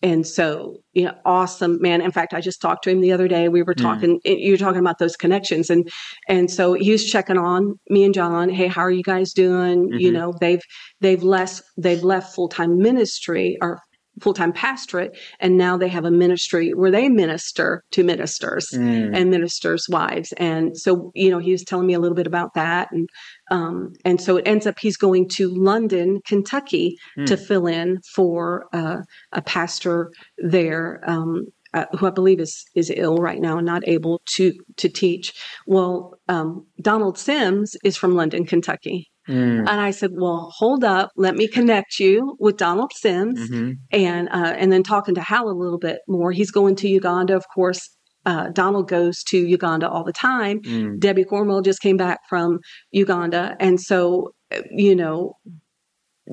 and 0.06 0.28
so, 0.28 0.78
you 0.94 1.06
know, 1.06 1.16
awesome 1.26 1.82
man. 1.82 2.00
In 2.00 2.12
fact, 2.12 2.36
I 2.36 2.40
just 2.40 2.62
talked 2.62 2.84
to 2.84 2.92
him 2.92 3.02
the 3.02 3.12
other 3.12 3.28
day. 3.28 3.50
We 3.50 3.64
were 3.64 3.74
hmm. 3.76 3.82
talking, 3.82 4.20
mm. 4.24 4.40
you 4.40 4.52
were 4.52 4.58
talking 4.58 4.80
about 4.80 5.00
those 5.00 5.18
connections. 5.18 5.72
And, 5.72 5.90
and 6.30 6.52
so 6.52 6.74
he 6.74 6.92
was 6.92 7.10
checking 7.10 7.40
on 7.40 7.80
me 7.90 8.04
and 8.04 8.14
John. 8.14 8.50
Hey, 8.50 8.68
how 8.68 8.82
are 8.82 8.92
you 8.92 9.02
guys 9.02 9.34
doing? 9.34 9.88
Mm-hmm. 9.88 9.98
You 9.98 10.12
know, 10.12 10.36
they've, 10.40 10.62
they've 11.02 11.24
less, 11.24 11.64
they've 11.76 12.04
left 12.04 12.36
full-time 12.36 12.78
ministry 12.78 13.58
or 13.62 13.80
full-time 14.22 14.54
pastorate 14.54 15.18
and 15.40 15.58
now 15.58 15.76
they 15.76 15.90
have 15.90 16.06
a 16.06 16.12
ministry 16.12 16.74
where 16.74 16.92
they 16.92 17.10
minister 17.10 17.84
to 17.92 18.02
ministers 18.02 18.70
mm. 18.74 19.14
and 19.14 19.30
ministers 19.30 19.88
wives 19.90 20.32
and 20.38 20.78
so 20.78 21.12
you 21.14 21.30
know 21.30 21.38
he 21.38 21.52
was 21.52 21.66
telling 21.66 21.86
me 21.86 21.94
a 21.94 22.00
little 22.00 22.16
bit 22.16 22.26
about 22.26 22.54
that 22.54 22.88
and 22.94 23.10
um, 23.52 23.94
and 24.04 24.20
so 24.22 24.38
it 24.38 24.48
ends 24.48 24.66
up 24.68 24.80
he's 24.80 24.98
going 24.98 25.28
to 25.28 25.50
london 25.50 26.20
kentucky 26.26 26.98
mm. 27.18 27.26
to 27.26 27.38
fill 27.38 27.68
in 27.68 28.00
for 28.14 28.68
uh, 28.74 28.98
a 29.32 29.42
pastor 29.42 30.12
there 30.38 31.02
um, 31.08 31.46
uh, 31.74 31.86
who 32.00 32.08
I 32.08 32.10
believe 32.10 32.40
is 32.40 32.64
is 32.74 32.92
ill 32.96 33.18
right 33.18 33.42
now 33.42 33.58
and 33.58 33.66
not 33.66 33.86
able 33.86 34.22
to 34.36 34.54
to 34.78 34.88
teach. 34.88 35.34
Well, 35.68 36.18
um, 36.30 36.66
Donald 36.82 37.18
Sims 37.18 37.76
is 37.84 37.98
from 37.98 38.16
London, 38.16 38.46
Kentucky, 38.46 39.12
Mm. 39.28 39.60
And 39.60 39.82
I 39.82 39.92
said, 39.92 40.12
"Well, 40.14 40.52
hold 40.56 40.84
up, 40.84 41.12
let 41.16 41.36
me 41.36 41.48
connect 41.48 42.00
you 42.00 42.36
with 42.40 42.58
Donald 42.58 42.92
Sims." 42.94 43.40
Mm-hmm. 43.40 43.72
And 43.92 44.30
uh, 44.30 44.54
and 44.58 44.72
then 44.72 44.84
talking 44.84 45.16
to 45.16 45.22
Hal 45.22 45.50
a 45.50 45.52
little 45.52 45.80
bit 45.80 46.00
more. 46.08 46.32
He's 46.32 46.52
going 46.52 46.76
to 46.78 46.88
Uganda, 46.88 47.36
of 47.36 47.46
course. 47.54 47.90
Uh, 48.26 48.50
Donald 48.50 48.88
goes 48.88 49.24
to 49.24 49.38
Uganda 49.38 49.90
all 49.90 50.04
the 50.04 50.14
time. 50.14 50.62
Mm. 50.62 51.00
Debbie 51.00 51.26
Cornwell 51.26 51.62
just 51.62 51.82
came 51.82 51.98
back 51.98 52.20
from 52.28 52.60
Uganda, 52.92 53.56
and 53.60 53.80
so 53.80 54.34
you 54.72 54.96
know 54.96 55.36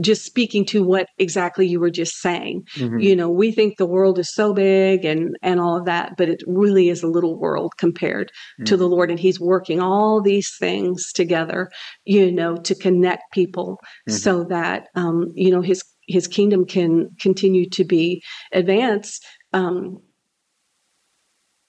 just 0.01 0.25
speaking 0.25 0.65
to 0.65 0.83
what 0.83 1.07
exactly 1.19 1.67
you 1.67 1.79
were 1.79 1.91
just 1.91 2.17
saying. 2.21 2.67
Mm-hmm. 2.77 2.99
You 2.99 3.17
know, 3.17 3.29
we 3.29 3.53
think 3.53 3.77
the 3.77 3.87
world 3.87 4.19
is 4.19 4.33
so 4.33 4.55
big 4.55 5.05
and 5.05 5.37
and 5.43 5.61
all 5.61 5.77
of 5.77 5.85
that, 5.85 6.17
but 6.17 6.29
it 6.29 6.43
really 6.47 6.89
is 6.89 7.03
a 7.03 7.09
little 7.09 7.39
world 7.39 7.75
compared 7.79 8.29
mm-hmm. 8.29 8.65
to 8.65 8.77
the 8.77 8.89
Lord 8.89 9.11
and 9.11 9.21
he's 9.21 9.41
working 9.41 9.81
all 9.81 10.23
these 10.23 10.55
things 10.59 11.13
together, 11.13 11.71
you 12.05 12.33
know, 12.33 12.57
to 12.57 12.75
connect 12.75 13.33
people 13.33 13.79
mm-hmm. 14.09 14.17
so 14.17 14.45
that 14.45 14.89
um, 14.95 15.29
you 15.35 15.51
know, 15.51 15.61
his 15.61 15.83
his 16.09 16.27
kingdom 16.27 16.65
can 16.65 17.11
continue 17.21 17.69
to 17.71 17.85
be 17.85 18.23
advanced 18.53 19.25
um, 19.53 19.99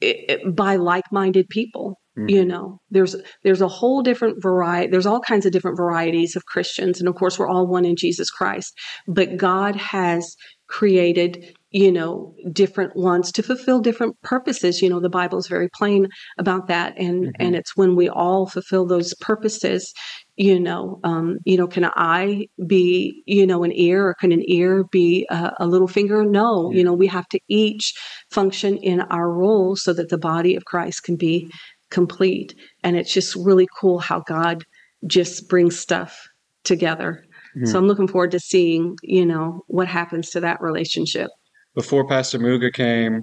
it, 0.03 0.55
by 0.55 0.75
like-minded 0.75 1.47
people 1.49 1.97
Mm-hmm. 2.17 2.29
You 2.29 2.45
know, 2.45 2.79
there's 2.91 3.15
there's 3.43 3.61
a 3.61 3.67
whole 3.67 4.03
different 4.03 4.41
variety. 4.41 4.91
There's 4.91 5.07
all 5.07 5.19
kinds 5.19 5.47
of 5.47 5.51
different 5.51 5.77
varieties 5.77 6.35
of 6.35 6.45
Christians, 6.45 6.99
and 6.99 7.09
of 7.09 7.15
course, 7.15 7.39
we're 7.39 7.49
all 7.49 7.65
one 7.65 7.85
in 7.85 7.95
Jesus 7.95 8.29
Christ. 8.29 8.71
But 9.07 9.37
God 9.37 9.75
has 9.75 10.35
created, 10.67 11.55
you 11.71 11.91
know, 11.91 12.35
different 12.51 12.95
ones 12.95 13.31
to 13.31 13.41
fulfill 13.41 13.79
different 13.79 14.15
purposes. 14.21 14.79
You 14.79 14.89
know, 14.89 14.99
the 14.99 15.09
Bible 15.09 15.39
is 15.39 15.47
very 15.47 15.69
plain 15.75 16.07
about 16.37 16.67
that, 16.67 16.93
and 16.99 17.25
mm-hmm. 17.25 17.41
and 17.41 17.55
it's 17.55 17.75
when 17.75 17.95
we 17.95 18.09
all 18.09 18.45
fulfill 18.45 18.85
those 18.85 19.15
purposes. 19.15 19.91
You 20.35 20.60
know, 20.60 20.99
um, 21.03 21.38
you 21.45 21.57
know, 21.57 21.68
can 21.68 21.84
an 21.84 21.91
eye 21.95 22.47
be, 22.65 23.22
you 23.27 23.45
know, 23.45 23.64
an 23.64 23.72
ear, 23.72 24.07
or 24.07 24.15
can 24.15 24.31
an 24.31 24.41
ear 24.49 24.84
be 24.91 25.27
a, 25.30 25.51
a 25.60 25.68
little 25.68 25.88
finger? 25.88 26.23
No, 26.26 26.72
yeah. 26.72 26.77
you 26.80 26.84
know, 26.84 26.93
we 26.93 27.05
have 27.07 27.27
to 27.30 27.39
each 27.47 27.93
function 28.31 28.77
in 28.77 29.01
our 29.01 29.31
role 29.31 29.76
so 29.76 29.93
that 29.93 30.10
the 30.10 30.18
body 30.18 30.55
of 30.55 30.65
Christ 30.65 31.03
can 31.03 31.18
be 31.18 31.51
complete. 31.91 32.55
And 32.84 32.97
it's 32.97 33.14
just 33.14 33.35
really 33.35 33.68
cool 33.80 33.99
how 33.99 34.22
God 34.22 34.64
just 35.05 35.47
brings 35.49 35.80
stuff 35.80 36.27
together. 36.64 37.23
Mm-hmm. 37.55 37.68
So 37.68 37.77
I'm 37.77 37.88
looking 37.88 38.07
forward 38.07 38.31
to 38.31 38.39
seeing, 38.39 38.95
you 39.03 39.26
know, 39.26 39.61
what 39.68 39.88
happens 39.88 40.31
to 40.31 40.39
that 40.39 40.61
relationship. 40.61 41.30
Before 41.76 42.07
Pastor 42.07 42.39
Muga 42.39 42.73
came, 42.73 43.22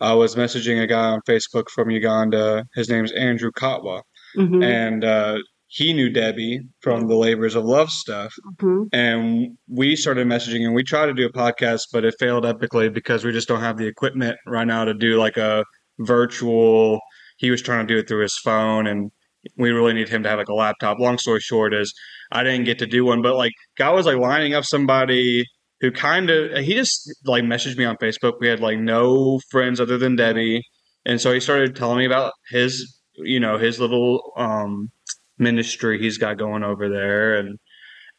I 0.00 0.14
was 0.14 0.34
messaging 0.34 0.82
a 0.82 0.86
guy 0.86 1.10
on 1.10 1.20
Facebook 1.28 1.68
from 1.68 1.90
Uganda. 1.90 2.64
His 2.74 2.88
name 2.88 3.04
is 3.04 3.12
Andrew 3.12 3.52
Katwa. 3.52 4.02
Mm-hmm. 4.36 4.62
And 4.62 5.04
uh, 5.04 5.38
he 5.72 5.92
knew 5.92 6.10
Debbie 6.10 6.62
from 6.80 7.06
the 7.06 7.14
Labors 7.14 7.54
of 7.54 7.64
Love 7.64 7.90
stuff. 7.90 8.34
Mm-hmm. 8.60 8.82
And 8.92 9.56
we 9.68 9.94
started 9.94 10.26
messaging 10.26 10.64
and 10.64 10.74
we 10.74 10.82
tried 10.82 11.06
to 11.06 11.14
do 11.14 11.26
a 11.26 11.32
podcast, 11.32 11.82
but 11.92 12.04
it 12.04 12.16
failed 12.18 12.42
epically 12.42 12.92
because 12.92 13.24
we 13.24 13.30
just 13.30 13.46
don't 13.46 13.60
have 13.60 13.78
the 13.78 13.86
equipment 13.86 14.36
right 14.48 14.66
now 14.66 14.84
to 14.84 14.94
do 14.94 15.16
like 15.16 15.36
a 15.36 15.64
virtual 16.00 16.98
he 17.36 17.50
was 17.50 17.62
trying 17.62 17.86
to 17.86 17.94
do 17.94 18.00
it 18.00 18.08
through 18.08 18.22
his 18.22 18.36
phone 18.38 18.86
and 18.88 19.12
we 19.56 19.70
really 19.70 19.94
need 19.94 20.08
him 20.08 20.24
to 20.24 20.28
have 20.28 20.38
like 20.38 20.48
a 20.48 20.54
laptop. 20.54 20.98
Long 20.98 21.18
story 21.18 21.40
short 21.40 21.72
is 21.72 21.94
I 22.32 22.42
didn't 22.42 22.64
get 22.64 22.80
to 22.80 22.86
do 22.86 23.04
one, 23.04 23.22
but 23.22 23.36
like 23.36 23.52
guy 23.78 23.90
was 23.90 24.06
like 24.06 24.18
lining 24.18 24.54
up 24.54 24.64
somebody 24.64 25.44
who 25.80 25.92
kind 25.92 26.30
of 26.30 26.58
he 26.64 26.74
just 26.74 27.14
like 27.24 27.44
messaged 27.44 27.78
me 27.78 27.84
on 27.84 27.96
Facebook. 27.96 28.34
We 28.40 28.48
had 28.48 28.58
like 28.58 28.78
no 28.78 29.38
friends 29.50 29.80
other 29.80 29.98
than 29.98 30.16
Debbie. 30.16 30.62
and 31.06 31.20
so 31.20 31.32
he 31.32 31.38
started 31.38 31.76
telling 31.76 31.98
me 31.98 32.06
about 32.06 32.32
his, 32.50 32.98
you 33.14 33.38
know, 33.38 33.56
his 33.56 33.78
little 33.78 34.32
um, 34.36 34.90
ministry 35.40 35.98
he's 35.98 36.18
got 36.18 36.38
going 36.38 36.62
over 36.62 36.88
there, 36.88 37.36
and 37.36 37.58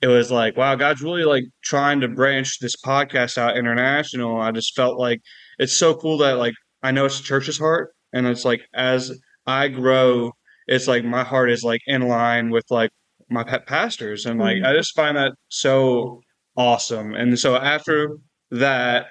it 0.01 0.07
was 0.07 0.31
like, 0.31 0.57
wow, 0.57 0.75
God's 0.75 1.01
really 1.01 1.23
like 1.23 1.45
trying 1.63 2.01
to 2.01 2.07
branch 2.07 2.59
this 2.59 2.75
podcast 2.75 3.37
out 3.37 3.57
international. 3.57 4.41
I 4.41 4.51
just 4.51 4.75
felt 4.75 4.99
like 4.99 5.21
it's 5.59 5.73
so 5.77 5.93
cool 5.93 6.17
that 6.19 6.37
like 6.37 6.55
I 6.83 6.91
know 6.91 7.05
it's 7.05 7.19
the 7.19 7.23
church's 7.23 7.59
heart, 7.59 7.93
and 8.11 8.27
it's 8.27 8.45
like 8.45 8.61
as 8.73 9.11
I 9.45 9.67
grow, 9.67 10.31
it's 10.67 10.87
like 10.87 11.05
my 11.05 11.23
heart 11.23 11.51
is 11.51 11.63
like 11.63 11.81
in 11.85 12.07
line 12.07 12.49
with 12.49 12.65
like 12.69 12.91
my 13.29 13.43
pastors, 13.43 14.25
and 14.25 14.39
like 14.39 14.57
mm-hmm. 14.57 14.65
I 14.65 14.73
just 14.73 14.95
find 14.95 15.15
that 15.17 15.33
so 15.49 16.21
awesome. 16.57 17.13
And 17.13 17.37
so 17.39 17.55
after 17.55 18.17
that, 18.51 19.07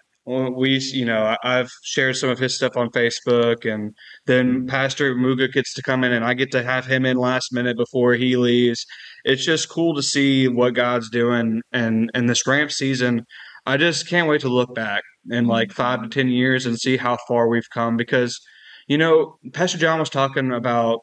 we 0.56 0.78
you 0.78 1.04
know 1.04 1.36
I've 1.42 1.70
shared 1.82 2.16
some 2.16 2.30
of 2.30 2.38
his 2.38 2.56
stuff 2.56 2.76
on 2.76 2.90
Facebook, 2.90 3.70
and 3.70 3.94
then 4.26 4.50
mm-hmm. 4.50 4.66
Pastor 4.66 5.14
Muga 5.14 5.52
gets 5.52 5.74
to 5.74 5.82
come 5.82 6.04
in, 6.04 6.12
and 6.12 6.24
I 6.24 6.34
get 6.34 6.50
to 6.52 6.62
have 6.62 6.86
him 6.86 7.04
in 7.04 7.16
last 7.16 7.52
minute 7.52 7.76
before 7.76 8.14
he 8.14 8.36
leaves. 8.36 8.84
It's 9.24 9.44
just 9.44 9.68
cool 9.68 9.94
to 9.94 10.02
see 10.02 10.48
what 10.48 10.74
God's 10.74 11.10
doing, 11.10 11.62
and 11.72 12.10
and 12.14 12.28
this 12.28 12.46
ramp 12.46 12.70
season. 12.70 13.24
I 13.66 13.76
just 13.76 14.08
can't 14.08 14.28
wait 14.28 14.40
to 14.42 14.48
look 14.48 14.74
back 14.74 15.02
in 15.30 15.42
mm-hmm. 15.42 15.50
like 15.50 15.72
five 15.72 16.02
to 16.02 16.08
ten 16.08 16.28
years 16.28 16.66
and 16.66 16.78
see 16.78 16.96
how 16.96 17.18
far 17.28 17.48
we've 17.48 17.68
come 17.72 17.96
because 17.96 18.40
you 18.86 18.98
know 18.98 19.36
Pastor 19.52 19.78
John 19.78 19.98
was 19.98 20.10
talking 20.10 20.52
about 20.52 21.00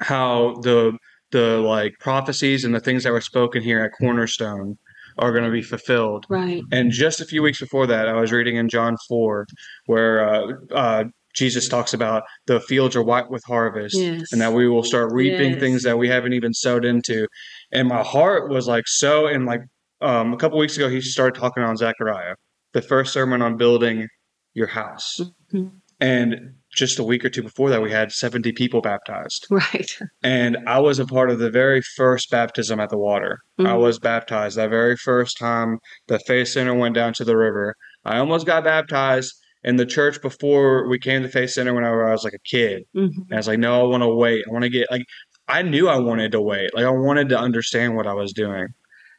how 0.00 0.56
the 0.62 0.96
the 1.30 1.58
like 1.58 1.94
prophecies 2.00 2.64
and 2.64 2.74
the 2.74 2.80
things 2.80 3.04
that 3.04 3.12
were 3.12 3.20
spoken 3.20 3.62
here 3.62 3.80
at 3.80 3.92
mm-hmm. 3.92 4.04
Cornerstone 4.06 4.78
are 5.18 5.32
going 5.32 5.44
to 5.44 5.50
be 5.50 5.62
fulfilled. 5.62 6.26
Right. 6.28 6.62
And 6.72 6.90
just 6.90 7.20
a 7.20 7.24
few 7.24 7.42
weeks 7.42 7.60
before 7.60 7.86
that, 7.86 8.08
I 8.08 8.20
was 8.20 8.32
reading 8.32 8.56
in 8.56 8.68
John 8.68 8.96
4 9.08 9.46
where 9.86 10.28
uh, 10.28 10.52
uh, 10.74 11.04
Jesus 11.34 11.68
talks 11.68 11.94
about 11.94 12.24
the 12.46 12.60
fields 12.60 12.96
are 12.96 13.02
white 13.02 13.30
with 13.30 13.42
harvest 13.44 13.96
yes. 13.96 14.32
and 14.32 14.40
that 14.40 14.52
we 14.52 14.68
will 14.68 14.82
start 14.82 15.12
reaping 15.12 15.52
yes. 15.52 15.60
things 15.60 15.82
that 15.84 15.98
we 15.98 16.08
haven't 16.08 16.32
even 16.32 16.52
sowed 16.52 16.84
into. 16.84 17.26
And 17.72 17.88
my 17.88 18.02
heart 18.02 18.50
was 18.50 18.66
like 18.66 18.84
so, 18.86 19.26
and 19.26 19.46
like 19.46 19.60
um, 20.00 20.32
a 20.32 20.36
couple 20.36 20.58
weeks 20.58 20.76
ago, 20.76 20.88
he 20.88 21.00
started 21.00 21.38
talking 21.38 21.62
on 21.62 21.76
Zechariah, 21.76 22.34
the 22.72 22.82
first 22.82 23.12
sermon 23.12 23.42
on 23.42 23.56
building 23.56 24.08
your 24.54 24.66
house. 24.68 25.20
Mm-hmm. 25.20 25.68
And 26.00 26.54
just 26.74 26.98
a 26.98 27.04
week 27.04 27.24
or 27.24 27.30
two 27.30 27.42
before 27.42 27.70
that, 27.70 27.82
we 27.82 27.90
had 27.90 28.12
70 28.12 28.52
people 28.52 28.80
baptized. 28.80 29.46
Right. 29.50 29.90
And 30.22 30.58
I 30.66 30.80
was 30.80 30.98
a 30.98 31.06
part 31.06 31.30
of 31.30 31.38
the 31.38 31.50
very 31.50 31.82
first 31.82 32.30
baptism 32.30 32.78
at 32.80 32.90
the 32.90 32.98
water. 32.98 33.38
Mm-hmm. 33.58 33.70
I 33.70 33.74
was 33.74 33.98
baptized 33.98 34.56
that 34.56 34.70
very 34.70 34.96
first 34.96 35.38
time 35.38 35.78
the 36.06 36.18
Faith 36.20 36.48
Center 36.48 36.74
went 36.74 36.94
down 36.94 37.14
to 37.14 37.24
the 37.24 37.36
river. 37.36 37.74
I 38.04 38.18
almost 38.18 38.46
got 38.46 38.64
baptized 38.64 39.34
in 39.64 39.76
the 39.76 39.86
church 39.86 40.22
before 40.22 40.88
we 40.88 40.98
came 40.98 41.22
to 41.22 41.28
Faith 41.28 41.50
Center 41.50 41.74
when 41.74 41.84
I 41.84 41.90
was 41.90 42.24
like 42.24 42.34
a 42.34 42.48
kid. 42.48 42.84
Mm-hmm. 42.96 43.22
And 43.22 43.32
I 43.32 43.36
was 43.36 43.48
like, 43.48 43.58
no, 43.58 43.80
I 43.80 43.84
want 43.84 44.02
to 44.02 44.14
wait. 44.14 44.44
I 44.46 44.52
want 44.52 44.62
to 44.64 44.70
get, 44.70 44.90
like, 44.90 45.04
I 45.48 45.62
knew 45.62 45.88
I 45.88 45.98
wanted 45.98 46.32
to 46.32 46.40
wait. 46.40 46.74
Like, 46.74 46.84
I 46.84 46.90
wanted 46.90 47.30
to 47.30 47.38
understand 47.38 47.96
what 47.96 48.06
I 48.06 48.14
was 48.14 48.32
doing. 48.32 48.68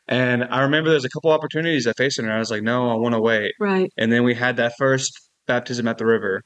And 0.07 0.43
I 0.45 0.61
remember 0.61 0.89
there's 0.89 1.05
a 1.05 1.09
couple 1.09 1.31
opportunities 1.31 1.87
at 1.87 1.97
Faith 1.97 2.13
Center. 2.13 2.29
And 2.29 2.35
I 2.35 2.39
was 2.39 2.51
like, 2.51 2.63
no, 2.63 2.89
I 2.89 2.95
want 2.95 3.15
to 3.15 3.21
wait. 3.21 3.53
Right. 3.59 3.91
And 3.97 4.11
then 4.11 4.23
we 4.23 4.33
had 4.33 4.57
that 4.57 4.73
first 4.77 5.11
baptism 5.45 5.87
at 5.87 5.97
the 5.97 6.05
river 6.05 6.43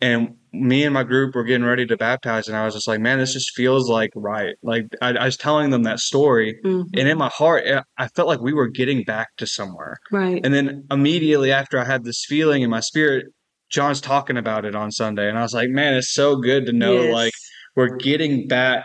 and 0.00 0.34
me 0.52 0.84
and 0.84 0.94
my 0.94 1.02
group 1.04 1.34
were 1.34 1.44
getting 1.44 1.66
ready 1.66 1.86
to 1.86 1.96
baptize 1.96 2.48
and 2.48 2.56
i 2.56 2.64
was 2.64 2.74
just 2.74 2.88
like 2.88 3.00
man 3.00 3.18
this 3.18 3.34
just 3.34 3.54
feels 3.54 3.88
like 3.88 4.10
right 4.14 4.54
like 4.62 4.86
i, 5.02 5.10
I 5.10 5.26
was 5.26 5.36
telling 5.36 5.70
them 5.70 5.82
that 5.82 6.00
story 6.00 6.58
mm-hmm. 6.64 6.88
and 6.98 7.08
in 7.08 7.18
my 7.18 7.28
heart 7.28 7.64
i 7.98 8.08
felt 8.08 8.28
like 8.28 8.40
we 8.40 8.52
were 8.54 8.68
getting 8.68 9.04
back 9.04 9.28
to 9.36 9.46
somewhere 9.46 9.98
right 10.10 10.40
and 10.44 10.54
then 10.54 10.84
immediately 10.90 11.52
after 11.52 11.78
i 11.78 11.84
had 11.84 12.04
this 12.04 12.24
feeling 12.26 12.62
in 12.62 12.70
my 12.70 12.80
spirit 12.80 13.26
john's 13.70 14.00
talking 14.00 14.36
about 14.36 14.64
it 14.64 14.74
on 14.74 14.90
sunday 14.90 15.28
and 15.28 15.38
i 15.38 15.42
was 15.42 15.54
like 15.54 15.68
man 15.68 15.94
it's 15.94 16.14
so 16.14 16.36
good 16.36 16.66
to 16.66 16.72
know 16.72 17.02
yes. 17.02 17.12
like 17.12 17.32
we're 17.76 17.96
getting 17.96 18.48
back 18.48 18.84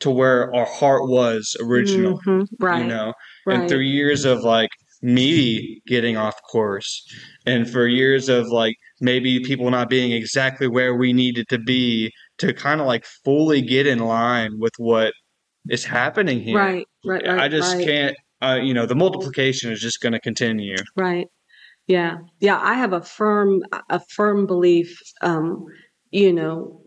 to 0.00 0.10
where 0.10 0.54
our 0.54 0.66
heart 0.66 1.08
was 1.08 1.56
original 1.60 2.18
mm-hmm. 2.20 2.64
right 2.64 2.82
you 2.82 2.88
know 2.88 3.12
right. 3.46 3.60
and 3.60 3.68
through 3.68 3.80
years 3.80 4.24
of 4.24 4.40
like 4.40 4.70
me 5.02 5.82
getting 5.86 6.16
off 6.16 6.40
course 6.50 7.06
and 7.44 7.68
for 7.68 7.86
years 7.86 8.30
of 8.30 8.48
like 8.48 8.74
maybe 9.00 9.40
people 9.40 9.70
not 9.70 9.90
being 9.90 10.12
exactly 10.12 10.68
where 10.68 10.94
we 10.94 11.12
needed 11.12 11.48
to 11.48 11.58
be 11.58 12.12
to 12.38 12.52
kind 12.52 12.80
of 12.80 12.86
like 12.86 13.04
fully 13.24 13.62
get 13.62 13.86
in 13.86 14.00
line 14.00 14.58
with 14.58 14.72
what 14.78 15.12
is 15.68 15.84
happening 15.84 16.40
here. 16.40 16.58
Right, 16.58 16.86
right, 17.04 17.26
right 17.26 17.38
I 17.38 17.48
just 17.48 17.76
right. 17.76 17.84
can't. 17.84 18.16
Uh, 18.42 18.56
you 18.56 18.74
know, 18.74 18.84
the 18.84 18.94
multiplication 18.94 19.72
is 19.72 19.80
just 19.80 20.02
going 20.02 20.12
to 20.12 20.20
continue. 20.20 20.76
Right. 20.96 21.28
Yeah. 21.86 22.16
Yeah. 22.40 22.58
I 22.60 22.74
have 22.74 22.92
a 22.92 23.00
firm, 23.00 23.62
a 23.88 24.00
firm 24.10 24.46
belief. 24.46 24.98
Um, 25.22 25.64
you 26.10 26.32
know, 26.32 26.84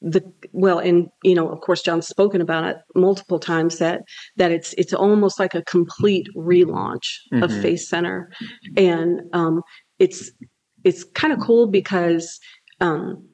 the 0.00 0.22
well, 0.52 0.78
and 0.78 1.08
you 1.24 1.34
know, 1.34 1.48
of 1.48 1.60
course, 1.60 1.82
John's 1.82 2.06
spoken 2.06 2.40
about 2.40 2.64
it 2.64 2.76
multiple 2.94 3.38
times 3.38 3.78
that 3.78 4.02
that 4.36 4.52
it's 4.52 4.72
it's 4.74 4.92
almost 4.92 5.40
like 5.40 5.54
a 5.54 5.62
complete 5.62 6.26
relaunch 6.36 7.06
mm-hmm. 7.32 7.42
of 7.42 7.50
Faith 7.50 7.80
Center, 7.80 8.30
and 8.76 9.22
um, 9.32 9.62
it's 9.98 10.30
it's 10.84 11.04
kind 11.04 11.32
of 11.32 11.40
cool 11.40 11.66
because 11.66 12.38
um, 12.80 13.28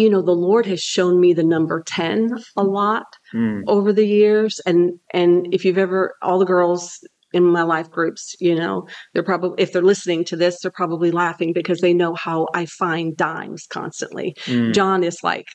you 0.00 0.08
know 0.08 0.22
the 0.22 0.32
lord 0.32 0.66
has 0.66 0.80
shown 0.80 1.20
me 1.20 1.32
the 1.34 1.44
number 1.44 1.82
10 1.86 2.30
a 2.56 2.64
lot 2.64 3.04
mm. 3.34 3.62
over 3.66 3.92
the 3.92 4.06
years 4.06 4.60
and 4.64 4.98
and 5.12 5.52
if 5.52 5.64
you've 5.64 5.78
ever 5.78 6.14
all 6.22 6.38
the 6.38 6.46
girls 6.46 6.98
in 7.32 7.44
my 7.44 7.62
life 7.62 7.90
groups 7.90 8.34
you 8.40 8.54
know 8.54 8.86
they're 9.12 9.22
probably 9.22 9.62
if 9.62 9.72
they're 9.72 9.82
listening 9.82 10.24
to 10.24 10.36
this 10.36 10.60
they're 10.60 10.70
probably 10.70 11.10
laughing 11.10 11.52
because 11.52 11.80
they 11.80 11.92
know 11.92 12.14
how 12.14 12.48
i 12.54 12.64
find 12.64 13.16
dimes 13.16 13.66
constantly 13.68 14.34
mm. 14.46 14.72
john 14.72 15.04
is 15.04 15.22
like 15.22 15.46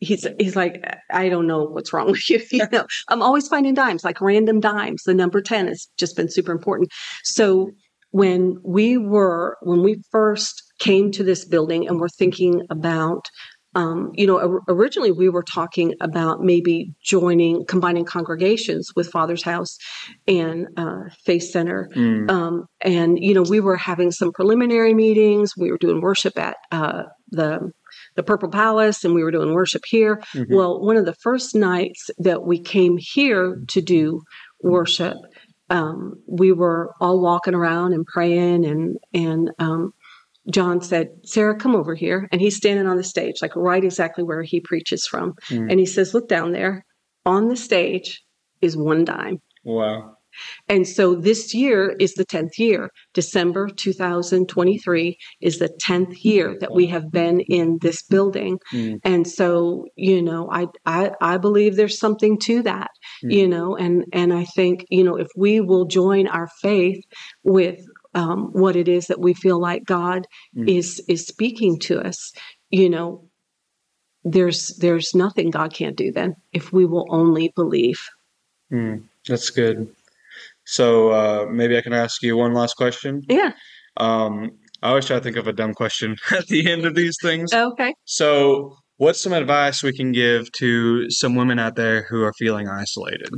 he's 0.00 0.26
he's 0.40 0.56
like 0.56 0.84
i 1.12 1.28
don't 1.28 1.46
know 1.46 1.62
what's 1.62 1.92
wrong 1.92 2.10
with 2.10 2.28
you 2.28 2.40
you 2.50 2.66
know 2.72 2.84
i'm 3.08 3.22
always 3.22 3.46
finding 3.46 3.72
dimes 3.72 4.04
like 4.04 4.20
random 4.20 4.58
dimes 4.58 5.04
the 5.04 5.14
number 5.14 5.40
10 5.40 5.68
has 5.68 5.86
just 5.96 6.16
been 6.16 6.28
super 6.28 6.50
important 6.50 6.90
so 7.22 7.70
when 8.12 8.56
we 8.62 8.96
were 8.96 9.56
when 9.62 9.82
we 9.82 10.00
first 10.10 10.62
came 10.78 11.10
to 11.10 11.24
this 11.24 11.44
building 11.44 11.88
and 11.88 11.98
were 11.98 12.08
thinking 12.08 12.62
about 12.70 13.28
um, 13.74 14.10
you 14.14 14.26
know 14.26 14.60
originally 14.68 15.10
we 15.10 15.28
were 15.28 15.42
talking 15.42 15.94
about 16.00 16.40
maybe 16.40 16.92
joining 17.02 17.64
combining 17.66 18.04
congregations 18.04 18.90
with 18.94 19.10
father's 19.10 19.42
house 19.42 19.78
and 20.28 20.66
uh, 20.76 21.04
faith 21.24 21.44
center 21.44 21.88
mm. 21.96 22.30
um, 22.30 22.66
and 22.82 23.18
you 23.18 23.34
know 23.34 23.42
we 23.42 23.60
were 23.60 23.76
having 23.76 24.10
some 24.10 24.30
preliminary 24.32 24.94
meetings 24.94 25.52
we 25.56 25.70
were 25.70 25.78
doing 25.78 26.00
worship 26.00 26.38
at 26.38 26.56
uh, 26.70 27.04
the 27.30 27.72
the 28.14 28.22
Purple 28.22 28.50
Palace 28.50 29.04
and 29.04 29.14
we 29.14 29.22
were 29.22 29.30
doing 29.30 29.52
worship 29.54 29.82
here. 29.86 30.22
Mm-hmm. 30.34 30.54
Well, 30.54 30.80
one 30.80 30.96
of 30.96 31.04
the 31.04 31.14
first 31.14 31.54
nights 31.54 32.10
that 32.18 32.42
we 32.44 32.58
came 32.60 32.96
here 32.98 33.62
to 33.68 33.80
do 33.80 34.22
worship, 34.62 35.16
um, 35.72 36.22
we 36.28 36.52
were 36.52 36.92
all 37.00 37.20
walking 37.20 37.54
around 37.54 37.94
and 37.94 38.06
praying 38.06 38.66
and 38.66 38.98
and 39.14 39.50
um, 39.58 39.92
John 40.50 40.80
said, 40.80 41.08
Sarah, 41.24 41.56
come 41.56 41.74
over 41.74 41.94
here. 41.94 42.28
And 42.32 42.40
he's 42.40 42.56
standing 42.56 42.86
on 42.86 42.96
the 42.96 43.04
stage, 43.04 43.36
like 43.40 43.54
right 43.56 43.82
exactly 43.82 44.24
where 44.24 44.42
he 44.42 44.60
preaches 44.60 45.06
from. 45.06 45.34
Mm. 45.48 45.70
And 45.70 45.80
he 45.80 45.86
says, 45.86 46.14
Look 46.14 46.28
down 46.28 46.52
there. 46.52 46.84
On 47.24 47.48
the 47.48 47.56
stage 47.56 48.22
is 48.60 48.76
one 48.76 49.04
dime. 49.04 49.40
Wow. 49.64 50.16
And 50.68 50.86
so 50.86 51.14
this 51.14 51.54
year 51.54 51.94
is 51.98 52.14
the 52.14 52.24
10th 52.26 52.58
year. 52.58 52.90
December 53.14 53.68
2023 53.68 55.18
is 55.40 55.58
the 55.58 55.68
10th 55.82 56.24
year 56.24 56.56
that 56.60 56.72
we 56.72 56.86
have 56.86 57.10
been 57.10 57.40
in 57.40 57.78
this 57.80 58.02
building. 58.02 58.58
Mm. 58.72 59.00
And 59.04 59.26
so, 59.26 59.86
you 59.96 60.22
know, 60.22 60.50
I, 60.50 60.66
I, 60.86 61.12
I 61.20 61.38
believe 61.38 61.76
there's 61.76 61.98
something 61.98 62.38
to 62.40 62.62
that, 62.62 62.90
mm. 63.24 63.32
you 63.32 63.48
know, 63.48 63.76
and, 63.76 64.04
and 64.12 64.32
I 64.32 64.44
think, 64.44 64.86
you 64.90 65.04
know, 65.04 65.16
if 65.16 65.28
we 65.36 65.60
will 65.60 65.86
join 65.86 66.26
our 66.28 66.48
faith 66.60 67.04
with 67.42 67.80
um, 68.14 68.52
what 68.52 68.76
it 68.76 68.88
is 68.88 69.06
that 69.06 69.20
we 69.20 69.34
feel 69.34 69.60
like 69.60 69.84
God 69.84 70.26
mm. 70.56 70.68
is, 70.68 71.02
is 71.08 71.26
speaking 71.26 71.78
to 71.80 72.00
us, 72.00 72.32
you 72.70 72.88
know, 72.88 73.28
there's, 74.24 74.76
there's 74.76 75.14
nothing 75.14 75.50
God 75.50 75.74
can't 75.74 75.96
do 75.96 76.12
then 76.12 76.36
if 76.52 76.72
we 76.72 76.86
will 76.86 77.06
only 77.10 77.52
believe. 77.56 78.00
Mm. 78.70 79.02
That's 79.28 79.50
good. 79.50 79.94
So 80.66 81.10
uh, 81.10 81.46
maybe 81.50 81.76
I 81.76 81.80
can 81.80 81.92
ask 81.92 82.22
you 82.22 82.36
one 82.36 82.54
last 82.54 82.74
question. 82.74 83.22
Yeah. 83.28 83.52
Um, 83.96 84.50
I 84.82 84.90
always 84.90 85.06
try 85.06 85.16
to 85.16 85.22
think 85.22 85.36
of 85.36 85.46
a 85.46 85.52
dumb 85.52 85.74
question 85.74 86.16
at 86.32 86.46
the 86.48 86.70
end 86.70 86.84
of 86.84 86.94
these 86.94 87.16
things. 87.22 87.52
Okay. 87.52 87.94
So, 88.04 88.76
what's 88.96 89.20
some 89.20 89.32
advice 89.32 89.82
we 89.82 89.92
can 89.92 90.12
give 90.12 90.50
to 90.52 91.10
some 91.10 91.34
women 91.34 91.58
out 91.58 91.76
there 91.76 92.06
who 92.08 92.22
are 92.22 92.32
feeling 92.38 92.68
isolated? 92.68 93.30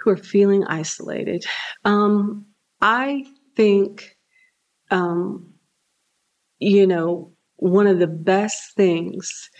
Who 0.00 0.10
are 0.10 0.16
feeling 0.16 0.64
isolated? 0.64 1.44
Um, 1.84 2.46
I 2.80 3.24
think, 3.56 4.16
um, 4.90 5.52
you 6.58 6.86
know, 6.86 7.32
one 7.56 7.86
of 7.86 7.98
the 7.98 8.06
best 8.06 8.76
things 8.76 9.50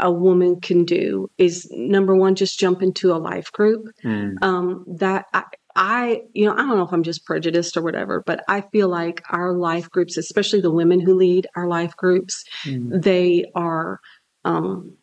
a 0.00 0.12
woman 0.12 0.60
can 0.60 0.84
do 0.84 1.28
is 1.38 1.68
number 1.72 2.14
one 2.14 2.34
just 2.34 2.58
jump 2.58 2.82
into 2.82 3.12
a 3.12 3.18
life 3.18 3.50
group 3.52 3.86
mm. 4.04 4.34
um, 4.42 4.84
that 4.98 5.26
I, 5.32 5.44
I, 5.76 6.22
you 6.32 6.46
know, 6.46 6.52
I 6.52 6.58
don't 6.58 6.76
know 6.76 6.84
if 6.84 6.92
I'm 6.92 7.02
just 7.02 7.24
prejudiced 7.24 7.76
or 7.76 7.82
whatever, 7.82 8.22
but 8.24 8.44
I 8.48 8.60
feel 8.60 8.88
like 8.88 9.22
our 9.30 9.52
life 9.52 9.90
groups, 9.90 10.16
especially 10.16 10.60
the 10.60 10.70
women 10.70 11.00
who 11.00 11.14
lead 11.14 11.48
our 11.56 11.66
life 11.66 11.96
groups, 11.96 12.44
mm-hmm. 12.64 13.00
they 13.00 13.46
are, 13.54 14.00
um, 14.44 14.96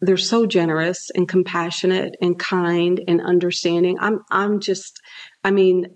they're 0.00 0.16
so 0.16 0.46
generous 0.46 1.10
and 1.14 1.28
compassionate 1.28 2.16
and 2.22 2.38
kind 2.38 3.02
and 3.06 3.20
understanding. 3.20 3.98
I'm, 4.00 4.20
I'm 4.30 4.60
just, 4.60 4.98
I 5.44 5.50
mean, 5.50 5.86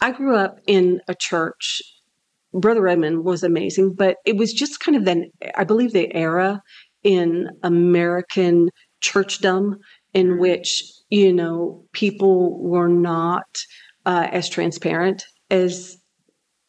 I 0.00 0.12
grew 0.12 0.36
up 0.36 0.60
in 0.66 1.00
a 1.08 1.14
church. 1.14 1.82
Brother 2.52 2.82
Redmond 2.82 3.24
was 3.24 3.42
amazing, 3.42 3.94
but 3.94 4.18
it 4.24 4.36
was 4.36 4.52
just 4.52 4.78
kind 4.78 4.96
of 4.96 5.04
then, 5.04 5.32
I 5.56 5.64
believe, 5.64 5.92
the 5.92 6.14
era 6.14 6.62
in 7.02 7.48
American 7.64 8.68
churchdom 9.02 9.78
in 10.12 10.28
mm-hmm. 10.28 10.40
which 10.40 10.84
you 11.10 11.32
know, 11.32 11.84
people 11.92 12.60
were 12.62 12.88
not 12.88 13.46
uh, 14.06 14.28
as 14.30 14.48
transparent 14.48 15.24
as 15.50 15.96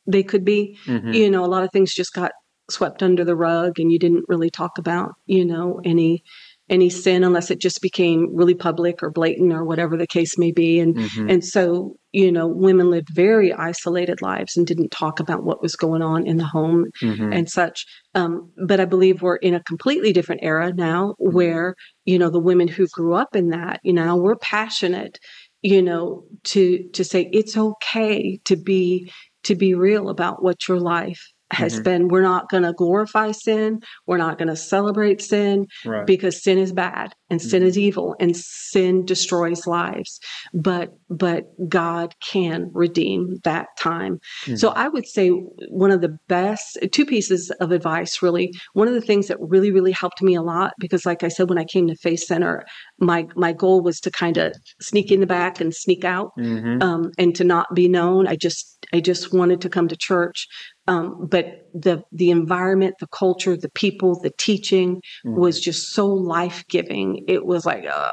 they 0.07 0.23
could 0.23 0.45
be. 0.45 0.77
Mm-hmm. 0.85 1.13
You 1.13 1.31
know, 1.31 1.43
a 1.43 1.47
lot 1.47 1.63
of 1.63 1.71
things 1.71 1.93
just 1.93 2.13
got 2.13 2.31
swept 2.69 3.03
under 3.03 3.23
the 3.23 3.35
rug, 3.35 3.79
and 3.79 3.91
you 3.91 3.99
didn't 3.99 4.25
really 4.27 4.49
talk 4.49 4.77
about, 4.77 5.13
you 5.25 5.45
know, 5.45 5.79
any 5.83 6.23
any 6.69 6.89
sin 6.89 7.23
unless 7.23 7.51
it 7.51 7.59
just 7.59 7.81
became 7.81 8.35
really 8.35 8.55
public 8.55 9.03
or 9.03 9.11
blatant 9.11 9.53
or 9.53 9.63
whatever 9.63 9.95
the 9.95 10.07
case 10.07 10.37
may 10.37 10.51
be 10.51 10.79
and 10.79 10.95
mm-hmm. 10.95 11.29
and 11.29 11.45
so 11.45 11.95
you 12.11 12.31
know 12.31 12.47
women 12.47 12.89
lived 12.89 13.09
very 13.13 13.53
isolated 13.53 14.21
lives 14.21 14.57
and 14.57 14.65
didn't 14.65 14.89
talk 14.89 15.19
about 15.19 15.43
what 15.43 15.61
was 15.61 15.75
going 15.75 16.01
on 16.01 16.25
in 16.25 16.37
the 16.37 16.45
home 16.45 16.85
mm-hmm. 17.01 17.31
and 17.31 17.49
such 17.49 17.85
um, 18.15 18.51
but 18.65 18.79
i 18.79 18.85
believe 18.85 19.21
we're 19.21 19.35
in 19.35 19.53
a 19.53 19.63
completely 19.63 20.11
different 20.11 20.43
era 20.43 20.73
now 20.73 21.09
mm-hmm. 21.19 21.35
where 21.35 21.75
you 22.05 22.17
know 22.17 22.29
the 22.29 22.39
women 22.39 22.67
who 22.67 22.87
grew 22.87 23.13
up 23.13 23.35
in 23.35 23.49
that 23.49 23.79
you 23.83 23.93
know 23.93 24.15
we're 24.15 24.35
passionate 24.35 25.19
you 25.61 25.81
know 25.81 26.23
to 26.43 26.87
to 26.93 27.03
say 27.03 27.29
it's 27.31 27.55
okay 27.55 28.39
to 28.45 28.55
be 28.55 29.11
to 29.43 29.55
be 29.55 29.75
real 29.75 30.09
about 30.09 30.41
what 30.41 30.67
your 30.67 30.79
life 30.79 31.21
has 31.51 31.73
mm-hmm. 31.73 31.83
been 31.83 32.07
we're 32.07 32.21
not 32.21 32.49
going 32.49 32.63
to 32.63 32.73
glorify 32.73 33.31
sin 33.31 33.79
we're 34.07 34.17
not 34.17 34.37
going 34.37 34.47
to 34.47 34.55
celebrate 34.55 35.21
sin 35.21 35.65
right. 35.85 36.07
because 36.07 36.43
sin 36.43 36.57
is 36.57 36.71
bad 36.71 37.13
and 37.29 37.39
mm-hmm. 37.39 37.49
sin 37.49 37.63
is 37.63 37.77
evil 37.77 38.15
and 38.19 38.35
sin 38.35 39.05
destroys 39.05 39.67
lives 39.67 40.19
but 40.53 40.89
but 41.09 41.43
god 41.69 42.15
can 42.19 42.69
redeem 42.73 43.35
that 43.43 43.67
time 43.77 44.17
mm-hmm. 44.45 44.55
so 44.55 44.69
i 44.69 44.87
would 44.87 45.05
say 45.05 45.29
one 45.69 45.91
of 45.91 46.01
the 46.01 46.17
best 46.27 46.77
two 46.91 47.05
pieces 47.05 47.51
of 47.61 47.71
advice 47.71 48.23
really 48.23 48.51
one 48.73 48.87
of 48.87 48.95
the 48.95 49.01
things 49.01 49.27
that 49.27 49.37
really 49.39 49.71
really 49.71 49.91
helped 49.91 50.21
me 50.23 50.33
a 50.33 50.41
lot 50.41 50.73
because 50.79 51.05
like 51.05 51.21
i 51.21 51.27
said 51.27 51.47
when 51.47 51.59
i 51.59 51.65
came 51.65 51.87
to 51.87 51.95
faith 51.95 52.21
center 52.21 52.65
my 52.99 53.27
my 53.35 53.53
goal 53.53 53.83
was 53.83 53.99
to 53.99 54.09
kind 54.09 54.37
of 54.37 54.55
sneak 54.81 55.11
in 55.11 55.19
the 55.19 55.27
back 55.27 55.61
and 55.61 55.75
sneak 55.75 56.03
out 56.03 56.31
mm-hmm. 56.39 56.81
um, 56.81 57.11
and 57.19 57.35
to 57.35 57.43
not 57.43 57.67
be 57.75 57.87
known 57.87 58.27
i 58.27 58.35
just 58.35 58.87
i 58.93 58.99
just 58.99 59.31
wanted 59.31 59.61
to 59.61 59.69
come 59.69 59.87
to 59.87 59.95
church 59.95 60.47
um, 60.87 61.27
but 61.29 61.67
the 61.73 62.03
the 62.11 62.29
environment, 62.29 62.95
the 62.99 63.07
culture, 63.07 63.57
the 63.57 63.69
people, 63.69 64.19
the 64.19 64.31
teaching 64.37 65.01
mm-hmm. 65.25 65.39
was 65.39 65.59
just 65.59 65.89
so 65.93 66.07
life 66.07 66.63
giving. 66.69 67.25
It 67.27 67.45
was 67.45 67.65
like, 67.65 67.85
uh, 67.85 68.09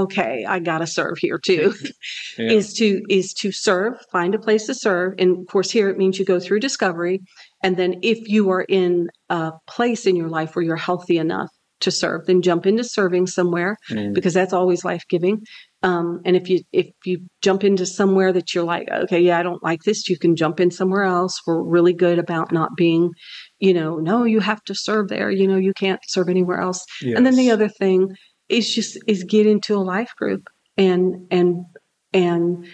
okay, 0.00 0.44
I 0.46 0.58
gotta 0.58 0.86
serve 0.86 1.18
here 1.18 1.38
too. 1.38 1.72
yeah. 2.38 2.50
Is 2.50 2.74
to 2.74 3.02
is 3.08 3.32
to 3.34 3.52
serve, 3.52 3.94
find 4.10 4.34
a 4.34 4.40
place 4.40 4.66
to 4.66 4.74
serve, 4.74 5.14
and 5.18 5.38
of 5.38 5.46
course 5.46 5.70
here 5.70 5.88
it 5.88 5.98
means 5.98 6.18
you 6.18 6.24
go 6.24 6.40
through 6.40 6.60
discovery, 6.60 7.20
and 7.62 7.76
then 7.76 8.00
if 8.02 8.28
you 8.28 8.50
are 8.50 8.66
in 8.68 9.08
a 9.28 9.52
place 9.68 10.04
in 10.06 10.16
your 10.16 10.28
life 10.28 10.56
where 10.56 10.64
you're 10.64 10.76
healthy 10.76 11.18
enough 11.18 11.50
to 11.80 11.90
serve, 11.90 12.26
then 12.26 12.42
jump 12.42 12.66
into 12.66 12.82
serving 12.82 13.26
somewhere 13.26 13.76
mm. 13.90 14.14
because 14.14 14.34
that's 14.34 14.52
always 14.52 14.84
life 14.84 15.04
giving. 15.08 15.42
Um, 15.86 16.20
and 16.24 16.34
if 16.34 16.50
you 16.50 16.62
if 16.72 16.88
you 17.04 17.20
jump 17.42 17.62
into 17.62 17.86
somewhere 17.86 18.32
that 18.32 18.52
you're 18.52 18.64
like, 18.64 18.88
okay, 18.90 19.20
yeah, 19.20 19.38
I 19.38 19.44
don't 19.44 19.62
like 19.62 19.84
this, 19.84 20.08
you 20.08 20.18
can 20.18 20.34
jump 20.34 20.58
in 20.58 20.72
somewhere 20.72 21.04
else. 21.04 21.40
We're 21.46 21.62
really 21.62 21.92
good 21.92 22.18
about 22.18 22.50
not 22.50 22.70
being, 22.76 23.12
you 23.60 23.72
know, 23.72 23.98
no, 23.98 24.24
you 24.24 24.40
have 24.40 24.60
to 24.64 24.74
serve 24.74 25.06
there. 25.06 25.30
You 25.30 25.46
know, 25.46 25.56
you 25.56 25.72
can't 25.74 26.00
serve 26.08 26.28
anywhere 26.28 26.60
else. 26.60 26.84
Yes. 27.00 27.16
And 27.16 27.24
then 27.24 27.36
the 27.36 27.52
other 27.52 27.68
thing 27.68 28.16
is 28.48 28.74
just 28.74 28.98
is 29.06 29.22
get 29.22 29.46
into 29.46 29.76
a 29.76 29.78
life 29.78 30.12
group 30.16 30.48
and 30.76 31.28
and 31.30 31.64
and 32.12 32.66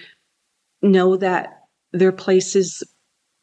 know 0.81 1.19
that 1.19 1.51
there 1.93 2.09
are 2.09 2.13
places 2.13 2.83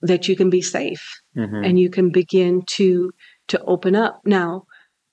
that 0.02 0.28
you 0.28 0.36
can 0.36 0.50
be 0.50 0.64
safe 0.64 1.22
mm-hmm. 1.38 1.64
and 1.64 1.80
you 1.80 1.92
can 1.92 2.10
begin 2.10 2.64
to 2.72 3.12
to 3.50 3.62
open 3.66 3.96
up. 3.96 4.22
Now, 4.26 4.64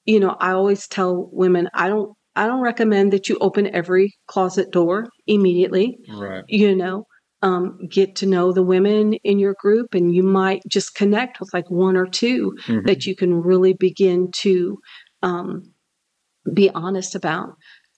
you 0.07 0.19
know, 0.19 0.35
I 0.41 0.53
always 0.53 0.89
tell 0.89 1.29
women, 1.31 1.69
I 1.75 1.89
don't 1.89 2.17
I 2.37 2.47
don't 2.47 2.61
recommend 2.61 3.13
that 3.13 3.29
you 3.29 3.39
open 3.41 3.75
every 3.75 4.15
closet 4.27 4.71
door 4.71 5.09
immediately. 5.27 5.99
Right. 6.09 6.45
You 6.49 6.77
know, 6.77 7.07
um, 7.43 7.79
get 7.89 8.17
to 8.17 8.27
know 8.27 8.53
the 8.53 8.63
women 8.63 9.15
in 9.25 9.39
your 9.39 9.55
group, 9.59 9.95
and 9.95 10.15
you 10.15 10.23
might 10.23 10.63
just 10.69 10.95
connect 10.95 11.41
with 11.41 11.53
like 11.53 11.71
one 11.71 11.97
or 11.97 12.07
2 12.07 12.53
mm-hmm. 12.67 12.87
that 12.87 13.07
you 13.07 13.17
can 13.17 13.35
really 13.35 13.73
begin 13.73 14.31
to 14.37 14.79
um, 15.23 15.73
be 16.53 16.71
honest 16.71 17.15
about 17.15 17.51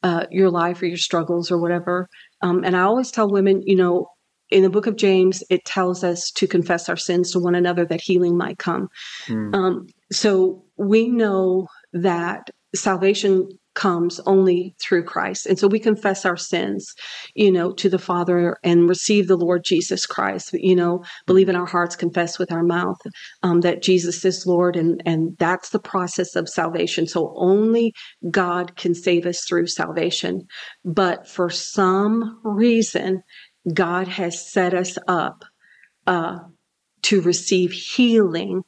uh, 0.02 0.26
your 0.30 0.50
life 0.50 0.80
or 0.82 0.86
your 0.86 0.96
struggles 0.96 1.50
or 1.50 1.58
whatever. 1.58 2.08
Um, 2.42 2.64
and 2.64 2.76
I 2.76 2.82
always 2.82 3.10
tell 3.10 3.30
women, 3.30 3.62
you 3.64 3.76
know, 3.76 4.06
in 4.50 4.62
the 4.62 4.70
book 4.70 4.86
of 4.86 4.96
James, 4.96 5.42
it 5.50 5.64
tells 5.64 6.02
us 6.02 6.30
to 6.32 6.46
confess 6.46 6.88
our 6.88 6.96
sins 6.96 7.32
to 7.32 7.38
one 7.38 7.54
another 7.54 7.84
that 7.84 8.00
healing 8.00 8.36
might 8.36 8.58
come. 8.58 8.88
Mm. 9.26 9.90
so 10.10 10.64
we 10.76 11.08
know 11.08 11.66
that 11.92 12.48
salvation 12.74 13.48
comes 13.78 14.18
only 14.26 14.74
through 14.80 15.04
Christ. 15.04 15.46
And 15.46 15.56
so 15.56 15.68
we 15.68 15.78
confess 15.78 16.26
our 16.26 16.36
sins, 16.36 16.92
you 17.36 17.52
know, 17.52 17.70
to 17.74 17.88
the 17.88 17.98
Father 17.98 18.56
and 18.64 18.88
receive 18.88 19.28
the 19.28 19.36
Lord 19.36 19.62
Jesus 19.62 20.04
Christ, 20.04 20.52
you 20.52 20.74
know, 20.74 21.04
believe 21.26 21.48
in 21.48 21.54
our 21.54 21.64
hearts, 21.64 21.94
confess 21.94 22.40
with 22.40 22.50
our 22.50 22.64
mouth 22.64 22.98
um, 23.44 23.60
that 23.60 23.80
Jesus 23.80 24.24
is 24.24 24.44
Lord. 24.46 24.74
And, 24.74 25.00
and 25.06 25.38
that's 25.38 25.70
the 25.70 25.78
process 25.78 26.34
of 26.34 26.48
salvation. 26.48 27.06
So 27.06 27.32
only 27.36 27.92
God 28.28 28.74
can 28.74 28.96
save 28.96 29.26
us 29.26 29.44
through 29.44 29.68
salvation. 29.68 30.42
But 30.84 31.28
for 31.28 31.48
some 31.48 32.40
reason, 32.42 33.22
God 33.72 34.08
has 34.08 34.50
set 34.50 34.74
us 34.74 34.98
up 35.06 35.44
uh, 36.08 36.38
to 37.02 37.20
receive 37.20 37.70
healing 37.70 38.62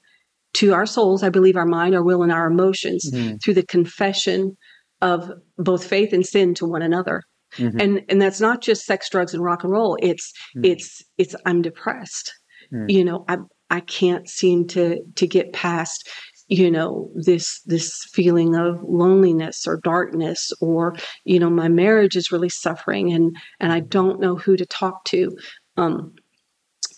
to 0.53 0.73
our 0.73 0.87
souls, 0.87 1.24
I 1.24 1.31
believe 1.31 1.57
our 1.57 1.66
mind, 1.66 1.97
our 1.97 2.03
will, 2.05 2.23
and 2.23 2.31
our 2.31 2.47
emotions 2.47 3.11
mm-hmm. 3.12 3.37
through 3.43 3.55
the 3.55 3.66
confession 3.66 4.57
of 5.02 5.31
both 5.59 5.85
faith 5.85 6.12
and 6.12 6.27
sin 6.27 6.55
to 6.55 6.66
one 6.66 6.82
another. 6.82 7.22
Mm-hmm. 7.56 7.81
And 7.81 8.05
and 8.09 8.22
that's 8.22 8.40
not 8.40 8.60
just 8.60 8.85
sex, 8.85 9.09
drugs, 9.10 9.35
and 9.35 9.43
rock 9.43 9.64
and 9.64 9.72
roll. 9.72 9.98
It's 10.01 10.32
mm-hmm. 10.56 10.66
it's 10.66 11.02
it's 11.18 11.35
I'm 11.47 11.62
depressed. 11.62 12.32
Mm. 12.72 12.90
You 12.90 13.05
know, 13.05 13.24
I 13.28 13.39
I 13.70 13.81
can't 13.81 14.28
seem 14.28 14.66
to 14.68 15.02
to 15.16 15.27
get 15.27 15.52
past 15.52 16.09
you 16.47 16.70
know 16.70 17.10
this 17.14 17.60
this 17.62 18.05
feeling 18.12 18.55
of 18.56 18.81
loneliness 18.82 19.66
or 19.66 19.81
darkness 19.82 20.52
or 20.60 20.94
you 21.24 21.39
know 21.39 21.51
my 21.51 21.68
marriage 21.68 22.16
is 22.16 22.32
really 22.32 22.48
suffering 22.48 23.12
and 23.12 23.36
and 23.59 23.72
I 23.72 23.81
don't 23.81 24.20
know 24.20 24.36
who 24.36 24.56
to 24.56 24.66
talk 24.66 25.05
to 25.06 25.31
um 25.77 26.12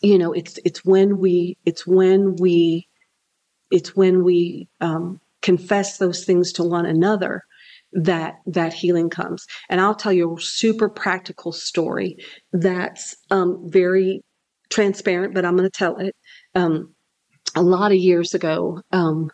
you 0.00 0.16
know 0.18 0.32
it's 0.32 0.58
it's 0.64 0.84
when 0.84 1.18
we 1.18 1.58
it's 1.66 1.86
when 1.86 2.36
we 2.36 2.88
it's 3.72 3.96
when 3.96 4.22
we 4.22 4.68
um, 4.80 5.20
confess 5.40 5.98
those 5.98 6.24
things 6.24 6.52
to 6.52 6.62
one 6.62 6.86
another 6.86 7.42
that 7.92 8.36
that 8.46 8.72
healing 8.72 9.10
comes. 9.10 9.46
And 9.68 9.80
I'll 9.80 9.94
tell 9.94 10.12
you 10.12 10.36
a 10.36 10.40
super 10.40 10.88
practical 10.88 11.52
story 11.52 12.16
that's 12.52 13.14
um, 13.30 13.68
very 13.68 14.22
transparent, 14.70 15.34
but 15.34 15.44
I'm 15.44 15.56
going 15.56 15.68
to 15.68 15.70
tell 15.70 15.98
it. 15.98 16.16
Um, 16.54 16.94
a 17.54 17.62
lot 17.62 17.92
of 17.92 17.98
years 17.98 18.34
ago, 18.34 18.80
um, 18.92 19.30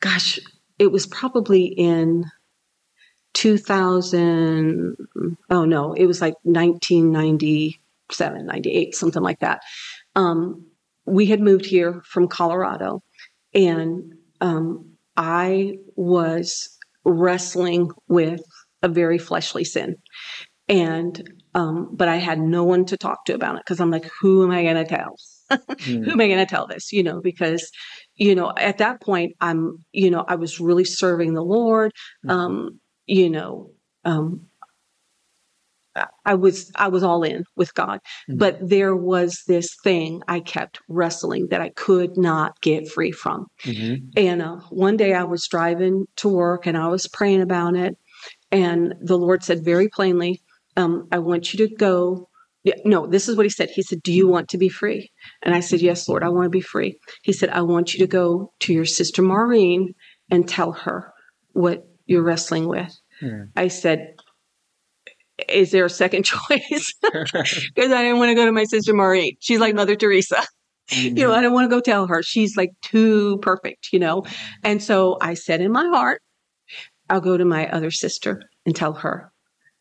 gosh, 0.00 0.40
it 0.78 0.90
was 0.90 1.06
probably 1.06 1.66
in 1.66 2.24
2000. 3.34 4.96
Oh 5.50 5.64
no, 5.64 5.92
it 5.92 6.06
was 6.06 6.20
like 6.20 6.34
1997, 6.42 8.46
98, 8.46 8.94
something 8.94 9.22
like 9.22 9.40
that. 9.40 9.62
Um, 10.16 10.66
we 11.06 11.26
had 11.26 11.40
moved 11.40 11.66
here 11.66 12.02
from 12.04 12.28
Colorado, 12.28 13.02
and 13.54 14.14
um, 14.40 14.92
I 15.16 15.78
was 15.96 16.76
wrestling 17.04 17.90
with 18.08 18.42
a 18.82 18.88
very 18.88 19.18
fleshly 19.18 19.64
sin. 19.64 19.96
And, 20.68 21.22
um, 21.54 21.90
but 21.92 22.08
I 22.08 22.16
had 22.16 22.38
no 22.38 22.64
one 22.64 22.84
to 22.86 22.96
talk 22.96 23.24
to 23.26 23.34
about 23.34 23.56
it 23.56 23.62
because 23.64 23.80
I'm 23.80 23.90
like, 23.90 24.08
who 24.20 24.44
am 24.44 24.50
I 24.50 24.62
going 24.62 24.76
to 24.76 24.84
tell? 24.84 25.16
mm. 25.50 26.04
Who 26.04 26.10
am 26.12 26.20
I 26.20 26.28
going 26.28 26.38
to 26.38 26.46
tell 26.46 26.66
this? 26.66 26.92
You 26.92 27.02
know, 27.02 27.20
because, 27.20 27.70
you 28.14 28.34
know, 28.34 28.52
at 28.56 28.78
that 28.78 29.00
point, 29.02 29.34
I'm, 29.40 29.78
you 29.92 30.10
know, 30.10 30.24
I 30.26 30.36
was 30.36 30.60
really 30.60 30.84
serving 30.84 31.34
the 31.34 31.42
Lord. 31.42 31.92
Mm. 32.24 32.30
Um, 32.30 32.80
you 33.06 33.30
know, 33.30 33.70
um, 34.04 34.46
I 36.24 36.34
was 36.34 36.70
I 36.76 36.88
was 36.88 37.02
all 37.02 37.22
in 37.22 37.44
with 37.56 37.74
God, 37.74 38.00
mm-hmm. 38.28 38.38
but 38.38 38.58
there 38.60 38.94
was 38.94 39.42
this 39.46 39.74
thing 39.82 40.22
I 40.28 40.40
kept 40.40 40.80
wrestling 40.88 41.48
that 41.50 41.60
I 41.60 41.70
could 41.70 42.16
not 42.16 42.60
get 42.60 42.88
free 42.88 43.12
from. 43.12 43.46
Mm-hmm. 43.64 44.06
And 44.16 44.42
uh, 44.42 44.56
one 44.70 44.96
day 44.96 45.14
I 45.14 45.24
was 45.24 45.46
driving 45.48 46.06
to 46.16 46.28
work 46.28 46.66
and 46.66 46.76
I 46.76 46.88
was 46.88 47.06
praying 47.08 47.42
about 47.42 47.76
it, 47.76 47.96
and 48.50 48.94
the 49.00 49.18
Lord 49.18 49.42
said 49.42 49.64
very 49.64 49.88
plainly, 49.88 50.42
um, 50.76 51.08
"I 51.12 51.18
want 51.18 51.52
you 51.52 51.66
to 51.66 51.74
go 51.74 52.28
no, 52.84 53.06
this 53.06 53.28
is 53.28 53.36
what 53.36 53.46
he 53.46 53.50
said. 53.50 53.70
He 53.70 53.82
said, 53.82 54.02
Do 54.02 54.12
you 54.12 54.28
want 54.28 54.48
to 54.50 54.58
be 54.58 54.68
free? 54.68 55.10
And 55.42 55.54
I 55.54 55.60
said, 55.60 55.80
Yes, 55.80 56.08
Lord, 56.08 56.22
I 56.22 56.28
want 56.28 56.44
to 56.44 56.50
be 56.50 56.60
free. 56.60 56.98
He 57.22 57.32
said, 57.32 57.48
I 57.50 57.62
want 57.62 57.94
you 57.94 58.00
to 58.00 58.06
go 58.06 58.52
to 58.60 58.72
your 58.72 58.84
sister 58.84 59.22
Maureen 59.22 59.94
and 60.30 60.46
tell 60.48 60.72
her 60.72 61.12
what 61.52 61.88
you're 62.06 62.22
wrestling 62.22 62.68
with. 62.68 62.94
Hmm. 63.20 63.44
I 63.56 63.68
said, 63.68 64.14
Is 65.50 65.70
there 65.70 65.84
a 65.84 65.90
second 65.90 66.24
choice? 66.24 66.94
Because 67.02 67.92
I 67.92 68.02
didn't 68.02 68.18
want 68.18 68.30
to 68.30 68.34
go 68.34 68.44
to 68.44 68.52
my 68.52 68.64
sister 68.64 68.94
Maureen. 68.94 69.36
She's 69.40 69.60
like 69.60 69.74
Mother 69.74 69.96
Teresa. 69.96 70.36
Mm-hmm. 70.36 70.46
You 70.92 71.28
know, 71.28 71.32
I 71.32 71.40
don't 71.40 71.52
want 71.52 71.70
to 71.70 71.76
go 71.76 71.80
tell 71.80 72.08
her. 72.08 72.20
She's 72.20 72.56
like 72.56 72.72
too 72.82 73.38
perfect, 73.42 73.92
you 73.92 74.00
know? 74.00 74.24
And 74.64 74.82
so 74.82 75.18
I 75.20 75.34
said 75.34 75.60
in 75.60 75.70
my 75.70 75.86
heart, 75.86 76.20
I'll 77.08 77.20
go 77.20 77.36
to 77.36 77.44
my 77.44 77.70
other 77.70 77.92
sister 77.92 78.42
and 78.66 78.74
tell 78.74 78.94
her, 78.94 79.30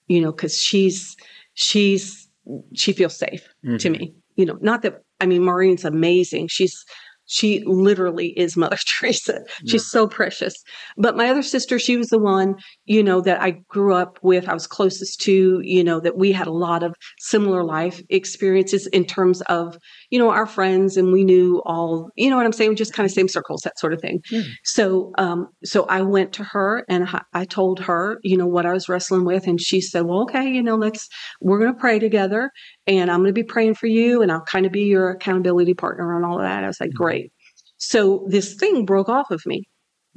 you 0.06 0.22
know, 0.22 0.32
because 0.32 0.62
she's, 0.62 1.18
she's, 1.56 2.30
she 2.76 2.94
feels 2.94 3.18
safe 3.18 3.48
mm-hmm. 3.66 3.78
to 3.78 3.90
me. 3.90 4.14
You 4.36 4.46
know, 4.46 4.60
not 4.62 4.84
that 4.84 5.02
I 5.20 5.26
mean 5.26 5.44
Maureen's 5.44 5.84
amazing. 5.84 6.48
She's 6.48 6.86
she 7.30 7.64
literally 7.66 8.30
is 8.38 8.58
Mother 8.58 8.78
Teresa. 8.88 9.44
She's 9.68 9.74
yeah. 9.74 9.92
so 9.92 10.08
precious. 10.08 10.56
But 10.98 11.16
my 11.16 11.30
other 11.30 11.44
sister, 11.44 11.78
she 11.78 11.96
was 11.96 12.08
the 12.08 12.18
one, 12.18 12.56
you 12.86 13.04
know, 13.04 13.22
that 13.22 13.40
I 13.40 13.52
grew 13.70 13.94
up 13.94 14.18
with. 14.24 14.50
I 14.50 14.54
was 14.54 14.66
closest 14.66 15.22
to, 15.22 15.62
you 15.64 15.84
know, 15.84 16.00
that 16.00 16.18
we 16.18 16.32
had 16.32 16.48
a 16.48 16.52
lot 16.52 16.82
of 16.82 16.96
similar 17.20 17.64
life 17.64 18.02
experiences 18.10 18.88
in 18.88 19.06
terms 19.06 19.42
of, 19.42 19.78
you 20.10 20.18
know, 20.18 20.32
our 20.32 20.48
friends 20.48 20.98
and 20.98 21.14
we 21.14 21.24
knew 21.24 21.62
all, 21.66 22.10
you 22.16 22.32
know 22.32 22.36
what 22.36 22.48
I'm 22.48 22.52
saying? 22.52 22.76
Just 22.76 22.94
kind 22.94 23.06
of 23.06 23.12
same 23.12 23.28
circles, 23.28 23.62
that 23.62 23.78
sort 23.78 23.94
of 23.94 24.02
thing. 24.02 24.22
So, 24.64 25.12
um, 25.20 25.48
so 25.64 25.84
I 25.84 26.02
went 26.02 26.34
to 26.34 26.44
her 26.44 26.84
and 26.90 27.08
I 27.34 27.46
told 27.46 27.80
her, 27.82 28.20
you 28.24 28.38
know, 28.38 28.48
what 28.48 28.66
I 28.66 28.74
was 28.74 28.90
wrestling 28.90 29.24
with. 29.24 29.46
And 29.46 29.62
she 29.62 29.82
said, 29.82 30.06
well, 30.06 30.24
okay, 30.24 30.50
you 30.50 30.64
know, 30.64 30.76
let's, 30.78 31.08
we're 31.42 31.60
going 31.60 31.74
to 31.74 31.80
pray 31.80 32.00
together 32.00 32.50
and 32.90 33.12
I'm 33.12 33.20
going 33.20 33.28
to 33.30 33.34
be 33.34 33.44
praying 33.44 33.76
for 33.76 33.86
you 33.86 34.24
and 34.24 34.32
I'll 34.32 34.42
kind 34.42 34.66
of 34.66 34.72
be 34.72 34.86
your 34.86 35.12
accountability 35.12 35.76
partner 35.76 36.16
and 36.16 36.26
all 36.26 36.38
of 36.38 36.44
that. 36.44 36.64
I 36.64 36.68
was 36.68 36.80
like, 36.80 36.90
mm-hmm. 36.90 36.98
great. 37.04 37.32
So 37.78 38.26
this 38.28 38.56
thing 38.56 38.86
broke 38.86 39.10
off 39.10 39.30
of 39.30 39.46
me 39.46 39.68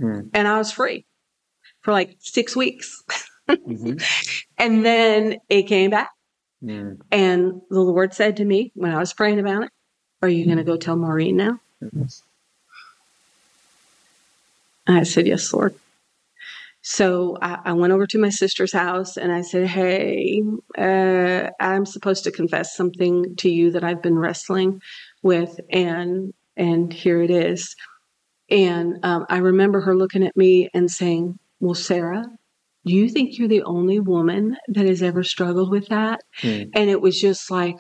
mm. 0.01 0.29
and 0.33 0.49
I 0.49 0.57
was 0.57 0.73
free 0.73 1.05
for 1.83 1.93
like 1.93 2.17
six 2.19 2.57
weeks. 2.57 3.03
mm-hmm. 3.49 3.97
And 4.59 4.87
then 4.87 5.39
it 5.49 5.65
came 5.65 5.91
back. 5.91 6.11
Mm. 6.63 7.01
And 7.11 7.61
the 7.69 7.81
Lord 7.81 8.15
said 8.15 8.37
to 8.37 8.45
me 8.45 8.71
when 8.75 8.93
I 8.93 8.99
was 8.99 9.13
praying 9.13 9.41
about 9.41 9.65
it, 9.65 9.71
Are 10.23 10.29
you 10.29 10.45
going 10.45 10.59
to 10.59 10.65
go 10.65 10.77
tell 10.77 10.95
Maureen 10.97 11.37
now? 11.37 11.59
Mm-hmm. 11.83 12.05
I 14.87 15.03
said, 15.03 15.27
Yes, 15.27 15.53
Lord. 15.53 15.75
So 16.83 17.39
I, 17.41 17.59
I, 17.67 17.73
went 17.75 17.93
over 17.93 18.07
to 18.09 18.19
my 18.19 18.29
sister's 18.29 18.73
house 18.73 19.17
and 19.17 19.31
I 19.33 19.43
said, 19.43 19.69
Hey, 19.69 20.43
uh, 20.77 21.51
I'm 21.61 21.87
supposed 21.87 22.25
to 22.25 22.33
confess 22.33 22.77
something 22.77 23.37
to 23.37 23.49
you 23.49 23.71
that 23.71 23.85
I've 23.85 24.03
been 24.03 24.19
wrestling 24.19 24.83
with, 25.23 25.61
and 25.71 26.35
and 26.57 26.93
here 26.93 27.23
it 27.23 27.31
is. 27.31 27.75
And 28.51 28.99
um, 29.05 29.27
I 29.29 29.39
remember 29.39 29.81
her 29.81 29.97
looking 29.97 30.27
at 30.27 30.37
me 30.37 30.69
and 30.75 30.91
saying, 30.91 31.39
Well, 31.61 31.75
Sarah, 31.75 32.25
do 32.85 32.93
you 32.93 33.09
think 33.09 33.39
you're 33.39 33.49
the 33.49 33.63
only 33.63 34.01
woman 34.01 34.57
that 34.69 34.87
has 34.87 35.03
ever 35.03 35.23
struggled 35.23 35.71
with 35.71 35.89
that? 35.89 36.21
Mm. 36.41 36.71
And 36.75 36.91
it 36.91 37.01
was 37.01 37.21
just 37.21 37.51
like, 37.51 37.77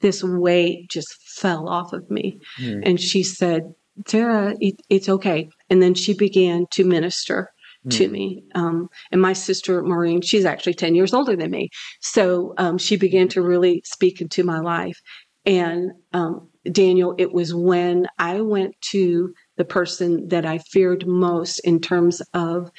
this 0.00 0.24
weight 0.24 0.88
just 0.88 1.14
fell 1.36 1.68
off 1.68 1.92
of 1.92 2.10
me. 2.10 2.40
Mm. 2.58 2.82
And 2.84 3.00
she 3.00 3.22
said, 3.22 3.74
Sarah, 4.06 4.54
it, 4.60 4.76
it's 4.88 5.08
okay. 5.10 5.50
And 5.70 5.82
then 5.82 5.94
she 5.94 6.14
began 6.14 6.66
to 6.72 6.84
minister 6.84 7.48
mm. 7.86 7.96
to 7.96 8.08
me. 8.08 8.44
Um, 8.54 8.88
and 9.10 9.20
my 9.20 9.32
sister, 9.32 9.82
Maureen, 9.82 10.20
she's 10.20 10.44
actually 10.44 10.74
10 10.74 10.94
years 10.94 11.14
older 11.14 11.36
than 11.36 11.50
me. 11.50 11.70
So 12.00 12.54
um, 12.58 12.78
she 12.78 12.96
began 12.96 13.28
to 13.28 13.42
really 13.42 13.82
speak 13.84 14.20
into 14.20 14.44
my 14.44 14.58
life. 14.58 14.98
And 15.46 15.92
um, 16.12 16.48
Daniel, 16.70 17.14
it 17.18 17.32
was 17.32 17.54
when 17.54 18.06
I 18.18 18.40
went 18.40 18.74
to 18.90 19.32
the 19.56 19.64
person 19.64 20.28
that 20.28 20.44
I 20.44 20.58
feared 20.58 21.06
most 21.06 21.60
in 21.60 21.80
terms 21.80 22.20
of 22.34 22.70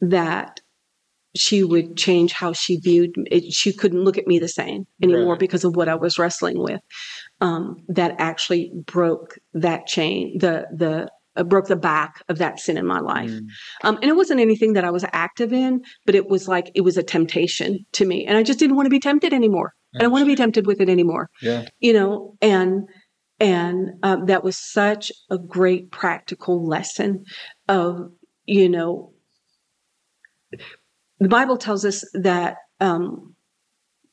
that 0.00 0.60
she 1.36 1.62
would 1.62 1.96
change 1.96 2.32
how 2.32 2.52
she 2.52 2.78
viewed 2.78 3.14
it. 3.30 3.52
She 3.52 3.72
couldn't 3.72 4.04
look 4.04 4.18
at 4.18 4.26
me 4.26 4.38
the 4.38 4.48
same 4.48 4.86
anymore 5.02 5.32
right. 5.32 5.38
because 5.38 5.64
of 5.64 5.76
what 5.76 5.88
I 5.88 5.94
was 5.94 6.18
wrestling 6.18 6.58
with. 6.58 6.80
Um, 7.40 7.84
that 7.88 8.14
actually 8.18 8.72
broke 8.86 9.36
that 9.52 9.86
chain, 9.86 10.38
the 10.38 10.66
the 10.74 11.10
uh, 11.36 11.44
broke 11.44 11.66
the 11.66 11.76
back 11.76 12.22
of 12.28 12.38
that 12.38 12.60
sin 12.60 12.76
in 12.76 12.86
my 12.86 13.00
life. 13.00 13.30
Mm. 13.30 13.46
Um, 13.84 13.96
and 13.96 14.04
it 14.04 14.16
wasn't 14.16 14.40
anything 14.40 14.72
that 14.74 14.84
I 14.84 14.90
was 14.90 15.04
active 15.12 15.52
in, 15.52 15.82
but 16.04 16.14
it 16.14 16.28
was 16.28 16.48
like 16.48 16.70
it 16.74 16.82
was 16.82 16.96
a 16.96 17.02
temptation 17.02 17.84
to 17.92 18.04
me, 18.04 18.26
and 18.26 18.36
I 18.36 18.42
just 18.42 18.58
didn't 18.58 18.76
want 18.76 18.86
to 18.86 18.90
be 18.90 19.00
tempted 19.00 19.32
anymore. 19.32 19.74
I 19.94 20.00
don't 20.00 20.12
want 20.12 20.22
to 20.22 20.26
be 20.26 20.36
tempted 20.36 20.66
with 20.66 20.80
it 20.80 20.90
anymore. 20.90 21.30
Yeah, 21.40 21.66
you 21.78 21.92
know, 21.92 22.36
and 22.42 22.88
and 23.40 23.90
um, 24.02 24.26
that 24.26 24.44
was 24.44 24.56
such 24.56 25.12
a 25.30 25.38
great 25.38 25.90
practical 25.90 26.66
lesson 26.66 27.24
of 27.68 28.10
you 28.44 28.68
know 28.68 29.12
the 31.18 31.28
Bible 31.28 31.56
tells 31.56 31.84
us 31.84 32.04
that 32.14 32.56
um, 32.80 33.34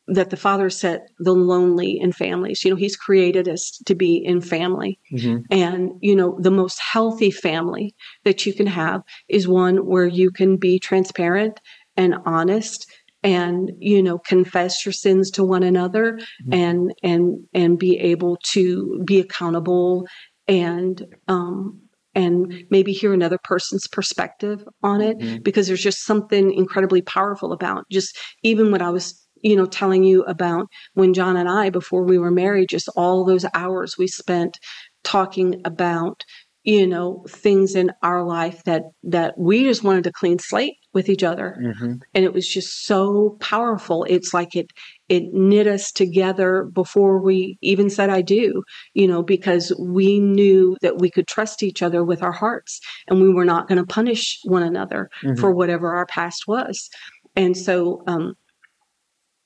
that 0.08 0.30
the 0.30 0.38
Father 0.38 0.70
set 0.70 1.08
the 1.20 1.34
lonely 1.34 1.98
in 2.00 2.12
families. 2.12 2.64
You 2.64 2.72
know, 2.72 2.76
He's 2.76 2.96
created 2.96 3.48
us 3.48 3.80
to 3.86 3.96
be 3.96 4.18
in 4.18 4.42
family, 4.42 5.00
mm-hmm. 5.12 5.44
and 5.52 5.92
you 6.02 6.16
know, 6.16 6.38
the 6.40 6.52
most 6.52 6.80
healthy 6.80 7.32
family 7.32 7.96
that 8.24 8.46
you 8.46 8.54
can 8.54 8.68
have 8.68 9.02
is 9.30 9.48
one 9.48 9.86
where 9.86 10.08
you 10.08 10.32
can 10.32 10.58
be 10.58 10.80
transparent 10.80 11.60
and 11.96 12.16
honest 12.26 12.86
and 13.24 13.72
you 13.80 14.04
know 14.04 14.18
confess 14.20 14.86
your 14.86 14.94
sins 14.94 15.32
to 15.32 15.44
one 15.44 15.64
another 15.64 16.14
mm-hmm. 16.14 16.54
and 16.54 16.94
and 17.02 17.38
and 17.54 17.80
be 17.80 17.98
able 17.98 18.38
to 18.44 19.02
be 19.06 19.20
accountable 19.20 20.06
and 20.48 21.06
um 21.28 21.80
and 22.16 22.66
maybe 22.70 22.92
hear 22.92 23.14
another 23.14 23.40
person's 23.44 23.88
perspective 23.88 24.64
on 24.84 25.02
it 25.02 25.18
mm-hmm. 25.18 25.42
because 25.42 25.68
there's 25.68 25.82
just 25.82 26.06
something 26.06 26.54
incredibly 26.54 27.02
powerful 27.02 27.54
about 27.54 27.86
just 27.90 28.18
even 28.44 28.72
when 28.72 28.82
I 28.82 28.90
was 28.90 29.23
you 29.44 29.56
know 29.56 29.66
telling 29.66 30.04
you 30.04 30.24
about 30.24 30.68
when 30.94 31.14
John 31.14 31.38
and 31.38 31.48
I 31.50 31.70
before 31.70 32.04
we 32.04 32.18
were 32.18 32.32
married 32.32 32.70
just 32.70 32.90
all 32.96 33.24
those 33.24 33.46
hours 33.54 33.98
we 33.98 34.08
spent 34.08 34.58
talking 35.04 35.62
about 35.66 36.24
you 36.64 36.88
know 36.88 37.24
things 37.28 37.76
in 37.76 37.92
our 38.02 38.24
life 38.24 38.64
that 38.64 38.84
that 39.04 39.38
we 39.38 39.64
just 39.64 39.84
wanted 39.84 40.08
a 40.08 40.12
clean 40.12 40.40
slate 40.40 40.76
with 40.94 41.10
each 41.10 41.24
other 41.24 41.58
mm-hmm. 41.62 41.94
and 42.14 42.26
it 42.26 42.34
was 42.34 42.48
just 42.48 42.86
so 42.86 43.38
powerful 43.42 44.06
it's 44.06 44.34
like 44.34 44.56
it 44.56 44.72
it 45.10 45.24
knit 45.34 45.68
us 45.68 45.92
together 45.92 46.64
before 46.74 47.22
we 47.22 47.58
even 47.62 47.90
said 47.90 48.10
i 48.10 48.22
do 48.22 48.64
you 48.94 49.08
know 49.08 49.22
because 49.22 49.74
we 49.78 50.20
knew 50.20 50.78
that 50.82 51.00
we 51.00 51.12
could 51.12 51.28
trust 51.28 51.64
each 51.64 51.82
other 51.82 52.04
with 52.04 52.24
our 52.24 52.32
hearts 52.32 52.80
and 53.08 53.22
we 53.22 53.32
were 53.32 53.46
not 53.46 53.68
going 53.68 53.80
to 53.80 53.86
punish 53.86 54.40
one 54.46 54.64
another 54.64 55.10
mm-hmm. 55.22 55.40
for 55.40 55.52
whatever 55.52 55.94
our 55.94 56.06
past 56.06 56.48
was 56.48 56.90
and 57.36 57.58
so 57.58 58.02
um 58.08 58.36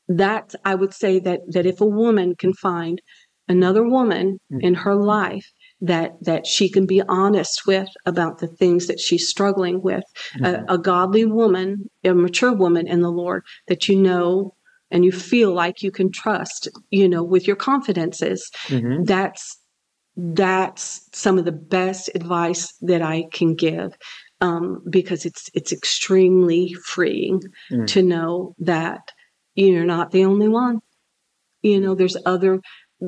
that 0.08 0.54
i 0.66 0.74
would 0.74 0.94
say 0.94 1.20
that 1.20 1.42
that 1.48 1.66
if 1.66 1.82
a 1.82 1.86
woman 1.86 2.36
can 2.36 2.54
find 2.54 3.02
another 3.48 3.84
woman 3.84 4.40
mm-hmm. 4.52 4.62
in 4.62 4.74
her 4.74 4.96
life 4.96 5.52
that 5.80 6.14
that 6.22 6.46
she 6.46 6.70
can 6.70 6.86
be 6.86 7.02
honest 7.08 7.66
with 7.68 7.88
about 8.06 8.40
the 8.40 8.48
things 8.48 8.88
that 8.88 9.00
she's 9.00 9.30
struggling 9.30 9.82
with 9.82 10.04
mm-hmm. 10.36 10.46
a, 10.46 10.76
a, 10.76 10.78
godly 10.78 11.26
woman 11.26 11.90
a 12.04 12.14
mature 12.14 12.54
woman 12.54 12.88
in 12.88 13.02
the 13.02 13.12
lord 13.12 13.44
that 13.68 13.88
you 13.88 13.96
know 13.96 14.54
and 14.90 15.04
you 15.04 15.12
feel 15.12 15.54
like 15.54 15.84
you 15.84 15.92
can 15.92 16.12
trust 16.12 16.68
you 16.90 17.08
know 17.08 17.24
with 17.24 17.48
your 17.48 17.56
confidences 17.56 18.50
mm-hmm. 18.68 19.04
that's 19.04 19.58
that's 20.16 21.08
some 21.14 21.38
of 21.38 21.46
the 21.46 21.52
best 21.52 22.10
advice 22.16 22.74
that 22.82 23.02
i 23.02 23.24
can 23.32 23.54
give 23.54 23.96
um, 24.40 24.84
because 24.90 25.26
it's 25.26 25.50
it's 25.54 25.72
extremely 25.72 26.74
freeing 26.86 27.42
mm. 27.72 27.88
to 27.88 28.04
know 28.04 28.54
that 28.60 29.12
you're 29.66 29.86
not 29.86 30.12
the 30.12 30.24
only 30.24 30.48
one 30.48 30.80
you 31.62 31.80
know 31.80 31.96
there's 31.96 32.18
other 32.26 32.60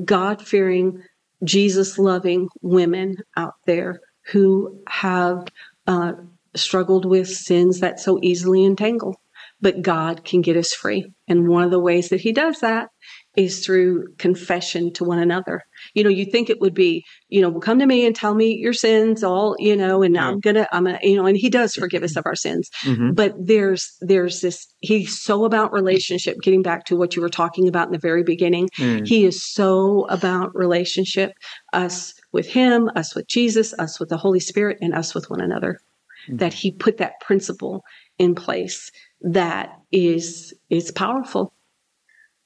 god 0.06 0.42
fearing 0.46 1.02
Jesus 1.44 1.98
loving 1.98 2.50
women 2.62 3.18
out 3.38 3.56
there 3.66 4.02
who 4.32 4.82
have 4.88 5.48
uh, 5.88 6.14
struggled 6.56 7.06
with 7.06 7.28
sins 7.28 7.80
that 7.80 8.00
so 8.00 8.20
easily 8.22 8.66
entangle. 8.66 9.16
But 9.62 9.82
God 9.82 10.24
can 10.24 10.42
get 10.42 10.58
us 10.58 10.74
free. 10.74 11.12
And 11.28 11.48
one 11.48 11.64
of 11.64 11.72
the 11.72 11.80
ways 11.80 12.10
that 12.10 12.22
He 12.22 12.32
does 12.32 12.60
that 12.60 12.90
is 13.36 13.64
through 13.66 14.08
confession 14.18 14.92
to 14.94 15.04
one 15.04 15.20
another. 15.20 15.64
You 15.94 16.04
know, 16.04 16.10
you 16.10 16.26
think 16.26 16.50
it 16.50 16.60
would 16.60 16.74
be, 16.74 17.06
you 17.30 17.42
know, 17.42 17.50
well, 17.50 17.62
come 17.62 17.80
to 17.80 17.86
me 17.86 18.06
and 18.06 18.16
tell 18.16 18.34
me 18.34 18.56
your 18.56 18.74
sins, 18.74 19.24
all, 19.24 19.56
you 19.60 19.76
know, 19.76 20.02
and 20.02 20.16
yeah. 20.16 20.28
I'm 20.28 20.40
gonna, 20.40 20.68
I'm 20.72 20.86
gonna, 20.86 21.00
you 21.04 21.16
know, 21.16 21.26
and 21.26 21.38
he 21.38 21.50
does 21.50 21.74
forgive 21.74 22.04
us 22.04 22.16
of 22.18 22.26
our 22.26 22.36
sins. 22.36 22.70
Mm-hmm. 22.84 23.12
But 23.14 23.36
there's, 23.40 23.96
there's 24.02 24.42
this, 24.42 24.68
he's 24.80 25.20
so 25.20 25.46
about 25.46 25.72
relationship, 25.72 26.38
getting 26.42 26.64
back 26.64 26.86
to 26.86 26.96
what 26.96 27.16
you 27.16 27.22
were 27.22 27.30
talking 27.30 27.68
about 27.68 27.88
in 27.88 27.94
the 27.94 28.00
very 28.00 28.24
beginning. 28.24 28.68
Mm. 28.78 29.08
He 29.08 29.26
is 29.26 29.46
so 29.46 30.06
about 30.10 30.54
relationship, 30.56 31.34
us 31.72 32.14
with 32.32 32.48
him, 32.48 32.90
us 32.96 33.16
with 33.16 33.28
Jesus, 33.28 33.74
us 33.76 34.00
with 34.00 34.10
the 34.10 34.18
Holy 34.18 34.40
Spirit, 34.40 34.80
and 34.82 34.94
us 34.94 35.14
with 35.14 35.30
one 35.30 35.42
another. 35.42 35.80
Mm-hmm. 36.28 36.38
That 36.38 36.54
he 36.54 36.72
put 36.72 36.98
that 36.98 37.22
principle 37.22 37.84
in 38.18 38.36
place 38.36 38.92
that 39.22 39.80
is 39.92 40.54
is 40.70 40.92
powerful 40.92 41.54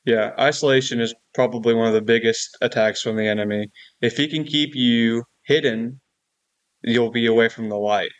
Yeah, 0.05 0.31
isolation 0.37 0.99
is 0.99 1.15
probably 1.33 1.73
one 1.73 1.87
of 1.87 1.93
the 1.93 2.01
biggest 2.01 2.57
attacks 2.61 3.01
from 3.01 3.15
the 3.15 3.27
enemy. 3.27 3.67
If 4.01 4.17
he 4.17 4.27
can 4.27 4.43
keep 4.43 4.75
you 4.75 5.23
hidden, 5.45 6.01
you'll 6.81 7.11
be 7.11 7.25
away 7.25 7.49
from 7.49 7.69
the 7.69 7.77
light. 7.77 8.11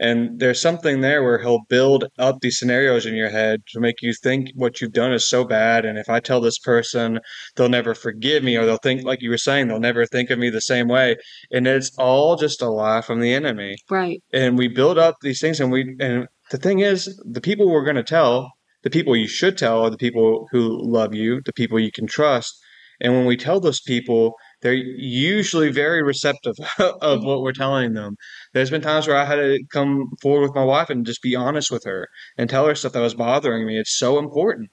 And 0.00 0.40
there's 0.40 0.60
something 0.60 1.02
there 1.02 1.22
where 1.22 1.38
he'll 1.38 1.66
build 1.68 2.06
up 2.18 2.40
these 2.40 2.58
scenarios 2.58 3.04
in 3.04 3.14
your 3.14 3.28
head 3.28 3.60
to 3.68 3.80
make 3.80 3.96
you 4.00 4.14
think 4.14 4.48
what 4.54 4.80
you've 4.80 4.94
done 4.94 5.12
is 5.12 5.28
so 5.28 5.44
bad. 5.44 5.84
And 5.84 5.98
if 5.98 6.08
I 6.08 6.20
tell 6.20 6.40
this 6.40 6.58
person, 6.58 7.20
they'll 7.54 7.68
never 7.68 7.94
forgive 7.94 8.42
me, 8.42 8.56
or 8.56 8.64
they'll 8.64 8.78
think, 8.78 9.04
like 9.04 9.20
you 9.20 9.28
were 9.28 9.36
saying, 9.36 9.68
they'll 9.68 9.78
never 9.78 10.06
think 10.06 10.30
of 10.30 10.38
me 10.38 10.48
the 10.48 10.62
same 10.62 10.88
way. 10.88 11.16
And 11.52 11.66
it's 11.66 11.94
all 11.98 12.36
just 12.36 12.62
a 12.62 12.70
lie 12.70 13.02
from 13.02 13.20
the 13.20 13.34
enemy. 13.34 13.76
Right. 13.90 14.22
And 14.32 14.56
we 14.56 14.68
build 14.68 14.96
up 14.96 15.16
these 15.20 15.38
things, 15.38 15.60
and 15.60 15.70
we, 15.70 15.94
and 16.00 16.26
the 16.50 16.56
thing 16.56 16.80
is, 16.80 17.22
the 17.30 17.42
people 17.42 17.68
we're 17.68 17.84
going 17.84 17.96
to 17.96 18.02
tell, 18.02 18.50
the 18.82 18.90
people 18.90 19.16
you 19.16 19.28
should 19.28 19.58
tell, 19.58 19.82
are 19.82 19.90
the 19.90 19.96
people 19.96 20.46
who 20.50 20.80
love 20.82 21.14
you, 21.14 21.40
the 21.44 21.52
people 21.52 21.78
you 21.78 21.92
can 21.92 22.06
trust. 22.06 22.58
And 23.00 23.14
when 23.14 23.24
we 23.24 23.36
tell 23.36 23.60
those 23.60 23.80
people, 23.80 24.34
they're 24.60 24.74
usually 24.74 25.70
very 25.70 26.02
receptive 26.02 26.54
of 26.78 27.20
mm. 27.20 27.24
what 27.24 27.40
we're 27.40 27.52
telling 27.52 27.94
them. 27.94 28.16
There's 28.52 28.70
been 28.70 28.82
times 28.82 29.06
where 29.06 29.16
I 29.16 29.24
had 29.24 29.36
to 29.36 29.58
come 29.72 30.10
forward 30.20 30.42
with 30.42 30.54
my 30.54 30.64
wife 30.64 30.90
and 30.90 31.06
just 31.06 31.22
be 31.22 31.34
honest 31.34 31.70
with 31.70 31.84
her 31.84 32.08
and 32.36 32.50
tell 32.50 32.66
her 32.66 32.74
stuff 32.74 32.92
that 32.92 33.00
was 33.00 33.14
bothering 33.14 33.66
me. 33.66 33.78
It's 33.78 33.96
so 33.96 34.18
important 34.18 34.70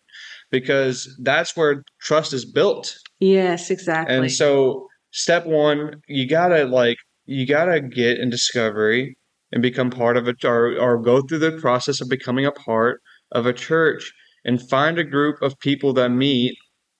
because 0.51 1.09
that's 1.23 1.55
where 1.55 1.83
trust 2.01 2.33
is 2.33 2.45
built. 2.45 2.97
Yes, 3.19 3.71
exactly. 3.71 4.15
And 4.15 4.31
so, 4.31 4.87
step 5.11 5.45
one, 5.45 6.01
you 6.07 6.27
gotta 6.27 6.65
like 6.65 6.97
you 7.25 7.45
gotta 7.45 7.81
get 7.81 8.19
in 8.19 8.29
discovery 8.29 9.17
and 9.51 9.61
become 9.61 9.89
part 9.89 10.17
of 10.17 10.27
it, 10.27 10.43
or, 10.43 10.77
or 10.77 11.01
go 11.01 11.21
through 11.21 11.39
the 11.39 11.53
process 11.53 12.01
of 12.01 12.09
becoming 12.09 12.45
a 12.45 12.51
part 12.51 13.01
of 13.31 13.45
a 13.45 13.53
church 13.53 14.11
and 14.45 14.69
find 14.69 14.97
a 14.97 15.03
group 15.03 15.41
of 15.41 15.59
people 15.59 15.93
that 15.93 16.09
meet 16.09 16.57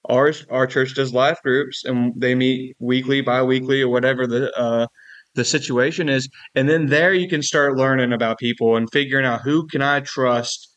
our 0.10 0.34
our 0.50 0.68
church 0.68 0.96
does 0.96 1.14
life 1.14 1.40
groups 1.44 1.84
and 1.86 2.14
they 2.16 2.36
meet 2.36 2.76
weekly, 2.80 3.22
bi-weekly, 3.22 3.82
or 3.82 3.90
whatever 3.90 4.28
the 4.28 4.52
uh, 4.58 4.88
the 5.36 5.46
situation 5.46 6.10
is, 6.10 6.30
and 6.56 6.68
then 6.68 6.88
there 6.88 7.14
you 7.14 7.28
can 7.28 7.42
start 7.42 7.78
learning 7.78 8.14
about 8.14 8.40
people 8.40 8.76
and 8.76 8.90
figuring 8.92 9.26
out 9.26 9.42
who 9.42 9.68
can 9.68 9.82
I 9.82 10.02
trust. 10.02 10.74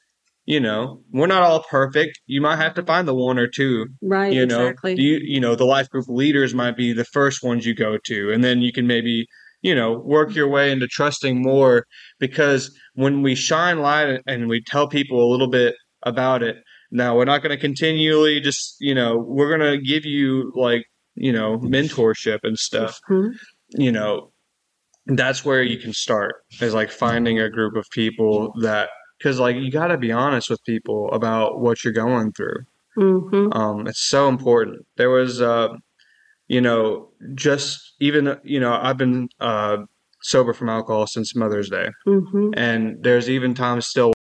You 0.47 0.59
know, 0.59 1.02
we're 1.12 1.28
not 1.28 1.43
all 1.43 1.62
perfect. 1.70 2.18
You 2.27 2.40
might 2.40 2.56
have 2.56 2.74
to 2.74 2.82
find 2.82 3.06
the 3.06 3.14
one 3.14 3.39
or 3.39 3.47
two. 3.47 3.86
Right. 4.02 4.32
You 4.32 4.47
know, 4.47 4.66
exactly. 4.66 4.97
you 4.98 5.20
you 5.22 5.40
know 5.40 5.55
the 5.55 5.64
life 5.64 5.89
group 5.90 6.06
leaders 6.09 6.55
might 6.55 6.77
be 6.77 6.93
the 6.93 7.05
first 7.05 7.43
ones 7.43 7.64
you 7.66 7.74
go 7.74 7.98
to, 8.05 8.32
and 8.32 8.43
then 8.43 8.60
you 8.60 8.72
can 8.72 8.86
maybe 8.86 9.27
you 9.62 9.74
know 9.74 9.99
work 9.99 10.35
your 10.35 10.49
way 10.49 10.70
into 10.73 10.87
trusting 10.87 11.41
more 11.43 11.87
because 12.19 12.77
when 12.95 13.23
we 13.23 13.35
shine 13.35 13.81
light 13.81 14.20
and 14.27 14.49
we 14.49 14.62
tell 14.62 14.89
people 14.89 15.23
a 15.23 15.31
little 15.31 15.49
bit 15.49 15.74
about 16.03 16.43
it 16.43 16.57
now 16.91 17.16
we're 17.16 17.24
not 17.24 17.43
going 17.43 17.55
to 17.55 17.61
continually 17.61 18.41
just, 18.41 18.77
you 18.81 18.95
know, 18.95 19.16
we're 19.16 19.57
going 19.57 19.73
to 19.73 19.81
give 19.81 20.05
you 20.05 20.53
like, 20.55 20.85
you 21.15 21.32
know, 21.32 21.59
mentorship 21.59 22.41
and 22.43 22.59
stuff. 22.59 22.99
Mhm. 23.09 23.32
You 23.70 23.93
know, 23.93 24.32
that's 25.07 25.45
where 25.45 25.62
you 25.62 25.78
can 25.78 25.93
start 25.93 26.35
is 26.61 26.74
like 26.74 26.91
finding 26.91 27.39
a 27.39 27.49
group 27.49 27.77
of 27.77 27.87
people 27.91 28.53
that 28.62 28.91
because 29.19 29.39
like 29.39 29.57
you 29.57 29.70
got 29.70 29.89
to 29.89 29.99
be 29.99 30.11
honest 30.11 30.51
with 30.51 30.61
people 30.65 31.11
about 31.12 31.61
what 31.61 31.85
you're 31.85 31.93
going 31.93 32.32
through. 32.32 32.65
Mhm. 32.99 33.55
Um, 33.55 33.87
it's 33.87 34.09
so 34.09 34.28
important. 34.28 34.85
There 34.97 35.11
was, 35.11 35.41
uh, 35.41 35.69
you 36.51 36.60
know, 36.60 37.09
just 37.36 37.94
even 38.01 38.36
you 38.43 38.59
know, 38.59 38.77
I've 38.82 38.97
been 38.97 39.28
uh, 39.39 39.78
sober 40.20 40.52
from 40.52 40.68
alcohol 40.68 41.06
since 41.06 41.36
Mother's 41.36 41.70
Day, 41.70 41.90
Mhm. 42.09 42.52
and 42.56 43.02
there's 43.05 43.31
even 43.31 43.55
times 43.55 43.86
still. 43.86 44.12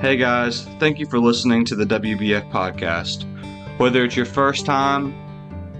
Hey 0.00 0.18
guys, 0.18 0.64
thank 0.78 0.98
you 0.98 1.06
for 1.06 1.18
listening 1.18 1.64
to 1.64 1.74
the 1.74 1.86
WBF 1.86 2.44
podcast. 2.52 3.24
Whether 3.78 4.04
it's 4.04 4.14
your 4.16 4.26
first 4.26 4.66
time 4.66 5.14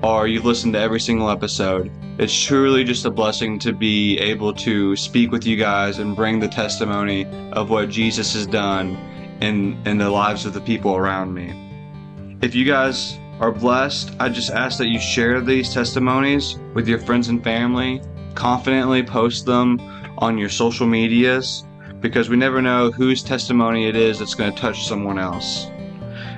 or 0.04 0.28
you've 0.28 0.44
listened 0.44 0.74
to 0.74 0.78
every 0.78 1.00
single 1.00 1.30
episode, 1.30 1.90
it's 2.18 2.38
truly 2.38 2.84
just 2.84 3.06
a 3.06 3.10
blessing 3.10 3.58
to 3.58 3.72
be 3.72 4.18
able 4.18 4.52
to 4.52 4.94
speak 4.96 5.32
with 5.32 5.46
you 5.46 5.56
guys 5.56 5.98
and 5.98 6.14
bring 6.14 6.38
the 6.38 6.46
testimony 6.46 7.24
of 7.52 7.70
what 7.70 7.88
Jesus 7.88 8.34
has 8.34 8.46
done 8.46 8.96
in, 9.40 9.80
in 9.86 9.96
the 9.96 10.10
lives 10.10 10.44
of 10.44 10.52
the 10.52 10.60
people 10.60 10.94
around 10.94 11.32
me. 11.32 12.38
If 12.42 12.54
you 12.54 12.66
guys 12.66 13.18
are 13.40 13.50
blessed, 13.50 14.14
I 14.20 14.28
just 14.28 14.50
ask 14.50 14.76
that 14.76 14.88
you 14.88 15.00
share 15.00 15.40
these 15.40 15.72
testimonies 15.72 16.58
with 16.74 16.86
your 16.86 16.98
friends 16.98 17.28
and 17.28 17.42
family, 17.42 18.02
confidently 18.34 19.02
post 19.02 19.46
them 19.46 19.80
on 20.18 20.36
your 20.36 20.50
social 20.50 20.86
medias 20.86 21.64
because 22.00 22.28
we 22.28 22.36
never 22.36 22.60
know 22.60 22.90
whose 22.90 23.22
testimony 23.22 23.88
it 23.88 23.96
is 23.96 24.18
that's 24.18 24.34
going 24.34 24.52
to 24.52 24.60
touch 24.60 24.86
someone 24.86 25.18
else. 25.18 25.64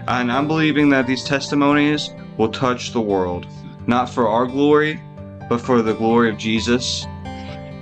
And 0.06 0.30
I'm 0.30 0.46
believing 0.46 0.88
that 0.90 1.08
these 1.08 1.24
testimonies 1.24 2.10
will 2.38 2.48
touch 2.48 2.92
the 2.92 3.00
world, 3.00 3.46
not 3.86 4.08
for 4.08 4.28
our 4.28 4.46
glory, 4.46 5.00
but 5.48 5.58
for 5.58 5.82
the 5.82 5.94
glory 5.94 6.30
of 6.30 6.38
Jesus. 6.38 7.06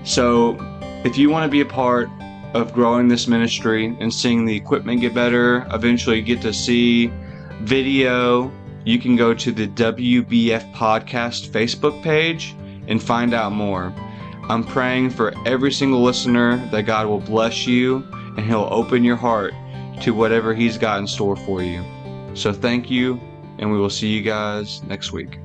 So, 0.05 0.57
if 1.05 1.17
you 1.19 1.31
want 1.31 1.45
to 1.45 1.51
be 1.51 1.61
a 1.61 1.67
part 1.67 2.09
of 2.55 2.73
growing 2.73 3.09
this 3.09 3.27
ministry 3.27 3.97
and 4.01 4.13
seeing 4.13 4.45
the 4.45 4.57
equipment 4.57 5.01
get 5.01 5.15
better, 5.15 5.67
eventually 5.73 6.23
get 6.23 6.41
to 6.43 6.53
see 6.53 7.13
video, 7.63 8.53
you 8.85 8.99
can 8.99 9.17
go 9.17 9.35
to 9.35 9.51
the 9.51 9.67
WBF 9.69 10.73
Podcast 10.75 11.49
Facebook 11.49 12.03
page 12.03 12.55
and 12.87 13.03
find 13.03 13.35
out 13.35 13.53
more. 13.53 13.93
I'm 14.49 14.63
praying 14.63 15.11
for 15.11 15.33
every 15.47 15.73
single 15.73 16.03
listener 16.03 16.59
that 16.71 16.83
God 16.83 17.07
will 17.07 17.21
bless 17.21 17.67
you 17.67 18.07
and 18.37 18.41
He'll 18.41 18.69
open 18.71 19.03
your 19.03 19.17
heart 19.17 19.55
to 20.03 20.13
whatever 20.13 20.55
He's 20.55 20.77
got 20.77 20.99
in 20.99 21.07
store 21.07 21.37
for 21.37 21.63
you. 21.63 21.83
So 22.35 22.53
thank 22.53 22.91
you, 22.91 23.21
and 23.65 23.73
we 23.73 23.78
will 23.78 23.89
see 23.89 24.09
you 24.09 24.20
guys 24.20 24.82
next 24.82 25.11
week. 25.12 25.39